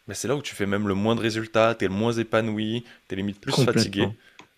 mais 0.07 0.13
ben, 0.13 0.15
c'est 0.15 0.29
là 0.29 0.37
où 0.37 0.43
tu 0.43 0.55
fais 0.55 0.67
même 0.67 0.87
le 0.87 0.95
moins 0.95 1.17
de 1.17 1.21
résultats, 1.21 1.75
tu 1.75 1.85
es 1.85 1.89
le 1.89 1.95
moins 1.95 2.13
épanoui, 2.13 2.85
tu 3.09 3.15
es 3.15 3.17
limite 3.17 3.41
plus 3.41 3.53
fatigué. 3.65 4.09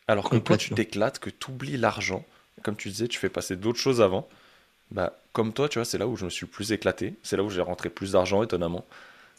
Alors 0.07 0.29
que 0.29 0.37
quand 0.37 0.57
tu 0.57 0.75
t'éclates, 0.75 1.19
que 1.19 1.31
tu 1.31 1.51
oublies 1.51 1.77
l'argent, 1.79 2.25
comme 2.63 2.77
tu 2.77 2.89
disais, 2.89 3.09
tu 3.09 3.19
fais 3.19 3.29
passer 3.29 3.57
d'autres 3.57 3.79
choses 3.79 4.01
avant. 4.03 4.29
Bah, 4.91 5.19
comme 5.33 5.53
toi, 5.53 5.69
tu 5.69 5.79
vois, 5.79 5.85
c'est 5.85 5.99
là 5.99 6.07
où 6.07 6.17
je 6.17 6.25
me 6.25 6.31
suis 6.31 6.47
plus 6.47 6.73
éclaté. 6.73 7.15
C'est 7.23 7.37
là 7.37 7.43
où 7.43 7.51
j'ai 7.51 7.61
rentré 7.61 7.91
plus 7.91 8.13
d'argent, 8.13 8.43
étonnamment. 8.43 8.87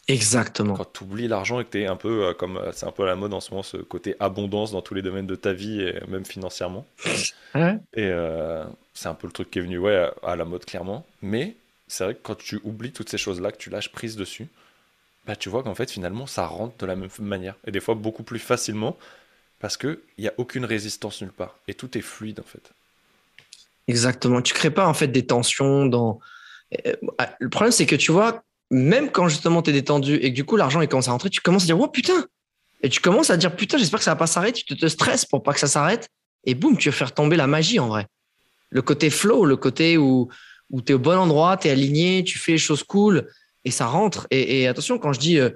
Exactement. 0.10 0.76
Quand 0.76 0.92
tu 0.92 1.04
oublies 1.04 1.28
l'argent 1.28 1.60
et 1.60 1.66
que 1.66 1.70
tu 1.70 1.82
es 1.82 1.86
un 1.86 1.96
peu 1.96 2.26
euh, 2.26 2.34
comme. 2.34 2.58
Euh, 2.58 2.72
c'est 2.74 2.88
un 2.88 2.92
peu 2.92 3.04
à 3.04 3.06
la 3.06 3.16
mode 3.16 3.32
en 3.32 3.40
ce 3.40 3.52
moment, 3.52 3.62
ce 3.62 3.78
côté 3.78 4.16
abondance 4.20 4.72
dans 4.72 4.82
tous 4.82 4.96
les 4.96 5.04
domaines 5.04 5.28
de 5.28 5.36
ta 5.36 5.54
vie, 5.54 5.82
et 5.82 6.02
même 6.08 6.26
financièrement. 6.26 6.86
Et 7.56 7.80
euh, 7.98 8.66
c'est 8.96 9.08
un 9.08 9.14
peu 9.14 9.28
le 9.28 9.34
truc 9.34 9.52
qui 9.52 9.60
est 9.60 9.62
venu 9.62 9.78
ouais, 9.78 10.10
à, 10.24 10.36
la 10.36 10.46
mode, 10.46 10.66
clairement. 10.66 11.06
Mais 11.22 11.56
c'est 11.88 12.04
vrai 12.04 12.16
que 12.16 12.20
quand 12.24 12.38
tu 12.38 12.60
oublies 12.64 12.92
toutes 12.92 13.10
ces 13.10 13.20
choses-là, 13.20 13.52
que 13.52 13.58
tu 13.58 13.70
lâches 13.70 13.92
prise 13.92 14.16
dessus, 14.16 14.48
bah, 15.28 15.36
tu 15.36 15.50
vois 15.50 15.62
qu'en 15.62 15.76
fait, 15.76 15.92
finalement, 15.92 16.26
ça 16.26 16.48
rentre 16.48 16.76
de 16.78 16.86
la 16.88 16.96
même 16.96 17.10
manière. 17.20 17.56
Et 17.68 17.72
des 17.72 17.80
fois, 17.80 17.94
beaucoup 17.94 18.24
plus 18.24 18.40
facilement, 18.40 18.98
parce 19.60 19.78
qu'il 19.78 20.00
n'y 20.18 20.28
a 20.28 20.34
aucune 20.38 20.66
résistance 20.66 21.22
nulle 21.22 21.32
part. 21.32 21.56
Et 21.68 21.76
tout 21.76 21.96
est 21.98 22.02
fluide, 22.02 22.40
en 22.40 22.44
fait. 22.44 22.72
Exactement. 23.88 24.42
Tu 24.42 24.56
crées 24.56 24.72
pas, 24.72 24.88
en 24.88 24.96
fait, 24.96 25.08
des 25.08 25.28
tensions 25.28 25.86
dans. 25.86 26.20
Le 27.40 27.50
problème, 27.50 27.72
c'est 27.72 27.86
que 27.86 27.96
tu 27.96 28.12
vois, 28.12 28.44
même 28.72 29.12
quand 29.12 29.28
justement 29.28 29.62
tu 29.62 29.72
es 29.72 29.74
détendu 29.74 30.16
et 30.16 30.32
que 30.32 30.36
du 30.36 30.44
coup 30.44 30.56
l'argent 30.56 30.86
commence 30.88 31.08
à 31.08 31.12
rentrer, 31.12 31.30
tu 31.30 31.42
commences 31.42 31.64
à 31.64 31.68
dire, 31.68 31.80
oh 31.80 31.88
putain! 31.88 32.26
Et 32.82 32.90
tu 32.90 33.02
commences 33.02 33.30
à 33.30 33.38
dire, 33.38 33.56
putain, 33.56 33.78
j'espère 33.78 34.00
que 34.00 34.06
ça 34.06 34.12
va 34.12 34.16
pas 34.16 34.28
s'arrêter, 34.28 34.64
tu 34.66 34.78
te, 34.78 34.88
stresses 34.88 35.26
pour 35.26 35.44
pas 35.44 35.54
que 35.54 35.60
ça 35.60 35.68
s'arrête. 35.68 36.08
Et 36.46 36.56
boum, 36.56 36.78
tu 36.78 36.90
vas 36.90 36.96
faire 36.96 37.14
tomber 37.14 37.36
la 37.36 37.48
magie 37.48 37.80
en 37.80 37.88
vrai. 37.88 38.08
Le 38.70 38.82
côté 38.82 39.10
flow, 39.10 39.44
le 39.44 39.58
côté 39.58 39.98
où, 39.98 40.30
où 40.70 40.82
tu 40.82 40.94
es 40.94 40.96
au 40.96 41.00
bon 41.00 41.18
endroit, 41.18 41.58
tu 41.58 41.68
es 41.68 41.72
aligné, 41.72 42.24
tu 42.24 42.40
fais 42.40 42.54
les 42.54 42.58
choses 42.58 42.84
cool 42.84 43.30
et 43.66 43.72
ça 43.72 43.88
rentre. 43.88 44.28
Et, 44.32 44.68
attention, 44.68 44.98
quand 44.98 45.12
je 45.12 45.20
dis, 45.20 45.40
euh, 45.40 45.50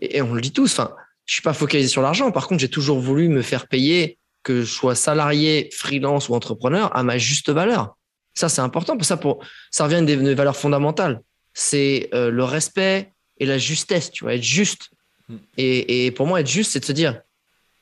et, 0.00 0.22
on 0.22 0.34
le 0.34 0.40
dit 0.40 0.52
tous, 0.52 0.70
enfin, 0.70 0.94
je 1.24 1.32
suis 1.32 1.42
pas 1.42 1.52
focalisé 1.52 1.88
sur 1.88 2.02
l'argent. 2.02 2.30
Par 2.30 2.46
contre, 2.46 2.60
j'ai 2.60 2.70
toujours 2.70 3.00
voulu 3.00 3.28
me 3.28 3.42
faire 3.42 3.66
payer, 3.66 4.18
que 4.44 4.62
je 4.62 4.72
sois 4.72 4.94
salarié, 4.94 5.68
freelance 5.72 6.28
ou 6.28 6.34
entrepreneur, 6.34 6.96
à 6.96 7.02
ma 7.02 7.18
juste 7.18 7.50
valeur. 7.50 7.96
Ça, 8.34 8.48
c'est 8.48 8.60
important. 8.60 8.96
Pour 8.96 9.04
ça, 9.04 9.16
pour, 9.16 9.44
ça 9.72 9.84
revient 9.84 9.96
à 9.96 10.02
des 10.02 10.34
valeurs 10.34 10.56
fondamentales 10.56 11.22
c'est 11.54 12.08
euh, 12.14 12.30
le 12.30 12.44
respect 12.44 13.12
et 13.38 13.46
la 13.46 13.58
justesse, 13.58 14.10
tu 14.10 14.24
vois, 14.24 14.34
être 14.34 14.42
juste. 14.42 14.90
Hmm. 15.28 15.36
Et, 15.56 16.10
pour 16.12 16.26
moi, 16.26 16.40
être 16.40 16.48
juste, 16.48 16.72
c'est 16.72 16.80
de 16.80 16.84
se 16.84 16.92
dire, 16.92 17.20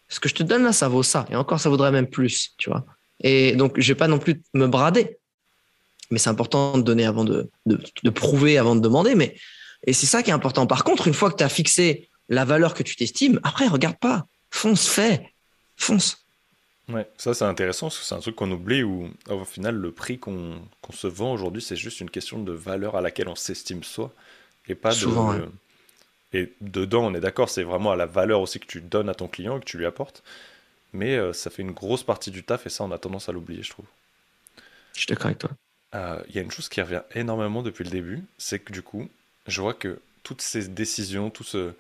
ce 0.08 0.20
que 0.20 0.28
je 0.28 0.34
te 0.34 0.42
donne 0.42 0.62
là, 0.62 0.72
ça 0.72 0.88
vaut 0.88 1.02
ça. 1.02 1.26
Et 1.30 1.36
encore, 1.36 1.60
ça 1.60 1.68
vaudrait 1.68 1.92
même 1.92 2.08
plus, 2.08 2.54
tu 2.58 2.70
vois. 2.70 2.84
Et 3.20 3.56
donc, 3.56 3.78
je 3.80 3.88
vais 3.88 3.96
pas 3.96 4.08
non 4.08 4.18
plus 4.18 4.42
me 4.54 4.66
brader. 4.66 5.18
Mais 6.10 6.18
c'est 6.18 6.30
important 6.30 6.78
de 6.78 6.82
donner 6.82 7.04
avant 7.04 7.24
de, 7.24 7.50
de, 7.66 8.10
prouver, 8.10 8.58
avant 8.58 8.76
de 8.76 8.80
demander. 8.80 9.14
Mais, 9.14 9.36
et 9.86 9.92
c'est 9.92 10.06
ça 10.06 10.22
qui 10.22 10.30
est 10.30 10.34
important. 10.34 10.66
Par 10.66 10.84
contre, 10.84 11.08
une 11.08 11.14
fois 11.14 11.30
que 11.30 11.36
tu 11.36 11.44
as 11.44 11.48
fixé 11.48 12.08
la 12.28 12.44
valeur 12.44 12.74
que 12.74 12.82
tu 12.82 12.94
t'estimes, 12.94 13.40
après, 13.42 13.66
regarde 13.66 13.98
pas. 13.98 14.26
Fonce, 14.50 14.86
fais. 14.86 15.32
Fonce. 15.76 16.25
Ouais, 16.88 17.08
ça 17.16 17.34
c'est 17.34 17.44
intéressant 17.44 17.86
parce 17.86 17.98
que 17.98 18.04
c'est 18.04 18.14
un 18.14 18.20
truc 18.20 18.36
qu'on 18.36 18.50
oublie 18.52 18.84
où 18.84 19.10
au 19.28 19.44
final 19.44 19.74
le 19.74 19.90
prix 19.90 20.20
qu'on 20.20 20.60
se 20.92 21.08
vend 21.08 21.32
aujourd'hui 21.32 21.60
c'est 21.60 21.74
juste 21.74 22.00
une 22.00 22.10
question 22.10 22.38
de 22.40 22.52
valeur 22.52 22.94
à 22.94 23.00
laquelle 23.00 23.26
on 23.28 23.34
s'estime 23.34 23.82
soi 23.82 24.12
et 24.68 24.76
pas 24.76 24.92
Souvent, 24.92 25.34
de... 25.34 25.50
Et 26.32 26.52
dedans 26.60 27.04
on 27.06 27.14
est 27.14 27.20
d'accord, 27.20 27.48
c'est 27.50 27.64
vraiment 27.64 27.90
à 27.90 27.96
la 27.96 28.06
valeur 28.06 28.40
aussi 28.40 28.60
que 28.60 28.66
tu 28.66 28.80
donnes 28.80 29.08
à 29.08 29.14
ton 29.14 29.26
client 29.26 29.56
et 29.56 29.60
que 29.60 29.64
tu 29.64 29.78
lui 29.78 29.86
apportes. 29.86 30.22
Mais 30.92 31.16
euh, 31.16 31.32
ça 31.32 31.50
fait 31.50 31.62
une 31.62 31.72
grosse 31.72 32.04
partie 32.04 32.30
du 32.30 32.44
taf 32.44 32.66
et 32.66 32.70
ça 32.70 32.84
on 32.84 32.92
a 32.92 32.98
tendance 32.98 33.28
à 33.28 33.32
l'oublier 33.32 33.64
je 33.64 33.70
trouve. 33.70 33.86
Je 34.94 35.00
suis 35.00 35.08
d'accord 35.08 35.26
avec 35.26 35.38
toi. 35.38 35.50
Euh, 35.94 36.22
il 36.28 36.36
y 36.36 36.38
a 36.38 36.42
une 36.42 36.50
chose 36.50 36.68
qui 36.68 36.80
revient 36.80 37.02
énormément 37.14 37.62
depuis 37.62 37.84
le 37.84 37.90
début, 37.90 38.24
c'est 38.38 38.60
que 38.60 38.72
du 38.72 38.82
coup 38.82 39.08
je 39.46 39.60
vois 39.60 39.74
que 39.74 40.00
toutes 40.22 40.42
ces 40.42 40.68
décisions, 40.68 41.30
tout 41.30 41.44
ce... 41.44 41.72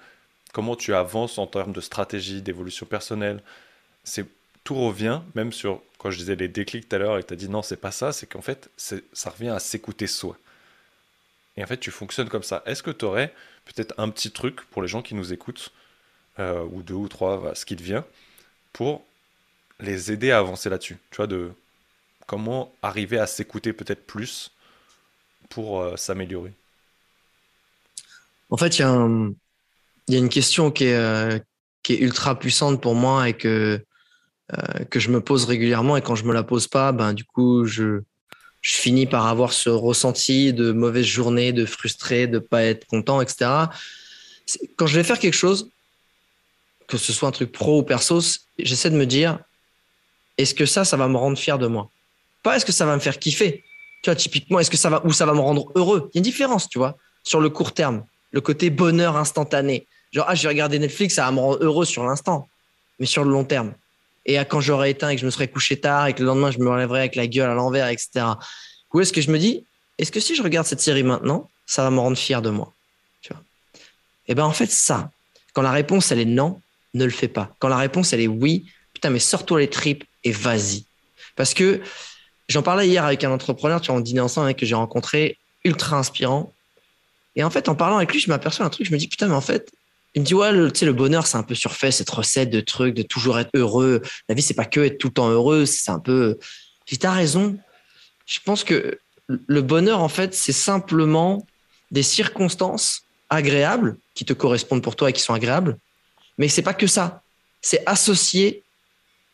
comment 0.52 0.76
tu 0.76 0.94
avances 0.94 1.38
en 1.38 1.46
termes 1.46 1.72
de 1.72 1.80
stratégie, 1.80 2.42
d'évolution 2.42 2.86
personnelle, 2.86 3.42
c'est 4.04 4.26
tout 4.66 4.74
revient, 4.74 5.20
même 5.36 5.52
sur, 5.52 5.80
quand 5.96 6.10
je 6.10 6.18
disais 6.18 6.34
les 6.34 6.48
déclics 6.48 6.88
tout 6.88 6.96
à 6.96 6.98
l'heure 6.98 7.18
et 7.18 7.22
que 7.22 7.28
tu 7.28 7.34
as 7.34 7.36
dit 7.36 7.48
non, 7.48 7.62
c'est 7.62 7.76
pas 7.76 7.92
ça, 7.92 8.12
c'est 8.12 8.26
qu'en 8.26 8.42
fait, 8.42 8.68
ça 8.76 9.30
revient 9.30 9.50
à 9.50 9.60
s'écouter 9.60 10.08
soi. 10.08 10.36
Et 11.56 11.62
en 11.62 11.66
fait, 11.68 11.78
tu 11.78 11.92
fonctionnes 11.92 12.28
comme 12.28 12.42
ça. 12.42 12.64
Est-ce 12.66 12.82
que 12.82 12.90
tu 12.90 13.04
aurais 13.04 13.32
peut-être 13.64 13.94
un 13.96 14.10
petit 14.10 14.32
truc 14.32 14.62
pour 14.70 14.82
les 14.82 14.88
gens 14.88 15.02
qui 15.02 15.14
nous 15.14 15.32
écoutent, 15.32 15.72
euh, 16.40 16.64
ou 16.64 16.82
deux 16.82 16.94
ou 16.94 17.06
trois, 17.06 17.54
ce 17.54 17.64
qui 17.64 17.76
devient, 17.76 18.02
pour 18.72 19.04
les 19.78 20.10
aider 20.10 20.32
à 20.32 20.38
avancer 20.38 20.68
là-dessus? 20.68 20.98
Tu 21.10 21.16
vois, 21.16 21.28
de 21.28 21.52
comment 22.26 22.74
arriver 22.82 23.18
à 23.18 23.28
s'écouter 23.28 23.72
peut-être 23.72 24.04
plus 24.04 24.50
pour 25.48 25.80
euh, 25.80 25.96
s'améliorer? 25.96 26.52
En 28.50 28.56
fait, 28.56 28.80
il 28.80 28.82
y, 28.82 30.16
a 30.16 30.18
une 30.18 30.28
question 30.28 30.72
qui 30.72 30.86
est, 30.86 30.96
euh, 30.96 31.38
qui 31.84 31.94
est 31.94 31.98
ultra 31.98 32.36
puissante 32.36 32.82
pour 32.82 32.96
moi 32.96 33.28
et 33.28 33.34
que 33.34 33.80
que 34.90 35.00
je 35.00 35.10
me 35.10 35.20
pose 35.20 35.44
régulièrement. 35.44 35.96
Et 35.96 36.02
quand 36.02 36.14
je 36.14 36.24
me 36.24 36.32
la 36.32 36.42
pose 36.42 36.68
pas, 36.68 36.92
ben 36.92 37.12
du 37.12 37.24
coup 37.24 37.66
je 37.66 38.00
je 38.66 38.74
finis 38.74 39.06
par 39.06 39.26
avoir 39.26 39.52
ce 39.52 39.70
ressenti 39.70 40.52
de 40.52 40.72
mauvaise 40.72 41.06
journée, 41.06 41.52
de 41.52 41.64
frustré, 41.64 42.26
de 42.26 42.40
pas 42.40 42.64
être 42.64 42.84
content, 42.86 43.20
etc. 43.20 43.48
Quand 44.74 44.88
je 44.88 44.96
vais 44.96 45.04
faire 45.04 45.20
quelque 45.20 45.34
chose, 45.34 45.70
que 46.88 46.98
ce 46.98 47.12
soit 47.12 47.28
un 47.28 47.32
truc 47.32 47.52
pro 47.52 47.78
ou 47.78 47.82
perso, 47.84 48.20
j'essaie 48.58 48.90
de 48.90 48.96
me 48.96 49.06
dire 49.06 49.38
est-ce 50.36 50.52
que 50.52 50.66
ça, 50.66 50.84
ça 50.84 50.96
va 50.96 51.06
me 51.06 51.16
rendre 51.16 51.38
fier 51.38 51.58
de 51.60 51.68
moi? 51.68 51.90
Pas 52.42 52.56
est-ce 52.56 52.66
que 52.66 52.72
ça 52.72 52.86
va 52.86 52.96
me 52.96 53.00
faire 53.00 53.20
kiffer. 53.20 53.62
Tu 54.02 54.10
vois, 54.10 54.16
typiquement, 54.16 54.58
est-ce 54.58 54.70
que 54.70 54.76
ça 54.76 54.90
va 54.90 55.00
ou 55.06 55.12
ça 55.12 55.26
va 55.26 55.32
me 55.32 55.40
rendre 55.40 55.70
heureux? 55.76 56.10
Il 56.12 56.16
y 56.16 56.18
a 56.18 56.20
une 56.20 56.24
différence, 56.24 56.68
tu 56.68 56.78
vois, 56.78 56.96
sur 57.22 57.40
le 57.40 57.50
court 57.50 57.72
terme, 57.72 58.04
le 58.32 58.40
côté 58.40 58.70
bonheur 58.70 59.16
instantané. 59.16 59.86
Genre, 60.10 60.26
ah, 60.28 60.34
je 60.34 60.42
vais 60.42 60.48
regarder 60.48 60.80
Netflix, 60.80 61.14
ça 61.14 61.24
va 61.24 61.30
me 61.30 61.38
rendre 61.38 61.62
heureux 61.62 61.84
sur 61.84 62.04
l'instant, 62.04 62.48
mais 62.98 63.06
sur 63.06 63.22
le 63.22 63.30
long 63.30 63.44
terme 63.44 63.74
et 64.26 64.38
à 64.38 64.44
quand 64.44 64.60
j'aurais 64.60 64.90
éteint 64.90 65.08
et 65.08 65.14
que 65.14 65.20
je 65.20 65.26
me 65.26 65.30
serais 65.30 65.48
couché 65.48 65.80
tard 65.80 66.08
et 66.08 66.12
que 66.12 66.20
le 66.20 66.26
lendemain 66.26 66.50
je 66.50 66.58
me 66.58 66.68
relèverais 66.68 67.00
avec 67.00 67.14
la 67.14 67.26
gueule 67.26 67.48
à 67.48 67.54
l'envers, 67.54 67.88
etc. 67.88 68.26
Ou 68.92 69.00
est-ce 69.00 69.12
que 69.12 69.20
je 69.20 69.30
me 69.30 69.38
dis, 69.38 69.64
est-ce 69.98 70.12
que 70.12 70.20
si 70.20 70.34
je 70.34 70.42
regarde 70.42 70.66
cette 70.66 70.80
série 70.80 71.04
maintenant, 71.04 71.48
ça 71.64 71.82
va 71.82 71.90
me 71.90 72.00
rendre 72.00 72.18
fier 72.18 72.42
de 72.42 72.50
moi 72.50 72.74
tu 73.22 73.32
vois? 73.32 73.42
Et 74.26 74.32
eh 74.32 74.34
ben 74.34 74.44
en 74.44 74.52
fait 74.52 74.70
ça, 74.70 75.10
quand 75.54 75.62
la 75.62 75.70
réponse 75.70 76.10
elle 76.10 76.18
est 76.18 76.24
non, 76.24 76.60
ne 76.94 77.04
le 77.04 77.10
fais 77.10 77.28
pas. 77.28 77.54
Quand 77.60 77.68
la 77.68 77.76
réponse 77.76 78.12
elle 78.12 78.20
est 78.20 78.26
oui, 78.26 78.66
putain 78.92 79.10
mais 79.10 79.20
sors-toi 79.20 79.60
les 79.60 79.70
tripes 79.70 80.04
et 80.24 80.32
vas-y. 80.32 80.84
Parce 81.36 81.54
que 81.54 81.80
j'en 82.48 82.62
parlais 82.62 82.88
hier 82.88 83.04
avec 83.04 83.22
un 83.22 83.30
entrepreneur, 83.30 83.80
tu 83.80 83.88
vois, 83.90 83.96
on 83.96 84.00
dînait 84.00 84.20
ensemble 84.20 84.46
avec 84.46 84.58
que 84.58 84.66
j'ai 84.66 84.74
rencontré, 84.74 85.38
ultra 85.64 85.96
inspirant. 85.98 86.52
Et 87.36 87.44
en 87.44 87.50
fait, 87.50 87.68
en 87.68 87.74
parlant 87.74 87.98
avec 87.98 88.12
lui, 88.12 88.18
je 88.18 88.30
m'aperçois 88.30 88.64
un 88.64 88.70
truc, 88.70 88.86
je 88.86 88.92
me 88.92 88.98
dis 88.98 89.08
putain 89.08 89.28
mais 89.28 89.34
en 89.34 89.40
fait, 89.40 89.70
il 90.16 90.22
me 90.22 90.24
dit 90.24 90.34
ouais, 90.34 90.50
le, 90.50 90.72
le 90.80 90.92
bonheur 90.92 91.26
c'est 91.26 91.36
un 91.36 91.42
peu 91.42 91.54
surfait 91.54 91.92
cette 91.92 92.08
recette 92.08 92.48
de 92.48 92.60
trucs, 92.60 92.94
de 92.94 93.02
toujours 93.02 93.38
être 93.38 93.50
heureux. 93.54 94.00
La 94.30 94.34
vie 94.34 94.40
c'est 94.40 94.54
pas 94.54 94.64
que 94.64 94.80
être 94.80 94.96
tout 94.98 95.08
le 95.08 95.12
temps 95.12 95.28
heureux, 95.28 95.66
c'est 95.66 95.90
un 95.90 96.00
peu. 96.00 96.38
J'ai 96.86 96.96
t'as 96.96 97.12
raison. 97.12 97.58
Je 98.24 98.40
pense 98.42 98.64
que 98.64 98.98
le 99.28 99.62
bonheur 99.62 100.00
en 100.00 100.08
fait 100.08 100.34
c'est 100.34 100.52
simplement 100.52 101.46
des 101.90 102.02
circonstances 102.02 103.02
agréables 103.28 103.98
qui 104.14 104.24
te 104.24 104.32
correspondent 104.32 104.82
pour 104.82 104.96
toi 104.96 105.10
et 105.10 105.12
qui 105.12 105.20
sont 105.20 105.34
agréables, 105.34 105.76
mais 106.38 106.48
c'est 106.48 106.62
pas 106.62 106.74
que 106.74 106.86
ça. 106.86 107.22
C'est 107.60 107.82
associé 107.84 108.62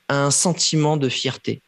un 0.09 0.33
sentiment 0.33 0.97
de 0.97 1.09
fierté. 1.09 1.63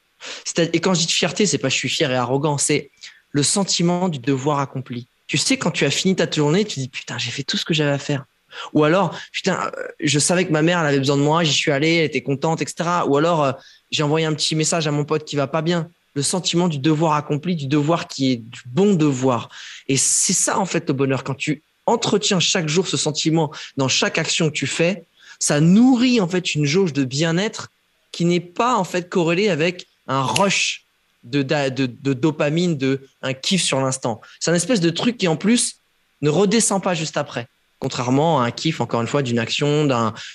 Et 0.57 0.81
quand 0.81 0.95
je 0.95 1.01
dis 1.01 1.07
de 1.07 1.13
fierté, 1.13 1.47
c'est 1.47 1.59
pas 1.59 1.69
je 1.69 1.77
suis 1.77 1.89
fier 1.89 2.11
et 2.11 2.17
arrogant, 2.17 2.59
c'est 2.59 2.91
le 3.31 3.45
sentiment 3.45 4.09
du 4.09 4.19
devoir 4.19 4.59
accompli. 4.59 5.07
Tu 5.29 5.39
sais, 5.39 5.57
quand 5.57 5.71
tu 5.71 5.85
as 5.85 5.91
fini 5.91 6.17
ta 6.17 6.29
journée, 6.29 6.65
tu 6.65 6.81
dis 6.81 6.89
putain, 6.89 7.17
j'ai 7.17 7.31
fait 7.31 7.45
tout 7.45 7.57
ce 7.57 7.65
que 7.65 7.75
j'avais 7.75 7.93
à 7.93 7.99
faire. 7.99 8.25
Ou 8.73 8.85
alors, 8.85 9.17
putain, 9.33 9.71
euh, 9.77 9.87
je 10.01 10.19
savais 10.19 10.45
que 10.45 10.53
ma 10.53 10.63
mère, 10.63 10.81
elle 10.81 10.87
avait 10.87 10.99
besoin 10.99 11.17
de 11.17 11.23
moi, 11.23 11.45
j'y 11.45 11.53
suis 11.53 11.71
allé, 11.71 11.97
elle 11.97 12.05
était 12.05 12.23
contente, 12.23 12.63
etc. 12.63 12.89
Ou 13.07 13.17
alors, 13.17 13.45
euh, 13.45 13.53
j'ai 13.91 14.03
envoyé 14.03 14.27
un 14.27 14.35
petit 14.35 14.55
message 14.55 14.87
à 14.87 14.91
mon 14.91 15.05
pote 15.05 15.25
qui 15.25 15.37
va 15.37 15.47
pas 15.47 15.63
bien. 15.63 15.89
Le 16.15 16.23
sentiment 16.23 16.69
du 16.69 16.79
devoir 16.79 17.15
accompli, 17.15 17.57
du 17.57 17.67
devoir 17.67 18.07
qui 18.07 18.33
est 18.33 18.37
du 18.37 18.63
bon 18.67 18.95
devoir. 18.95 19.49
Et 19.89 19.97
c'est 19.97 20.33
ça, 20.33 20.59
en 20.59 20.67
fait, 20.67 20.89
le 20.89 20.95
bonheur. 20.95 21.25
Quand 21.25 21.35
tu 21.35 21.63
entretiens 21.87 22.41
chaque 22.41 22.69
jour 22.69 22.87
ce 22.87 22.97
sentiment 22.97 23.51
dans 23.77 23.89
chaque 23.89 24.19
action 24.19 24.49
que 24.49 24.55
tu 24.55 24.67
fais, 24.67 25.05
ça 25.39 25.61
nourrit, 25.61 26.21
en 26.21 26.29
fait, 26.29 26.55
une 26.55 26.65
jauge 26.65 26.93
de 26.93 27.05
bien-être 27.05 27.69
qui 28.13 28.25
n'est 28.25 28.41
pas, 28.41 28.77
en 28.77 28.85
fait, 28.85 29.09
corrélée 29.09 29.49
avec 29.49 29.87
un 30.07 30.23
rush 30.23 30.85
de, 31.25 31.43
de, 31.43 32.13
dopamine, 32.13 32.77
de 32.77 33.01
un 33.23 33.33
kiff 33.33 33.63
sur 33.63 33.81
l'instant. 33.81 34.21
C'est 34.39 34.51
un 34.51 34.55
espèce 34.55 34.81
de 34.81 34.91
truc 34.91 35.19
qui, 35.19 35.27
en 35.27 35.37
plus, 35.37 35.77
ne 36.23 36.31
redescend 36.31 36.83
pas 36.83 36.95
juste 36.95 37.17
après 37.17 37.49
contrairement 37.79 38.41
à 38.41 38.47
un 38.47 38.51
kiff, 38.51 38.81
encore 38.81 39.01
une 39.01 39.07
fois, 39.07 39.23
d'une 39.23 39.39
action, 39.39 39.89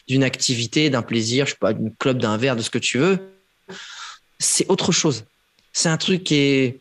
d'une 0.08 0.24
activité, 0.24 0.90
d'un 0.90 1.02
plaisir, 1.02 1.46
je 1.46 1.52
sais 1.52 1.58
pas, 1.60 1.74
d'une 1.74 1.94
club, 1.96 2.20
d'un 2.20 2.38
verre, 2.38 2.56
de 2.56 2.62
ce 2.62 2.70
que 2.70 2.78
tu 2.78 2.98
veux. 2.98 3.20
C'est 4.40 4.70
autre 4.70 4.92
chose. 4.92 5.26
C'est 5.74 5.90
un 5.90 5.98
truc 5.98 6.24
qui 6.24 6.36
est, 6.36 6.80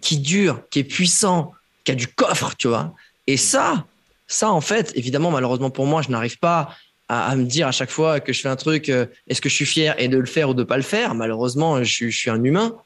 qui 0.00 0.18
dure, 0.18 0.62
qui 0.70 0.80
est 0.80 0.84
puissant, 0.84 1.52
qui 1.84 1.92
a 1.92 1.94
du 1.94 2.08
coffre, 2.08 2.54
tu 2.56 2.68
vois. 2.68 2.94
Et 3.26 3.36
ça, 3.36 3.86
ça, 4.26 4.50
en 4.50 4.60
fait, 4.60 4.92
évidemment, 4.94 5.30
malheureusement 5.30 5.70
pour 5.70 5.86
moi, 5.86 6.02
je 6.02 6.10
n'arrive 6.10 6.38
pas 6.38 6.74
à, 7.08 7.36
me 7.36 7.44
dire 7.44 7.68
à 7.68 7.72
chaque 7.72 7.90
fois 7.90 8.20
que 8.20 8.32
je 8.32 8.40
fais 8.40 8.48
un 8.48 8.56
truc, 8.56 8.88
euh, 8.88 9.06
est-ce 9.28 9.40
que 9.40 9.48
je 9.48 9.54
suis 9.54 9.66
fier 9.66 9.94
et 9.98 10.08
de 10.08 10.18
le 10.18 10.26
faire 10.26 10.50
ou 10.50 10.54
de 10.54 10.64
pas 10.64 10.76
le 10.76 10.82
faire? 10.82 11.14
Malheureusement, 11.14 11.82
je, 11.84 12.08
suis 12.08 12.30
un 12.30 12.42
humain. 12.42 12.76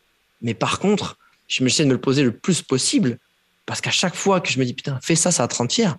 Mais 0.43 0.55
par 0.55 0.79
contre, 0.79 1.19
je 1.49 1.65
me 1.65 1.71
de 1.71 1.85
me 1.85 1.93
le 1.93 2.01
poser 2.01 2.23
le 2.23 2.33
plus 2.33 2.63
possible 2.63 3.19
parce 3.67 3.81
qu'à 3.81 3.91
chaque 3.91 4.15
fois 4.15 4.41
que 4.41 4.51
je 4.51 4.59
me 4.59 4.65
dis, 4.65 4.75
putain, 4.75 4.99
fais 5.03 5.17
ça, 5.17 5.31
ça 5.31 5.47
te 5.49 5.55
rendre 5.55 5.73
fier 5.73 5.97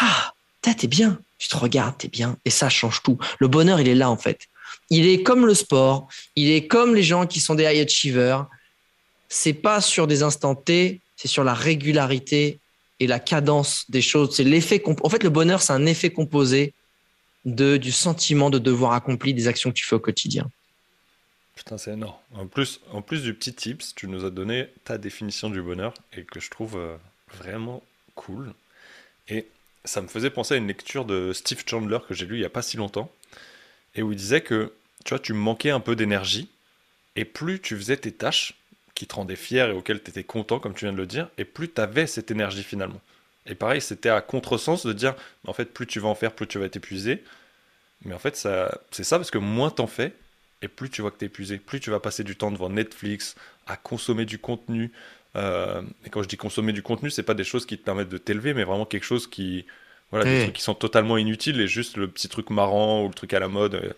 ah, 0.00 0.32
t'es 0.62 0.86
bien, 0.86 1.20
tu 1.38 1.48
te 1.48 1.56
regardes, 1.56 1.98
t'es 1.98 2.08
bien, 2.08 2.36
et 2.44 2.50
ça 2.50 2.68
change 2.68 3.02
tout. 3.02 3.18
Le 3.38 3.48
bonheur, 3.48 3.80
il 3.80 3.88
est 3.88 3.94
là 3.94 4.10
en 4.10 4.16
fait. 4.16 4.48
Il 4.88 5.06
est 5.06 5.22
comme 5.22 5.46
le 5.46 5.54
sport, 5.54 6.08
il 6.36 6.50
est 6.50 6.66
comme 6.66 6.94
les 6.94 7.02
gens 7.02 7.26
qui 7.26 7.40
sont 7.40 7.54
des 7.54 7.64
high 7.64 7.84
achievers. 7.84 8.46
C'est 9.28 9.52
pas 9.52 9.80
sur 9.80 10.06
des 10.06 10.22
instants 10.22 10.54
T, 10.54 11.00
c'est 11.16 11.28
sur 11.28 11.44
la 11.44 11.54
régularité 11.54 12.58
et 12.98 13.06
la 13.06 13.20
cadence 13.20 13.84
des 13.88 14.02
choses. 14.02 14.34
C'est 14.34 14.44
l'effet. 14.44 14.82
En 15.02 15.08
fait, 15.08 15.22
le 15.22 15.30
bonheur, 15.30 15.62
c'est 15.62 15.72
un 15.72 15.86
effet 15.86 16.10
composé 16.10 16.74
de 17.44 17.76
du 17.76 17.92
sentiment 17.92 18.50
de 18.50 18.58
devoir 18.58 18.92
accompli 18.92 19.32
des 19.32 19.48
actions 19.48 19.70
que 19.70 19.76
tu 19.76 19.86
fais 19.86 19.96
au 19.96 20.00
quotidien. 20.00 20.50
Putain, 21.54 21.78
c'est 21.78 21.92
énorme. 21.92 22.16
En 22.34 22.46
plus, 22.46 22.80
en 22.90 23.02
plus 23.02 23.22
du 23.22 23.34
petit 23.34 23.52
tips, 23.52 23.94
tu 23.94 24.08
nous 24.08 24.24
as 24.24 24.30
donné 24.30 24.68
ta 24.84 24.98
définition 24.98 25.50
du 25.50 25.62
bonheur 25.62 25.94
et 26.12 26.24
que 26.24 26.40
je 26.40 26.50
trouve 26.50 26.76
euh, 26.76 26.96
vraiment 27.36 27.82
cool. 28.14 28.54
Ça 29.84 30.02
me 30.02 30.08
faisait 30.08 30.30
penser 30.30 30.54
à 30.54 30.56
une 30.58 30.66
lecture 30.66 31.04
de 31.04 31.32
Steve 31.32 31.62
Chandler 31.66 31.98
que 32.06 32.14
j'ai 32.14 32.26
lu 32.26 32.36
il 32.36 32.40
n'y 32.40 32.46
a 32.46 32.50
pas 32.50 32.62
si 32.62 32.76
longtemps, 32.76 33.10
et 33.94 34.02
où 34.02 34.12
il 34.12 34.16
disait 34.16 34.42
que 34.42 34.72
tu 35.04 35.10
vois, 35.10 35.18
tu 35.18 35.32
manquais 35.32 35.70
un 35.70 35.80
peu 35.80 35.96
d'énergie, 35.96 36.48
et 37.16 37.24
plus 37.24 37.60
tu 37.60 37.76
faisais 37.76 37.96
tes 37.96 38.12
tâches 38.12 38.54
qui 38.94 39.06
te 39.06 39.14
rendaient 39.14 39.36
fier 39.36 39.70
et 39.70 39.72
auxquelles 39.72 40.02
tu 40.02 40.10
étais 40.10 40.24
content, 40.24 40.58
comme 40.58 40.74
tu 40.74 40.84
viens 40.84 40.92
de 40.92 40.98
le 40.98 41.06
dire, 41.06 41.28
et 41.38 41.44
plus 41.44 41.70
tu 41.70 41.80
avais 41.80 42.06
cette 42.06 42.30
énergie 42.30 42.62
finalement. 42.62 43.00
Et 43.46 43.54
pareil, 43.54 43.80
c'était 43.80 44.10
à 44.10 44.20
contresens 44.20 44.84
de 44.84 44.92
dire, 44.92 45.14
en 45.46 45.52
fait, 45.54 45.72
plus 45.72 45.86
tu 45.86 46.00
vas 46.00 46.08
en 46.08 46.14
faire, 46.14 46.32
plus 46.32 46.46
tu 46.46 46.58
vas 46.58 46.66
être 46.66 46.76
épuisé. 46.76 47.24
Mais 48.04 48.14
en 48.14 48.18
fait, 48.18 48.36
ça, 48.36 48.78
c'est 48.90 49.04
ça 49.04 49.18
parce 49.18 49.30
que 49.30 49.38
moins 49.38 49.70
t'en 49.70 49.86
fais, 49.86 50.12
et 50.62 50.68
plus 50.68 50.90
tu 50.90 51.00
vois 51.00 51.10
que 51.10 51.18
tu 51.18 51.24
es 51.24 51.28
épuisé, 51.28 51.56
plus 51.56 51.80
tu 51.80 51.90
vas 51.90 52.00
passer 52.00 52.22
du 52.24 52.36
temps 52.36 52.50
devant 52.50 52.68
Netflix, 52.68 53.34
à 53.66 53.76
consommer 53.76 54.26
du 54.26 54.38
contenu, 54.38 54.92
euh, 55.36 55.82
et 56.04 56.10
quand 56.10 56.22
je 56.22 56.28
dis 56.28 56.36
consommer 56.36 56.72
du 56.72 56.82
contenu, 56.82 57.10
c'est 57.10 57.22
pas 57.22 57.34
des 57.34 57.44
choses 57.44 57.66
qui 57.66 57.78
te 57.78 57.84
permettent 57.84 58.08
de 58.08 58.18
t'élever, 58.18 58.54
mais 58.54 58.64
vraiment 58.64 58.86
quelque 58.86 59.04
chose 59.04 59.26
qui, 59.26 59.64
voilà, 60.10 60.24
des 60.24 60.42
trucs 60.42 60.56
qui 60.56 60.62
sont 60.62 60.74
totalement 60.74 61.16
inutiles 61.16 61.60
et 61.60 61.68
juste 61.68 61.96
le 61.96 62.08
petit 62.08 62.28
truc 62.28 62.50
marrant 62.50 63.04
ou 63.04 63.08
le 63.08 63.14
truc 63.14 63.32
à 63.34 63.40
la 63.40 63.48
mode. 63.48 63.74
Euh, 63.74 63.92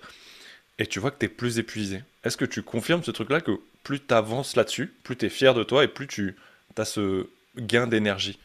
et 0.78 0.86
tu 0.86 1.00
vois 1.00 1.10
que 1.10 1.18
tu 1.18 1.26
es 1.26 1.28
plus 1.28 1.58
épuisé. 1.58 2.02
Est-ce 2.24 2.36
que 2.36 2.44
tu 2.44 2.62
confirmes 2.62 3.02
ce 3.02 3.10
truc-là 3.10 3.40
que 3.40 3.52
plus 3.82 4.00
tu 4.00 4.14
avances 4.14 4.56
là-dessus, 4.56 4.92
plus 5.02 5.16
tu 5.16 5.26
es 5.26 5.28
fier 5.28 5.54
de 5.54 5.64
toi 5.64 5.84
et 5.84 5.88
plus 5.88 6.06
tu 6.06 6.36
as 6.76 6.84
ce 6.84 7.28
gain 7.56 7.86
d'énergie? 7.86 8.38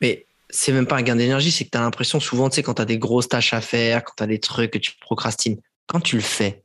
Mais 0.00 0.26
c'est 0.50 0.72
même 0.72 0.86
pas 0.86 0.96
un 0.96 1.02
gain 1.02 1.16
d'énergie, 1.16 1.50
c'est 1.50 1.64
que 1.64 1.70
tu 1.70 1.78
as 1.78 1.82
l'impression 1.82 2.20
souvent, 2.20 2.48
tu 2.48 2.56
sais, 2.56 2.62
quand 2.62 2.74
tu 2.74 2.82
as 2.82 2.86
des 2.86 2.98
grosses 2.98 3.28
tâches 3.28 3.54
à 3.54 3.60
faire, 3.60 4.04
quand 4.04 4.14
tu 4.16 4.22
as 4.22 4.26
des 4.26 4.40
trucs 4.40 4.72
que 4.72 4.78
tu 4.78 4.92
procrastines, 5.00 5.60
quand 5.86 6.00
tu 6.00 6.16
le 6.16 6.22
fais, 6.22 6.62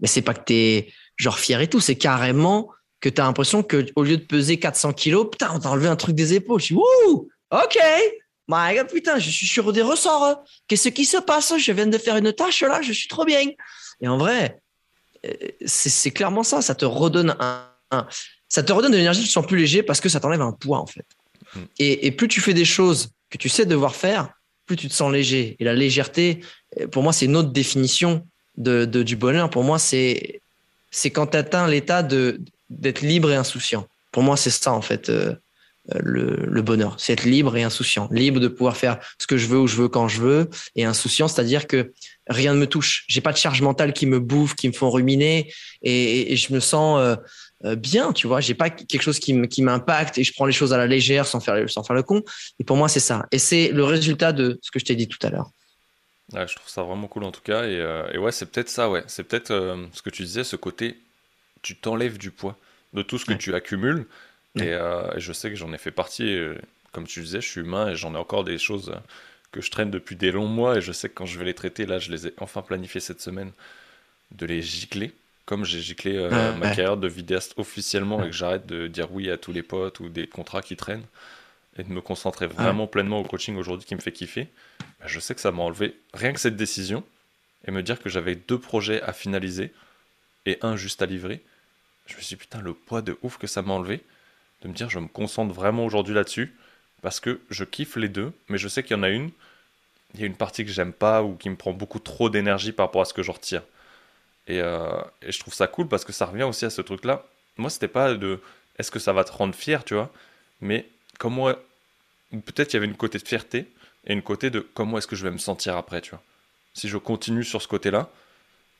mais 0.00 0.06
c'est 0.06 0.22
pas 0.22 0.34
que 0.34 0.44
tu 0.44 0.54
es 0.54 0.92
genre 1.16 1.38
fier 1.38 1.60
et 1.60 1.68
tout, 1.68 1.80
c'est 1.80 1.96
carrément 1.96 2.70
que 3.00 3.08
tu 3.08 3.20
as 3.20 3.24
l'impression 3.24 3.62
qu'au 3.62 4.02
lieu 4.02 4.16
de 4.16 4.24
peser 4.24 4.58
400 4.58 4.92
kilos, 4.92 5.28
putain, 5.30 5.50
on 5.54 5.60
t'a 5.60 5.70
enlevé 5.70 5.88
un 5.88 5.96
truc 5.96 6.14
des 6.14 6.34
épaules. 6.34 6.60
Je 6.60 6.66
suis, 6.66 6.74
wouh, 6.74 7.28
ok, 7.50 7.78
my 8.48 8.76
God, 8.76 8.88
putain, 8.88 9.18
je 9.18 9.30
suis 9.30 9.46
sur 9.46 9.72
des 9.72 9.82
ressorts. 9.82 10.42
Qu'est-ce 10.66 10.88
qui 10.88 11.04
se 11.04 11.18
passe? 11.18 11.56
Je 11.58 11.72
viens 11.72 11.86
de 11.86 11.98
faire 11.98 12.16
une 12.16 12.32
tâche 12.32 12.62
là, 12.62 12.82
je 12.82 12.92
suis 12.92 13.08
trop 13.08 13.24
bien. 13.24 13.46
Et 14.00 14.08
en 14.08 14.18
vrai, 14.18 14.60
euh, 15.26 15.32
c'est 15.64 16.10
clairement 16.10 16.42
ça. 16.42 16.62
Ça 16.62 16.74
te 16.74 16.84
redonne 16.84 17.36
un, 17.38 18.06
ça 18.48 18.62
te 18.62 18.72
redonne 18.72 18.92
de 18.92 18.96
l'énergie, 18.96 19.20
tu 19.20 19.28
te 19.28 19.32
sens 19.32 19.46
plus 19.46 19.58
léger 19.58 19.82
parce 19.82 20.00
que 20.00 20.08
ça 20.08 20.20
t'enlève 20.20 20.42
un 20.42 20.52
poids 20.52 20.78
en 20.78 20.86
fait. 20.86 21.06
Mm. 21.54 21.60
Et, 21.78 22.10
plus 22.12 22.28
tu 22.28 22.40
fais 22.40 22.54
des 22.54 22.64
choses 22.64 23.10
que 23.30 23.38
tu 23.38 23.48
sais 23.48 23.66
devoir 23.66 23.94
faire, 23.94 24.30
plus 24.66 24.76
tu 24.76 24.88
te 24.88 24.94
sens 24.94 25.12
léger. 25.12 25.56
Et 25.60 25.64
la 25.64 25.74
légèreté, 25.74 26.40
euh, 26.80 26.86
pour 26.88 27.02
moi, 27.02 27.12
c'est 27.12 27.26
une 27.26 27.36
autre 27.36 27.50
définition 27.50 28.26
de, 28.56 28.84
du 28.84 29.16
bonheur. 29.16 29.50
Pour 29.50 29.64
moi, 29.64 29.78
c'est 29.78 30.40
c'est 30.90 31.10
quand 31.10 31.28
tu 31.28 31.36
atteins 31.36 31.68
l'état 31.68 32.02
de 32.02 32.40
d'être 32.70 33.00
libre 33.00 33.30
et 33.30 33.36
insouciant. 33.36 33.86
Pour 34.12 34.22
moi, 34.22 34.36
c'est 34.36 34.50
ça 34.50 34.72
en 34.72 34.82
fait 34.82 35.10
euh, 35.10 35.34
euh, 35.94 35.98
le, 36.02 36.62
bonheur, 36.62 36.96
c'est 36.98 37.14
être 37.14 37.24
libre 37.24 37.56
et 37.56 37.62
insouciant, 37.62 38.08
libre 38.10 38.40
de 38.40 38.48
pouvoir 38.48 38.76
faire 38.76 38.98
ce 39.18 39.26
que 39.26 39.38
je 39.38 39.46
veux 39.46 39.58
où 39.58 39.66
je 39.66 39.76
veux 39.76 39.88
quand 39.88 40.08
je 40.08 40.20
veux, 40.20 40.50
et 40.76 40.84
insouciant, 40.84 41.28
c'est-à-dire 41.28 41.66
que 41.66 41.92
rien 42.26 42.52
ne 42.52 42.58
me 42.58 42.66
touche. 42.66 43.04
J'ai 43.08 43.20
pas 43.20 43.32
de 43.32 43.38
charge 43.38 43.62
mentale 43.62 43.92
qui 43.92 44.04
me 44.06 44.20
bouffe, 44.20 44.54
qui 44.54 44.68
me 44.68 44.72
font 44.72 44.90
ruminer, 44.90 45.52
et, 45.82 46.36
je 46.36 46.52
me 46.52 46.60
sens 46.60 47.16
euh, 47.64 47.76
bien, 47.76 48.12
tu 48.12 48.26
vois. 48.26 48.40
J'ai 48.40 48.54
pas 48.54 48.70
quelque 48.70 49.02
chose 49.02 49.18
qui 49.18 49.62
m'impacte 49.62 50.18
et 50.18 50.24
je 50.24 50.32
prends 50.34 50.46
les 50.46 50.52
choses 50.52 50.72
à 50.72 50.76
la 50.76 50.86
légère 50.86 51.26
sans 51.26 51.40
faire 51.40 51.68
sans 51.70 51.82
faire 51.82 51.96
le 51.96 52.02
con. 52.02 52.22
Et 52.58 52.64
pour 52.64 52.76
moi, 52.76 52.88
c'est 52.88 53.00
ça. 53.00 53.26
Et 53.32 53.38
c'est 53.38 53.68
le 53.68 53.84
résultat 53.84 54.32
de 54.32 54.58
ce 54.62 54.70
que 54.70 54.78
je 54.78 54.84
t'ai 54.84 54.94
dit 54.94 55.08
tout 55.08 55.24
à 55.26 55.30
l'heure. 55.30 55.50
Je 56.34 56.54
trouve 56.54 56.68
ça 56.68 56.82
vraiment 56.82 57.08
cool 57.08 57.24
en 57.24 57.32
tout 57.32 57.40
cas. 57.40 57.64
Et 57.64 58.18
ouais, 58.18 58.32
c'est 58.32 58.50
peut-être 58.50 58.68
ça, 58.68 58.90
ouais. 58.90 59.04
C'est 59.06 59.22
peut-être 59.22 59.48
ce 59.92 60.02
que 60.02 60.10
tu 60.10 60.22
disais, 60.22 60.44
ce 60.44 60.56
côté 60.56 60.98
tu 61.68 61.76
t'enlèves 61.76 62.16
du 62.16 62.30
poids 62.30 62.56
de 62.94 63.02
tout 63.02 63.18
ce 63.18 63.26
que 63.26 63.34
tu 63.34 63.54
accumules. 63.54 64.06
Euh, 64.58 65.12
et, 65.14 65.20
je 65.20 65.34
sais 65.34 65.50
que 65.50 65.56
j'en 65.56 65.70
ai 65.74 65.78
fait 65.78 65.90
partie. 65.90 66.34
Euh, 66.34 66.54
comme 66.92 67.06
tu 67.06 67.20
disais, 67.20 67.42
je 67.42 67.46
suis 67.46 67.60
humain 67.60 67.90
et 67.90 67.94
j'en 67.94 68.14
ai 68.14 68.16
encore 68.16 68.42
des 68.42 68.56
choses 68.56 68.94
que 69.52 69.60
je 69.60 69.70
traîne 69.70 69.90
depuis 69.90 70.16
des 70.16 70.32
longs 70.32 70.48
mois. 70.48 70.78
Et 70.78 70.80
je 70.80 70.92
sais 70.92 71.10
que 71.10 71.14
quand 71.14 71.26
je 71.26 71.38
vais 71.38 71.44
les 71.44 71.52
traiter, 71.52 71.84
là, 71.84 71.98
je 71.98 72.10
les 72.10 72.28
ai 72.28 72.34
enfin 72.38 72.62
planifié 72.62 73.02
cette 73.02 73.20
semaine, 73.20 73.52
de 74.30 74.46
les 74.46 74.62
gicler. 74.62 75.12
Comme 75.44 75.66
j'ai 75.66 75.80
giclé 75.80 76.16
euh, 76.16 76.54
ma 76.54 76.70
carrière 76.70 76.96
de 76.96 77.06
vidéaste 77.06 77.52
officiellement 77.58 78.24
et 78.24 78.28
que 78.28 78.34
j'arrête 78.34 78.66
de 78.66 78.86
dire 78.86 79.12
oui 79.12 79.30
à 79.30 79.36
tous 79.36 79.52
les 79.52 79.62
potes 79.62 80.00
ou 80.00 80.08
des 80.08 80.26
contrats 80.26 80.62
qui 80.62 80.76
traînent 80.76 81.06
et 81.78 81.84
de 81.84 81.92
me 81.92 82.00
concentrer 82.00 82.46
vraiment 82.46 82.86
pleinement 82.86 83.20
au 83.20 83.24
coaching 83.24 83.56
aujourd'hui 83.56 83.86
qui 83.86 83.94
me 83.94 84.00
fait 84.00 84.12
kiffer, 84.12 84.48
bah, 84.80 85.06
je 85.06 85.20
sais 85.20 85.34
que 85.34 85.40
ça 85.42 85.52
m'a 85.52 85.62
enlevé 85.62 85.94
rien 86.14 86.32
que 86.32 86.40
cette 86.40 86.56
décision 86.56 87.04
et 87.66 87.70
me 87.70 87.82
dire 87.82 88.00
que 88.00 88.08
j'avais 88.08 88.36
deux 88.36 88.58
projets 88.58 89.02
à 89.02 89.12
finaliser 89.12 89.72
et 90.46 90.58
un 90.62 90.76
juste 90.76 91.02
à 91.02 91.06
livrer 91.06 91.42
je 92.08 92.16
me 92.16 92.20
suis 92.20 92.36
dit, 92.36 92.40
putain, 92.40 92.60
le 92.60 92.74
poids 92.74 93.02
de 93.02 93.16
ouf 93.22 93.38
que 93.38 93.46
ça 93.46 93.62
m'a 93.62 93.74
enlevé, 93.74 94.02
de 94.62 94.68
me 94.68 94.74
dire, 94.74 94.90
je 94.90 94.98
me 94.98 95.08
concentre 95.08 95.54
vraiment 95.54 95.84
aujourd'hui 95.84 96.14
là-dessus, 96.14 96.54
parce 97.02 97.20
que 97.20 97.40
je 97.50 97.64
kiffe 97.64 97.96
les 97.96 98.08
deux, 98.08 98.32
mais 98.48 98.58
je 98.58 98.68
sais 98.68 98.82
qu'il 98.82 98.96
y 98.96 99.00
en 99.00 99.02
a 99.02 99.08
une, 99.08 99.30
il 100.14 100.20
y 100.20 100.22
a 100.24 100.26
une 100.26 100.36
partie 100.36 100.64
que 100.64 100.70
j'aime 100.70 100.92
pas 100.92 101.22
ou 101.22 101.36
qui 101.36 101.50
me 101.50 101.56
prend 101.56 101.72
beaucoup 101.72 101.98
trop 102.00 102.30
d'énergie 102.30 102.72
par 102.72 102.86
rapport 102.86 103.02
à 103.02 103.04
ce 103.04 103.14
que 103.14 103.22
je 103.22 103.30
retire. 103.30 103.62
Et, 104.46 104.60
euh, 104.60 104.88
et, 105.22 105.30
je 105.30 105.38
trouve 105.38 105.52
ça 105.52 105.66
cool 105.66 105.88
parce 105.88 106.04
que 106.04 106.12
ça 106.12 106.26
revient 106.26 106.44
aussi 106.44 106.64
à 106.64 106.70
ce 106.70 106.80
truc-là. 106.80 107.26
Moi, 107.58 107.68
c'était 107.68 107.88
pas 107.88 108.14
de 108.14 108.40
est-ce 108.78 108.90
que 108.90 108.98
ça 108.98 109.12
va 109.12 109.24
te 109.24 109.32
rendre 109.32 109.54
fier, 109.54 109.84
tu 109.84 109.94
vois, 109.94 110.10
mais 110.60 110.88
comment. 111.18 111.52
Peut-être 112.30 112.72
il 112.72 112.76
y 112.76 112.78
avait 112.78 112.86
une 112.86 112.96
côté 112.96 113.18
de 113.18 113.26
fierté 113.26 113.66
et 114.06 114.12
une 114.12 114.22
côté 114.22 114.50
de 114.50 114.60
comment 114.60 114.98
est-ce 114.98 115.06
que 115.06 115.16
je 115.16 115.24
vais 115.24 115.30
me 115.30 115.38
sentir 115.38 115.76
après, 115.76 116.00
tu 116.00 116.10
vois. 116.10 116.22
Si 116.74 116.88
je 116.88 116.96
continue 116.96 117.44
sur 117.44 117.60
ce 117.60 117.68
côté-là, 117.68 118.10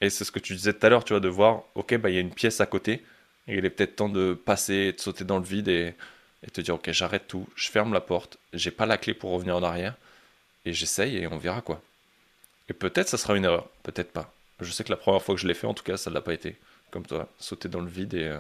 et 0.01 0.11
c'est 0.11 0.25
ce 0.25 0.33
que 0.33 0.39
tu 0.39 0.55
disais 0.55 0.73
tout 0.73 0.87
à 0.87 0.89
l'heure, 0.89 1.05
tu 1.05 1.13
vois, 1.13 1.21
de 1.21 1.29
voir, 1.29 1.63
ok, 1.75 1.97
bah 1.97 2.11
il 2.11 2.15
y 2.15 2.19
a 2.19 2.21
une 2.21 2.35
pièce 2.35 2.61
à 2.61 2.67
côté, 2.67 3.03
il 3.57 3.65
est 3.65 3.71
peut-être 3.71 3.97
temps 3.97 4.09
de 4.09 4.35
passer, 4.35 4.93
de 4.93 5.01
sauter 5.01 5.25
dans 5.25 5.39
le 5.39 5.45
vide 5.45 5.69
et, 5.69 5.95
te 6.53 6.61
dire 6.61 6.75
ok 6.77 6.91
j'arrête 6.93 7.27
tout, 7.27 7.49
je 7.57 7.69
ferme 7.69 7.93
la 7.93 8.01
porte, 8.01 8.39
j'ai 8.53 8.71
pas 8.71 8.87
la 8.87 8.97
clé 8.97 9.15
pour 9.15 9.31
revenir 9.31 9.57
en 9.57 9.63
arrière 9.63 9.97
et 10.65 10.73
j'essaye 10.73 11.17
et 11.17 11.27
on 11.27 11.39
verra 11.39 11.63
quoi. 11.63 11.83
Et 12.69 12.75
peut-être 12.75 13.09
ça 13.09 13.19
sera 13.19 13.37
une 13.37 13.45
erreur, 13.45 13.69
peut-être 13.83 14.13
pas. 14.13 14.33
Je 14.61 14.71
sais 14.71 14.85
que 14.85 14.91
la 14.91 14.97
première 14.97 15.23
fois 15.23 15.35
que 15.35 15.41
je 15.41 15.47
l'ai 15.47 15.55
fait 15.55 15.67
en 15.67 15.75
tout 15.75 15.83
cas 15.83 15.97
ça 15.97 16.11
ne 16.11 16.15
l'a 16.15 16.21
pas 16.21 16.35
été. 16.35 16.57
Comme 16.91 17.07
toi, 17.07 17.29
sauter 17.39 17.69
dans 17.69 17.81
le 17.81 17.89
vide 17.89 18.15
et, 18.15 18.29
euh, 18.29 18.39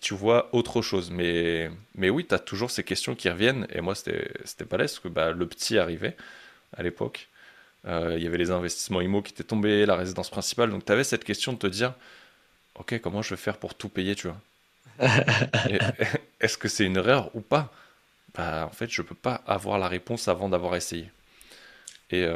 tu 0.00 0.14
vois 0.14 0.48
autre 0.54 0.82
chose. 0.82 1.10
Mais, 1.10 1.70
mais 1.94 2.10
oui, 2.10 2.24
tu 2.26 2.34
as 2.34 2.38
toujours 2.38 2.70
ces 2.70 2.84
questions 2.84 3.14
qui 3.14 3.28
reviennent 3.28 3.66
et 3.70 3.80
moi 3.80 3.94
c'était 3.94 4.64
balèze 4.64 4.92
parce 4.92 5.00
que 5.00 5.08
bah, 5.08 5.32
le 5.32 5.46
petit 5.46 5.78
arrivait 5.78 6.16
à 6.76 6.82
l'époque. 6.82 7.28
il 7.84 8.22
y 8.22 8.26
avait 8.26 8.38
les 8.38 8.50
investissements 8.50 9.00
IMO 9.00 9.22
qui 9.22 9.32
étaient 9.32 9.44
tombés, 9.44 9.86
la 9.86 9.96
résidence 9.96 10.30
principale. 10.30 10.70
Donc 10.70 10.84
tu 10.84 10.92
avais 10.92 11.04
cette 11.04 11.24
question 11.24 11.52
de 11.52 11.58
te 11.58 11.66
dire, 11.66 11.94
ok, 12.80 13.00
comment 13.00 13.22
je 13.22 13.30
vais 13.30 13.40
faire 13.40 13.58
pour 13.58 13.74
tout 13.76 13.88
payer, 13.88 14.14
tu 14.16 14.28
vois 14.28 14.40
Est-ce 16.40 16.58
que 16.58 16.68
c'est 16.68 16.84
une 16.84 16.96
erreur 16.96 17.30
ou 17.34 17.40
pas? 17.40 17.72
Bah, 18.34 18.66
En 18.70 18.74
fait, 18.74 18.90
je 18.90 19.02
ne 19.02 19.06
peux 19.06 19.14
pas 19.14 19.42
avoir 19.46 19.78
la 19.78 19.88
réponse 19.88 20.28
avant 20.28 20.48
d'avoir 20.48 20.76
essayé. 20.76 21.10
Et, 22.10 22.26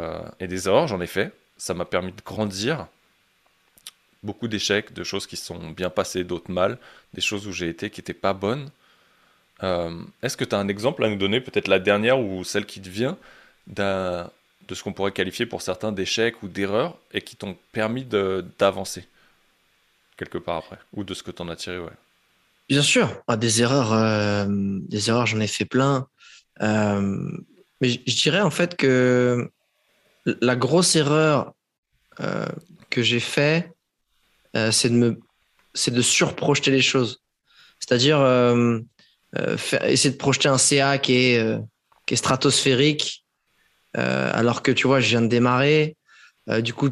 et 0.40 0.46
des 0.48 0.68
erreurs, 0.68 0.88
j'en 0.88 1.00
ai 1.00 1.06
fait. 1.06 1.32
Ça 1.56 1.74
m'a 1.74 1.84
permis 1.84 2.12
de 2.12 2.22
grandir 2.24 2.86
beaucoup 4.22 4.48
d'échecs, 4.48 4.92
de 4.92 5.04
choses 5.04 5.26
qui 5.26 5.36
sont 5.36 5.70
bien 5.70 5.90
passées, 5.90 6.24
d'autres 6.24 6.50
mal, 6.50 6.78
des 7.12 7.20
choses 7.20 7.46
où 7.46 7.52
j'ai 7.52 7.68
été 7.68 7.90
qui 7.90 8.00
n'étaient 8.00 8.14
pas 8.14 8.32
bonnes. 8.32 8.70
Euh, 9.62 10.02
est-ce 10.22 10.36
que 10.36 10.44
tu 10.44 10.54
as 10.54 10.58
un 10.58 10.68
exemple 10.68 11.04
à 11.04 11.10
nous 11.10 11.16
donner, 11.16 11.40
peut-être 11.40 11.68
la 11.68 11.80
dernière 11.80 12.20
ou 12.20 12.44
celle 12.44 12.66
qui 12.66 12.80
te 12.82 12.88
vient, 12.90 13.18
de 14.68 14.74
ce 14.74 14.82
qu'on 14.82 14.92
pourrait 14.92 15.12
qualifier 15.12 15.46
pour 15.46 15.62
certains 15.62 15.92
d'échecs 15.92 16.42
ou 16.42 16.48
d'erreurs 16.48 16.96
et 17.12 17.20
qui 17.20 17.36
t'ont 17.36 17.56
permis 17.72 18.04
d'avancer? 18.04 19.06
Quelque 20.16 20.38
part 20.38 20.56
après, 20.56 20.78
ou 20.92 21.04
de 21.04 21.14
ce 21.14 21.22
que 21.22 21.30
tu 21.30 21.42
en 21.42 21.48
as 21.48 21.56
tiré 21.56 21.78
ouais. 21.78 21.92
Bien 22.68 22.82
sûr, 22.82 23.22
ah, 23.26 23.36
des 23.36 23.60
erreurs, 23.60 23.92
euh, 23.92 24.46
des 24.48 25.10
erreurs, 25.10 25.26
j'en 25.26 25.40
ai 25.40 25.46
fait 25.46 25.66
plein. 25.66 26.08
Euh, 26.62 27.30
mais 27.80 27.90
je 27.90 28.22
dirais 28.22 28.40
en 28.40 28.50
fait 28.50 28.76
que 28.76 29.50
la 30.24 30.56
grosse 30.56 30.96
erreur 30.96 31.52
que 32.90 33.02
j'ai 33.02 33.20
fait, 33.20 33.74
euh, 34.56 34.70
c'est 34.70 34.88
de 34.88 34.94
me, 34.94 35.18
c'est 35.74 35.92
de 35.92 36.02
surprojeter 36.02 36.70
les 36.70 36.82
choses. 36.82 37.22
C'est-à-dire 37.80 38.20
euh, 38.20 38.78
euh, 39.36 39.56
essayer 39.82 40.10
de 40.10 40.16
projeter 40.16 40.48
un 40.48 40.58
CA 40.58 40.98
qui 40.98 41.14
est, 41.14 41.58
qui 42.06 42.14
est 42.14 42.16
stratosphérique, 42.16 43.24
alors 43.94 44.62
que 44.62 44.72
tu 44.72 44.86
vois, 44.86 45.00
je 45.00 45.08
viens 45.08 45.22
de 45.22 45.28
démarrer. 45.28 45.96
du 46.62 46.74
coup, 46.74 46.90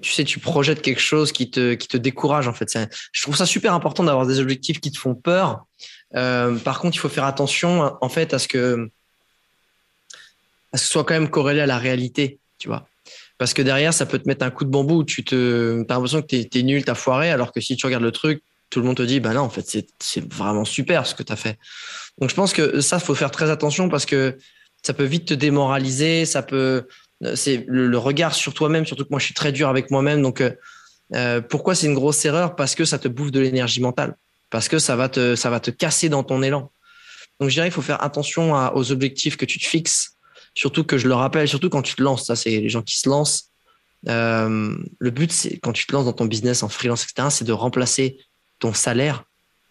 tu 0.00 0.12
sais, 0.12 0.24
tu 0.24 0.38
projettes 0.38 0.82
quelque 0.82 1.00
chose 1.00 1.32
qui 1.32 1.50
te, 1.50 1.74
qui 1.74 1.88
te 1.88 1.96
décourage 1.96 2.48
en 2.48 2.52
fait. 2.52 2.78
Je 3.12 3.22
trouve 3.22 3.36
ça 3.36 3.46
super 3.46 3.74
important 3.74 4.04
d'avoir 4.04 4.26
des 4.26 4.38
objectifs 4.38 4.80
qui 4.80 4.92
te 4.92 4.98
font 4.98 5.14
peur. 5.14 5.64
par 6.12 6.78
contre, 6.80 6.96
il 6.96 7.00
faut 7.00 7.08
faire 7.08 7.24
attention 7.24 7.96
en 8.00 8.08
fait 8.08 8.34
à 8.34 8.38
ce 8.38 8.48
que, 8.48 8.90
à 10.72 10.78
ce 10.78 10.86
soit 10.86 11.04
quand 11.04 11.14
même 11.14 11.28
corrélé 11.28 11.60
à 11.60 11.66
la 11.66 11.78
réalité, 11.78 12.38
tu 12.58 12.68
vois. 12.68 12.86
Parce 13.38 13.54
que 13.54 13.62
derrière, 13.62 13.92
ça 13.92 14.06
peut 14.06 14.18
te 14.18 14.28
mettre 14.28 14.44
un 14.44 14.50
coup 14.50 14.64
de 14.64 14.70
bambou 14.70 15.04
tu 15.04 15.24
te, 15.24 15.84
as 15.88 15.94
l'impression 15.94 16.22
que 16.22 16.26
tu 16.26 16.58
es, 16.58 16.62
nul, 16.62 16.84
tu 16.84 16.90
as 16.90 16.94
foiré, 16.94 17.30
alors 17.30 17.52
que 17.52 17.60
si 17.60 17.76
tu 17.76 17.86
regardes 17.86 18.04
le 18.04 18.12
truc, 18.12 18.42
tout 18.70 18.80
le 18.80 18.86
monde 18.86 18.96
te 18.96 19.02
dit, 19.02 19.20
bah 19.20 19.34
non, 19.34 19.40
en 19.40 19.50
fait, 19.50 19.84
c'est 19.98 20.32
vraiment 20.32 20.64
super 20.64 21.06
ce 21.06 21.14
que 21.14 21.22
tu 21.22 21.32
as 21.32 21.36
fait. 21.36 21.58
Donc 22.18 22.30
je 22.30 22.34
pense 22.34 22.52
que 22.52 22.80
ça, 22.80 22.98
faut 22.98 23.14
faire 23.14 23.30
très 23.30 23.50
attention 23.50 23.88
parce 23.88 24.06
que 24.06 24.38
ça 24.82 24.94
peut 24.94 25.04
vite 25.04 25.26
te 25.26 25.34
démoraliser, 25.34 26.24
ça 26.24 26.42
peut, 26.42 26.86
c'est 27.34 27.64
le, 27.68 27.96
regard 27.98 28.34
sur 28.34 28.54
toi-même, 28.54 28.86
surtout 28.86 29.04
que 29.04 29.10
moi, 29.10 29.20
je 29.20 29.26
suis 29.26 29.34
très 29.34 29.52
dur 29.52 29.68
avec 29.68 29.90
moi-même. 29.90 30.22
Donc, 30.22 30.40
euh, 30.40 30.50
euh, 31.14 31.40
pourquoi 31.40 31.74
c'est 31.74 31.86
une 31.86 31.94
grosse 31.94 32.24
erreur? 32.24 32.56
Parce 32.56 32.74
que 32.74 32.84
ça 32.84 32.98
te 32.98 33.08
bouffe 33.08 33.30
de 33.30 33.40
l'énergie 33.40 33.80
mentale, 33.80 34.16
parce 34.50 34.68
que 34.68 34.78
ça 34.78 34.96
va 34.96 35.08
te, 35.08 35.36
ça 35.36 35.50
va 35.50 35.60
te 35.60 35.70
casser 35.70 36.08
dans 36.08 36.24
ton 36.24 36.42
élan. 36.42 36.70
Donc, 37.40 37.50
je 37.50 37.54
dirais, 37.54 37.68
il 37.68 37.72
faut 37.72 37.82
faire 37.82 38.02
attention 38.02 38.52
aux 38.74 38.92
objectifs 38.92 39.36
que 39.36 39.44
tu 39.44 39.58
te 39.58 39.64
fixes 39.64 40.12
Surtout 40.54 40.84
que 40.84 40.98
je 40.98 41.08
le 41.08 41.14
rappelle, 41.14 41.48
surtout 41.48 41.70
quand 41.70 41.82
tu 41.82 41.94
te 41.94 42.02
lances, 42.02 42.26
ça 42.26 42.36
c'est 42.36 42.50
les 42.50 42.68
gens 42.68 42.82
qui 42.82 42.98
se 42.98 43.08
lancent. 43.08 43.50
Euh, 44.08 44.76
le 44.98 45.10
but, 45.10 45.32
c'est 45.32 45.58
quand 45.58 45.72
tu 45.72 45.86
te 45.86 45.92
lances 45.92 46.04
dans 46.04 46.12
ton 46.12 46.26
business 46.26 46.62
en 46.62 46.68
freelance, 46.68 47.04
etc., 47.04 47.28
c'est 47.30 47.44
de 47.44 47.52
remplacer 47.52 48.18
ton 48.58 48.74
salaire 48.74 49.24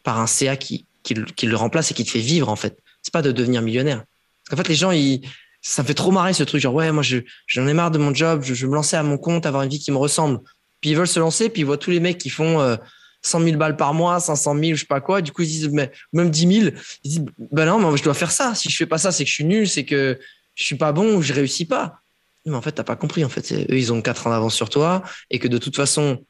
par 0.03 0.19
un 0.19 0.25
CA 0.25 0.55
qui, 0.57 0.85
qui, 1.03 1.13
le 1.13 1.55
remplace 1.55 1.91
et 1.91 1.93
qui 1.93 2.03
te 2.03 2.09
fait 2.09 2.19
vivre 2.19 2.49
en 2.49 2.55
fait. 2.55 2.79
C'est 3.03 3.13
pas 3.13 3.21
de 3.21 3.31
devenir 3.31 3.61
millionnaire. 3.61 4.03
Parce 4.43 4.49
qu'en 4.49 4.63
fait, 4.63 4.69
les 4.69 4.75
gens, 4.75 4.91
ils, 4.91 5.21
ça 5.61 5.83
me 5.83 5.87
fait 5.87 5.93
trop 5.93 6.11
marrer 6.11 6.33
ce 6.33 6.43
truc. 6.43 6.61
Genre, 6.61 6.73
ouais, 6.73 6.91
moi, 6.91 7.03
j'en 7.03 7.67
ai 7.67 7.73
marre 7.73 7.91
de 7.91 7.97
mon 7.97 8.13
job, 8.13 8.41
je, 8.43 8.53
veux 8.53 8.69
me 8.69 8.75
lancer 8.75 8.95
à 8.95 9.03
mon 9.03 9.17
compte, 9.17 9.45
avoir 9.45 9.63
une 9.63 9.69
vie 9.69 9.79
qui 9.79 9.91
me 9.91 9.97
ressemble. 9.97 10.39
Puis 10.81 10.91
ils 10.91 10.97
veulent 10.97 11.07
se 11.07 11.19
lancer, 11.19 11.49
puis 11.49 11.61
ils 11.61 11.65
voient 11.65 11.77
tous 11.77 11.91
les 11.91 11.99
mecs 11.99 12.17
qui 12.17 12.29
font 12.29 12.59
euh, 12.59 12.75
100 13.21 13.43
000 13.43 13.57
balles 13.57 13.77
par 13.77 13.93
mois, 13.93 14.19
500 14.19 14.55
000, 14.55 14.73
je 14.73 14.81
sais 14.81 14.85
pas 14.85 15.01
quoi. 15.01 15.21
Du 15.21 15.31
coup, 15.31 15.43
ils 15.43 15.47
disent, 15.47 15.69
mais, 15.69 15.91
même 16.13 16.31
10 16.31 16.61
000. 16.61 16.75
Ils 17.03 17.09
disent, 17.09 17.25
ben 17.51 17.65
non, 17.65 17.91
mais 17.91 17.97
je 17.97 18.03
dois 18.03 18.15
faire 18.15 18.31
ça. 18.31 18.55
Si 18.55 18.69
je 18.69 18.75
fais 18.75 18.87
pas 18.87 18.97
ça, 18.97 19.11
c'est 19.11 19.23
que 19.23 19.29
je 19.29 19.35
suis 19.35 19.45
nul, 19.45 19.69
c'est 19.69 19.85
que 19.85 20.19
je 20.55 20.63
suis 20.63 20.75
pas 20.75 20.91
bon 20.91 21.15
ou 21.15 21.21
je 21.21 21.33
réussis 21.33 21.65
pas. 21.65 21.99
Mais 22.45 22.55
en 22.55 22.61
fait, 22.61 22.71
t'as 22.71 22.83
pas 22.83 22.95
compris. 22.95 23.23
En 23.23 23.29
fait, 23.29 23.51
eux, 23.51 23.65
ils 23.69 23.93
ont 23.93 24.01
quatre 24.01 24.25
ans 24.25 24.31
d'avance 24.31 24.55
sur 24.55 24.69
toi 24.69 25.03
et 25.29 25.37
que 25.37 25.47
de 25.47 25.59
toute 25.59 25.75
façon, 25.75 26.23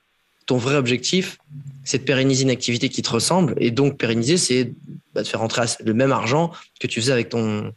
ton 0.45 0.57
vrai 0.57 0.75
objectif, 0.75 1.37
c'est 1.85 1.99
de 1.99 2.03
pérenniser 2.03 2.43
une 2.43 2.49
activité 2.49 2.89
qui 2.89 3.01
te 3.01 3.09
ressemble. 3.09 3.53
Et 3.57 3.71
donc, 3.71 3.97
pérenniser, 3.97 4.37
c'est 4.37 4.73
bah, 5.13 5.23
de 5.23 5.27
faire 5.27 5.39
rentrer 5.39 5.61
le 5.83 5.93
même 5.93 6.11
argent 6.11 6.51
que 6.81 6.87
tu 6.87 6.99
faisais 6.99 7.13
avec 7.13 7.29
ton, 7.29 7.73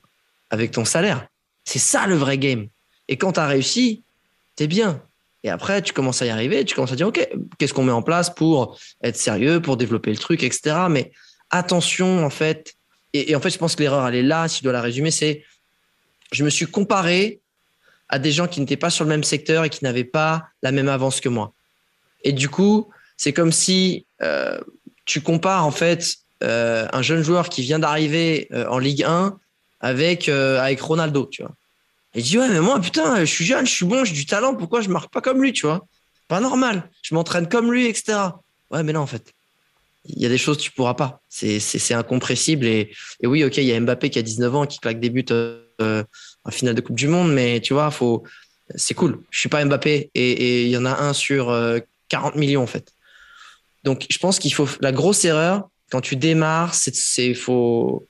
avec 0.51 0.73
ton 0.73 0.85
salaire. 0.85 1.29
C'est 1.65 1.79
ça 1.79 2.07
le 2.07 2.15
vrai 2.15 2.39
game. 2.39 2.69
Et 3.09 3.17
quand 3.17 3.33
tu 3.33 3.41
as 3.41 3.47
réussi, 3.47 4.03
t'es 4.57 4.67
bien. 4.67 5.03
Et 5.43 5.51
après, 5.51 5.83
tu 5.83 5.93
commences 5.93 6.23
à 6.23 6.27
y 6.27 6.31
arriver, 6.31 6.65
tu 6.65 6.75
commences 6.75 6.93
à 6.93 6.97
dire, 6.97 7.09
OK, 7.09 7.27
qu'est-ce 7.59 7.75
qu'on 7.75 7.85
met 7.85 7.93
en 7.93 8.03
place 8.03 8.31
pour 8.35 8.79
être 9.03 9.17
sérieux, 9.17 9.61
pour 9.61 9.77
développer 9.77 10.11
le 10.11 10.17
truc, 10.17 10.43
etc. 10.43 10.87
Mais 10.89 11.13
attention, 11.51 12.25
en 12.25 12.31
fait, 12.31 12.75
et, 13.13 13.37
en 13.37 13.41
fait, 13.41 13.51
je 13.51 13.59
pense 13.59 13.77
que 13.77 13.83
l'erreur, 13.83 14.07
elle 14.09 14.17
est 14.17 14.23
là, 14.23 14.49
si 14.49 14.59
je 14.59 14.65
dois 14.65 14.73
la 14.73 14.83
résumer, 14.83 15.11
c'est 15.11 15.45
je 16.33 16.45
me 16.45 16.51
suis 16.51 16.67
comparé 16.67 17.41
à 18.09 18.19
des 18.19 18.33
gens 18.33 18.49
qui 18.49 18.61
n'étaient 18.61 18.77
pas 18.77 18.91
sur 18.91 19.05
le 19.05 19.11
même 19.11 19.23
secteur 19.23 19.65
et 19.65 19.71
qui 19.71 19.85
n'avaient 19.85 20.05
pas 20.05 20.49
la 20.63 20.73
même 20.73 20.89
avance 20.89 21.21
que 21.21 21.29
moi. 21.29 21.53
Et 22.25 22.33
du 22.33 22.49
coup, 22.49 22.91
c'est 23.17 23.33
comme 23.33 23.53
si 23.53 24.07
euh, 24.23 24.59
tu 25.05 25.21
compares 25.21 25.65
en 25.65 25.71
fait 25.71 26.17
euh, 26.43 26.89
un 26.93 27.03
jeune 27.03 27.23
joueur 27.23 27.49
qui 27.49 27.63
vient 27.63 27.79
d'arriver 27.79 28.49
euh, 28.53 28.67
en 28.69 28.79
Ligue 28.79 29.05
1 29.05 29.39
avec, 29.85 30.29
avec 30.29 30.81
Ronaldo, 30.81 31.29
tu 31.31 31.43
vois. 31.43 31.53
Et 32.15 32.23
ouais 32.39 32.49
mais 32.49 32.61
moi 32.61 32.81
putain 32.81 33.21
je 33.21 33.25
suis 33.25 33.45
jeune, 33.45 33.67
je 33.67 33.73
suis 33.73 33.85
bon, 33.85 34.05
j'ai 34.05 34.15
du 34.15 34.25
talent, 34.25 34.55
pourquoi 34.55 34.81
je 34.81 34.89
marque 34.89 35.13
pas 35.13 35.21
comme 35.21 35.43
lui, 35.43 35.53
tu 35.53 35.67
vois? 35.67 35.87
Pas 36.29 36.41
normal, 36.41 36.89
je 37.03 37.15
m'entraîne 37.15 37.49
comme 37.49 37.73
lui, 37.73 37.87
etc. 37.87 38.19
Ouais 38.71 38.83
mais 38.83 38.93
non 38.93 39.01
en 39.01 39.07
fait, 39.07 39.33
il 40.07 40.23
y 40.23 40.27
a 40.27 40.29
des 40.29 40.39
choses 40.39 40.59
que 40.59 40.63
tu 40.63 40.71
pourras 40.71 40.95
pas. 40.95 41.21
C'est 41.29 41.95
incompressible. 41.95 42.67
Et, 42.67 42.93
et, 43.21 43.27
oui, 43.27 43.43
ok, 43.45 43.57
il 43.57 43.65
y 43.65 43.73
a 43.73 43.81
Mbappé 43.81 44.11
qui 44.11 44.19
a 44.19 44.23
19 44.23 44.55
ans, 44.55 44.67
qui 44.67 44.79
claque 44.79 45.01
des 45.01 45.11
buts 45.11 45.25
euh, 45.31 46.05
en 46.45 46.51
finale 46.51 46.75
de 46.75 46.81
Coupe 46.81 46.97
du 46.97 47.09
Monde, 47.09 47.33
mais 47.33 47.61
tu 47.61 47.73
vois, 47.73 47.91
faut, 47.91 48.23
c'est 48.75 48.95
cool. 48.95 49.21
Je 49.31 49.41
suis 49.41 49.49
pas 49.49 49.65
Mbappé 49.65 50.11
et 50.15 50.65
il 50.65 50.69
y 50.69 50.77
en 50.77 50.85
a 50.85 51.01
un 51.03 51.13
sur 51.13 51.47
40 52.09 52.37
euh, 52.37 52.39
millions 52.39 52.63
en 52.63 52.67
fait. 52.67 52.93
Donc, 53.83 54.07
je 54.11 54.19
pense 54.19 54.39
qu'il 54.39 54.53
faut 54.55 54.69
la 54.81 54.93
grosse 54.93 55.25
erreur 55.25 55.69
quand 55.91 56.01
tu 56.01 56.17
démarres, 56.17 56.75
c'est 56.75 57.35
faut 57.35 58.07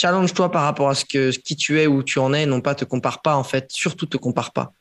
challenge-toi 0.00 0.50
par 0.50 0.62
rapport 0.62 0.88
à 0.88 0.94
ce 0.94 1.04
que 1.04 1.30
qui 1.30 1.56
tu 1.56 1.80
es, 1.80 1.86
où 1.86 2.02
tu 2.02 2.18
en 2.18 2.32
es, 2.32 2.46
non 2.46 2.60
pas 2.60 2.74
te 2.74 2.84
compare 2.84 3.22
pas 3.22 3.36
en 3.36 3.44
fait, 3.44 3.66
surtout 3.70 4.06
te 4.06 4.16
compare 4.16 4.52
pas 4.52 4.72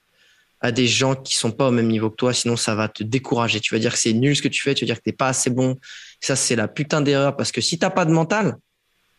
à 0.59 0.71
des 0.71 0.87
gens 0.87 1.15
qui 1.15 1.35
sont 1.35 1.51
pas 1.51 1.67
au 1.67 1.71
même 1.71 1.87
niveau 1.87 2.09
que 2.09 2.15
toi, 2.15 2.33
sinon 2.33 2.55
ça 2.55 2.75
va 2.75 2.87
te 2.87 3.03
décourager. 3.03 3.59
Tu 3.59 3.73
vas 3.73 3.79
dire 3.79 3.93
que 3.93 3.99
c'est 3.99 4.13
nul 4.13 4.35
ce 4.35 4.41
que 4.41 4.47
tu 4.47 4.61
fais, 4.61 4.73
tu 4.73 4.85
vas 4.85 4.87
dire 4.87 4.97
que 4.97 5.03
t'es 5.03 5.11
pas 5.11 5.27
assez 5.27 5.49
bon. 5.49 5.77
Ça, 6.19 6.35
c'est 6.35 6.55
la 6.55 6.67
putain 6.67 7.01
d'erreur 7.01 7.35
parce 7.35 7.51
que 7.51 7.61
si 7.61 7.77
t'as 7.77 7.89
pas 7.89 8.05
de 8.05 8.11
mental, 8.11 8.57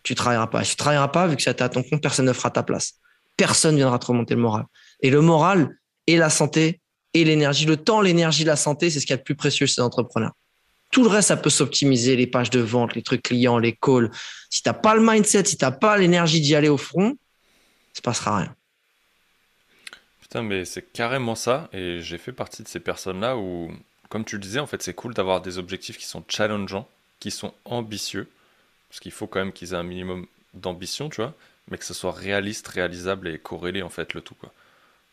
tu 0.02 0.14
travailleras 0.14 0.48
pas. 0.48 0.64
Si 0.64 0.70
tu 0.70 0.76
travailleras 0.76 1.08
pas, 1.08 1.26
vu 1.26 1.36
que 1.36 1.42
ça 1.42 1.50
à 1.50 1.68
ton 1.68 1.82
compte, 1.82 2.02
personne 2.02 2.26
ne 2.26 2.32
fera 2.32 2.50
ta 2.50 2.62
place. 2.62 2.94
Personne 3.36 3.76
viendra 3.76 3.98
te 3.98 4.06
remonter 4.06 4.34
le 4.34 4.40
moral. 4.40 4.64
Et 5.00 5.10
le 5.10 5.20
moral 5.20 5.76
et 6.06 6.16
la 6.16 6.30
santé 6.30 6.80
et 7.14 7.24
l'énergie, 7.24 7.66
le 7.66 7.76
temps, 7.76 8.00
l'énergie, 8.00 8.44
la 8.44 8.56
santé, 8.56 8.90
c'est 8.90 9.00
ce 9.00 9.06
qu'il 9.06 9.12
y 9.12 9.14
a 9.14 9.18
de 9.18 9.22
plus 9.22 9.36
précieux 9.36 9.66
chez 9.66 9.74
les 9.78 9.84
entrepreneurs. 9.84 10.32
Tout 10.90 11.02
le 11.02 11.08
reste, 11.08 11.28
ça 11.28 11.36
peut 11.36 11.50
s'optimiser, 11.50 12.16
les 12.16 12.26
pages 12.26 12.50
de 12.50 12.60
vente, 12.60 12.94
les 12.94 13.02
trucs 13.02 13.22
clients, 13.22 13.58
les 13.58 13.74
calls. 13.74 14.10
Si 14.48 14.62
t'as 14.62 14.72
pas 14.72 14.94
le 14.94 15.02
mindset, 15.02 15.44
si 15.44 15.58
t'as 15.58 15.70
pas 15.70 15.98
l'énergie 15.98 16.40
d'y 16.40 16.54
aller 16.54 16.68
au 16.68 16.78
front, 16.78 17.16
ça 17.92 18.00
passera 18.02 18.38
rien. 18.38 18.54
Putain, 20.20 20.42
mais 20.42 20.64
c'est 20.64 20.92
carrément 20.92 21.34
ça. 21.34 21.68
Et 21.72 22.00
j'ai 22.00 22.18
fait 22.18 22.32
partie 22.32 22.62
de 22.62 22.68
ces 22.68 22.80
personnes-là 22.80 23.36
où, 23.36 23.70
comme 24.08 24.24
tu 24.24 24.36
le 24.36 24.42
disais, 24.42 24.60
en 24.60 24.66
fait, 24.66 24.82
c'est 24.82 24.94
cool 24.94 25.14
d'avoir 25.14 25.40
des 25.40 25.58
objectifs 25.58 25.98
qui 25.98 26.06
sont 26.06 26.24
challengeants, 26.26 26.88
qui 27.20 27.30
sont 27.30 27.52
ambitieux. 27.64 28.28
Parce 28.88 29.00
qu'il 29.00 29.12
faut 29.12 29.26
quand 29.26 29.40
même 29.40 29.52
qu'ils 29.52 29.72
aient 29.72 29.76
un 29.76 29.82
minimum 29.82 30.26
d'ambition, 30.54 31.10
tu 31.10 31.20
vois, 31.20 31.34
mais 31.70 31.76
que 31.76 31.84
ce 31.84 31.92
soit 31.92 32.12
réaliste, 32.12 32.66
réalisable 32.68 33.28
et 33.28 33.38
corrélé, 33.38 33.82
en 33.82 33.90
fait, 33.90 34.14
le 34.14 34.22
tout. 34.22 34.36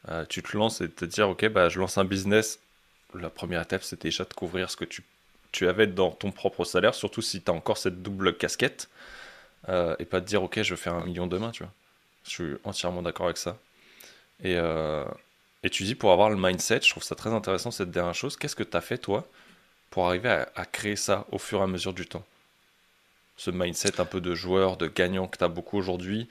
Euh, 0.09 0.25
tu 0.27 0.41
te 0.41 0.55
lances 0.55 0.81
et 0.81 0.89
te 0.89 1.03
dire, 1.05 1.29
ok, 1.29 1.47
bah, 1.49 1.67
je 1.67 1.79
lance 1.79 1.97
un 1.97 2.05
business. 2.05 2.59
La 3.13 3.29
première 3.29 3.61
étape, 3.61 3.83
c'était 3.83 4.09
déjà 4.09 4.23
de 4.23 4.33
couvrir 4.33 4.69
ce 4.69 4.77
que 4.77 4.85
tu, 4.85 5.03
tu 5.55 5.69
avais 5.69 5.87
dans 5.87 6.11
ton 6.11 6.31
propre 6.31 6.65
salaire, 6.65 6.93
surtout 6.93 7.21
si 7.21 7.41
tu 7.41 7.49
as 7.49 7.53
encore 7.53 7.77
cette 7.77 8.01
double 8.01 8.35
casquette. 8.37 8.89
Euh, 9.69 9.95
et 9.99 10.05
pas 10.05 10.19
te 10.19 10.27
dire, 10.27 10.43
ok, 10.43 10.61
je 10.61 10.75
vais 10.75 10.79
faire 10.79 10.95
un 10.95 11.05
million 11.05 11.27
demain, 11.27 11.51
tu 11.51 11.63
vois. 11.63 11.71
Je 12.25 12.29
suis 12.29 12.53
entièrement 12.65 13.01
d'accord 13.01 13.27
avec 13.27 13.37
ça. 13.37 13.57
Et, 14.43 14.55
euh, 14.57 15.05
et 15.63 15.69
tu 15.69 15.83
dis, 15.83 15.95
pour 15.95 16.11
avoir 16.11 16.29
le 16.29 16.35
mindset, 16.35 16.81
je 16.83 16.89
trouve 16.89 17.03
ça 17.03 17.15
très 17.15 17.31
intéressant 17.31 17.71
cette 17.71 17.89
dernière 17.89 18.13
chose. 18.13 18.35
Qu'est-ce 18.35 18.55
que 18.55 18.63
tu 18.63 18.75
as 18.75 18.81
fait, 18.81 18.97
toi, 18.97 19.27
pour 19.91 20.07
arriver 20.07 20.43
à, 20.55 20.65
créer 20.65 20.97
ça 20.97 21.25
au 21.31 21.37
fur 21.37 21.61
et 21.61 21.63
à 21.63 21.67
mesure 21.67 21.93
du 21.93 22.05
temps? 22.05 22.25
Ce 23.37 23.49
mindset 23.49 24.01
un 24.01 24.05
peu 24.05 24.19
de 24.19 24.35
joueur, 24.35 24.75
de 24.75 24.87
gagnant 24.87 25.27
que 25.27 25.37
tu 25.37 25.43
as 25.45 25.47
beaucoup 25.47 25.77
aujourd'hui, 25.77 26.27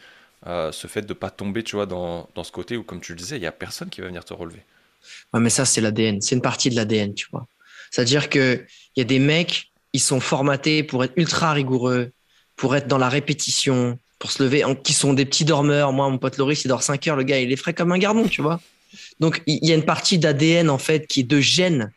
euh, 0.47 0.70
ce 0.70 0.87
fait 0.87 1.03
de 1.03 1.14
pas 1.14 1.31
tomber, 1.31 1.62
tu 1.62 1.77
vois, 1.77 1.87
dans, 1.87 2.29
dans, 2.35 2.45
ce 2.45 2.53
côté 2.53 2.77
où, 2.77 2.85
comme 2.85 3.01
tu 3.01 3.12
le 3.12 3.18
disais, 3.18 3.37
il 3.37 3.41
n'y 3.41 3.47
a 3.47 3.53
personne 3.53 3.89
qui 3.89 4.03
va 4.03 4.09
venir 4.09 4.25
te 4.25 4.35
relever. 4.35 4.62
Ouais, 5.33 5.41
mais 5.41 5.51
ça, 5.51 5.64
c'est 5.64 5.81
l'ADN. 5.81 6.20
C'est 6.20 6.35
une 6.35 6.43
partie 6.43 6.68
de 6.68 6.77
l'ADN, 6.77 7.14
tu 7.14 7.27
vois. 7.33 7.47
C'est-à-dire 7.95 8.28
qu'il 8.28 8.66
y 8.97 9.01
a 9.01 9.05
des 9.05 9.20
mecs, 9.20 9.70
ils 9.92 10.01
sont 10.01 10.18
formatés 10.18 10.82
pour 10.82 11.05
être 11.05 11.12
ultra 11.14 11.53
rigoureux, 11.53 12.11
pour 12.57 12.74
être 12.74 12.88
dans 12.88 12.99
la 12.99 13.09
répétition, 13.09 14.01
pour 14.18 14.32
se 14.32 14.42
lever, 14.42 14.64
qui 14.82 14.92
sont 14.92 15.12
des 15.12 15.24
petits 15.24 15.45
dormeurs. 15.45 15.92
Moi, 15.92 16.11
mon 16.11 16.18
pote 16.18 16.36
Loris, 16.36 16.64
il 16.64 16.68
dort 16.68 16.82
5 16.82 17.07
heures, 17.07 17.14
le 17.14 17.22
gars, 17.22 17.38
il 17.38 17.53
est 17.53 17.57
frais 17.57 17.72
comme 17.72 17.92
un 17.92 17.99
gardon, 17.99 18.26
tu 18.26 18.42
vois. 18.42 18.61
Donc, 19.20 19.45
il 19.47 19.64
y 19.64 19.70
a 19.70 19.76
une 19.76 19.84
partie 19.84 20.18
d'ADN, 20.18 20.70
en 20.70 20.78
fait, 20.78 21.07
qui 21.07 21.20
est 21.20 21.22
de 21.22 21.38
gène 21.38 21.92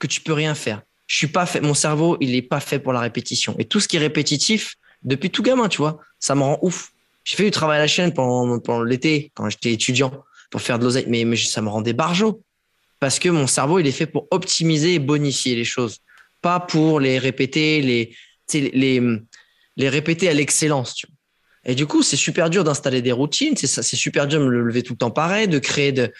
que 0.00 0.08
tu 0.08 0.20
peux 0.20 0.32
rien 0.32 0.56
faire. 0.56 0.82
Je 1.06 1.14
suis 1.14 1.28
pas 1.28 1.46
fait, 1.46 1.60
mon 1.60 1.74
cerveau, 1.74 2.16
il 2.20 2.34
est 2.34 2.42
pas 2.42 2.58
fait 2.58 2.80
pour 2.80 2.92
la 2.92 2.98
répétition. 2.98 3.54
Et 3.60 3.66
tout 3.66 3.78
ce 3.78 3.86
qui 3.86 3.98
est 3.98 4.00
répétitif, 4.00 4.74
depuis 5.04 5.30
tout 5.30 5.44
gamin, 5.44 5.68
tu 5.68 5.78
vois, 5.78 6.00
ça 6.18 6.34
me 6.34 6.42
rend 6.42 6.58
ouf. 6.62 6.90
J'ai 7.22 7.36
fait 7.36 7.44
du 7.44 7.52
travail 7.52 7.78
à 7.78 7.82
la 7.82 7.86
chaîne 7.86 8.12
pendant, 8.12 8.82
l'été, 8.82 9.30
quand 9.34 9.48
j'étais 9.48 9.70
étudiant, 9.70 10.12
pour 10.50 10.60
faire 10.60 10.80
de 10.80 10.84
l'oseille, 10.84 11.06
mais, 11.06 11.24
mais 11.24 11.36
ça 11.36 11.62
me 11.62 11.68
rendait 11.68 11.92
barjot. 11.92 12.42
Parce 12.98 13.18
que 13.18 13.28
mon 13.28 13.46
cerveau, 13.46 13.78
il 13.78 13.86
est 13.86 13.92
fait 13.92 14.06
pour 14.06 14.26
optimiser 14.30 14.94
et 14.94 14.98
bonifier 14.98 15.54
les 15.54 15.64
choses, 15.64 15.98
pas 16.40 16.60
pour 16.60 17.00
les 17.00 17.18
répéter, 17.18 17.82
les, 17.82 18.16
les, 18.54 19.00
les, 19.76 19.88
répéter 19.88 20.28
à 20.28 20.34
l'excellence. 20.34 21.04
Et 21.64 21.74
du 21.74 21.86
coup, 21.86 22.02
c'est 22.02 22.16
super 22.16 22.48
dur 22.48 22.64
d'installer 22.64 23.02
des 23.02 23.12
routines, 23.12 23.56
c'est 23.56 23.82
super 23.82 24.26
dur 24.26 24.40
de 24.40 24.44
me 24.44 24.50
lever 24.50 24.82
tout 24.82 24.94
le 24.94 24.98
temps 24.98 25.10
pareil, 25.10 25.48
de 25.48 25.58
créer 25.58 25.92
de, 25.92 26.12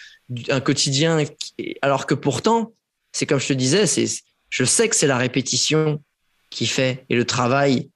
un 0.49 0.59
quotidien, 0.59 1.23
alors 1.81 2.05
que 2.05 2.13
pourtant, 2.13 2.73
c'est 3.13 3.25
comme 3.25 3.39
je 3.39 3.47
te 3.47 3.53
disais, 3.53 3.85
je 4.49 4.63
sais 4.65 4.89
que 4.89 4.95
c'est 4.95 5.07
la 5.07 5.17
répétition 5.17 6.03
qui 6.49 6.67
fait 6.67 7.05
et 7.09 7.15
le 7.15 7.25
travail 7.25 7.89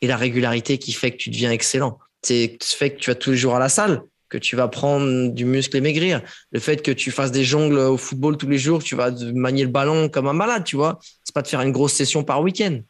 et 0.00 0.06
la 0.06 0.16
régularité 0.16 0.78
qui 0.78 0.92
fait 0.92 1.12
que 1.12 1.16
tu 1.16 1.30
deviens 1.30 1.50
excellent. 1.50 1.98
C'est 2.22 2.58
ce 2.62 2.76
fait 2.76 2.90
que 2.94 2.98
tu 2.98 3.10
vas 3.10 3.14
tous 3.14 3.30
les 3.30 3.36
jours 3.36 3.56
à 3.56 3.58
la 3.58 3.68
salle, 3.68 4.02
que 4.30 4.38
tu 4.38 4.56
vas 4.56 4.68
prendre 4.68 5.28
du 5.28 5.44
muscle 5.44 5.76
et 5.76 5.80
maigrir. 5.80 6.22
Le 6.52 6.60
fait 6.60 6.82
que 6.82 6.90
tu 6.92 7.10
fasses 7.10 7.32
des 7.32 7.44
jongles 7.44 7.78
au 7.78 7.96
football 7.96 8.36
tous 8.36 8.48
les 8.48 8.58
jours, 8.58 8.82
tu 8.82 8.94
vas 8.94 9.10
manier 9.34 9.64
le 9.64 9.70
ballon 9.70 10.08
comme 10.08 10.28
un 10.28 10.32
malade, 10.32 10.64
tu 10.64 10.76
vois. 10.76 10.98
C'est 11.24 11.34
pas 11.34 11.42
de 11.42 11.48
faire 11.48 11.60
une 11.60 11.72
grosse 11.72 11.92
session 11.92 12.24
par 12.24 12.40
week-end. 12.40 12.80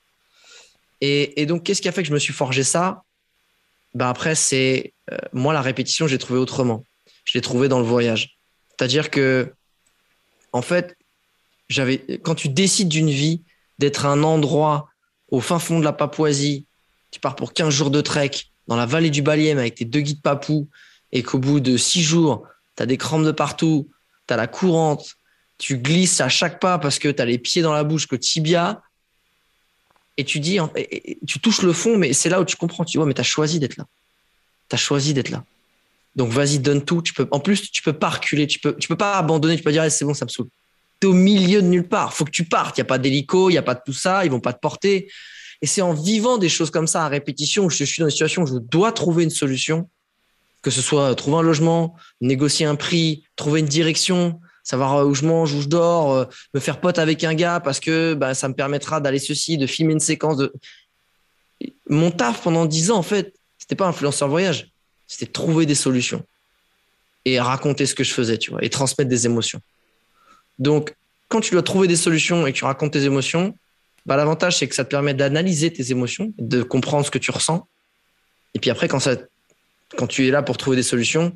Et, 1.01 1.47
donc, 1.47 1.65
qu'est-ce 1.65 1.81
qui 1.81 1.89
a 1.89 1.93
fait 1.93 2.03
que 2.03 2.09
je 2.09 2.13
me 2.13 2.19
suis 2.19 2.35
forgé 2.35 2.63
ça? 2.63 3.03
Ben 3.95 4.07
après, 4.07 4.35
c'est 4.35 4.93
euh, 5.11 5.17
moi 5.33 5.55
la 5.55 5.63
répétition, 5.63 6.07
j'ai 6.07 6.19
trouvé 6.19 6.39
autrement. 6.39 6.85
Je 7.25 7.37
l'ai 7.37 7.41
trouvé 7.41 7.69
dans 7.69 7.79
le 7.79 7.87
voyage. 7.87 8.37
C'est-à-dire 8.69 9.11
que, 9.11 9.53
en 10.53 10.63
fait, 10.63 10.97
j'avais 11.71 12.21
quand 12.23 12.35
tu 12.35 12.51
décides 12.51 12.89
d'une 12.89 13.11
vie, 13.11 13.43
d'être 13.79 14.05
un 14.05 14.23
endroit 14.23 14.91
au 15.31 15.41
fin 15.41 15.59
fond 15.59 15.79
de 15.79 15.85
la 15.85 15.95
Papouasie, 15.95 16.67
tu 17.11 17.19
pars 17.19 17.35
pour 17.35 17.55
15 17.55 17.73
jours 17.73 17.91
de 17.91 18.03
trek 18.03 18.31
dans 18.69 18.77
la 18.77 18.87
vallée 18.87 19.11
du 19.11 19.23
Baliem 19.23 19.59
avec 19.59 19.77
tes 19.77 19.85
deux 19.85 20.01
guides 20.01 20.23
papous, 20.23 20.69
et 21.13 21.23
qu'au 21.23 21.39
bout 21.39 21.61
de 21.61 21.77
6 21.77 22.03
jours, 22.03 22.47
tu 22.77 22.83
as 22.83 22.87
des 22.87 22.97
crampes 22.97 23.25
de 23.25 23.33
partout, 23.33 23.91
tu 24.27 24.35
as 24.35 24.37
la 24.37 24.47
courante, 24.47 25.17
tu 25.59 25.79
glisses 25.79 26.21
à 26.21 26.29
chaque 26.29 26.61
pas 26.61 26.79
parce 26.79 26.99
que 26.99 27.09
tu 27.09 27.21
as 27.21 27.25
les 27.25 27.39
pieds 27.39 27.63
dans 27.63 27.73
la 27.73 27.85
bouche, 27.85 28.07
que 28.07 28.17
tibia, 28.17 28.83
et 30.21 30.25
tu 30.25 30.39
dis, 30.39 30.59
tu 31.27 31.41
touches 31.41 31.63
le 31.63 31.73
fond, 31.73 31.97
mais 31.97 32.13
c'est 32.13 32.29
là 32.29 32.43
où 32.43 32.45
tu 32.45 32.57
comprends. 32.57 32.85
Tu 32.85 32.99
vois, 32.99 33.07
mais 33.07 33.15
tu 33.15 33.23
as 33.23 33.25
choisi 33.25 33.59
d'être 33.59 33.79
là. 33.79 33.87
Tu 34.69 34.75
as 34.75 34.79
choisi 34.79 35.15
d'être 35.15 35.31
là. 35.31 35.45
Donc 36.15 36.31
vas-y, 36.31 36.59
donne 36.59 36.85
tout. 36.85 37.01
Tu 37.01 37.15
peux, 37.15 37.27
en 37.31 37.41
plus, 37.41 37.71
tu 37.71 37.81
peux 37.81 37.95
pas 37.95 38.11
reculer. 38.11 38.47
Tu 38.47 38.59
peux, 38.59 38.77
tu 38.77 38.87
peux 38.87 38.97
pas 38.97 39.17
abandonner. 39.17 39.57
Tu 39.57 39.63
peux 39.63 39.71
pas 39.71 39.73
dire, 39.73 39.91
c'est 39.91 40.05
bon, 40.05 40.13
ça 40.13 40.27
me 40.27 40.31
saoule. 40.31 40.49
Tu 41.01 41.07
es 41.07 41.11
au 41.11 41.15
milieu 41.15 41.63
de 41.63 41.69
nulle 41.69 41.89
part. 41.89 42.13
faut 42.13 42.27
que 42.27 42.31
tu 42.31 42.45
partes. 42.45 42.77
Il 42.77 42.81
n'y 42.81 42.87
a 42.87 42.87
pas 42.87 42.99
d'hélico, 42.99 43.49
il 43.49 43.53
n'y 43.53 43.59
a 43.59 43.63
pas 43.63 43.75
de 43.75 43.81
tout 43.83 43.95
ça. 43.95 44.27
Ils 44.27 44.31
vont 44.31 44.41
pas 44.41 44.53
te 44.53 44.59
porter. 44.59 45.11
Et 45.63 45.67
c'est 45.67 45.81
en 45.81 45.95
vivant 45.95 46.37
des 46.37 46.51
choses 46.51 46.71
comme 46.71 46.87
ça 46.87 47.07
à 47.07 47.09
répétition 47.09 47.65
où 47.65 47.71
je 47.71 47.85
suis 47.85 48.01
dans 48.01 48.07
une 48.07 48.11
situation 48.11 48.43
où 48.43 48.47
je 48.47 48.59
dois 48.59 48.93
trouver 48.93 49.25
une 49.25 49.31
solution, 49.31 49.89
que 50.63 50.71
ce 50.71 50.83
soit 50.83 51.15
trouver 51.15 51.39
un 51.39 51.43
logement, 51.43 51.97
négocier 52.21 52.67
un 52.67 52.77
prix, 52.77 53.25
trouver 53.37 53.61
une 53.61 53.67
direction, 53.67 54.41
savoir 54.63 54.97
euh, 54.97 55.05
où 55.05 55.15
je 55.15 55.25
mange, 55.25 55.53
où 55.55 55.63
je 55.63 55.69
dors, 55.69 56.13
euh, 56.13 56.25
me 56.55 56.61
faire 56.61 56.81
pote 56.81 56.99
avec 56.99 57.25
un 57.25 57.35
gars 57.35 57.61
parce 57.61 57.81
que 57.81 58.15
bah, 58.15 58.35
ça 58.35 58.49
me 58.49 58.55
permettra 58.55 59.01
d'aller 59.01 59.19
ceci, 59.19 59.59
de 59.59 59.67
filmer 59.67 59.93
une 59.93 60.01
séquence 60.01 60.37
de. 60.37 60.53
Mon 61.89 62.11
taf 62.11 62.43
pendant 62.43 62.67
dix 62.67 62.91
ans, 62.91 62.99
en 62.99 63.03
fait, 63.03 63.35
c'était 63.59 63.77
pas 63.77 63.87
influenceur 63.87 64.29
voyage, 64.29 64.71
c'était 65.07 65.31
trouver 65.31 65.67
des 65.67 65.75
solutions 65.75 66.25
et 67.25 67.39
raconter 67.39 67.85
ce 67.85 67.95
que 67.95 68.05
je 68.05 68.13
faisais, 68.13 68.39
tu 68.39 68.51
vois, 68.51 68.65
et 68.65 68.71
transmettre 68.71 69.11
des 69.11 69.27
émotions. 69.27 69.61
Donc, 70.59 70.95
quand 71.29 71.41
tu 71.41 71.53
dois 71.53 71.63
trouver 71.63 71.87
des 71.87 71.97
solutions 71.97 72.47
et 72.47 72.53
que 72.53 72.59
tu 72.59 72.65
racontes 72.65 72.93
tes 72.93 73.05
émotions, 73.05 73.55
bah, 74.07 74.17
l'avantage, 74.17 74.59
c'est 74.59 74.69
que 74.69 74.75
ça 74.75 74.85
te 74.85 74.91
permet 74.91 75.15
d'analyser 75.15 75.73
tes 75.73 75.91
émotions, 75.91 76.33
de 76.39 76.63
comprendre 76.63 77.05
ce 77.05 77.11
que 77.11 77.19
tu 77.19 77.31
ressens. 77.31 77.67
Et 78.55 78.59
puis 78.59 78.71
après, 78.71 78.89
quand, 78.89 79.01
ça, 79.01 79.17
quand 79.97 80.07
tu 80.07 80.27
es 80.27 80.31
là 80.31 80.43
pour 80.43 80.57
trouver 80.57 80.77
des 80.77 80.83
solutions, 80.83 81.33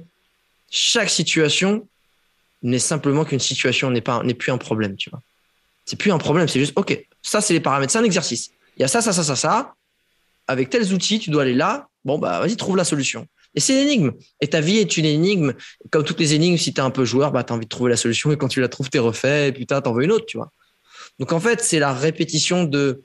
chaque 0.71 1.11
situation 1.11 1.87
n'est 2.63 2.79
simplement 2.79 3.25
qu'une 3.25 3.41
situation 3.41 3.91
n'est 3.91 4.01
pas 4.01 4.23
n'est 4.23 4.35
plus 4.35 4.53
un 4.53 4.59
problème, 4.59 4.97
tu 4.97 5.11
vois. 5.11 5.21
C'est 5.85 5.97
plus 5.97 6.13
un 6.13 6.19
problème, 6.19 6.49
c'est 6.49 6.61
juste 6.61 6.73
OK, 6.77 7.07
ça 7.23 7.41
c'est 7.41 7.53
les 7.53 7.61
paramètres, 7.61 7.93
c'est 7.93 7.99
un 7.99 8.05
exercice. 8.05 8.51
Il 8.77 8.83
y 8.83 8.85
a 8.85 8.89
ça 8.89 9.03
ça 9.03 9.13
ça 9.13 9.23
ça 9.23 9.37
ça 9.37 9.75
avec 10.47 10.71
tels 10.71 10.93
outils, 10.93 11.19
tu 11.19 11.31
dois 11.31 11.43
aller 11.43 11.55
là. 11.55 11.89
Bon 12.05 12.19
bah 12.19 12.41
vas-y, 12.41 12.57
trouve 12.57 12.77
la 12.77 12.85
solution. 12.85 13.27
Et 13.55 13.61
c'est 13.61 13.75
une 13.75 13.89
énigme. 13.89 14.13
Et 14.41 14.49
ta 14.49 14.61
vie 14.61 14.79
est 14.79 14.97
une 14.97 15.05
énigme. 15.05 15.53
Comme 15.91 16.05
toutes 16.05 16.19
les 16.19 16.35
énigmes, 16.35 16.57
si 16.57 16.75
tu 16.75 16.81
es 16.81 16.85
un 16.85 16.91
peu 16.91 17.05
joueur, 17.05 17.31
bah, 17.31 17.45
tu 17.45 17.53
as 17.53 17.57
envie 17.57 17.67
de 17.67 17.69
trouver 17.69 17.91
la 17.91 17.97
solution 17.97 18.33
et 18.33 18.37
quand 18.37 18.49
tu 18.49 18.61
la 18.61 18.69
trouves, 18.69 18.91
tu 18.91 18.97
es 18.97 19.01
refait 19.01 19.49
et 19.49 19.53
putain, 19.53 19.81
t'en 19.81 19.93
veux 19.93 20.05
une 20.05 20.11
autre, 20.11 20.27
tu 20.27 20.37
vois. 20.37 20.51
Donc 21.19 21.33
en 21.33 21.41
fait, 21.41 21.61
c'est 21.63 21.79
la 21.79 21.93
répétition 21.93 22.65
de 22.65 23.03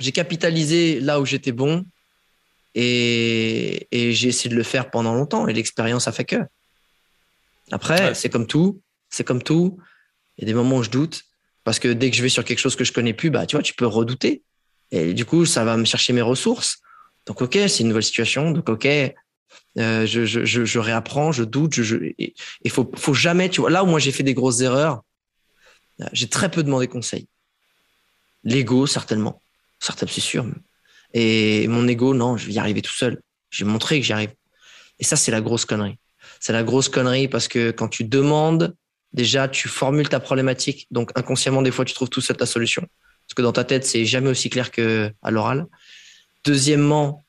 j'ai 0.00 0.12
capitalisé 0.12 1.00
là 1.00 1.20
où 1.20 1.26
j'étais 1.26 1.52
bon 1.52 1.84
et, 2.74 3.88
et 3.90 4.12
j'ai 4.12 4.28
essayé 4.28 4.50
de 4.50 4.54
le 4.56 4.62
faire 4.62 4.90
pendant 4.90 5.14
longtemps 5.14 5.48
et 5.48 5.52
l'expérience 5.52 6.08
a 6.08 6.12
fait 6.12 6.24
que. 6.24 6.36
Après, 7.70 8.14
c'est 8.14 8.28
comme 8.28 8.46
tout. 8.46 8.80
C'est 9.10 9.24
comme 9.24 9.42
tout. 9.42 9.78
Il 10.36 10.42
y 10.42 10.44
a 10.44 10.46
des 10.46 10.54
moments 10.54 10.76
où 10.76 10.82
je 10.82 10.90
doute 10.90 11.24
parce 11.64 11.78
que 11.78 11.88
dès 11.88 12.10
que 12.10 12.16
je 12.16 12.22
vais 12.22 12.28
sur 12.28 12.44
quelque 12.44 12.60
chose 12.60 12.76
que 12.76 12.84
je 12.84 12.92
connais 12.92 13.12
plus, 13.12 13.30
bah, 13.30 13.46
tu 13.46 13.56
vois, 13.56 13.62
tu 13.62 13.74
peux 13.74 13.86
redouter. 13.86 14.42
Et 14.90 15.12
du 15.12 15.24
coup, 15.24 15.44
ça 15.44 15.64
va 15.64 15.76
me 15.76 15.84
chercher 15.84 16.12
mes 16.12 16.22
ressources. 16.22 16.78
Donc, 17.26 17.42
OK, 17.42 17.54
c'est 17.54 17.80
une 17.80 17.88
nouvelle 17.88 18.02
situation. 18.02 18.52
Donc, 18.52 18.68
OK, 18.68 18.86
euh, 18.86 19.12
je, 20.06 20.24
je, 20.24 20.44
je, 20.44 20.64
je, 20.64 20.78
réapprends, 20.78 21.30
je 21.30 21.44
doute. 21.44 21.74
Je, 21.74 21.96
il 22.18 22.70
faut, 22.70 22.90
faut 22.96 23.14
jamais, 23.14 23.50
tu 23.50 23.60
vois, 23.60 23.70
là 23.70 23.84
où 23.84 23.86
moi 23.86 23.98
j'ai 23.98 24.12
fait 24.12 24.22
des 24.22 24.34
grosses 24.34 24.60
erreurs, 24.60 25.02
j'ai 26.12 26.28
très 26.28 26.50
peu 26.50 26.62
demandé 26.62 26.86
conseil. 26.86 27.26
L'ego, 28.44 28.86
certainement. 28.86 29.42
Certainement, 29.80 30.12
c'est 30.14 30.20
sûr. 30.20 30.46
Et 31.14 31.66
mon 31.68 31.86
ego, 31.88 32.14
non, 32.14 32.36
je 32.36 32.46
vais 32.46 32.52
y 32.52 32.58
arriver 32.58 32.82
tout 32.82 32.92
seul. 32.92 33.20
J'ai 33.50 33.64
montré 33.64 34.00
que 34.00 34.06
j'y 34.06 34.12
arrive. 34.12 34.34
Et 34.98 35.04
ça, 35.04 35.16
c'est 35.16 35.30
la 35.30 35.40
grosse 35.40 35.64
connerie 35.64 35.98
c'est 36.40 36.52
la 36.52 36.62
grosse 36.62 36.88
connerie 36.88 37.28
parce 37.28 37.48
que 37.48 37.70
quand 37.70 37.88
tu 37.88 38.04
demandes, 38.04 38.74
déjà, 39.12 39.48
tu 39.48 39.68
formules 39.68 40.08
ta 40.08 40.20
problématique. 40.20 40.86
Donc, 40.90 41.10
inconsciemment, 41.16 41.62
des 41.62 41.70
fois, 41.70 41.84
tu 41.84 41.94
trouves 41.94 42.08
tout 42.10 42.20
seul 42.20 42.36
ta 42.36 42.46
solution. 42.46 42.82
Parce 42.82 43.34
que 43.34 43.42
dans 43.42 43.52
ta 43.52 43.64
tête, 43.64 43.84
c'est 43.84 44.04
jamais 44.04 44.30
aussi 44.30 44.50
clair 44.50 44.70
que 44.70 45.10
à 45.22 45.30
l'oral. 45.30 45.66
Deuxièmement, 46.44 47.24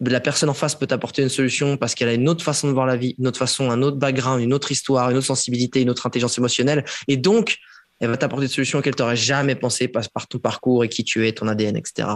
la 0.00 0.20
personne 0.20 0.48
en 0.48 0.54
face 0.54 0.74
peut 0.74 0.86
t'apporter 0.86 1.22
une 1.22 1.28
solution 1.28 1.76
parce 1.76 1.94
qu'elle 1.94 2.08
a 2.08 2.14
une 2.14 2.28
autre 2.28 2.42
façon 2.42 2.68
de 2.68 2.72
voir 2.72 2.86
la 2.86 2.96
vie, 2.96 3.14
une 3.18 3.26
autre 3.26 3.38
façon, 3.38 3.70
un 3.70 3.82
autre 3.82 3.98
background, 3.98 4.42
une 4.42 4.54
autre 4.54 4.72
histoire, 4.72 5.10
une 5.10 5.18
autre 5.18 5.26
sensibilité, 5.26 5.82
une 5.82 5.90
autre 5.90 6.06
intelligence 6.06 6.36
émotionnelle. 6.38 6.84
Et 7.06 7.16
donc, 7.16 7.58
elle 8.00 8.08
va 8.08 8.16
t'apporter 8.16 8.46
une 8.46 8.50
solution 8.50 8.80
qu'elle 8.80 8.94
t'aurait 8.94 9.16
jamais 9.16 9.54
pensé 9.54 9.88
passe 9.88 10.08
par 10.08 10.26
ton 10.26 10.38
parcours 10.38 10.84
et 10.84 10.88
qui 10.88 11.04
tu 11.04 11.26
es, 11.26 11.32
ton 11.32 11.48
ADN, 11.48 11.76
etc. 11.76 12.08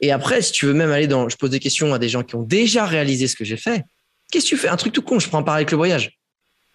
Et 0.00 0.12
après, 0.12 0.42
si 0.42 0.52
tu 0.52 0.66
veux 0.66 0.74
même 0.74 0.90
aller 0.90 1.06
dans, 1.06 1.28
je 1.28 1.36
pose 1.36 1.50
des 1.50 1.60
questions 1.60 1.92
à 1.94 1.98
des 1.98 2.08
gens 2.08 2.22
qui 2.22 2.34
ont 2.34 2.42
déjà 2.42 2.84
réalisé 2.84 3.28
ce 3.28 3.36
que 3.36 3.44
j'ai 3.44 3.56
fait. 3.56 3.84
Qu'est-ce 4.30 4.44
que 4.44 4.50
tu 4.50 4.56
fais? 4.56 4.68
Un 4.68 4.76
truc 4.76 4.92
tout 4.92 5.02
con, 5.02 5.18
je 5.18 5.28
prends 5.28 5.42
part 5.42 5.54
avec 5.54 5.70
le 5.70 5.76
voyage. 5.76 6.18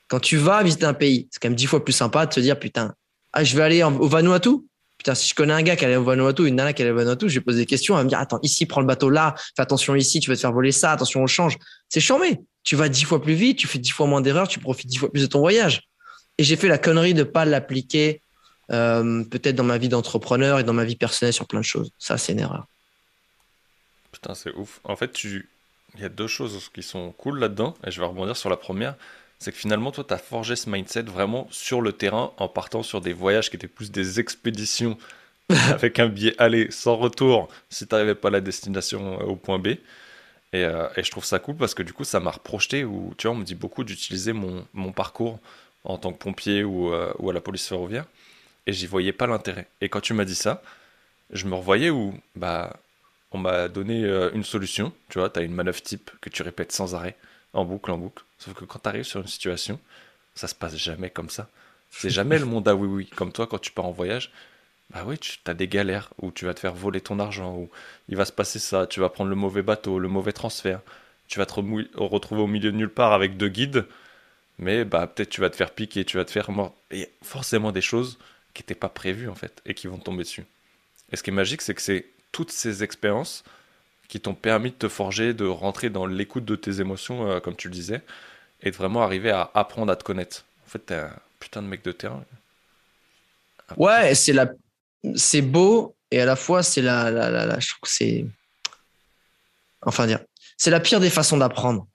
Quand 0.07 0.19
tu 0.19 0.37
vas 0.37 0.63
visiter 0.63 0.85
un 0.85 0.93
pays, 0.93 1.27
c'est 1.31 1.39
quand 1.39 1.49
même 1.49 1.55
dix 1.55 1.67
fois 1.67 1.83
plus 1.83 1.93
sympa 1.93 2.25
de 2.25 2.33
se 2.33 2.39
dire 2.39 2.59
putain, 2.59 2.93
ah, 3.33 3.43
je 3.43 3.55
vais 3.55 3.63
aller 3.63 3.83
au 3.83 4.07
Vanuatu. 4.07 4.49
Putain, 4.97 5.15
si 5.15 5.29
je 5.29 5.33
connais 5.33 5.53
un 5.53 5.63
gars 5.63 5.75
qui 5.75 5.85
allait 5.85 5.95
au 5.95 6.03
Vanuatu, 6.03 6.47
une 6.47 6.55
nana 6.55 6.73
qui 6.73 6.81
allait 6.81 6.91
au 6.91 6.95
Vanuatu, 6.95 7.27
je 7.29 7.35
vais 7.35 7.41
poser 7.41 7.59
des 7.59 7.65
questions, 7.65 7.95
elle 7.95 7.99
va 7.99 8.03
me 8.03 8.09
dire 8.09 8.19
attends, 8.19 8.39
ici, 8.43 8.65
prends 8.65 8.81
le 8.81 8.87
bateau 8.87 9.09
là, 9.09 9.35
fais 9.55 9.61
attention 9.61 9.95
ici, 9.95 10.19
tu 10.19 10.29
vas 10.29 10.35
te 10.35 10.41
faire 10.41 10.51
voler 10.51 10.71
ça, 10.71 10.91
attention 10.91 11.23
au 11.23 11.27
change. 11.27 11.57
C'est 11.89 12.01
charmé. 12.01 12.39
Tu 12.63 12.75
vas 12.75 12.89
dix 12.89 13.03
fois 13.03 13.21
plus 13.21 13.33
vite, 13.33 13.57
tu 13.57 13.67
fais 13.67 13.79
dix 13.79 13.89
fois 13.89 14.05
moins 14.05 14.21
d'erreurs, 14.21 14.47
tu 14.47 14.59
profites 14.59 14.87
dix 14.87 14.97
fois 14.97 15.11
plus 15.11 15.21
de 15.21 15.27
ton 15.27 15.39
voyage. 15.39 15.81
Et 16.37 16.43
j'ai 16.43 16.55
fait 16.55 16.67
la 16.67 16.77
connerie 16.77 17.13
de 17.13 17.23
pas 17.23 17.45
l'appliquer 17.45 18.21
euh, 18.71 19.23
peut-être 19.23 19.55
dans 19.55 19.63
ma 19.63 19.77
vie 19.77 19.89
d'entrepreneur 19.89 20.59
et 20.59 20.63
dans 20.63 20.73
ma 20.73 20.85
vie 20.85 20.95
personnelle 20.95 21.33
sur 21.33 21.47
plein 21.47 21.59
de 21.59 21.65
choses. 21.65 21.89
Ça, 21.97 22.17
c'est 22.17 22.33
une 22.33 22.39
erreur. 22.39 22.67
Putain, 24.21 24.35
c'est 24.35 24.53
ouf. 24.53 24.79
En 24.83 24.95
fait, 24.95 25.11
tu, 25.11 25.49
il 25.95 26.01
y 26.01 26.05
a 26.05 26.09
deux 26.09 26.27
choses 26.27 26.69
qui 26.73 26.83
sont 26.83 27.11
cool 27.13 27.39
là-dedans, 27.39 27.75
et 27.85 27.91
je 27.91 27.99
vais 27.99 28.05
rebondir 28.05 28.37
sur 28.37 28.49
la 28.49 28.57
première. 28.57 28.95
C'est 29.39 29.51
que 29.51 29.57
finalement, 29.57 29.91
toi, 29.91 30.03
tu 30.03 30.13
as 30.13 30.19
forgé 30.19 30.55
ce 30.55 30.69
mindset 30.69 31.03
vraiment 31.03 31.47
sur 31.49 31.81
le 31.81 31.93
terrain 31.93 32.31
en 32.37 32.47
partant 32.47 32.83
sur 32.83 33.01
des 33.01 33.13
voyages 33.13 33.49
qui 33.49 33.55
étaient 33.55 33.67
plus 33.67 33.89
des 33.91 34.19
expéditions 34.19 34.97
avec 35.49 35.99
un 35.99 36.07
billet 36.07 36.35
aller 36.37 36.69
sans 36.71 36.95
retour 36.95 37.49
si 37.69 37.87
tu 37.87 37.95
n'arrivais 37.95 38.15
pas 38.15 38.27
à 38.27 38.31
la 38.31 38.41
destination 38.41 39.19
euh, 39.19 39.23
au 39.23 39.35
point 39.35 39.57
B. 39.57 39.67
Et, 40.53 40.65
euh, 40.65 40.87
et, 40.95 41.03
je 41.03 41.09
trouve 41.11 41.25
ça 41.25 41.39
cool 41.39 41.55
parce 41.55 41.73
que 41.73 41.81
du 41.81 41.93
coup, 41.93 42.03
ça 42.03 42.19
m'a 42.19 42.31
reprojeté. 42.31 42.83
Où, 42.85 43.13
tu 43.17 43.27
vois, 43.27 43.35
on 43.35 43.39
me 43.39 43.43
dit 43.45 43.55
beaucoup 43.55 43.83
d'utiliser 43.83 44.33
mon, 44.33 44.65
mon, 44.73 44.91
parcours 44.91 45.39
en 45.83 45.97
tant 45.97 46.13
que 46.13 46.19
pompier 46.19 46.63
ou, 46.63 46.93
euh, 46.93 47.11
ou 47.19 47.29
à 47.31 47.33
la 47.33 47.41
police 47.41 47.67
ferroviaire. 47.67 48.05
Et 48.67 48.73
j'y 48.73 48.85
voyais 48.85 49.13
pas 49.13 49.27
l'intérêt. 49.27 49.67
Et 49.81 49.89
quand 49.89 50.01
tu 50.01 50.13
m'as 50.13 50.25
dit 50.25 50.35
ça, 50.35 50.61
je 51.31 51.45
me 51.47 51.55
revoyais 51.55 51.89
où, 51.89 52.13
bah, 52.35 52.75
on 53.31 53.37
m'a 53.37 53.67
donné 53.67 54.03
euh, 54.03 54.31
une 54.33 54.43
solution. 54.43 54.93
Tu 55.09 55.19
vois, 55.19 55.29
tu 55.29 55.39
as 55.39 55.43
une 55.43 55.53
manœuvre 55.53 55.81
type 55.81 56.11
que 56.21 56.29
tu 56.29 56.43
répètes 56.43 56.71
sans 56.71 56.95
arrêt, 56.95 57.15
en 57.53 57.65
boucle, 57.65 57.91
en 57.91 57.97
boucle. 57.97 58.23
Sauf 58.37 58.53
que 58.53 58.65
quand 58.65 58.79
tu 58.79 58.89
arrives 58.89 59.03
sur 59.03 59.21
une 59.21 59.27
situation, 59.27 59.79
ça 60.35 60.47
se 60.47 60.55
passe 60.55 60.75
jamais 60.75 61.09
comme 61.09 61.29
ça. 61.29 61.49
C'est 61.89 62.09
jamais 62.09 62.39
le 62.39 62.45
monde 62.45 62.67
à 62.67 62.75
oui 62.75 62.87
oui. 62.87 63.09
Comme 63.15 63.31
toi, 63.31 63.47
quand 63.47 63.59
tu 63.59 63.71
pars 63.71 63.85
en 63.85 63.91
voyage, 63.91 64.31
bah 64.91 65.03
oui, 65.05 65.17
tu 65.19 65.39
as 65.45 65.53
des 65.53 65.67
galères 65.67 66.09
où 66.21 66.31
tu 66.31 66.45
vas 66.45 66.53
te 66.53 66.59
faire 66.59 66.73
voler 66.73 67.01
ton 67.01 67.19
argent, 67.19 67.55
où 67.55 67.69
il 68.09 68.15
va 68.15 68.25
se 68.25 68.31
passer 68.31 68.59
ça, 68.59 68.87
tu 68.87 68.99
vas 68.99 69.09
prendre 69.09 69.29
le 69.29 69.35
mauvais 69.35 69.61
bateau, 69.61 69.99
le 69.99 70.07
mauvais 70.07 70.31
transfert, 70.33 70.81
tu 71.27 71.39
vas 71.39 71.45
te 71.45 71.53
retrouver 71.53 72.41
au 72.41 72.47
milieu 72.47 72.71
de 72.71 72.77
nulle 72.77 72.89
part 72.89 73.13
avec 73.13 73.37
deux 73.37 73.49
guides. 73.49 73.85
mais 74.59 74.85
bah, 74.85 75.07
peut-être 75.07 75.29
tu 75.29 75.41
vas 75.41 75.49
te 75.49 75.55
faire 75.55 75.71
piquer, 75.71 76.05
tu 76.05 76.17
vas 76.17 76.25
te 76.25 76.31
faire 76.31 76.51
mort. 76.51 76.75
Il 76.91 76.99
y 76.99 77.03
a 77.03 77.07
forcément 77.23 77.71
des 77.71 77.81
choses 77.81 78.17
qui 78.53 78.61
n'étaient 78.63 78.75
pas 78.75 78.89
prévues 78.89 79.29
en 79.29 79.35
fait 79.35 79.61
et 79.65 79.73
qui 79.73 79.87
vont 79.87 79.97
tomber 79.97 80.23
dessus. 80.23 80.45
Et 81.11 81.17
ce 81.17 81.23
qui 81.23 81.29
est 81.29 81.33
magique, 81.33 81.61
c'est 81.61 81.75
que 81.75 81.81
c'est 81.81 82.05
toutes 82.31 82.51
ces 82.51 82.83
expériences 82.83 83.43
qui 84.07 84.19
t'ont 84.19 84.35
permis 84.35 84.71
de 84.71 84.75
te 84.75 84.89
forger, 84.89 85.33
de 85.33 85.45
rentrer 85.45 85.89
dans 85.89 86.05
l'écoute 86.05 86.45
de 86.45 86.55
tes 86.55 86.81
émotions, 86.81 87.29
euh, 87.29 87.39
comme 87.39 87.55
tu 87.55 87.69
le 87.69 87.73
disais, 87.73 88.01
et 88.61 88.71
de 88.71 88.75
vraiment 88.75 89.03
arriver 89.03 89.31
à 89.31 89.49
apprendre 89.53 89.91
à 89.91 89.95
te 89.95 90.03
connaître. 90.03 90.43
En 90.65 90.69
fait, 90.69 90.79
t'es 90.79 90.95
un 90.95 91.15
putain 91.39 91.61
de 91.61 91.67
mec 91.67 91.83
de 91.83 91.91
terrain. 91.91 92.23
Ouais, 93.77 94.13
c'est 94.15 94.33
la, 94.33 94.51
c'est 95.15 95.41
beau 95.41 95.95
et 96.11 96.19
à 96.19 96.25
la 96.25 96.35
fois 96.35 96.61
c'est 96.61 96.81
la, 96.81 97.09
la, 97.09 97.29
la, 97.29 97.59
je 97.59 97.69
trouve 97.69 97.79
que 97.81 97.89
c'est, 97.89 98.25
enfin 99.81 100.07
dire, 100.07 100.19
c'est 100.57 100.71
la 100.71 100.81
pire 100.81 100.99
des 100.99 101.09
façons 101.09 101.37
d'apprendre. 101.37 101.87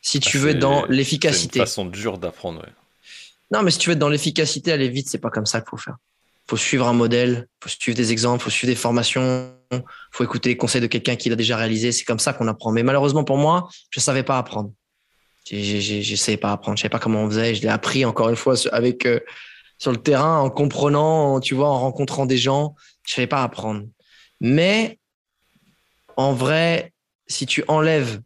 Si 0.00 0.18
tu 0.18 0.38
veux 0.38 0.50
être 0.50 0.58
dans 0.58 0.86
l'efficacité. 0.86 1.52
C'est 1.52 1.58
une 1.60 1.66
façon 1.66 1.84
dure 1.84 2.18
d'apprendre. 2.18 2.62
Ouais. 2.62 2.72
Non, 3.52 3.62
mais 3.62 3.70
si 3.70 3.78
tu 3.78 3.90
veux 3.90 3.92
être 3.92 3.98
dans 3.98 4.08
l'efficacité, 4.08 4.72
aller 4.72 4.88
vite, 4.88 5.08
c'est 5.10 5.18
pas 5.18 5.30
comme 5.30 5.46
ça 5.46 5.60
qu'il 5.60 5.68
faut 5.68 5.76
faire. 5.76 5.96
Faut 6.48 6.56
suivre 6.56 6.88
un 6.88 6.92
modèle, 6.92 7.46
faut 7.62 7.68
suivre 7.68 7.96
des 7.96 8.12
exemples, 8.12 8.42
faut 8.42 8.50
suivre 8.50 8.72
des 8.72 8.78
formations, 8.78 9.54
faut 10.10 10.24
écouter 10.24 10.50
les 10.50 10.56
conseils 10.56 10.80
de 10.80 10.86
quelqu'un 10.86 11.16
qui 11.16 11.28
l'a 11.28 11.36
déjà 11.36 11.56
réalisé. 11.56 11.92
C'est 11.92 12.04
comme 12.04 12.18
ça 12.18 12.32
qu'on 12.32 12.48
apprend. 12.48 12.72
Mais 12.72 12.82
malheureusement 12.82 13.24
pour 13.24 13.38
moi, 13.38 13.68
je 13.90 14.00
savais 14.00 14.22
pas 14.22 14.38
apprendre. 14.38 14.72
J'essayais 15.44 16.36
pas 16.36 16.52
apprendre. 16.52 16.76
Je 16.76 16.82
savais 16.82 16.90
pas 16.90 16.98
comment 16.98 17.22
on 17.22 17.30
faisait. 17.30 17.54
Je 17.54 17.62
l'ai 17.62 17.68
appris 17.68 18.04
encore 18.04 18.28
une 18.28 18.36
fois 18.36 18.54
avec 18.72 19.06
euh, 19.06 19.20
sur 19.78 19.90
le 19.90 19.98
terrain, 19.98 20.38
en 20.38 20.50
comprenant, 20.50 21.40
tu 21.40 21.54
vois, 21.54 21.68
en 21.68 21.80
rencontrant 21.80 22.26
des 22.26 22.38
gens. 22.38 22.74
Je 23.06 23.14
savais 23.14 23.26
pas 23.26 23.42
apprendre. 23.42 23.84
Mais 24.40 24.98
en 26.16 26.32
vrai, 26.32 26.92
si 27.26 27.46
tu 27.46 27.64
enlèves 27.68 28.20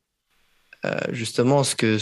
euh, 0.85 0.99
justement 1.11 1.65
ce 1.65 1.75
que, 1.75 1.99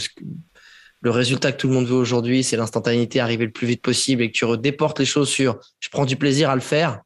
le 1.05 1.11
résultat 1.11 1.51
que 1.51 1.57
tout 1.57 1.67
le 1.67 1.73
monde 1.75 1.85
veut 1.85 1.93
aujourd'hui, 1.93 2.43
c'est 2.43 2.57
l'instantanéité, 2.57 3.19
arriver 3.19 3.45
le 3.45 3.51
plus 3.51 3.67
vite 3.67 3.83
possible 3.83 4.23
et 4.23 4.31
que 4.31 4.35
tu 4.35 4.43
redéportes 4.43 4.97
les 4.97 5.05
choses 5.05 5.29
sur 5.29 5.59
je 5.79 5.87
prends 5.89 6.03
du 6.03 6.15
plaisir 6.15 6.49
à 6.49 6.55
le 6.55 6.61
faire, 6.61 6.99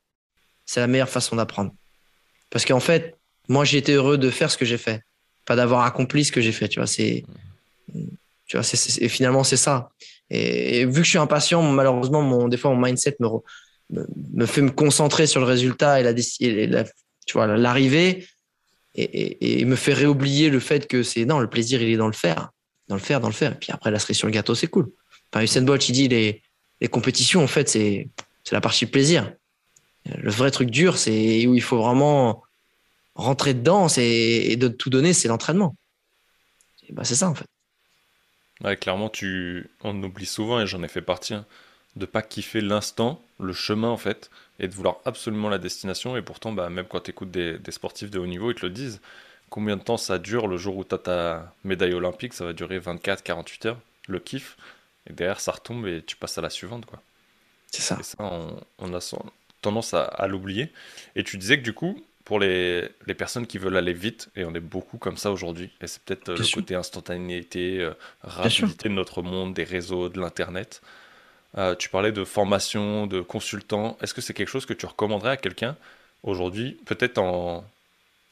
c'est 0.65 0.79
la 0.79 0.87
meilleure 0.87 1.09
façon 1.09 1.35
d'apprendre. 1.35 1.73
Parce 2.49 2.63
qu'en 2.63 2.79
fait, 2.79 3.17
moi, 3.49 3.65
j'ai 3.65 3.77
été 3.77 3.91
heureux 3.91 4.17
de 4.17 4.29
faire 4.29 4.49
ce 4.49 4.57
que 4.57 4.63
j'ai 4.63 4.77
fait, 4.77 5.01
pas 5.45 5.57
d'avoir 5.57 5.83
accompli 5.83 6.23
ce 6.23 6.31
que 6.31 6.39
j'ai 6.39 6.53
fait. 6.53 6.69
Tu 6.69 6.79
vois, 6.79 6.87
c'est, 6.87 7.25
tu 8.47 8.55
vois, 8.57 8.65
et 9.01 9.09
finalement, 9.09 9.43
c'est 9.43 9.57
ça. 9.57 9.89
Et, 10.29 10.85
vu 10.85 11.01
que 11.01 11.03
je 11.03 11.09
suis 11.09 11.17
impatient, 11.17 11.61
malheureusement, 11.61 12.21
mon, 12.21 12.47
des 12.47 12.55
fois, 12.55 12.71
mon 12.73 12.81
mindset 12.81 13.17
me, 13.19 13.27
me, 14.33 14.45
fait 14.45 14.61
me 14.61 14.71
concentrer 14.71 15.27
sur 15.27 15.41
le 15.41 15.45
résultat 15.45 15.99
et 15.99 16.03
la, 16.03 16.13
la 16.13 16.85
tu 17.25 17.37
l'arrivée 17.37 18.25
et, 18.95 19.59
et, 19.59 19.65
me 19.65 19.75
fait 19.75 19.93
réoublier 19.93 20.49
le 20.49 20.61
fait 20.61 20.87
que 20.87 21.03
c'est 21.03 21.25
non, 21.25 21.39
le 21.39 21.49
plaisir, 21.49 21.81
il 21.81 21.89
est 21.89 21.97
dans 21.97 22.07
le 22.07 22.13
faire, 22.13 22.51
dans 22.89 22.95
le 22.95 23.01
faire, 23.01 23.21
dans 23.21 23.29
le 23.29 23.33
faire. 23.33 23.53
Et 23.53 23.55
puis 23.55 23.71
après, 23.71 23.91
la 23.91 23.99
cerise 23.99 24.17
sur 24.17 24.27
le 24.27 24.33
gâteau, 24.33 24.55
c'est 24.55 24.67
cool. 24.67 24.91
Enfin, 25.31 25.43
Usain 25.43 25.61
Bolt, 25.61 25.87
il 25.87 25.93
dit 25.93 26.07
les, 26.07 26.41
les 26.81 26.87
compétitions, 26.87 27.43
en 27.43 27.47
fait, 27.47 27.69
c'est 27.69 28.09
la 28.51 28.61
partie 28.61 28.85
plaisir. 28.85 29.31
Le 30.05 30.31
vrai 30.31 30.49
truc 30.51 30.69
dur, 30.69 30.97
c'est 30.97 31.45
où 31.45 31.55
il 31.55 31.61
faut 31.61 31.77
vraiment 31.77 32.43
rentrer 33.15 33.53
dedans 33.53 33.87
et, 33.97 34.55
de 34.55 34.67
tout 34.67 34.89
donner, 34.89 35.13
c'est 35.13 35.27
l'entraînement. 35.27 35.75
Bah, 36.89 37.03
c'est 37.03 37.15
ça, 37.15 37.29
en 37.29 37.35
fait. 37.35 37.45
Clairement, 38.77 39.09
tu... 39.09 39.69
on 39.83 40.01
oublie 40.03 40.25
souvent, 40.25 40.59
et 40.59 40.67
j'en 40.67 40.83
ai 40.83 40.87
fait 40.87 41.01
partie, 41.01 41.33
hein, 41.33 41.45
de 41.95 42.05
pas 42.05 42.21
kiffer 42.21 42.61
l'instant, 42.61 43.21
le 43.39 43.53
chemin, 43.53 43.89
en 43.89 43.97
fait, 43.97 44.31
et 44.59 44.67
de 44.67 44.73
vouloir 44.73 44.97
absolument 45.05 45.49
la 45.49 45.59
destination. 45.59 46.17
Et 46.17 46.21
pourtant, 46.21 46.51
bah, 46.51 46.69
même 46.69 46.85
quand 46.85 47.01
tu 47.01 47.11
écoutes 47.11 47.31
des, 47.31 47.59
sportifs 47.69 48.09
de 48.09 48.19
haut 48.19 48.27
niveau, 48.27 48.51
ils 48.51 48.55
te 48.55 48.65
le 48.65 48.71
disent. 48.71 48.99
Combien 49.49 49.77
de 49.77 49.81
temps 49.81 49.97
ça 49.97 50.19
dure 50.19 50.47
le 50.47 50.57
jour 50.57 50.77
où 50.77 50.83
tu 50.83 50.95
as 50.95 50.99
ta 50.99 51.53
médaille 51.63 51.93
olympique? 51.93 52.33
Ça 52.33 52.45
va 52.45 52.53
durer 52.53 52.79
24-48 52.79 53.67
heures, 53.67 53.79
le 54.07 54.19
kiff. 54.19 54.57
Et 55.09 55.13
derrière, 55.13 55.39
ça 55.39 55.51
retombe 55.51 55.87
et 55.87 56.03
tu 56.03 56.15
passes 56.15 56.37
à 56.37 56.41
la 56.41 56.49
suivante. 56.49 56.85
quoi. 56.85 57.01
C'est 57.71 57.81
ça. 57.81 57.97
Et 57.99 58.03
ça, 58.03 58.17
on, 58.19 58.93
a 58.93 58.99
tendance 59.61 59.93
à, 59.93 60.27
l'oublier. 60.27 60.71
Et 61.15 61.23
tu 61.23 61.37
disais 61.37 61.57
que 61.57 61.63
du 61.63 61.73
coup, 61.73 62.03
pour 62.25 62.39
les, 62.39 62.87
les, 63.07 63.13
personnes 63.15 63.47
qui 63.47 63.57
veulent 63.57 63.77
aller 63.77 63.93
vite, 63.93 64.29
et 64.35 64.45
on 64.45 64.53
est 64.53 64.59
beaucoup 64.59 64.97
comme 64.97 65.17
ça 65.17 65.31
aujourd'hui, 65.31 65.71
et 65.81 65.87
c'est 65.87 66.01
peut-être 66.03 66.31
le 66.31 66.53
côté 66.53 66.75
instantanéité, 66.75 67.79
euh, 67.79 67.93
rapidité 68.21 68.89
de 68.89 68.93
notre 68.93 69.21
monde, 69.23 69.53
des 69.53 69.63
réseaux, 69.63 70.09
de 70.09 70.19
l'Internet. 70.19 70.81
Euh, 71.57 71.75
tu 71.75 71.89
parlais 71.89 72.11
de 72.11 72.23
formation, 72.23 73.07
de 73.07 73.21
consultant. 73.21 73.97
Est-ce 74.01 74.13
que 74.13 74.21
c'est 74.21 74.33
quelque 74.33 74.49
chose 74.49 74.67
que 74.67 74.73
tu 74.73 74.85
recommanderais 74.85 75.31
à 75.31 75.37
quelqu'un 75.37 75.75
aujourd'hui 76.23 76.77
Peut-être 76.85 77.17
en. 77.17 77.65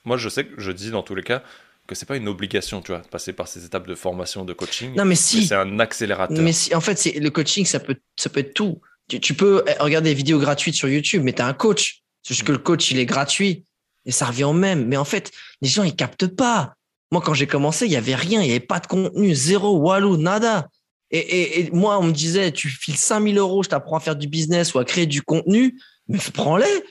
Moi, 0.06 0.18
je 0.18 0.30
sais 0.30 0.46
que 0.46 0.60
je 0.60 0.72
dis 0.72 0.92
dans 0.92 1.04
tous 1.04 1.16
les 1.16 1.24
cas 1.24 1.44
que 1.88 1.96
c'est 1.96 2.06
pas 2.06 2.18
une 2.18 2.28
obligation, 2.28 2.82
tu 2.82 2.92
vois, 2.92 3.02
de 3.02 3.08
passer 3.08 3.34
par 3.34 3.48
ces 3.48 3.66
étapes 3.66 3.88
de 3.88 3.96
formation, 3.96 4.44
de 4.44 4.54
coaching. 4.54 4.94
Non, 4.96 5.06
mais 5.06 5.16
si. 5.16 5.48
C'est 5.48 5.56
un 5.56 5.80
accélérateur. 5.80 6.38
Mais 6.38 6.52
si, 6.52 6.76
en 6.76 6.82
fait, 6.82 6.98
c'est 6.98 7.20
le 7.20 7.30
coaching, 7.30 7.66
ça 7.66 7.80
peut, 7.80 7.96
ça 8.18 8.30
peut 8.30 8.42
être 8.42 8.54
tout. 8.54 8.82
Tu, 9.08 9.34
peux 9.34 9.64
eh, 9.68 9.82
regarder 9.82 10.10
des 10.10 10.16
vidéos 10.16 10.38
gratuites 10.38 10.76
sur 10.76 10.90
YouTube, 10.90 11.24
mais 11.24 11.32
tu 11.32 11.42
as 11.42 11.48
un 11.48 11.54
coach. 11.54 12.02
C'est 12.24 12.34
juste 12.34 12.46
que 12.46 12.52
le 12.52 12.58
coach, 12.58 12.92
il 12.92 13.00
est 13.00 13.06
gratuit 13.06 13.64
et 14.06 14.12
ça 14.12 14.26
revient 14.26 14.44
au 14.44 14.54
même. 14.54 14.86
Mais 14.86 14.98
en 14.98 15.06
fait, 15.06 15.32
les 15.62 15.70
gens, 15.70 15.84
ils 15.84 15.96
captent 15.96 16.28
pas. 16.28 16.74
Moi, 17.12 17.22
quand 17.22 17.34
j'ai 17.34 17.48
commencé, 17.48 17.86
il 17.86 17.92
y 17.92 17.96
avait 17.96 18.16
rien, 18.16 18.42
il 18.42 18.48
y 18.48 18.52
avait 18.52 18.60
pas 18.60 18.82
de 18.82 18.88
contenu, 18.88 19.34
zéro, 19.34 19.78
walou, 19.78 20.18
nada. 20.18 20.68
Et, 21.10 21.70
moi, 21.72 22.00
on 22.00 22.04
me 22.04 22.12
disait, 22.12 22.52
tu 22.52 22.68
files 22.68 22.98
5000 22.98 23.38
euros, 23.38 23.64
je 23.64 23.70
t'apprends 23.70 23.96
à 23.96 24.02
faire 24.02 24.18
du 24.18 24.28
business 24.28 24.74
ou 24.74 24.80
à 24.80 24.84
créer 24.84 25.06
du 25.06 25.22
contenu, 25.22 25.80
mais 26.10 26.20
prends-les, 26.34 26.84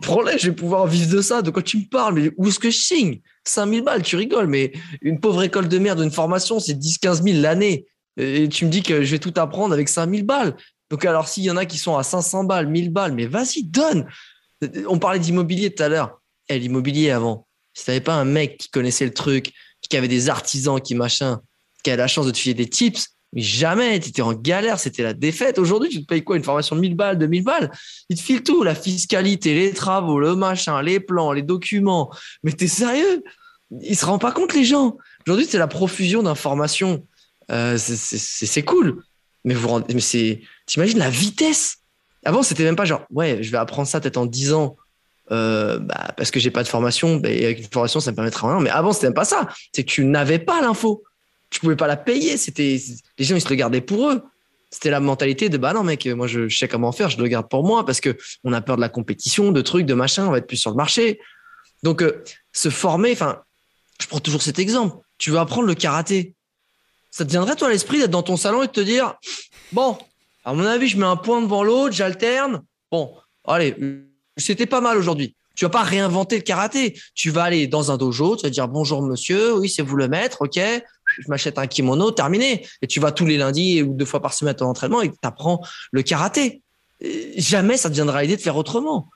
prends-les, 0.00 0.38
je 0.38 0.50
vais 0.50 0.56
pouvoir 0.56 0.86
vivre 0.86 1.14
de 1.14 1.22
ça. 1.22 1.42
De 1.42 1.50
quoi 1.50 1.62
tu 1.62 1.78
me 1.78 1.88
parles? 1.88 2.14
Mais 2.14 2.30
où 2.36 2.48
est-ce 2.48 2.58
que 2.58 2.70
je 2.70 2.78
signe? 2.78 3.20
5000 3.44 3.82
balles, 3.82 4.02
tu 4.02 4.16
rigoles, 4.16 4.46
mais 4.46 4.72
une 5.00 5.20
pauvre 5.20 5.42
école 5.42 5.68
de 5.68 5.78
merde, 5.78 6.00
une 6.00 6.10
formation, 6.10 6.60
c'est 6.60 6.74
10-15 6.74 7.22
000 7.22 7.40
l'année. 7.40 7.86
Et 8.16 8.48
tu 8.48 8.66
me 8.66 8.70
dis 8.70 8.82
que 8.82 9.02
je 9.02 9.10
vais 9.10 9.18
tout 9.18 9.32
apprendre 9.36 9.72
avec 9.72 9.88
5000 9.88 10.24
balles. 10.24 10.56
Donc, 10.90 11.04
alors, 11.04 11.26
s'il 11.26 11.44
y 11.44 11.50
en 11.50 11.56
a 11.56 11.64
qui 11.64 11.78
sont 11.78 11.96
à 11.96 12.02
500 12.02 12.44
balles, 12.44 12.66
1000 12.66 12.90
balles, 12.90 13.12
mais 13.12 13.26
vas-y, 13.26 13.64
donne. 13.64 14.06
On 14.86 14.98
parlait 14.98 15.18
d'immobilier 15.18 15.74
tout 15.74 15.82
à 15.82 15.88
l'heure. 15.88 16.20
Eh, 16.48 16.58
l'immobilier 16.58 17.10
avant, 17.10 17.46
si 17.74 17.86
t'avais 17.86 18.00
pas 18.00 18.14
un 18.14 18.24
mec 18.24 18.58
qui 18.58 18.68
connaissait 18.68 19.06
le 19.06 19.14
truc, 19.14 19.52
qui 19.88 19.96
avait 19.96 20.08
des 20.08 20.28
artisans, 20.28 20.80
qui 20.80 20.94
machin, 20.94 21.40
qui 21.82 21.90
a 21.90 21.96
la 21.96 22.06
chance 22.06 22.26
de 22.26 22.30
te 22.30 22.38
filer 22.38 22.54
des 22.54 22.68
tips, 22.68 23.16
mais 23.32 23.40
jamais, 23.40 23.98
tu 23.98 24.10
étais 24.10 24.22
en 24.22 24.34
galère, 24.34 24.78
c'était 24.78 25.02
la 25.02 25.14
défaite. 25.14 25.58
Aujourd'hui, 25.58 25.88
tu 25.88 26.02
te 26.02 26.06
payes 26.06 26.22
quoi 26.22 26.36
Une 26.36 26.44
formation 26.44 26.76
de 26.76 26.80
1000 26.82 26.94
balles, 26.94 27.18
2000 27.18 27.42
balles? 27.42 27.70
Ils 28.10 28.16
te 28.16 28.22
filent 28.22 28.42
tout, 28.42 28.62
la 28.62 28.74
fiscalité, 28.74 29.54
les 29.54 29.72
travaux, 29.72 30.20
le 30.20 30.36
machin, 30.36 30.82
les 30.82 31.00
plans, 31.00 31.32
les 31.32 31.42
documents. 31.42 32.12
Mais 32.42 32.52
t'es 32.52 32.66
sérieux? 32.66 33.24
Ils 33.80 33.96
se 33.96 34.04
rendent 34.04 34.20
pas 34.20 34.32
compte, 34.32 34.52
les 34.54 34.64
gens. 34.64 34.98
Aujourd'hui, 35.26 35.46
c'est 35.48 35.58
la 35.58 35.66
profusion 35.66 36.22
d'informations. 36.22 37.06
Euh, 37.50 37.78
c'est 37.78 38.62
cool. 38.62 39.02
Mais 39.44 39.54
vous 39.54 39.68
rendez, 39.68 39.94
mais 39.94 40.00
c'est, 40.00 40.42
t'imagines 40.66 40.98
la 40.98 41.10
vitesse? 41.10 41.78
Avant, 42.24 42.42
c'était 42.42 42.64
même 42.64 42.76
pas 42.76 42.84
genre, 42.84 43.04
ouais, 43.10 43.42
je 43.42 43.50
vais 43.50 43.58
apprendre 43.58 43.88
ça 43.88 44.00
peut-être 44.00 44.18
en 44.18 44.26
10 44.26 44.52
ans. 44.52 44.76
Euh, 45.30 45.78
bah, 45.78 46.12
parce 46.16 46.30
que 46.30 46.38
j'ai 46.38 46.50
pas 46.50 46.62
de 46.62 46.68
formation, 46.68 47.16
bah, 47.16 47.30
avec 47.30 47.60
une 47.60 47.68
formation, 47.72 47.98
ça 48.00 48.10
me 48.10 48.16
permettra 48.16 48.48
rien. 48.52 48.60
Mais 48.60 48.70
avant, 48.70 48.92
c'était 48.92 49.06
même 49.06 49.14
pas 49.14 49.24
ça. 49.24 49.48
C'est 49.72 49.84
que 49.84 49.90
tu 49.90 50.04
n'avais 50.04 50.38
pas 50.38 50.60
l'info 50.60 51.02
tu 51.52 51.60
pouvais 51.60 51.76
pas 51.76 51.86
la 51.86 51.96
payer. 51.96 52.36
C'était 52.36 52.80
les 53.18 53.24
gens 53.24 53.36
ils 53.36 53.40
se 53.40 53.48
regardaient 53.48 53.80
pour 53.80 54.10
eux. 54.10 54.22
C'était 54.70 54.90
la 54.90 55.00
mentalité 55.00 55.50
de 55.50 55.58
bah 55.58 55.74
non 55.74 55.84
mec, 55.84 56.06
moi 56.06 56.26
je, 56.26 56.48
sais 56.48 56.66
comment 56.66 56.92
faire, 56.92 57.10
je 57.10 57.18
le 57.18 57.28
garde 57.28 57.48
pour 57.50 57.62
moi 57.62 57.84
parce 57.84 58.00
que 58.00 58.16
on 58.42 58.54
a 58.54 58.62
peur 58.62 58.76
de 58.76 58.80
la 58.80 58.88
compétition, 58.88 59.52
de 59.52 59.60
trucs, 59.60 59.84
de 59.84 59.92
machin, 59.92 60.26
on 60.26 60.30
va 60.30 60.38
être 60.38 60.46
plus 60.46 60.56
sur 60.56 60.70
le 60.70 60.76
marché. 60.76 61.20
Donc 61.82 62.02
euh, 62.02 62.24
se 62.52 62.70
former, 62.70 63.12
enfin, 63.12 63.42
je 64.00 64.06
prends 64.06 64.18
toujours 64.18 64.40
cet 64.40 64.58
exemple. 64.58 64.96
Tu 65.18 65.30
veux 65.30 65.38
apprendre 65.38 65.66
le 65.66 65.74
karaté, 65.74 66.34
ça 67.10 67.26
te 67.26 67.30
viendrait 67.30 67.54
toi 67.54 67.68
l'esprit 67.68 67.98
d'être 67.98 68.10
dans 68.10 68.22
ton 68.22 68.38
salon 68.38 68.62
et 68.62 68.66
de 68.66 68.72
te 68.72 68.80
dire 68.80 69.14
bon, 69.72 69.98
à 70.46 70.54
mon 70.54 70.64
avis, 70.64 70.88
je 70.88 70.96
mets 70.96 71.04
un 71.04 71.16
point 71.16 71.42
devant 71.42 71.62
l'autre, 71.62 71.94
j'alterne. 71.94 72.62
Bon, 72.90 73.14
allez, 73.46 73.76
c'était 74.38 74.64
pas 74.64 74.80
mal 74.80 74.96
aujourd'hui. 74.96 75.36
Tu 75.54 75.66
vas 75.66 75.70
pas 75.70 75.82
réinventer 75.82 76.36
le 76.36 76.42
karaté. 76.42 76.98
Tu 77.14 77.28
vas 77.28 77.44
aller 77.44 77.66
dans 77.66 77.92
un 77.92 77.98
dojo, 77.98 78.36
tu 78.36 78.44
vas 78.44 78.50
dire 78.50 78.68
bonjour 78.68 79.02
monsieur, 79.02 79.58
oui 79.58 79.68
c'est 79.68 79.82
vous 79.82 79.96
le 79.96 80.08
maître, 80.08 80.38
ok 80.40 80.58
je 81.18 81.28
m'achète 81.28 81.58
un 81.58 81.66
kimono, 81.66 82.10
terminé. 82.10 82.66
Et 82.82 82.86
tu 82.86 83.00
vas 83.00 83.12
tous 83.12 83.26
les 83.26 83.36
lundis 83.36 83.82
ou 83.82 83.94
deux 83.94 84.04
fois 84.04 84.20
par 84.20 84.34
semaine 84.34 84.52
à 84.52 84.54
ton 84.54 84.66
entraînement 84.66 85.02
et 85.02 85.10
tu 85.10 85.16
apprends 85.22 85.60
le 85.90 86.02
karaté. 86.02 86.62
Jamais 87.36 87.76
ça 87.76 87.88
te 87.88 87.94
viendra 87.94 88.22
l'idée 88.22 88.36
de 88.36 88.40
faire 88.40 88.56
autrement. 88.56 89.08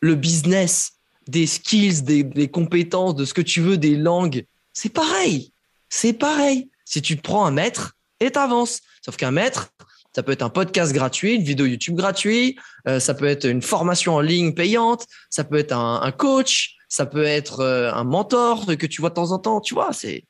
Le 0.00 0.14
business, 0.14 0.92
des 1.28 1.46
skills, 1.46 2.02
des, 2.02 2.48
compétences, 2.48 3.14
de 3.14 3.24
ce 3.24 3.34
que 3.34 3.42
tu 3.42 3.60
veux, 3.60 3.78
des 3.78 3.96
langues, 3.96 4.44
c'est 4.72 4.92
pareil. 4.92 5.52
C'est 5.88 6.12
pareil. 6.12 6.68
Si 6.84 7.02
tu 7.02 7.16
prends 7.16 7.46
un 7.46 7.50
maître 7.50 7.96
et 8.20 8.30
t'avances. 8.30 8.80
Sauf 9.02 9.16
qu'un 9.16 9.30
maître, 9.30 9.68
ça 10.14 10.22
peut 10.22 10.32
être 10.32 10.42
un 10.42 10.50
podcast 10.50 10.92
gratuit, 10.92 11.34
une 11.34 11.42
vidéo 11.42 11.66
YouTube 11.66 11.96
gratuite, 11.96 12.58
euh, 12.86 13.00
ça 13.00 13.14
peut 13.14 13.26
être 13.26 13.46
une 13.46 13.62
formation 13.62 14.14
en 14.14 14.20
ligne 14.20 14.54
payante, 14.54 15.06
ça 15.28 15.44
peut 15.44 15.58
être 15.58 15.72
un, 15.72 16.12
coach, 16.12 16.76
ça 16.88 17.04
peut 17.04 17.24
être 17.24 17.60
euh, 17.60 17.92
un 17.92 18.04
mentor 18.04 18.66
que 18.66 18.86
tu 18.86 19.00
vois 19.00 19.10
de 19.10 19.14
temps 19.14 19.32
en 19.32 19.38
temps. 19.38 19.60
Tu 19.60 19.74
vois, 19.74 19.92
c'est 19.92 20.24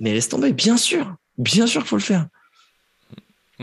mais 0.00 0.14
laisse 0.14 0.28
tomber, 0.28 0.52
bien 0.52 0.76
sûr. 0.76 1.14
Bien 1.38 1.66
sûr 1.66 1.82
qu'il 1.82 1.88
faut 1.88 1.96
le 1.96 2.02
faire. 2.02 2.26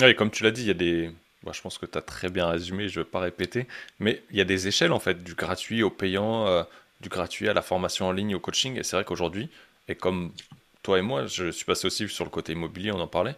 Oui, 0.02 0.16
comme 0.16 0.32
tu 0.32 0.44
l'as 0.44 0.52
dit, 0.52 0.62
il 0.62 0.68
y 0.68 0.72
a 0.72 0.76
des. 0.76 1.12
je 1.52 1.62
pense 1.62 1.78
que 1.78 1.86
tu 1.86 1.98
as 1.98 2.02
très 2.02 2.30
bien 2.30 2.48
résumé, 2.48 2.88
je 2.88 3.00
ne 3.00 3.04
vais 3.04 3.10
pas 3.10 3.20
répéter. 3.20 3.68
Mais 4.00 4.22
il 4.32 4.38
y 4.38 4.42
a 4.42 4.46
des 4.46 4.68
échelles, 4.68 4.92
en 4.92 5.00
fait, 5.00 5.24
du 5.24 5.34
gratuit 5.34 5.84
au 5.84 5.90
payant, 5.90 6.48
euh, 6.48 6.64
du 7.02 7.10
gratuit 7.10 7.50
à 7.50 7.54
la 7.54 7.62
formation 7.62 8.08
en 8.08 8.12
ligne, 8.12 8.36
au 8.36 8.40
coaching. 8.40 8.78
Et 8.78 8.84
c'est 8.84 8.96
vrai 8.96 9.04
qu'aujourd'hui, 9.04 9.50
et 9.88 9.96
comme 9.96 10.32
toi 10.84 11.00
et 11.00 11.02
moi, 11.02 11.26
je 11.26 11.52
suis 11.52 11.66
passé 11.66 11.88
aussi 11.88 12.08
sur 12.08 12.24
le 12.24 12.30
côté 12.30 12.54
immobilier, 12.54 12.92
on 12.92 13.00
en 13.00 13.08
parlait. 13.08 13.36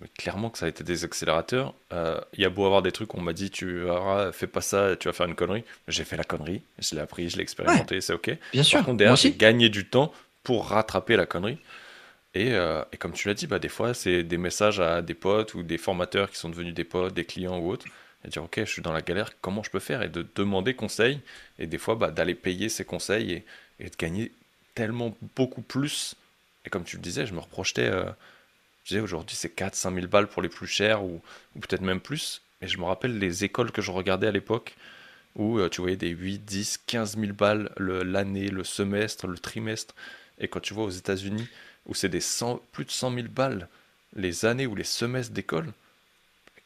Mais 0.00 0.08
clairement 0.16 0.50
que 0.50 0.58
ça 0.58 0.66
a 0.66 0.68
été 0.68 0.82
des 0.82 1.04
accélérateurs. 1.04 1.74
Euh, 1.92 2.20
il 2.32 2.42
y 2.42 2.44
a 2.44 2.50
beau 2.50 2.64
avoir 2.64 2.82
des 2.82 2.92
trucs, 2.92 3.14
on 3.14 3.20
m'a 3.20 3.32
dit, 3.32 3.50
tu 3.50 3.80
verras, 3.80 4.32
fais 4.32 4.46
pas 4.46 4.60
ça, 4.60 4.96
tu 4.96 5.08
vas 5.08 5.12
faire 5.12 5.26
une 5.26 5.34
connerie. 5.34 5.64
J'ai 5.88 6.04
fait 6.04 6.16
la 6.16 6.24
connerie, 6.24 6.62
je 6.78 6.94
l'ai 6.94 7.00
appris, 7.00 7.28
je 7.28 7.36
l'ai 7.36 7.42
expérimenté, 7.42 8.00
c'est 8.00 8.14
ok. 8.14 8.36
Bien 8.52 8.62
sûr. 8.62 8.78
Par 8.78 8.86
contre, 8.86 8.98
derrière, 8.98 9.16
j'ai 9.16 9.32
gagné 9.32 9.68
du 9.68 9.86
temps 9.86 10.12
pour 10.42 10.68
rattraper 10.68 11.16
la 11.16 11.26
connerie. 11.26 11.58
Et, 12.34 12.52
euh, 12.54 12.84
et 12.92 12.96
comme 12.96 13.12
tu 13.12 13.28
l'as 13.28 13.34
dit, 13.34 13.46
bah, 13.46 13.58
des 13.58 13.68
fois, 13.68 13.92
c'est 13.94 14.22
des 14.22 14.38
messages 14.38 14.80
à 14.80 15.02
des 15.02 15.14
potes 15.14 15.54
ou 15.54 15.62
des 15.62 15.78
formateurs 15.78 16.30
qui 16.30 16.36
sont 16.36 16.48
devenus 16.48 16.74
des 16.74 16.84
potes, 16.84 17.14
des 17.14 17.24
clients 17.24 17.58
ou 17.58 17.70
autres. 17.70 17.86
Et 18.24 18.28
dire, 18.28 18.44
ok, 18.44 18.60
je 18.60 18.70
suis 18.70 18.82
dans 18.82 18.92
la 18.92 19.02
galère, 19.02 19.30
comment 19.40 19.62
je 19.62 19.70
peux 19.70 19.80
faire? 19.80 20.02
Et 20.02 20.08
de 20.08 20.26
demander 20.34 20.74
conseil. 20.74 21.20
Et 21.58 21.66
des 21.66 21.78
fois, 21.78 21.94
bah, 21.96 22.10
d'aller 22.10 22.34
payer 22.34 22.68
ces 22.68 22.84
conseils 22.84 23.42
et, 23.78 23.84
de 23.84 23.96
gagner 23.96 24.32
tellement 24.74 25.16
beaucoup 25.36 25.62
plus. 25.62 26.14
Et 26.64 26.70
comme 26.70 26.84
tu 26.84 26.96
le 26.96 27.02
disais, 27.02 27.26
je 27.26 27.34
me 27.34 27.40
reprojetais. 27.40 27.86
Euh, 27.86 28.04
je 28.84 28.90
disais, 28.90 29.00
aujourd'hui, 29.00 29.36
c'est 29.36 29.50
4 29.50 29.74
5 29.74 29.94
000 29.94 30.06
balles 30.06 30.28
pour 30.28 30.42
les 30.42 30.48
plus 30.48 30.66
chers 30.66 31.02
ou, 31.04 31.20
peut-être 31.54 31.82
même 31.82 32.00
plus. 32.00 32.42
Et 32.62 32.68
je 32.68 32.78
me 32.78 32.84
rappelle 32.84 33.18
les 33.18 33.44
écoles 33.44 33.72
que 33.72 33.82
je 33.82 33.90
regardais 33.90 34.26
à 34.26 34.32
l'époque 34.32 34.76
où 35.36 35.58
euh, 35.58 35.68
tu 35.68 35.80
voyais 35.80 35.96
des 35.96 36.08
8, 36.10 36.44
10, 36.44 36.78
15 36.86 37.16
000 37.18 37.32
balles 37.32 37.70
l'année, 37.78 38.48
le 38.48 38.64
semestre, 38.64 39.26
le 39.26 39.38
trimestre. 39.38 39.94
Et 40.38 40.48
quand 40.48 40.60
tu 40.60 40.74
vois 40.74 40.84
aux 40.84 40.90
États-Unis, 40.90 41.48
où 41.90 41.94
c'est 41.94 42.08
des 42.08 42.20
100, 42.20 42.60
plus 42.72 42.84
de 42.84 42.90
100 42.90 43.14
000 43.14 43.26
balles 43.28 43.68
les 44.16 44.44
années 44.44 44.66
ou 44.66 44.74
les 44.74 44.84
semestres 44.84 45.32
d'école, 45.32 45.72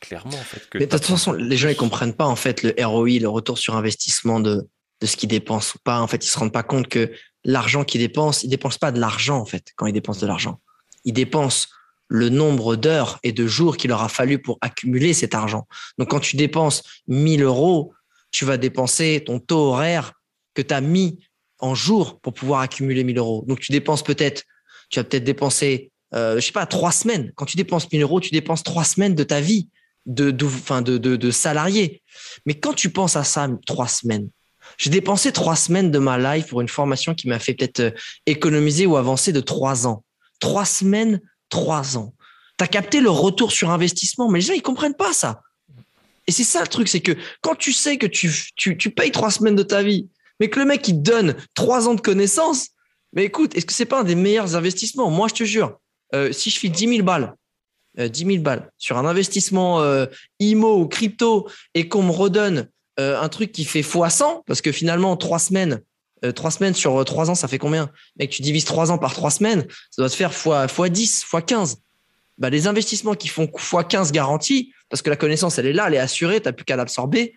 clairement 0.00 0.36
en 0.36 0.44
fait. 0.44 0.68
Que 0.68 0.78
Mais 0.78 0.86
de 0.86 0.90
toute 0.90 1.04
façon, 1.04 1.32
les 1.32 1.56
gens 1.56 1.70
ils 1.70 1.76
comprennent 1.76 2.14
pas 2.14 2.26
en 2.26 2.36
fait 2.36 2.62
le 2.62 2.74
ROI, 2.78 3.18
le 3.20 3.28
retour 3.28 3.58
sur 3.58 3.74
investissement 3.74 4.38
de, 4.38 4.68
de 5.00 5.06
ce 5.06 5.16
qu'ils 5.16 5.28
dépensent 5.28 5.72
ou 5.76 5.78
pas. 5.82 6.00
En 6.00 6.06
fait, 6.06 6.24
ils 6.24 6.28
se 6.28 6.38
rendent 6.38 6.52
pas 6.52 6.62
compte 6.62 6.88
que 6.88 7.10
l'argent 7.44 7.84
qu'ils 7.84 8.00
dépensent, 8.00 8.42
ils 8.44 8.50
dépensent 8.50 8.78
pas 8.78 8.92
de 8.92 9.00
l'argent 9.00 9.38
en 9.38 9.44
fait 9.46 9.72
quand 9.76 9.86
ils 9.86 9.92
dépensent 9.92 10.20
de 10.20 10.26
l'argent. 10.26 10.60
Ils 11.04 11.12
dépensent 11.12 11.68
le 12.08 12.28
nombre 12.28 12.76
d'heures 12.76 13.18
et 13.22 13.32
de 13.32 13.46
jours 13.46 13.76
qu'il 13.76 13.88
leur 13.88 14.02
a 14.02 14.08
fallu 14.08 14.38
pour 14.38 14.58
accumuler 14.60 15.14
cet 15.14 15.34
argent. 15.34 15.66
Donc 15.98 16.10
quand 16.10 16.20
tu 16.20 16.36
dépenses 16.36 16.82
1000 17.08 17.42
euros, 17.42 17.94
tu 18.30 18.44
vas 18.44 18.56
dépenser 18.56 19.22
ton 19.24 19.38
taux 19.38 19.70
horaire 19.70 20.12
que 20.54 20.62
tu 20.62 20.74
as 20.74 20.80
mis 20.80 21.26
en 21.58 21.74
jours 21.74 22.20
pour 22.20 22.34
pouvoir 22.34 22.60
accumuler 22.60 23.04
1000 23.04 23.18
euros. 23.18 23.44
Donc 23.46 23.60
tu 23.60 23.72
dépenses 23.72 24.02
peut-être 24.02 24.44
tu 24.94 25.00
vas 25.00 25.04
peut-être 25.04 25.24
dépenser, 25.24 25.90
euh, 26.14 26.36
je 26.36 26.46
sais 26.46 26.52
pas, 26.52 26.66
trois 26.66 26.92
semaines. 26.92 27.32
Quand 27.34 27.46
tu 27.46 27.56
dépenses 27.56 27.90
1000 27.90 28.02
euros, 28.02 28.20
tu 28.20 28.30
dépenses 28.30 28.62
trois 28.62 28.84
semaines 28.84 29.14
de 29.14 29.24
ta 29.24 29.40
vie 29.40 29.68
de, 30.06 30.30
de, 30.30 30.98
de, 30.98 31.30
salarié. 31.30 32.02
Mais 32.46 32.54
quand 32.54 32.74
tu 32.74 32.90
penses 32.90 33.16
à 33.16 33.24
ça, 33.24 33.48
trois 33.66 33.88
semaines, 33.88 34.28
j'ai 34.78 34.90
dépensé 34.90 35.32
trois 35.32 35.56
semaines 35.56 35.90
de 35.90 35.98
ma 35.98 36.18
life 36.36 36.48
pour 36.48 36.60
une 36.60 36.68
formation 36.68 37.14
qui 37.14 37.28
m'a 37.28 37.38
fait 37.38 37.54
peut-être 37.54 37.80
euh, 37.80 37.90
économiser 38.26 38.86
ou 38.86 38.96
avancer 38.96 39.32
de 39.32 39.40
trois 39.40 39.86
ans. 39.86 40.04
Trois 40.40 40.64
semaines, 40.64 41.20
trois 41.48 41.96
ans. 41.96 42.14
Tu 42.58 42.64
as 42.64 42.68
capté 42.68 43.00
le 43.00 43.10
retour 43.10 43.50
sur 43.50 43.70
investissement, 43.70 44.30
mais 44.30 44.38
les 44.38 44.46
gens, 44.46 44.54
ils 44.54 44.62
comprennent 44.62 44.94
pas 44.94 45.12
ça. 45.12 45.40
Et 46.26 46.32
c'est 46.32 46.44
ça 46.44 46.60
le 46.60 46.68
truc, 46.68 46.88
c'est 46.88 47.00
que 47.00 47.12
quand 47.42 47.54
tu 47.54 47.72
sais 47.72 47.98
que 47.98 48.06
tu, 48.06 48.32
tu, 48.56 48.78
tu 48.78 48.90
payes 48.90 49.10
trois 49.10 49.30
semaines 49.30 49.56
de 49.56 49.62
ta 49.62 49.82
vie, 49.82 50.08
mais 50.40 50.48
que 50.48 50.58
le 50.60 50.66
mec, 50.66 50.86
il 50.88 51.02
donne 51.02 51.36
trois 51.54 51.88
ans 51.88 51.94
de 51.94 52.00
connaissances, 52.00 52.68
mais 53.14 53.24
écoute, 53.24 53.56
est-ce 53.56 53.64
que 53.64 53.72
c'est 53.72 53.86
pas 53.86 54.00
un 54.00 54.04
des 54.04 54.16
meilleurs 54.16 54.56
investissements? 54.56 55.08
Moi, 55.08 55.28
je 55.28 55.34
te 55.34 55.44
jure, 55.44 55.78
euh, 56.14 56.32
si 56.32 56.50
je 56.50 56.58
fais 56.58 56.68
10 56.68 56.88
000 56.88 57.02
balles, 57.02 57.34
euh, 57.98 58.08
10 58.08 58.26
000 58.26 58.38
balles 58.42 58.70
sur 58.76 58.98
un 58.98 59.06
investissement 59.06 59.80
euh, 59.80 60.06
IMO 60.40 60.80
ou 60.80 60.88
crypto 60.88 61.48
et 61.74 61.88
qu'on 61.88 62.02
me 62.02 62.10
redonne 62.10 62.68
un 62.96 63.28
truc 63.28 63.50
qui 63.50 63.64
fait 63.64 63.80
x100, 63.80 64.44
parce 64.46 64.60
que 64.60 64.70
finalement, 64.70 65.16
trois 65.16 65.40
semaines, 65.40 65.80
trois 66.36 66.52
semaines 66.52 66.74
sur 66.74 67.04
trois 67.04 67.28
ans, 67.28 67.34
ça 67.34 67.48
fait 67.48 67.58
combien? 67.58 67.90
Mec, 68.20 68.30
tu 68.30 68.40
divises 68.40 68.64
trois 68.64 68.92
ans 68.92 68.98
par 68.98 69.14
trois 69.14 69.32
semaines, 69.32 69.66
ça 69.90 70.00
doit 70.00 70.08
te 70.08 70.14
faire 70.14 70.30
x, 70.30 70.46
x10, 70.46 71.24
x15. 71.24 71.76
Bah, 72.38 72.50
les 72.50 72.68
investissements 72.68 73.14
qui 73.14 73.26
font 73.26 73.46
x15 73.46 74.12
garantis, 74.12 74.72
parce 74.90 75.02
que 75.02 75.10
la 75.10 75.16
connaissance, 75.16 75.58
elle 75.58 75.66
est 75.66 75.72
là, 75.72 75.88
elle 75.88 75.94
est 75.94 75.98
assurée, 75.98 76.40
tu 76.40 76.46
n'as 76.46 76.52
plus 76.52 76.64
qu'à 76.64 76.76
l'absorber. 76.76 77.36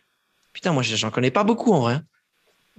Putain, 0.54 0.74
moi, 0.74 0.84
j'en 0.84 1.10
connais 1.10 1.32
pas 1.32 1.44
beaucoup 1.44 1.74
en 1.74 1.80
vrai. 1.80 2.02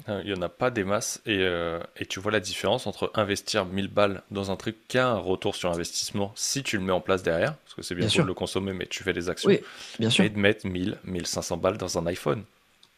Hein. 0.07 0.21
Il 0.25 0.33
n'y 0.33 0.39
en 0.39 0.43
a 0.43 0.49
pas 0.49 0.71
des 0.71 0.85
masses 0.85 1.21
et, 1.27 1.39
euh, 1.41 1.81
et, 1.97 2.07
tu 2.07 2.21
vois 2.21 2.33
la 2.33 2.41
différence 2.41 2.87
entre 2.87 3.11
investir 3.15 3.65
1000 3.65 3.89
balles 3.89 4.23
dans 4.31 4.51
un 4.51 4.57
truc 4.57 4.77
qui 4.89 4.99
a 4.99 5.09
un 5.09 5.19
retour 5.19 5.57
sur 5.57 5.71
investissement 5.71 6.33
si 6.35 6.63
tu 6.63 6.77
le 6.77 6.85
mets 6.85 6.93
en 6.93 7.01
place 7.01 7.23
derrière, 7.23 7.55
parce 7.55 7.75
que 7.75 7.83
c'est 7.83 7.95
bien, 7.95 8.03
bien 8.03 8.11
sûr 8.11 8.23
de 8.25 8.29
le 8.29 8.35
consommer, 8.35 8.73
mais 8.73 8.87
tu 8.87 9.03
fais 9.03 9.13
des 9.13 9.29
actions, 9.29 9.51
oui, 9.51 9.61
bien 9.99 10.11
sûr. 10.11 10.25
et 10.25 10.29
de 10.29 10.39
mettre 10.39 10.67
1000, 10.67 10.99
1500 11.05 11.57
balles 11.57 11.79
dans 11.79 11.99
un 11.99 12.07
iPhone. 12.07 12.45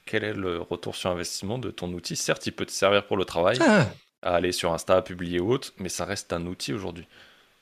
Quel 0.06 0.24
est 0.24 0.34
le 0.34 0.60
retour 0.60 0.96
sur 0.96 1.10
investissement 1.10 1.58
de 1.58 1.70
ton 1.70 1.92
outil? 1.92 2.16
Certes, 2.16 2.46
il 2.46 2.52
peut 2.52 2.66
te 2.66 2.72
servir 2.72 3.06
pour 3.06 3.16
le 3.16 3.24
travail, 3.24 3.58
ah. 3.60 3.86
à 4.22 4.34
aller 4.34 4.52
sur 4.52 4.72
Insta, 4.72 4.96
à 4.96 5.02
publier 5.02 5.40
ou 5.40 5.52
autre, 5.52 5.72
mais 5.78 5.88
ça 5.88 6.04
reste 6.04 6.32
un 6.32 6.46
outil 6.46 6.72
aujourd'hui. 6.72 7.06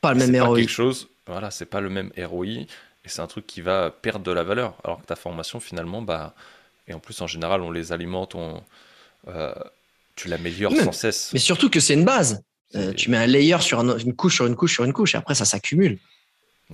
Pas 0.00 0.14
le 0.14 0.26
même 0.26 0.42
ROI. 0.42 0.54
Pas 0.54 0.60
quelque 0.60 0.70
chose, 0.70 1.08
voilà, 1.26 1.50
c'est 1.50 1.66
pas 1.66 1.80
le 1.80 1.90
même 1.90 2.10
ROI 2.16 2.66
et 3.04 3.08
c'est 3.08 3.22
un 3.22 3.26
truc 3.26 3.46
qui 3.46 3.60
va 3.60 3.90
perdre 3.90 4.24
de 4.24 4.32
la 4.32 4.42
valeur, 4.42 4.74
alors 4.84 5.00
que 5.00 5.06
ta 5.06 5.16
formation 5.16 5.60
finalement, 5.60 6.02
bah, 6.02 6.34
et 6.86 6.94
en 6.94 7.00
plus 7.00 7.20
en 7.20 7.26
général, 7.26 7.62
on 7.62 7.70
les 7.70 7.92
alimente, 7.92 8.34
on 8.34 8.62
euh, 9.26 9.54
tu 10.16 10.28
l'améliores 10.28 10.74
sans 10.76 10.92
cesse. 10.92 11.30
Mais 11.32 11.38
surtout 11.38 11.70
que 11.70 11.80
c'est 11.80 11.94
une 11.94 12.04
base. 12.04 12.42
Euh, 12.74 12.92
tu 12.92 13.10
mets 13.10 13.16
un 13.16 13.26
layer 13.26 13.60
sur 13.60 13.80
un, 13.80 13.98
une 13.98 14.14
couche 14.14 14.36
sur 14.36 14.46
une 14.46 14.54
couche 14.54 14.74
sur 14.74 14.84
une 14.84 14.92
couche 14.92 15.14
et 15.14 15.18
après 15.18 15.34
ça 15.34 15.44
s'accumule. 15.44 15.98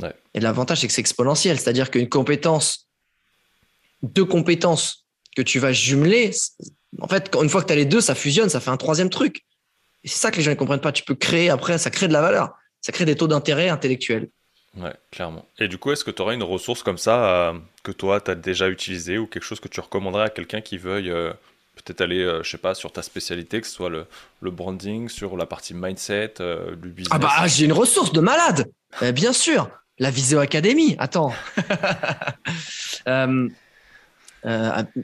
Ouais. 0.01 0.13
Et 0.35 0.41
l'avantage 0.41 0.81
c'est 0.81 0.89
que 0.89 0.93
c'est 0.93 1.01
exponentiel, 1.01 1.59
c'est-à-dire 1.59 1.91
qu'une 1.91 2.09
compétence, 2.09 2.89
deux 4.03 4.25
compétences 4.25 5.05
que 5.37 5.43
tu 5.43 5.59
vas 5.59 5.73
jumeler, 5.73 6.33
en 7.01 7.09
fait, 7.09 7.35
une 7.41 7.49
fois 7.49 7.63
que 7.63 7.67
tu 7.67 7.73
as 7.73 7.77
les 7.77 7.85
deux, 7.85 8.01
ça 8.01 8.15
fusionne, 8.15 8.49
ça 8.49 8.61
fait 8.61 8.71
un 8.71 8.77
troisième 8.77 9.11
truc. 9.11 9.45
Et 10.05 10.09
c'est 10.09 10.19
ça 10.19 10.31
que 10.31 10.37
les 10.37 10.43
gens 10.43 10.51
ne 10.51 10.57
comprennent 10.57 10.81
pas. 10.81 10.93
Tu 10.93 11.03
peux 11.03 11.15
créer 11.15 11.51
après, 11.51 11.79
ça 11.79 11.91
crée 11.91 12.09
de 12.09 12.13
la 12.13 12.21
valeur, 12.21 12.55
ça 12.81 12.93
crée 12.93 13.05
des 13.05 13.17
taux 13.17 13.27
d'intérêt 13.27 13.69
intellectuels. 13.69 14.29
Ouais, 14.77 14.95
clairement. 15.11 15.47
Et 15.59 15.69
du 15.69 15.79
coup, 15.79 15.93
est-ce 15.93 16.05
que 16.05 16.11
tu 16.11 16.21
aurais 16.21 16.35
une 16.35 16.43
ressource 16.43 16.83
comme 16.83 16.99
ça 16.99 17.49
euh, 17.49 17.59
que 17.83 17.93
toi, 17.93 18.21
tu 18.21 18.31
as 18.31 18.35
déjà 18.35 18.69
utilisée 18.69 19.19
ou 19.19 19.27
quelque 19.27 19.45
chose 19.45 19.61
que 19.61 19.69
tu 19.69 19.81
recommanderais 19.81 20.25
à 20.25 20.31
quelqu'un 20.31 20.61
qui 20.61 20.79
veuille 20.79 21.11
euh, 21.11 21.33
peut-être 21.85 22.01
aller, 22.01 22.21
euh, 22.21 22.43
je 22.43 22.51
sais 22.51 22.59
pas, 22.59 22.75
sur 22.75 22.93
ta 22.93 23.03
spécialité, 23.03 23.61
que 23.61 23.67
ce 23.67 23.75
soit 23.75 23.91
le, 23.91 24.07
le 24.41 24.51
branding, 24.51 25.09
sur 25.09 25.37
la 25.37 25.47
partie 25.47 25.75
mindset, 25.75 26.35
euh, 26.41 26.75
du 26.77 26.89
business. 26.89 27.11
Ah 27.11 27.19
bah 27.19 27.47
j'ai 27.47 27.67
une 27.67 27.73
ressource 27.73 28.13
de 28.13 28.21
malade, 28.21 28.71
euh, 29.03 29.13
bien 29.13 29.33
sûr. 29.33 29.69
La 29.99 30.11
Visio 30.11 30.41
Academy. 30.41 30.97
Attends. 30.99 31.33
euh, 33.07 33.49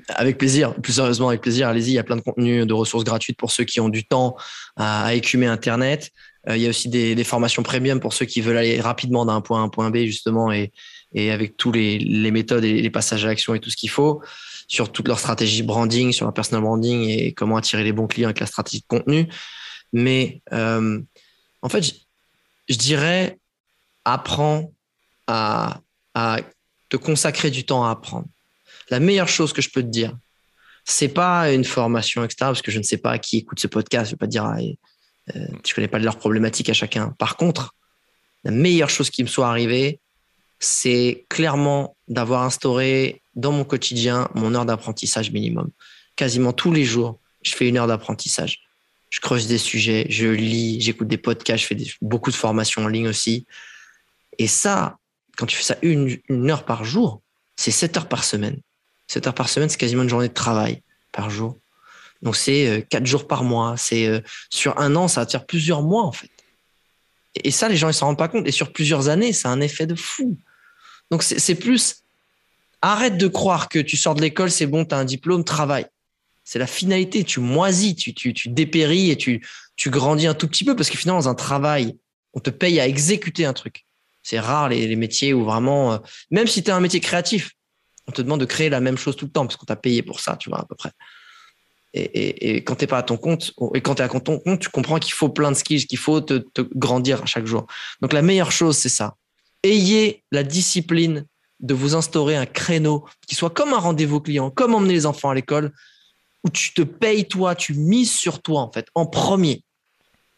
avec 0.09 0.37
plaisir, 0.37 0.74
plus 0.74 0.95
sérieusement 0.95 1.28
avec 1.28 1.43
plaisir, 1.43 1.68
allez-y, 1.68 1.91
il 1.91 1.95
y 1.95 1.99
a 1.99 2.03
plein 2.03 2.16
de 2.16 2.22
contenus, 2.22 2.66
de 2.66 2.72
ressources 2.72 3.05
gratuites 3.05 3.39
pour 3.39 3.53
ceux 3.53 3.62
qui 3.64 3.78
ont 3.78 3.89
du 3.89 4.05
temps 4.05 4.37
à, 4.76 5.05
à 5.05 5.14
écumer 5.14 5.47
Internet. 5.47 6.11
il 6.49 6.57
y 6.57 6.66
a 6.66 6.70
aussi 6.70 6.89
des, 6.89 7.14
des, 7.14 7.24
formations 7.24 7.62
premium 7.62 8.01
pour 8.01 8.14
ceux 8.14 8.26
qui 8.26 8.41
veulent 8.41 8.57
aller 8.57 8.81
rapidement 8.81 9.24
d'un 9.24 9.41
point 9.41 9.61
A 9.61 9.62
à 9.62 9.64
un 9.64 9.68
point 9.68 9.91
B, 9.91 9.99
justement, 9.99 10.51
et, 10.51 10.72
et 11.12 11.31
avec 11.31 11.57
tous 11.57 11.70
les, 11.70 11.99
les 11.99 12.33
méthodes 12.33 12.64
et 12.64 12.83
les 12.83 12.91
passages 12.91 13.24
à 13.24 13.28
l'action 13.28 13.55
et 13.55 13.61
tout 13.61 13.70
ce 13.70 13.76
qu'il 13.76 13.91
faut 13.91 14.22
sur 14.71 14.93
toute 14.93 15.09
leur 15.09 15.18
stratégie 15.18 15.64
branding, 15.64 16.12
sur 16.12 16.27
leur 16.27 16.33
personal 16.33 16.62
branding 16.62 17.09
et 17.09 17.35
comment 17.35 17.57
attirer 17.57 17.83
les 17.83 17.93
bons 17.93 18.07
clients 18.07 18.29
avec 18.29 18.39
la 18.39 18.47
stratégie 18.47 18.81
de 18.81 18.87
contenu. 18.87 19.29
Mais 19.93 20.43
euh, 20.53 21.01
en 21.61 21.68
fait, 21.68 21.93
je, 22.68 22.77
dirais, 22.77 23.41
apprends 24.05 24.73
à, 25.27 25.81
te 26.89 26.97
consacrer 26.97 27.51
du 27.51 27.64
temps 27.66 27.85
à 27.85 27.91
apprendre. 27.91 28.29
La 28.91 29.01
meilleure 29.01 29.29
chose 29.29 29.53
que 29.53 29.61
je 29.61 29.71
peux 29.71 29.83
te 29.83 29.89
dire, 29.89 30.16
c'est 30.85 31.09
pas 31.09 31.53
une 31.53 31.64
formation, 31.64 32.23
etc., 32.23 32.37
parce 32.39 32.62
que 32.62 32.71
je 32.71 32.79
ne 32.79 32.85
sais 32.85 32.99
pas 32.99 33.18
qui 33.18 33.39
écoute 33.39 33.59
ce 33.59 33.66
podcast. 33.66 34.07
Je 34.07 34.11
ne 34.11 34.14
vais 34.14 34.18
pas 34.18 34.27
dire, 34.29 34.45
ah, 34.45 34.57
euh, 35.35 35.47
je 35.66 35.75
connais 35.75 35.89
pas 35.89 35.99
de 35.99 36.05
leurs 36.05 36.18
problématiques 36.18 36.68
à 36.68 36.75
chacun. 36.75 37.11
Par 37.18 37.37
contre, 37.37 37.75
la 38.45 38.53
meilleure 38.53 38.91
chose 38.91 39.11
qui 39.11 39.25
me 39.25 39.29
soit 39.29 39.49
arrivée, 39.49 40.01
c'est 40.61 41.27
clairement 41.29 41.97
d'avoir 42.11 42.43
instauré 42.43 43.23
dans 43.35 43.53
mon 43.53 43.65
quotidien 43.65 44.29
mon 44.35 44.55
heure 44.55 44.67
d'apprentissage 44.67 45.31
minimum. 45.31 45.71
Quasiment 46.17 46.53
tous 46.53 46.73
les 46.73 46.85
jours, 46.85 47.21
je 47.43 47.55
fais 47.55 47.69
une 47.69 47.79
heure 47.79 47.87
d'apprentissage. 47.87 48.59
Je 49.09 49.21
creuse 49.21 49.47
des 49.47 49.59
sujets, 49.59 50.07
je 50.11 50.27
lis, 50.27 50.81
j'écoute 50.81 51.09
des 51.09 51.17
podcasts, 51.17 51.63
je 51.63 51.67
fais 51.69 51.77
beaucoup 52.03 52.31
de 52.31 52.37
formations 52.37 52.85
en 52.85 52.89
ligne 52.89 53.09
aussi. 53.09 53.47
Et 54.39 54.49
ça, 54.49 54.99
quand 55.37 55.47
tu 55.47 55.57
fais 55.57 55.63
ça 55.63 55.77
une, 55.83 56.21
heure 56.51 56.65
par 56.65 56.85
jour, 56.85 57.23
c'est 57.57 57.71
7 57.71 57.97
heures 57.97 58.09
par 58.09 58.25
semaine. 58.25 58.61
7 59.07 59.29
heures 59.29 59.35
par 59.35 59.49
semaine, 59.49 59.69
c'est 59.69 59.79
quasiment 59.79 60.03
une 60.03 60.09
journée 60.09 60.29
de 60.29 60.35
travail 60.35 60.83
par 61.13 61.31
jour. 61.31 61.59
Donc 62.23 62.37
c'est 62.37 62.87
4 62.91 63.07
jours 63.07 63.27
par 63.27 63.45
mois. 63.45 63.77
C'est 63.77 64.07
euh, 64.07 64.21
sur 64.51 64.79
un 64.79 64.95
an, 64.97 65.09
ça 65.09 65.23
attire 65.23 65.47
plusieurs 65.47 65.83
mois 65.83 66.03
en 66.03 66.13
fait. 66.13 66.31
Et 67.45 67.51
ça, 67.53 67.69
les 67.69 67.77
gens 67.77 67.89
ils 67.89 67.95
s'en 67.95 68.07
rendent 68.07 68.19
pas 68.19 68.29
compte. 68.29 68.47
Et 68.47 68.53
sur 68.53 68.73
plusieurs 68.73 69.09
années, 69.09 69.33
ça 69.33 69.49
a 69.49 69.53
un 69.53 69.61
effet 69.61 69.87
de 69.87 69.95
fou. 69.95 70.37
Donc 71.11 71.23
c'est 71.23 71.55
plus 71.55 72.03
arrête 72.83 73.19
de 73.19 73.27
croire 73.27 73.69
que 73.69 73.79
tu 73.79 73.97
sors 73.97 74.15
de 74.15 74.21
l'école, 74.21 74.51
c'est 74.51 74.67
bon, 74.67 74.85
tu 74.85 74.95
as 74.95 74.99
un 74.99 75.05
diplôme, 75.05 75.45
travaille. 75.45 75.87
C'est 76.45 76.59
la 76.59 76.67
finalité, 76.67 77.25
tu 77.25 77.41
moisis, 77.41 77.95
tu, 77.95 78.15
tu, 78.15 78.33
tu 78.33 78.49
dépéris 78.49 79.11
et 79.11 79.17
tu, 79.17 79.47
tu 79.77 79.91
grandis 79.91 80.27
un 80.27 80.35
tout 80.35 80.49
petit 80.49 80.65
peu 80.65 80.75
parce 80.75 80.91
que 80.91 80.97
finalement, 80.97 81.21
dans 81.21 81.29
un 81.29 81.35
travail, 81.35 81.97
on 82.33 82.41
te 82.41 82.51
paye 82.51 82.81
à 82.81 82.87
exécuter 82.87 83.45
un 83.45 83.53
truc. 83.53 83.85
C'est 84.23 84.41
rare 84.41 84.69
les, 84.69 84.87
les, 84.87 84.97
métiers 84.97 85.33
où 85.33 85.45
vraiment, 85.45 85.93
euh, 85.93 85.99
même 86.31 86.47
si 86.47 86.63
tu 86.63 86.71
es 86.71 86.73
un 86.73 86.81
métier 86.81 87.01
créatif, 87.01 87.53
on 88.07 88.13
te 88.13 88.23
demande 88.23 88.41
de 88.41 88.47
créer 88.47 88.69
la 88.69 88.81
même 88.81 88.99
chose 88.99 89.17
tout 89.17 89.27
le 89.27 89.31
temps 89.31 89.47
parce 89.47 89.57
qu'on 89.57 89.67
t'a 89.67 89.77
payé 89.77 90.03
pour 90.03 90.21
ça, 90.21 90.37
tu 90.37 90.51
vois, 90.51 90.61
à 90.61 90.65
peu 90.65 90.75
près. 90.75 90.91
Et, 91.93 92.57
et, 92.57 92.65
quand 92.65 92.77
tu 92.77 92.85
n'es 92.85 92.87
pas 92.87 92.99
à 92.99 93.03
ton 93.03 93.17
compte, 93.17 93.53
et 93.75 93.81
quand 93.81 93.97
tu 93.97 94.03
es 94.03 94.05
à 94.05 94.09
ton 94.09 94.39
compte, 94.39 94.61
tu 94.61 94.69
comprends 94.69 94.99
qu'il 94.99 95.13
faut 95.13 95.29
plein 95.29 95.51
de 95.51 95.57
skills, 95.57 95.87
qu'il 95.87 95.99
faut 95.99 96.21
te, 96.21 96.35
te, 96.35 96.63
grandir 96.75 97.23
à 97.23 97.27
chaque 97.27 97.47
jour. 97.47 97.67
Donc 98.01 98.13
la 98.13 98.23
meilleure 98.23 98.53
chose, 98.53 98.77
c'est 98.77 98.89
ça 98.89 99.17
ayez 99.63 100.23
la 100.33 100.43
discipline 100.43 101.25
de 101.61 101.75
vous 101.75 101.95
instaurer 101.95 102.37
un 102.37 102.47
créneau 102.47 103.07
qui 103.27 103.35
soit 103.35 103.51
comme 103.51 103.75
un 103.75 103.79
rendez-vous 103.79 104.21
client, 104.21 104.51
comme 104.51 104.75
emmener 104.75 104.95
les 104.95 105.07
enfants 105.07 105.31
à 105.31 105.35
l'école, 105.35 105.73
où 106.45 106.51
tu 106.51 106.73
te 106.73 106.83
payes 106.83 107.29
toi, 107.29 107.55
tu 107.55 107.75
mises 107.75 108.13
sur 108.13 108.41
toi 108.41 108.63
en 108.63 108.73
fait, 108.73 108.89
en 108.95 109.07
premier. 109.07 109.63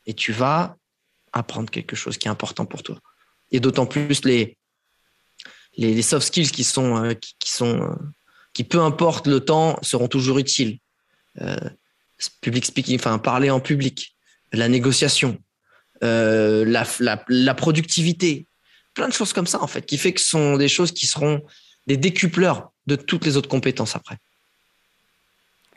Et 0.07 0.14
tu 0.14 0.33
vas 0.33 0.77
apprendre 1.33 1.70
quelque 1.70 1.97
chose 1.97 2.18
qui 2.18 2.27
est 2.27 2.31
important 2.31 2.66
pour 2.66 2.83
toi. 2.83 2.99
Et 3.53 3.61
d'autant 3.61 3.87
plus 3.87 4.25
les, 4.25 4.57
les, 5.77 6.03
soft 6.03 6.27
skills 6.27 6.51
qui 6.51 6.64
sont, 6.64 7.05
euh, 7.05 7.14
qui, 7.14 7.51
sont 7.51 7.83
euh, 7.83 7.95
qui 8.53 8.64
peu 8.64 8.81
importe 8.81 9.27
le 9.27 9.41
temps, 9.41 9.79
seront 9.83 10.09
toujours 10.09 10.39
utiles. 10.39 10.79
Euh, 11.41 11.57
public 12.41 12.64
speaking, 12.64 12.97
enfin 12.97 13.18
parler 13.18 13.51
en 13.51 13.61
public, 13.61 14.14
la 14.53 14.68
négociation, 14.68 15.39
la, 16.03 16.85
la, 17.01 17.25
la, 17.29 17.55
productivité, 17.55 18.47
plein 18.95 19.09
de 19.09 19.12
choses 19.12 19.32
comme 19.32 19.47
ça 19.47 19.62
en 19.62 19.66
fait, 19.66 19.86
qui 19.86 19.99
fait 19.99 20.12
que 20.12 20.20
ce 20.20 20.28
sont 20.28 20.57
des 20.57 20.68
choses 20.68 20.93
qui 20.93 21.07
seront 21.07 21.43
des 21.86 21.97
décupleurs 21.97 22.72
de 22.86 22.97
toutes 22.97 23.24
les 23.24 23.36
autres 23.36 23.49
compétences 23.49 23.97
après. 23.97 24.18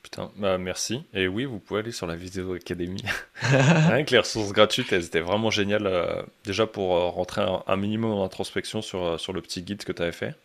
Putain, 0.06 0.32
bah 0.36 0.60
merci. 0.60 1.02
Et 1.16 1.28
oui, 1.28 1.46
vous 1.46 1.58
pouvez 1.58 1.80
aller 1.80 1.92
sur 1.92 2.06
la 2.06 2.16
vidéo 2.16 2.54
académie. 2.54 3.04
Avec 3.42 4.12
les 4.12 4.20
ressources 4.20 4.52
gratuites, 4.52 4.94
elles 4.94 5.06
étaient 5.06 5.20
vraiment 5.20 5.50
géniales. 5.50 5.88
Euh, 5.88 6.22
déjà 6.44 6.68
pour 6.68 6.96
euh, 6.96 7.10
rentrer 7.10 7.42
un, 7.42 7.76
minimum 7.76 8.20
d'introspection 8.20 8.84
sur, 8.84 9.04
euh, 9.04 9.18
sur 9.18 9.34
le 9.34 9.42
petit 9.42 9.64
guide 9.64 9.84
que 9.84 9.92
tu 9.92 10.04
avais 10.04 10.12
fait. 10.12 10.36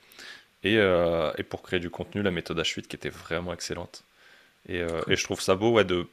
Et, 0.65 0.77
et, 0.77 1.43
pour 1.43 1.63
créer 1.63 1.81
du 1.81 1.89
contenu, 1.89 2.23
la 2.23 2.31
méthode 2.31 2.59
H8 2.59 2.83
qui 2.83 2.97
était 2.97 3.09
vraiment 3.09 3.55
excellente. 3.55 4.03
Et, 4.69 4.81
et 5.09 5.17
je 5.17 5.25
trouve 5.25 5.41
ça 5.41 5.55
beau 5.55 5.73
ouais, 5.73 5.85
de 5.85 6.07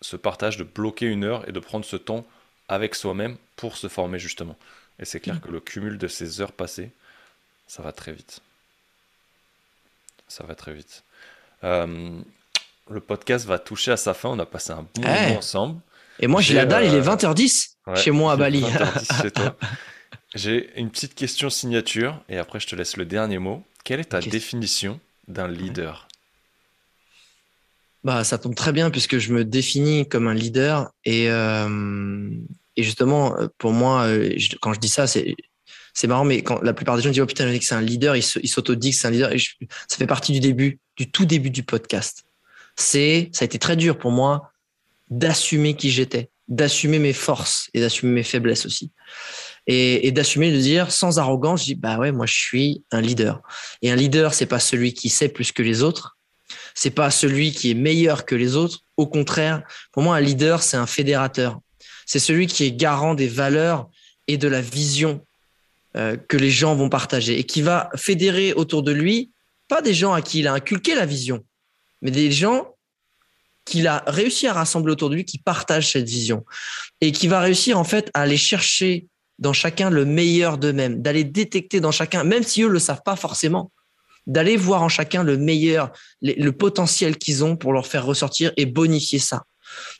ce 0.00 0.16
partage, 0.16 0.56
de 0.56 0.64
bloquer 0.64 1.06
une 1.06 1.24
heure 1.24 1.46
et 1.46 1.52
de 1.52 1.60
prendre 1.60 1.84
ce 1.84 1.96
temps 1.96 2.26
avec 2.68 2.94
soi-même 2.94 3.36
pour 3.56 3.76
se 3.76 3.88
former 3.88 4.18
justement. 4.18 4.56
Et 4.98 5.04
c'est 5.04 5.20
clair 5.20 5.40
que 5.40 5.48
le 5.50 5.60
cumul 5.60 5.98
de 5.98 6.06
ces 6.06 6.40
heures 6.40 6.52
passées, 6.52 6.90
ça 7.66 7.82
va 7.82 7.92
très 7.92 8.12
vite. 8.12 8.40
Ça 10.28 10.44
va 10.44 10.54
très 10.54 10.72
vite. 10.72 11.04
Euh, 11.64 12.20
le 12.90 13.00
podcast 13.00 13.46
va 13.46 13.58
toucher 13.58 13.92
à 13.92 13.96
sa 13.96 14.14
fin. 14.14 14.28
On 14.28 14.38
a 14.38 14.46
passé 14.46 14.72
un 14.72 14.86
bon 14.94 15.02
moment 15.02 15.38
ensemble. 15.38 15.80
Et 16.20 16.26
moi, 16.26 16.40
j'ai 16.40 16.54
la 16.54 16.66
dalle, 16.66 16.84
il 16.84 16.94
est 16.94 17.00
20h10 17.00 17.74
euh, 17.88 17.96
chez 17.96 18.10
moi 18.10 18.32
à 18.32 18.36
Bali. 18.36 18.64
J'ai 20.34 20.78
une 20.80 20.90
petite 20.90 21.14
question 21.14 21.50
signature 21.50 22.22
et 22.28 22.38
après, 22.38 22.58
je 22.58 22.66
te 22.66 22.74
laisse 22.74 22.96
le 22.96 23.04
dernier 23.04 23.38
mot. 23.38 23.62
Quelle 23.84 24.00
est 24.00 24.04
ta 24.04 24.20
définition 24.20 24.98
d'un 25.28 25.46
leader? 25.46 26.08
Bah, 28.02 28.24
ça 28.24 28.38
tombe 28.38 28.54
très 28.54 28.72
bien 28.72 28.90
puisque 28.90 29.18
je 29.18 29.32
me 29.32 29.44
définis 29.44 30.08
comme 30.08 30.28
un 30.28 30.34
leader 30.34 30.90
et, 31.04 31.30
euh, 31.30 32.30
et 32.76 32.82
justement, 32.82 33.36
pour 33.58 33.72
moi, 33.72 34.04
euh, 34.04 34.36
quand 34.60 34.72
je 34.72 34.80
dis 34.80 34.88
ça, 34.88 35.06
c'est 35.06 36.06
marrant, 36.06 36.24
mais 36.24 36.42
quand 36.42 36.62
la 36.62 36.72
plupart 36.72 36.96
des 36.96 37.02
gens 37.02 37.10
disent 37.10 37.20
oh 37.20 37.26
putain, 37.26 37.52
c'est 37.60 37.74
un 37.74 37.82
leader, 37.82 38.16
il 38.16 38.22
s'auto-dit 38.22 38.90
que 38.90 38.96
c'est 38.96 39.08
un 39.08 39.10
leader. 39.10 39.30
ça 39.88 39.96
fait 39.96 40.06
partie 40.06 40.32
du 40.32 40.40
début, 40.40 40.80
du 40.96 41.10
tout 41.10 41.24
début 41.24 41.50
du 41.50 41.62
podcast 41.62 42.24
c'est, 42.76 43.30
ça 43.32 43.44
a 43.44 43.46
été 43.46 43.58
très 43.58 43.76
dur 43.76 43.98
pour 43.98 44.10
moi 44.10 44.52
d'assumer 45.10 45.74
qui 45.74 45.90
j'étais, 45.90 46.30
d'assumer 46.48 46.98
mes 46.98 47.12
forces 47.12 47.68
et 47.74 47.80
d'assumer 47.80 48.12
mes 48.12 48.22
faiblesses 48.22 48.66
aussi. 48.66 48.90
Et, 49.66 50.10
d'assumer 50.10 50.50
de 50.50 50.58
dire 50.58 50.90
sans 50.90 51.18
arrogance, 51.18 51.60
je 51.60 51.66
dis 51.66 51.74
bah 51.74 51.98
ouais, 51.98 52.12
moi 52.12 52.26
je 52.26 52.34
suis 52.34 52.82
un 52.90 53.00
leader. 53.00 53.42
Et 53.82 53.90
un 53.90 53.96
leader, 53.96 54.34
c'est 54.34 54.46
pas 54.46 54.58
celui 54.58 54.92
qui 54.94 55.08
sait 55.08 55.28
plus 55.28 55.52
que 55.52 55.62
les 55.62 55.82
autres, 55.82 56.16
c'est 56.74 56.90
pas 56.90 57.10
celui 57.10 57.52
qui 57.52 57.70
est 57.70 57.74
meilleur 57.74 58.24
que 58.24 58.34
les 58.34 58.56
autres. 58.56 58.80
Au 58.96 59.06
contraire, 59.06 59.62
pour 59.92 60.02
moi, 60.02 60.16
un 60.16 60.20
leader, 60.20 60.62
c'est 60.62 60.76
un 60.76 60.86
fédérateur. 60.86 61.60
C'est 62.06 62.18
celui 62.18 62.46
qui 62.46 62.64
est 62.64 62.72
garant 62.72 63.14
des 63.14 63.28
valeurs 63.28 63.88
et 64.28 64.36
de 64.36 64.48
la 64.48 64.60
vision 64.60 65.24
euh, 65.96 66.16
que 66.16 66.36
les 66.36 66.50
gens 66.50 66.74
vont 66.74 66.88
partager 66.88 67.38
et 67.38 67.44
qui 67.44 67.62
va 67.62 67.90
fédérer 67.96 68.52
autour 68.54 68.82
de 68.82 68.92
lui 68.92 69.30
pas 69.68 69.82
des 69.82 69.94
gens 69.94 70.12
à 70.12 70.20
qui 70.20 70.40
il 70.40 70.46
a 70.48 70.52
inculqué 70.52 70.94
la 70.94 71.06
vision, 71.06 71.44
mais 72.02 72.10
des 72.10 72.30
gens 72.30 72.76
qu'il 73.64 73.86
a 73.86 74.04
réussi 74.06 74.46
à 74.46 74.52
rassembler 74.52 74.92
autour 74.92 75.08
de 75.08 75.14
lui 75.14 75.24
qui 75.24 75.38
partagent 75.38 75.92
cette 75.92 76.08
vision 76.08 76.44
et 77.00 77.12
qui 77.12 77.28
va 77.28 77.40
réussir 77.40 77.78
en 77.78 77.84
fait 77.84 78.10
à 78.12 78.22
aller 78.22 78.36
chercher 78.36 79.06
dans 79.38 79.52
chacun 79.52 79.90
le 79.90 80.04
meilleur 80.04 80.58
d'eux-mêmes, 80.58 81.00
d'aller 81.00 81.24
détecter 81.24 81.80
dans 81.80 81.90
chacun, 81.90 82.22
même 82.22 82.42
si 82.42 82.62
eux 82.62 82.68
le 82.68 82.78
savent 82.78 83.02
pas 83.04 83.16
forcément, 83.16 83.72
d'aller 84.26 84.56
voir 84.56 84.82
en 84.82 84.88
chacun 84.88 85.22
le 85.22 85.36
meilleur, 85.36 85.92
le 86.20 86.50
potentiel 86.50 87.16
qu'ils 87.16 87.42
ont 87.42 87.56
pour 87.56 87.72
leur 87.72 87.86
faire 87.86 88.04
ressortir 88.04 88.52
et 88.56 88.66
bonifier 88.66 89.18
ça, 89.18 89.44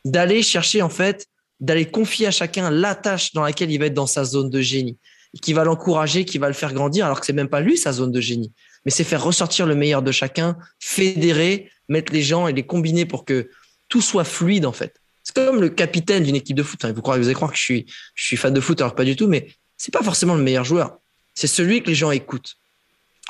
d'aller 0.04 0.42
chercher 0.42 0.82
en 0.82 0.90
fait, 0.90 1.26
d'aller 1.62 1.86
confier 1.86 2.26
à 2.26 2.30
chacun 2.30 2.70
la 2.70 2.94
tâche 2.94 3.32
dans 3.32 3.42
laquelle 3.42 3.70
il 3.70 3.78
va 3.78 3.86
être 3.86 3.94
dans 3.94 4.08
sa 4.08 4.24
zone 4.24 4.50
de 4.50 4.60
génie, 4.60 4.98
qui 5.40 5.52
va 5.52 5.64
l'encourager, 5.64 6.24
qui 6.24 6.36
va 6.36 6.48
le 6.48 6.54
faire 6.54 6.74
grandir, 6.74 7.06
alors 7.06 7.20
que 7.20 7.26
c'est 7.26 7.32
même 7.32 7.48
pas 7.48 7.60
lui 7.60 7.78
sa 7.78 7.92
zone 7.92 8.10
de 8.10 8.20
génie, 8.20 8.52
mais 8.84 8.90
c'est 8.90 9.04
faire 9.04 9.22
ressortir 9.22 9.64
le 9.64 9.76
meilleur 9.76 10.02
de 10.02 10.10
chacun, 10.10 10.58
fédérer, 10.80 11.70
mettre 11.88 12.12
les 12.12 12.22
gens 12.22 12.48
et 12.48 12.52
les 12.52 12.64
combiner 12.64 13.06
pour 13.06 13.24
que 13.24 13.48
tout 13.88 14.02
soit 14.02 14.24
fluide 14.24 14.66
en 14.66 14.72
fait. 14.72 14.94
C'est 15.22 15.34
comme 15.36 15.60
le 15.60 15.68
capitaine 15.68 16.24
d'une 16.24 16.34
équipe 16.34 16.56
de 16.56 16.64
foot. 16.64 16.84
Vous, 16.84 17.00
croyez, 17.00 17.22
vous 17.22 17.28
allez 17.28 17.34
croire 17.34 17.52
que 17.52 17.56
je 17.56 17.62
suis, 17.62 17.86
je 18.16 18.24
suis 18.24 18.36
fan 18.36 18.52
de 18.52 18.60
foot, 18.60 18.80
alors 18.80 18.96
pas 18.96 19.04
du 19.04 19.14
tout, 19.14 19.28
mais 19.28 19.48
c'est 19.76 19.92
pas 19.92 20.02
forcément 20.02 20.34
le 20.34 20.42
meilleur 20.42 20.64
joueur. 20.64 20.98
C'est 21.34 21.46
celui 21.46 21.80
que 21.82 21.88
les 21.88 21.94
gens 21.94 22.10
écoutent. 22.10 22.56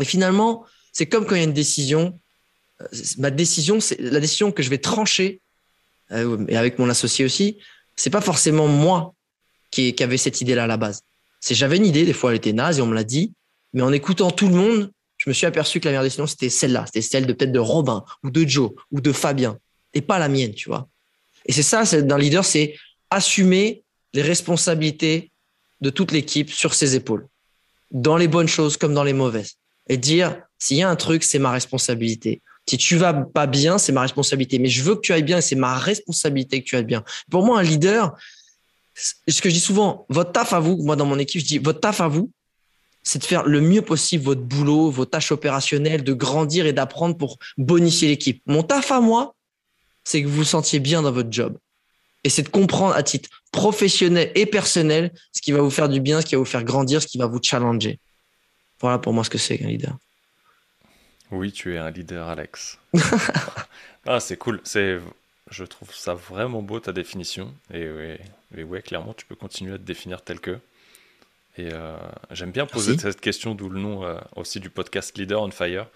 Et 0.01 0.07
finalement, 0.07 0.65
c'est 0.93 1.05
comme 1.05 1.27
quand 1.27 1.35
il 1.35 1.39
y 1.39 1.43
a 1.43 1.45
une 1.45 1.53
décision. 1.53 2.19
Euh, 2.81 2.87
ma 3.19 3.31
décision, 3.31 3.79
c'est 3.79 4.01
la 4.01 4.21
décision 4.21 4.53
que 4.53 4.63
je 4.63 4.71
vais 4.71 4.79
trancher, 4.79 5.43
euh, 6.13 6.47
et 6.49 6.57
avec 6.57 6.79
mon 6.79 6.89
associé 6.89 7.27
aussi. 7.27 7.59
C'est 7.97 8.11
pas 8.11 8.21
forcément 8.21 8.69
moi 8.69 9.15
qui, 9.71 9.95
qui 9.95 10.03
avait 10.03 10.17
cette 10.17 10.41
idée-là 10.41 10.65
à 10.65 10.67
la 10.67 10.77
base. 10.77 11.03
C'est 11.41 11.55
j'avais 11.55 11.77
une 11.77 11.87
idée, 11.87 12.05
des 12.05 12.13
fois 12.13 12.31
elle 12.31 12.37
était 12.37 12.53
naze 12.53 12.79
et 12.79 12.83
on 12.83 12.87
me 12.87 12.95
l'a 12.95 13.05
dit, 13.05 13.33
mais 13.73 13.83
en 13.83 13.93
écoutant 13.93 14.31
tout 14.31 14.49
le 14.49 14.55
monde, 14.55 14.91
je 15.17 15.31
me 15.31 15.35
suis 15.35 15.47
aperçu 15.47 15.79
que 15.79 15.85
la 15.87 15.93
meilleure 15.93 16.05
décision, 16.05 16.27
c'était 16.27 16.49
celle-là. 16.49 16.85
C'était 16.87 17.03
celle 17.03 17.27
de 17.27 17.33
peut-être 17.33 17.53
de 17.53 17.59
Robin 17.59 18.05
ou 18.25 18.31
de 18.31 18.47
Joe 18.47 18.73
ou 18.91 19.01
de 19.01 19.13
Fabien 19.13 19.59
et 19.95 20.01
pas 20.01 20.19
la 20.19 20.29
mienne, 20.29 20.55
tu 20.55 20.69
vois. 20.69 20.89
Et 21.47 21.53
c'est 21.53 21.63
ça, 21.63 21.85
d'un 22.03 22.19
leader, 22.19 22.45
c'est 22.45 22.75
assumer 23.11 23.83
les 24.15 24.23
responsabilités 24.23 25.31
de 25.81 25.91
toute 25.91 26.13
l'équipe 26.13 26.51
sur 26.51 26.75
ses 26.75 26.95
épaules, 26.95 27.27
dans 27.91 28.17
les 28.17 28.29
bonnes 28.29 28.49
choses 28.49 28.77
comme 28.77 28.95
dans 28.95 29.05
les 29.05 29.13
mauvaises. 29.13 29.57
Et 29.89 29.97
dire, 29.97 30.41
s'il 30.59 30.77
y 30.79 30.83
a 30.83 30.89
un 30.89 30.97
truc, 30.97 31.25
c'est 31.25 31.39
ma 31.39 31.51
responsabilité. 31.51 32.41
Si 32.69 32.77
tu 32.77 32.97
vas 32.97 33.13
pas 33.13 33.47
bien, 33.47 33.79
c'est 33.79 33.93
ma 33.93 34.03
responsabilité. 34.03 34.59
Mais 34.59 34.69
je 34.69 34.83
veux 34.83 34.95
que 34.95 35.01
tu 35.01 35.13
ailles 35.13 35.23
bien 35.23 35.39
et 35.39 35.43
c'est 35.43 35.57
ma 35.57 35.77
responsabilité 35.77 36.63
que 36.63 36.69
tu 36.69 36.77
ailles 36.77 36.85
bien. 36.85 37.05
Pour 37.31 37.45
moi, 37.45 37.59
un 37.59 37.63
leader, 37.63 38.17
ce 38.95 39.41
que 39.41 39.49
je 39.49 39.55
dis 39.55 39.61
souvent, 39.61 40.07
votre 40.09 40.33
taf 40.33 40.53
à 40.53 40.61
vous, 40.61 40.77
moi 40.77 40.97
dans 40.97 41.07
mon 41.07 41.19
équipe, 41.19 41.41
je 41.41 41.47
dis, 41.47 41.59
votre 41.59 41.81
taf 41.81 42.01
à 42.01 42.09
vous, 42.09 42.31
c'est 43.03 43.19
de 43.19 43.25
faire 43.25 43.45
le 43.45 43.61
mieux 43.61 43.83
possible 43.83 44.25
votre 44.25 44.43
boulot, 44.43 44.91
vos 44.91 45.05
tâches 45.05 45.33
opérationnelles, 45.33 46.05
de 46.05 46.13
grandir 46.13 46.67
et 46.67 46.73
d'apprendre 46.73 47.17
pour 47.17 47.39
bonifier 47.59 48.09
l'équipe. 48.09 48.43
Mon 48.47 48.63
taf 48.63 48.93
à 48.93 49.01
moi, 49.01 49.35
c'est 50.05 50.23
que 50.23 50.29
vous 50.29 50.37
vous 50.37 50.45
sentiez 50.45 50.79
bien 50.79 51.03
dans 51.03 51.13
votre 51.13 51.33
job. 51.33 51.59
Et 52.25 52.29
c'est 52.29 52.43
de 52.43 52.49
comprendre 52.49 52.95
à 52.95 53.03
titre 53.03 53.29
professionnel 53.51 54.31
et 54.37 54.47
personnel 54.47 55.13
ce 55.33 55.41
qui 55.41 55.51
va 55.51 55.61
vous 55.61 55.71
faire 55.71 55.89
du 55.89 56.01
bien, 56.01 56.21
ce 56.21 56.27
qui 56.27 56.37
va 56.37 56.39
vous 56.39 56.45
faire 56.45 56.63
grandir, 56.63 57.03
ce 57.03 57.09
qui 57.09 57.19
va 57.19 57.27
vous 57.27 57.41
challenger. 57.43 57.99
Voilà 58.81 58.99
pour 58.99 59.13
moi 59.13 59.25
ce 59.25 59.31
que 59.31 59.39
c'est 59.39 59.59
qu'un 59.59 59.67
leader. 59.67 59.97
Oui, 61.33 61.51
tu 61.51 61.75
es 61.75 61.79
un 61.79 61.91
leader, 61.91 62.29
Alex. 62.29 62.79
ah, 64.07 64.21
c'est 64.21 64.37
cool. 64.37 64.61
C'est, 64.65 65.01
je 65.51 65.65
trouve 65.65 65.93
ça 65.95 66.13
vraiment 66.13 66.61
beau 66.61 66.79
ta 66.79 66.93
définition. 66.93 67.55
Et 67.73 67.91
ouais, 67.91 68.21
et 68.55 68.63
ouais, 68.65 68.83
clairement, 68.83 69.15
tu 69.15 69.25
peux 69.25 69.35
continuer 69.35 69.73
à 69.73 69.79
te 69.79 69.83
définir 69.83 70.21
tel 70.21 70.41
que. 70.41 70.59
Et 71.57 71.71
euh, 71.73 71.97
j'aime 72.31 72.51
bien 72.51 72.67
poser 72.67 72.99
cette 72.99 73.21
question, 73.21 73.55
d'où 73.55 73.71
le 73.71 73.81
nom 73.81 74.05
euh, 74.05 74.19
aussi 74.37 74.61
du 74.61 74.69
podcast 74.69 75.17
Leader 75.17 75.41
on 75.41 75.51
Fire. 75.51 75.87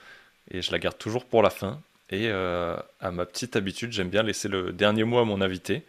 Et 0.51 0.63
je 0.63 0.73
la 0.73 0.79
garde 0.79 0.97
toujours 0.97 1.27
pour 1.27 1.43
la 1.43 1.51
fin. 1.51 1.83
Et 2.09 2.29
euh, 2.29 2.75
à 3.01 3.11
ma 3.11 3.27
petite 3.27 3.57
habitude, 3.57 3.93
j'aime 3.93 4.09
bien 4.09 4.23
laisser 4.23 4.49
le 4.49 4.73
dernier 4.73 5.05
mot 5.05 5.19
à 5.19 5.27
mon 5.27 5.43
invité. 5.43 5.83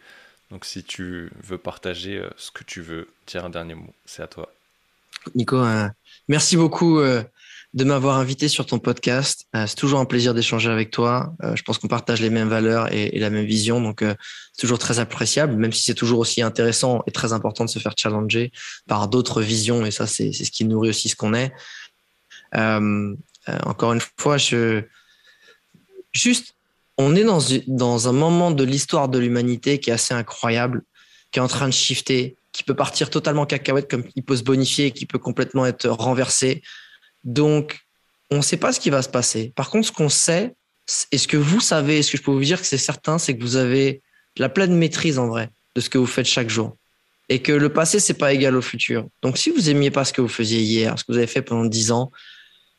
Donc 0.52 0.66
si 0.66 0.84
tu 0.84 1.32
veux 1.42 1.58
partager 1.58 2.22
ce 2.36 2.52
que 2.52 2.66
tu 2.66 2.82
veux, 2.82 3.08
dire 3.28 3.46
un 3.46 3.50
dernier 3.50 3.76
mot, 3.76 3.94
c'est 4.06 4.24
à 4.24 4.28
toi. 4.28 4.52
Nico, 5.36 5.64
merci 6.28 6.58
beaucoup 6.58 7.02
de 7.78 7.84
m'avoir 7.84 8.18
invité 8.18 8.48
sur 8.48 8.66
ton 8.66 8.80
podcast. 8.80 9.46
Euh, 9.56 9.68
c'est 9.68 9.76
toujours 9.76 10.00
un 10.00 10.06
plaisir 10.06 10.34
d'échanger 10.34 10.72
avec 10.72 10.90
toi. 10.90 11.36
Euh, 11.44 11.56
je 11.56 11.62
pense 11.62 11.78
qu'on 11.78 11.88
partage 11.88 12.20
les 12.22 12.32
mêmes 12.32 12.50
valeurs 12.50 12.92
et, 12.92 13.20
la 13.20 13.30
même 13.30 13.46
vision, 13.46 13.80
donc 13.80 14.02
euh, 14.02 14.16
c'est 14.52 14.62
toujours 14.62 14.80
très 14.80 14.98
appréciable, 14.98 15.56
même 15.56 15.72
si 15.72 15.84
c'est 15.84 15.94
toujours 15.94 16.18
aussi 16.18 16.42
intéressant 16.42 17.04
et 17.06 17.12
très 17.12 17.34
important 17.34 17.66
de 17.66 17.70
se 17.70 17.78
faire 17.78 17.94
challenger 17.96 18.52
par 18.88 19.08
d'autres 19.08 19.44
visions, 19.44 19.86
et 19.86 19.92
ça, 19.92 20.08
c'est 20.08 20.34
ce 20.34 20.50
qui 20.50 20.66
nourrit 20.66 20.90
aussi 20.90 21.08
ce 21.08 21.16
qu'on 21.16 21.36
est. 21.36 21.54
encore 22.52 23.94
une 23.94 24.02
fois, 24.18 24.38
juste, 26.14 26.56
on 26.98 27.16
est 27.16 27.24
dans, 27.24 27.42
dans 27.68 28.08
un 28.10 28.14
moment 28.14 28.50
de 28.50 28.64
l'histoire 28.64 29.08
de 29.08 29.20
l'humanité 29.20 29.80
qui 29.80 29.92
est 29.92 29.94
assez 29.94 30.16
incroyable, 30.16 30.82
qui 31.32 31.38
est 31.38 31.44
en 31.44 31.48
train 31.48 31.68
de 31.68 31.74
shifter, 31.74 32.38
qui 32.52 32.64
peut 32.64 32.74
partir 32.74 33.12
totalement 33.12 33.46
cacahuète, 33.46 33.88
comme 33.88 34.04
il 34.16 34.24
peut 34.24 34.36
se 34.36 34.44
bonifier, 34.44 34.90
qui 34.90 35.06
peut 35.06 35.20
complètement 35.20 35.68
être 35.68 35.88
renversé. 35.88 36.64
Donc, 37.24 37.80
on 38.30 38.38
ne 38.38 38.42
sait 38.42 38.58
pas 38.58 38.74
ce 38.74 38.80
qui 38.80 38.90
va 38.90 39.02
se 39.02 39.10
passer. 39.10 39.54
Par 39.56 39.70
contre, 39.70 39.88
ce 39.88 39.92
qu'on 39.92 40.10
sait, 40.10 40.54
et 41.12 41.18
ce 41.18 41.28
que 41.28 41.38
vous 41.38 41.60
savez, 41.60 42.02
ce 42.02 42.12
que 42.12 42.18
je 42.18 42.24
peux 42.24 42.32
vous 42.32 42.44
dire 42.44 42.60
que 42.62 42.68
c'est 42.68 42.78
certain, 42.78 43.18
c'est 43.18 43.36
que 43.38 43.42
vous 43.42 43.56
avez 43.58 44.02
la 44.38 44.50
pleine 44.50 44.76
maîtrise 44.76 45.20
en 45.20 45.28
vrai 45.28 45.50
de 45.76 45.82
ce 45.82 45.90
que 45.90 45.98
vous 45.98 46.06
faites 46.08 46.26
chaque 46.26 46.50
jour. 46.50 46.76
et 47.30 47.42
que 47.42 47.52
le 47.52 47.70
passé, 47.70 48.00
c'est 48.00 48.14
pas 48.14 48.34
égal 48.34 48.56
au 48.56 48.62
futur. 48.62 49.08
Donc, 49.22 49.38
si 49.38 49.50
vous 49.50 49.70
aimiez 49.70 49.92
pas 49.92 50.06
ce 50.06 50.14
que 50.14 50.22
vous 50.22 50.28
faisiez 50.28 50.62
hier, 50.62 50.98
ce 50.98 51.04
que 51.04 51.12
vous 51.12 51.18
avez 51.18 51.28
fait 51.28 51.42
pendant 51.42 51.66
dix 51.66 51.92
ans, 51.92 52.12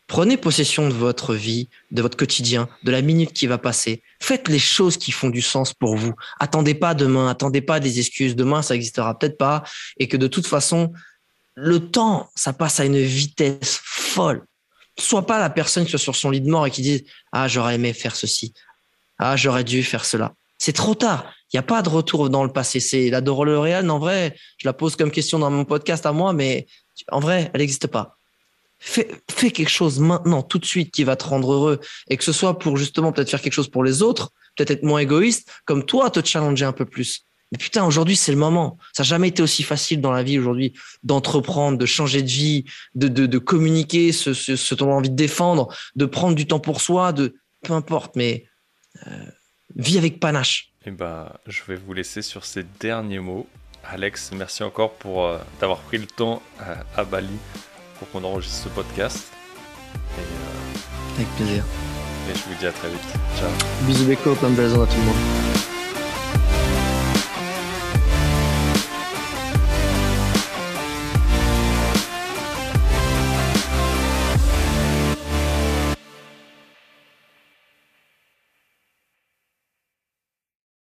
prenez 0.06 0.38
possession 0.38 0.88
de 0.88 0.94
votre 0.94 1.34
vie, 1.34 1.68
de 1.90 2.00
votre 2.00 2.16
quotidien, 2.16 2.68
de 2.82 2.90
la 2.90 3.02
minute 3.02 3.32
qui 3.34 3.46
va 3.46 3.58
passer. 3.58 4.02
Faites 4.20 4.48
les 4.48 4.58
choses 4.58 4.96
qui 4.96 5.12
font 5.12 5.28
du 5.28 5.42
sens 5.42 5.74
pour 5.74 5.96
vous. 5.96 6.14
Attendez 6.40 6.74
pas 6.74 6.94
demain, 6.94 7.28
attendez 7.28 7.60
pas 7.60 7.78
des 7.78 7.98
excuses. 7.98 8.34
Demain, 8.36 8.62
ça 8.62 8.74
existera 8.74 9.18
peut-être 9.18 9.36
pas 9.36 9.64
et 9.98 10.08
que 10.08 10.16
de 10.16 10.28
toute 10.28 10.46
façon, 10.46 10.92
le 11.54 11.90
temps, 11.90 12.30
ça 12.34 12.54
passe 12.54 12.80
à 12.80 12.86
une 12.86 12.98
vitesse 13.02 13.82
folle. 14.08 14.44
Sois 14.98 15.26
pas 15.26 15.38
la 15.38 15.50
personne 15.50 15.84
qui 15.84 15.90
soit 15.90 15.98
sur 15.98 16.16
son 16.16 16.30
lit 16.30 16.40
de 16.40 16.50
mort 16.50 16.66
et 16.66 16.70
qui 16.70 16.82
dit 16.82 17.06
ah 17.32 17.46
j'aurais 17.46 17.76
aimé 17.76 17.92
faire 17.92 18.16
ceci, 18.16 18.52
ah 19.18 19.36
j'aurais 19.36 19.64
dû 19.64 19.82
faire 19.82 20.04
cela. 20.04 20.34
C'est 20.58 20.72
trop 20.72 20.94
tard. 20.94 21.32
Il 21.52 21.56
n'y 21.56 21.60
a 21.60 21.62
pas 21.62 21.82
de 21.82 21.88
retour 21.88 22.28
dans 22.28 22.44
le 22.44 22.52
passé. 22.52 22.80
C'est 22.80 23.08
la 23.10 23.20
Réal, 23.20 23.88
en 23.90 23.98
vrai, 23.98 24.36
je 24.58 24.68
la 24.68 24.72
pose 24.72 24.96
comme 24.96 25.10
question 25.10 25.38
dans 25.38 25.50
mon 25.50 25.64
podcast 25.64 26.04
à 26.04 26.12
moi, 26.12 26.32
mais 26.32 26.66
en 27.10 27.20
vrai, 27.20 27.50
elle 27.54 27.60
n'existe 27.60 27.86
pas. 27.86 28.18
Fais, 28.80 29.08
quelque 29.50 29.68
chose 29.68 29.98
maintenant, 29.98 30.42
tout 30.42 30.58
de 30.58 30.64
suite, 30.64 30.92
qui 30.92 31.04
va 31.04 31.16
te 31.16 31.24
rendre 31.24 31.52
heureux. 31.52 31.80
Et 32.10 32.16
que 32.16 32.24
ce 32.24 32.32
soit 32.32 32.58
pour 32.58 32.76
justement 32.76 33.12
peut-être 33.12 33.30
faire 33.30 33.40
quelque 33.40 33.54
chose 33.54 33.70
pour 33.70 33.82
les 33.82 34.02
autres, 34.02 34.30
peut-être 34.56 34.70
être 34.70 34.82
moins 34.82 35.00
égoïste, 35.00 35.50
comme 35.64 35.84
toi, 35.84 36.10
te 36.10 36.24
challenger 36.24 36.64
un 36.64 36.72
peu 36.72 36.84
plus. 36.84 37.24
Mais 37.52 37.58
putain, 37.58 37.84
aujourd'hui, 37.84 38.16
c'est 38.16 38.32
le 38.32 38.38
moment. 38.38 38.78
Ça 38.92 39.02
n'a 39.02 39.08
jamais 39.08 39.28
été 39.28 39.42
aussi 39.42 39.62
facile 39.62 40.00
dans 40.00 40.12
la 40.12 40.22
vie 40.22 40.38
aujourd'hui 40.38 40.74
d'entreprendre, 41.02 41.78
de 41.78 41.86
changer 41.86 42.22
de 42.22 42.28
vie, 42.28 42.64
de, 42.94 43.08
de, 43.08 43.26
de 43.26 43.38
communiquer 43.38 44.12
ce, 44.12 44.34
ce, 44.34 44.56
ce 44.56 44.74
qu'on 44.74 44.90
a 44.90 44.94
envie 44.94 45.10
de 45.10 45.16
défendre, 45.16 45.74
de 45.96 46.04
prendre 46.04 46.34
du 46.34 46.46
temps 46.46 46.60
pour 46.60 46.80
soi, 46.80 47.12
de 47.12 47.36
peu 47.62 47.72
importe, 47.72 48.16
mais 48.16 48.46
euh, 49.06 49.10
vis 49.76 49.98
avec 49.98 50.20
panache. 50.20 50.72
Et 50.84 50.88
eh 50.88 50.90
ben, 50.90 51.30
je 51.46 51.62
vais 51.66 51.76
vous 51.76 51.92
laisser 51.92 52.22
sur 52.22 52.44
ces 52.44 52.64
derniers 52.80 53.18
mots. 53.18 53.46
Alex, 53.84 54.32
merci 54.32 54.62
encore 54.62 54.92
pour 54.94 55.24
euh, 55.24 55.38
d'avoir 55.60 55.78
pris 55.78 55.98
le 55.98 56.06
temps 56.06 56.42
à, 56.60 57.00
à, 57.00 57.04
Bali 57.04 57.28
pour 57.98 58.10
qu'on 58.10 58.24
enregistre 58.24 58.64
ce 58.64 58.68
podcast. 58.68 59.32
Et, 59.94 60.20
euh, 60.20 61.14
avec 61.16 61.28
plaisir. 61.36 61.64
Et 62.30 62.34
je 62.34 62.42
vous 62.44 62.58
dis 62.58 62.66
à 62.66 62.72
très 62.72 62.88
vite. 62.88 63.00
Ciao. 63.38 63.50
Bisous 63.86 64.04
Beko, 64.04 64.34
plein 64.34 64.50
de 64.50 64.56
belles 64.56 64.72
à 64.72 64.86
tout 64.86 64.96
le 64.98 65.04
monde. 65.04 65.67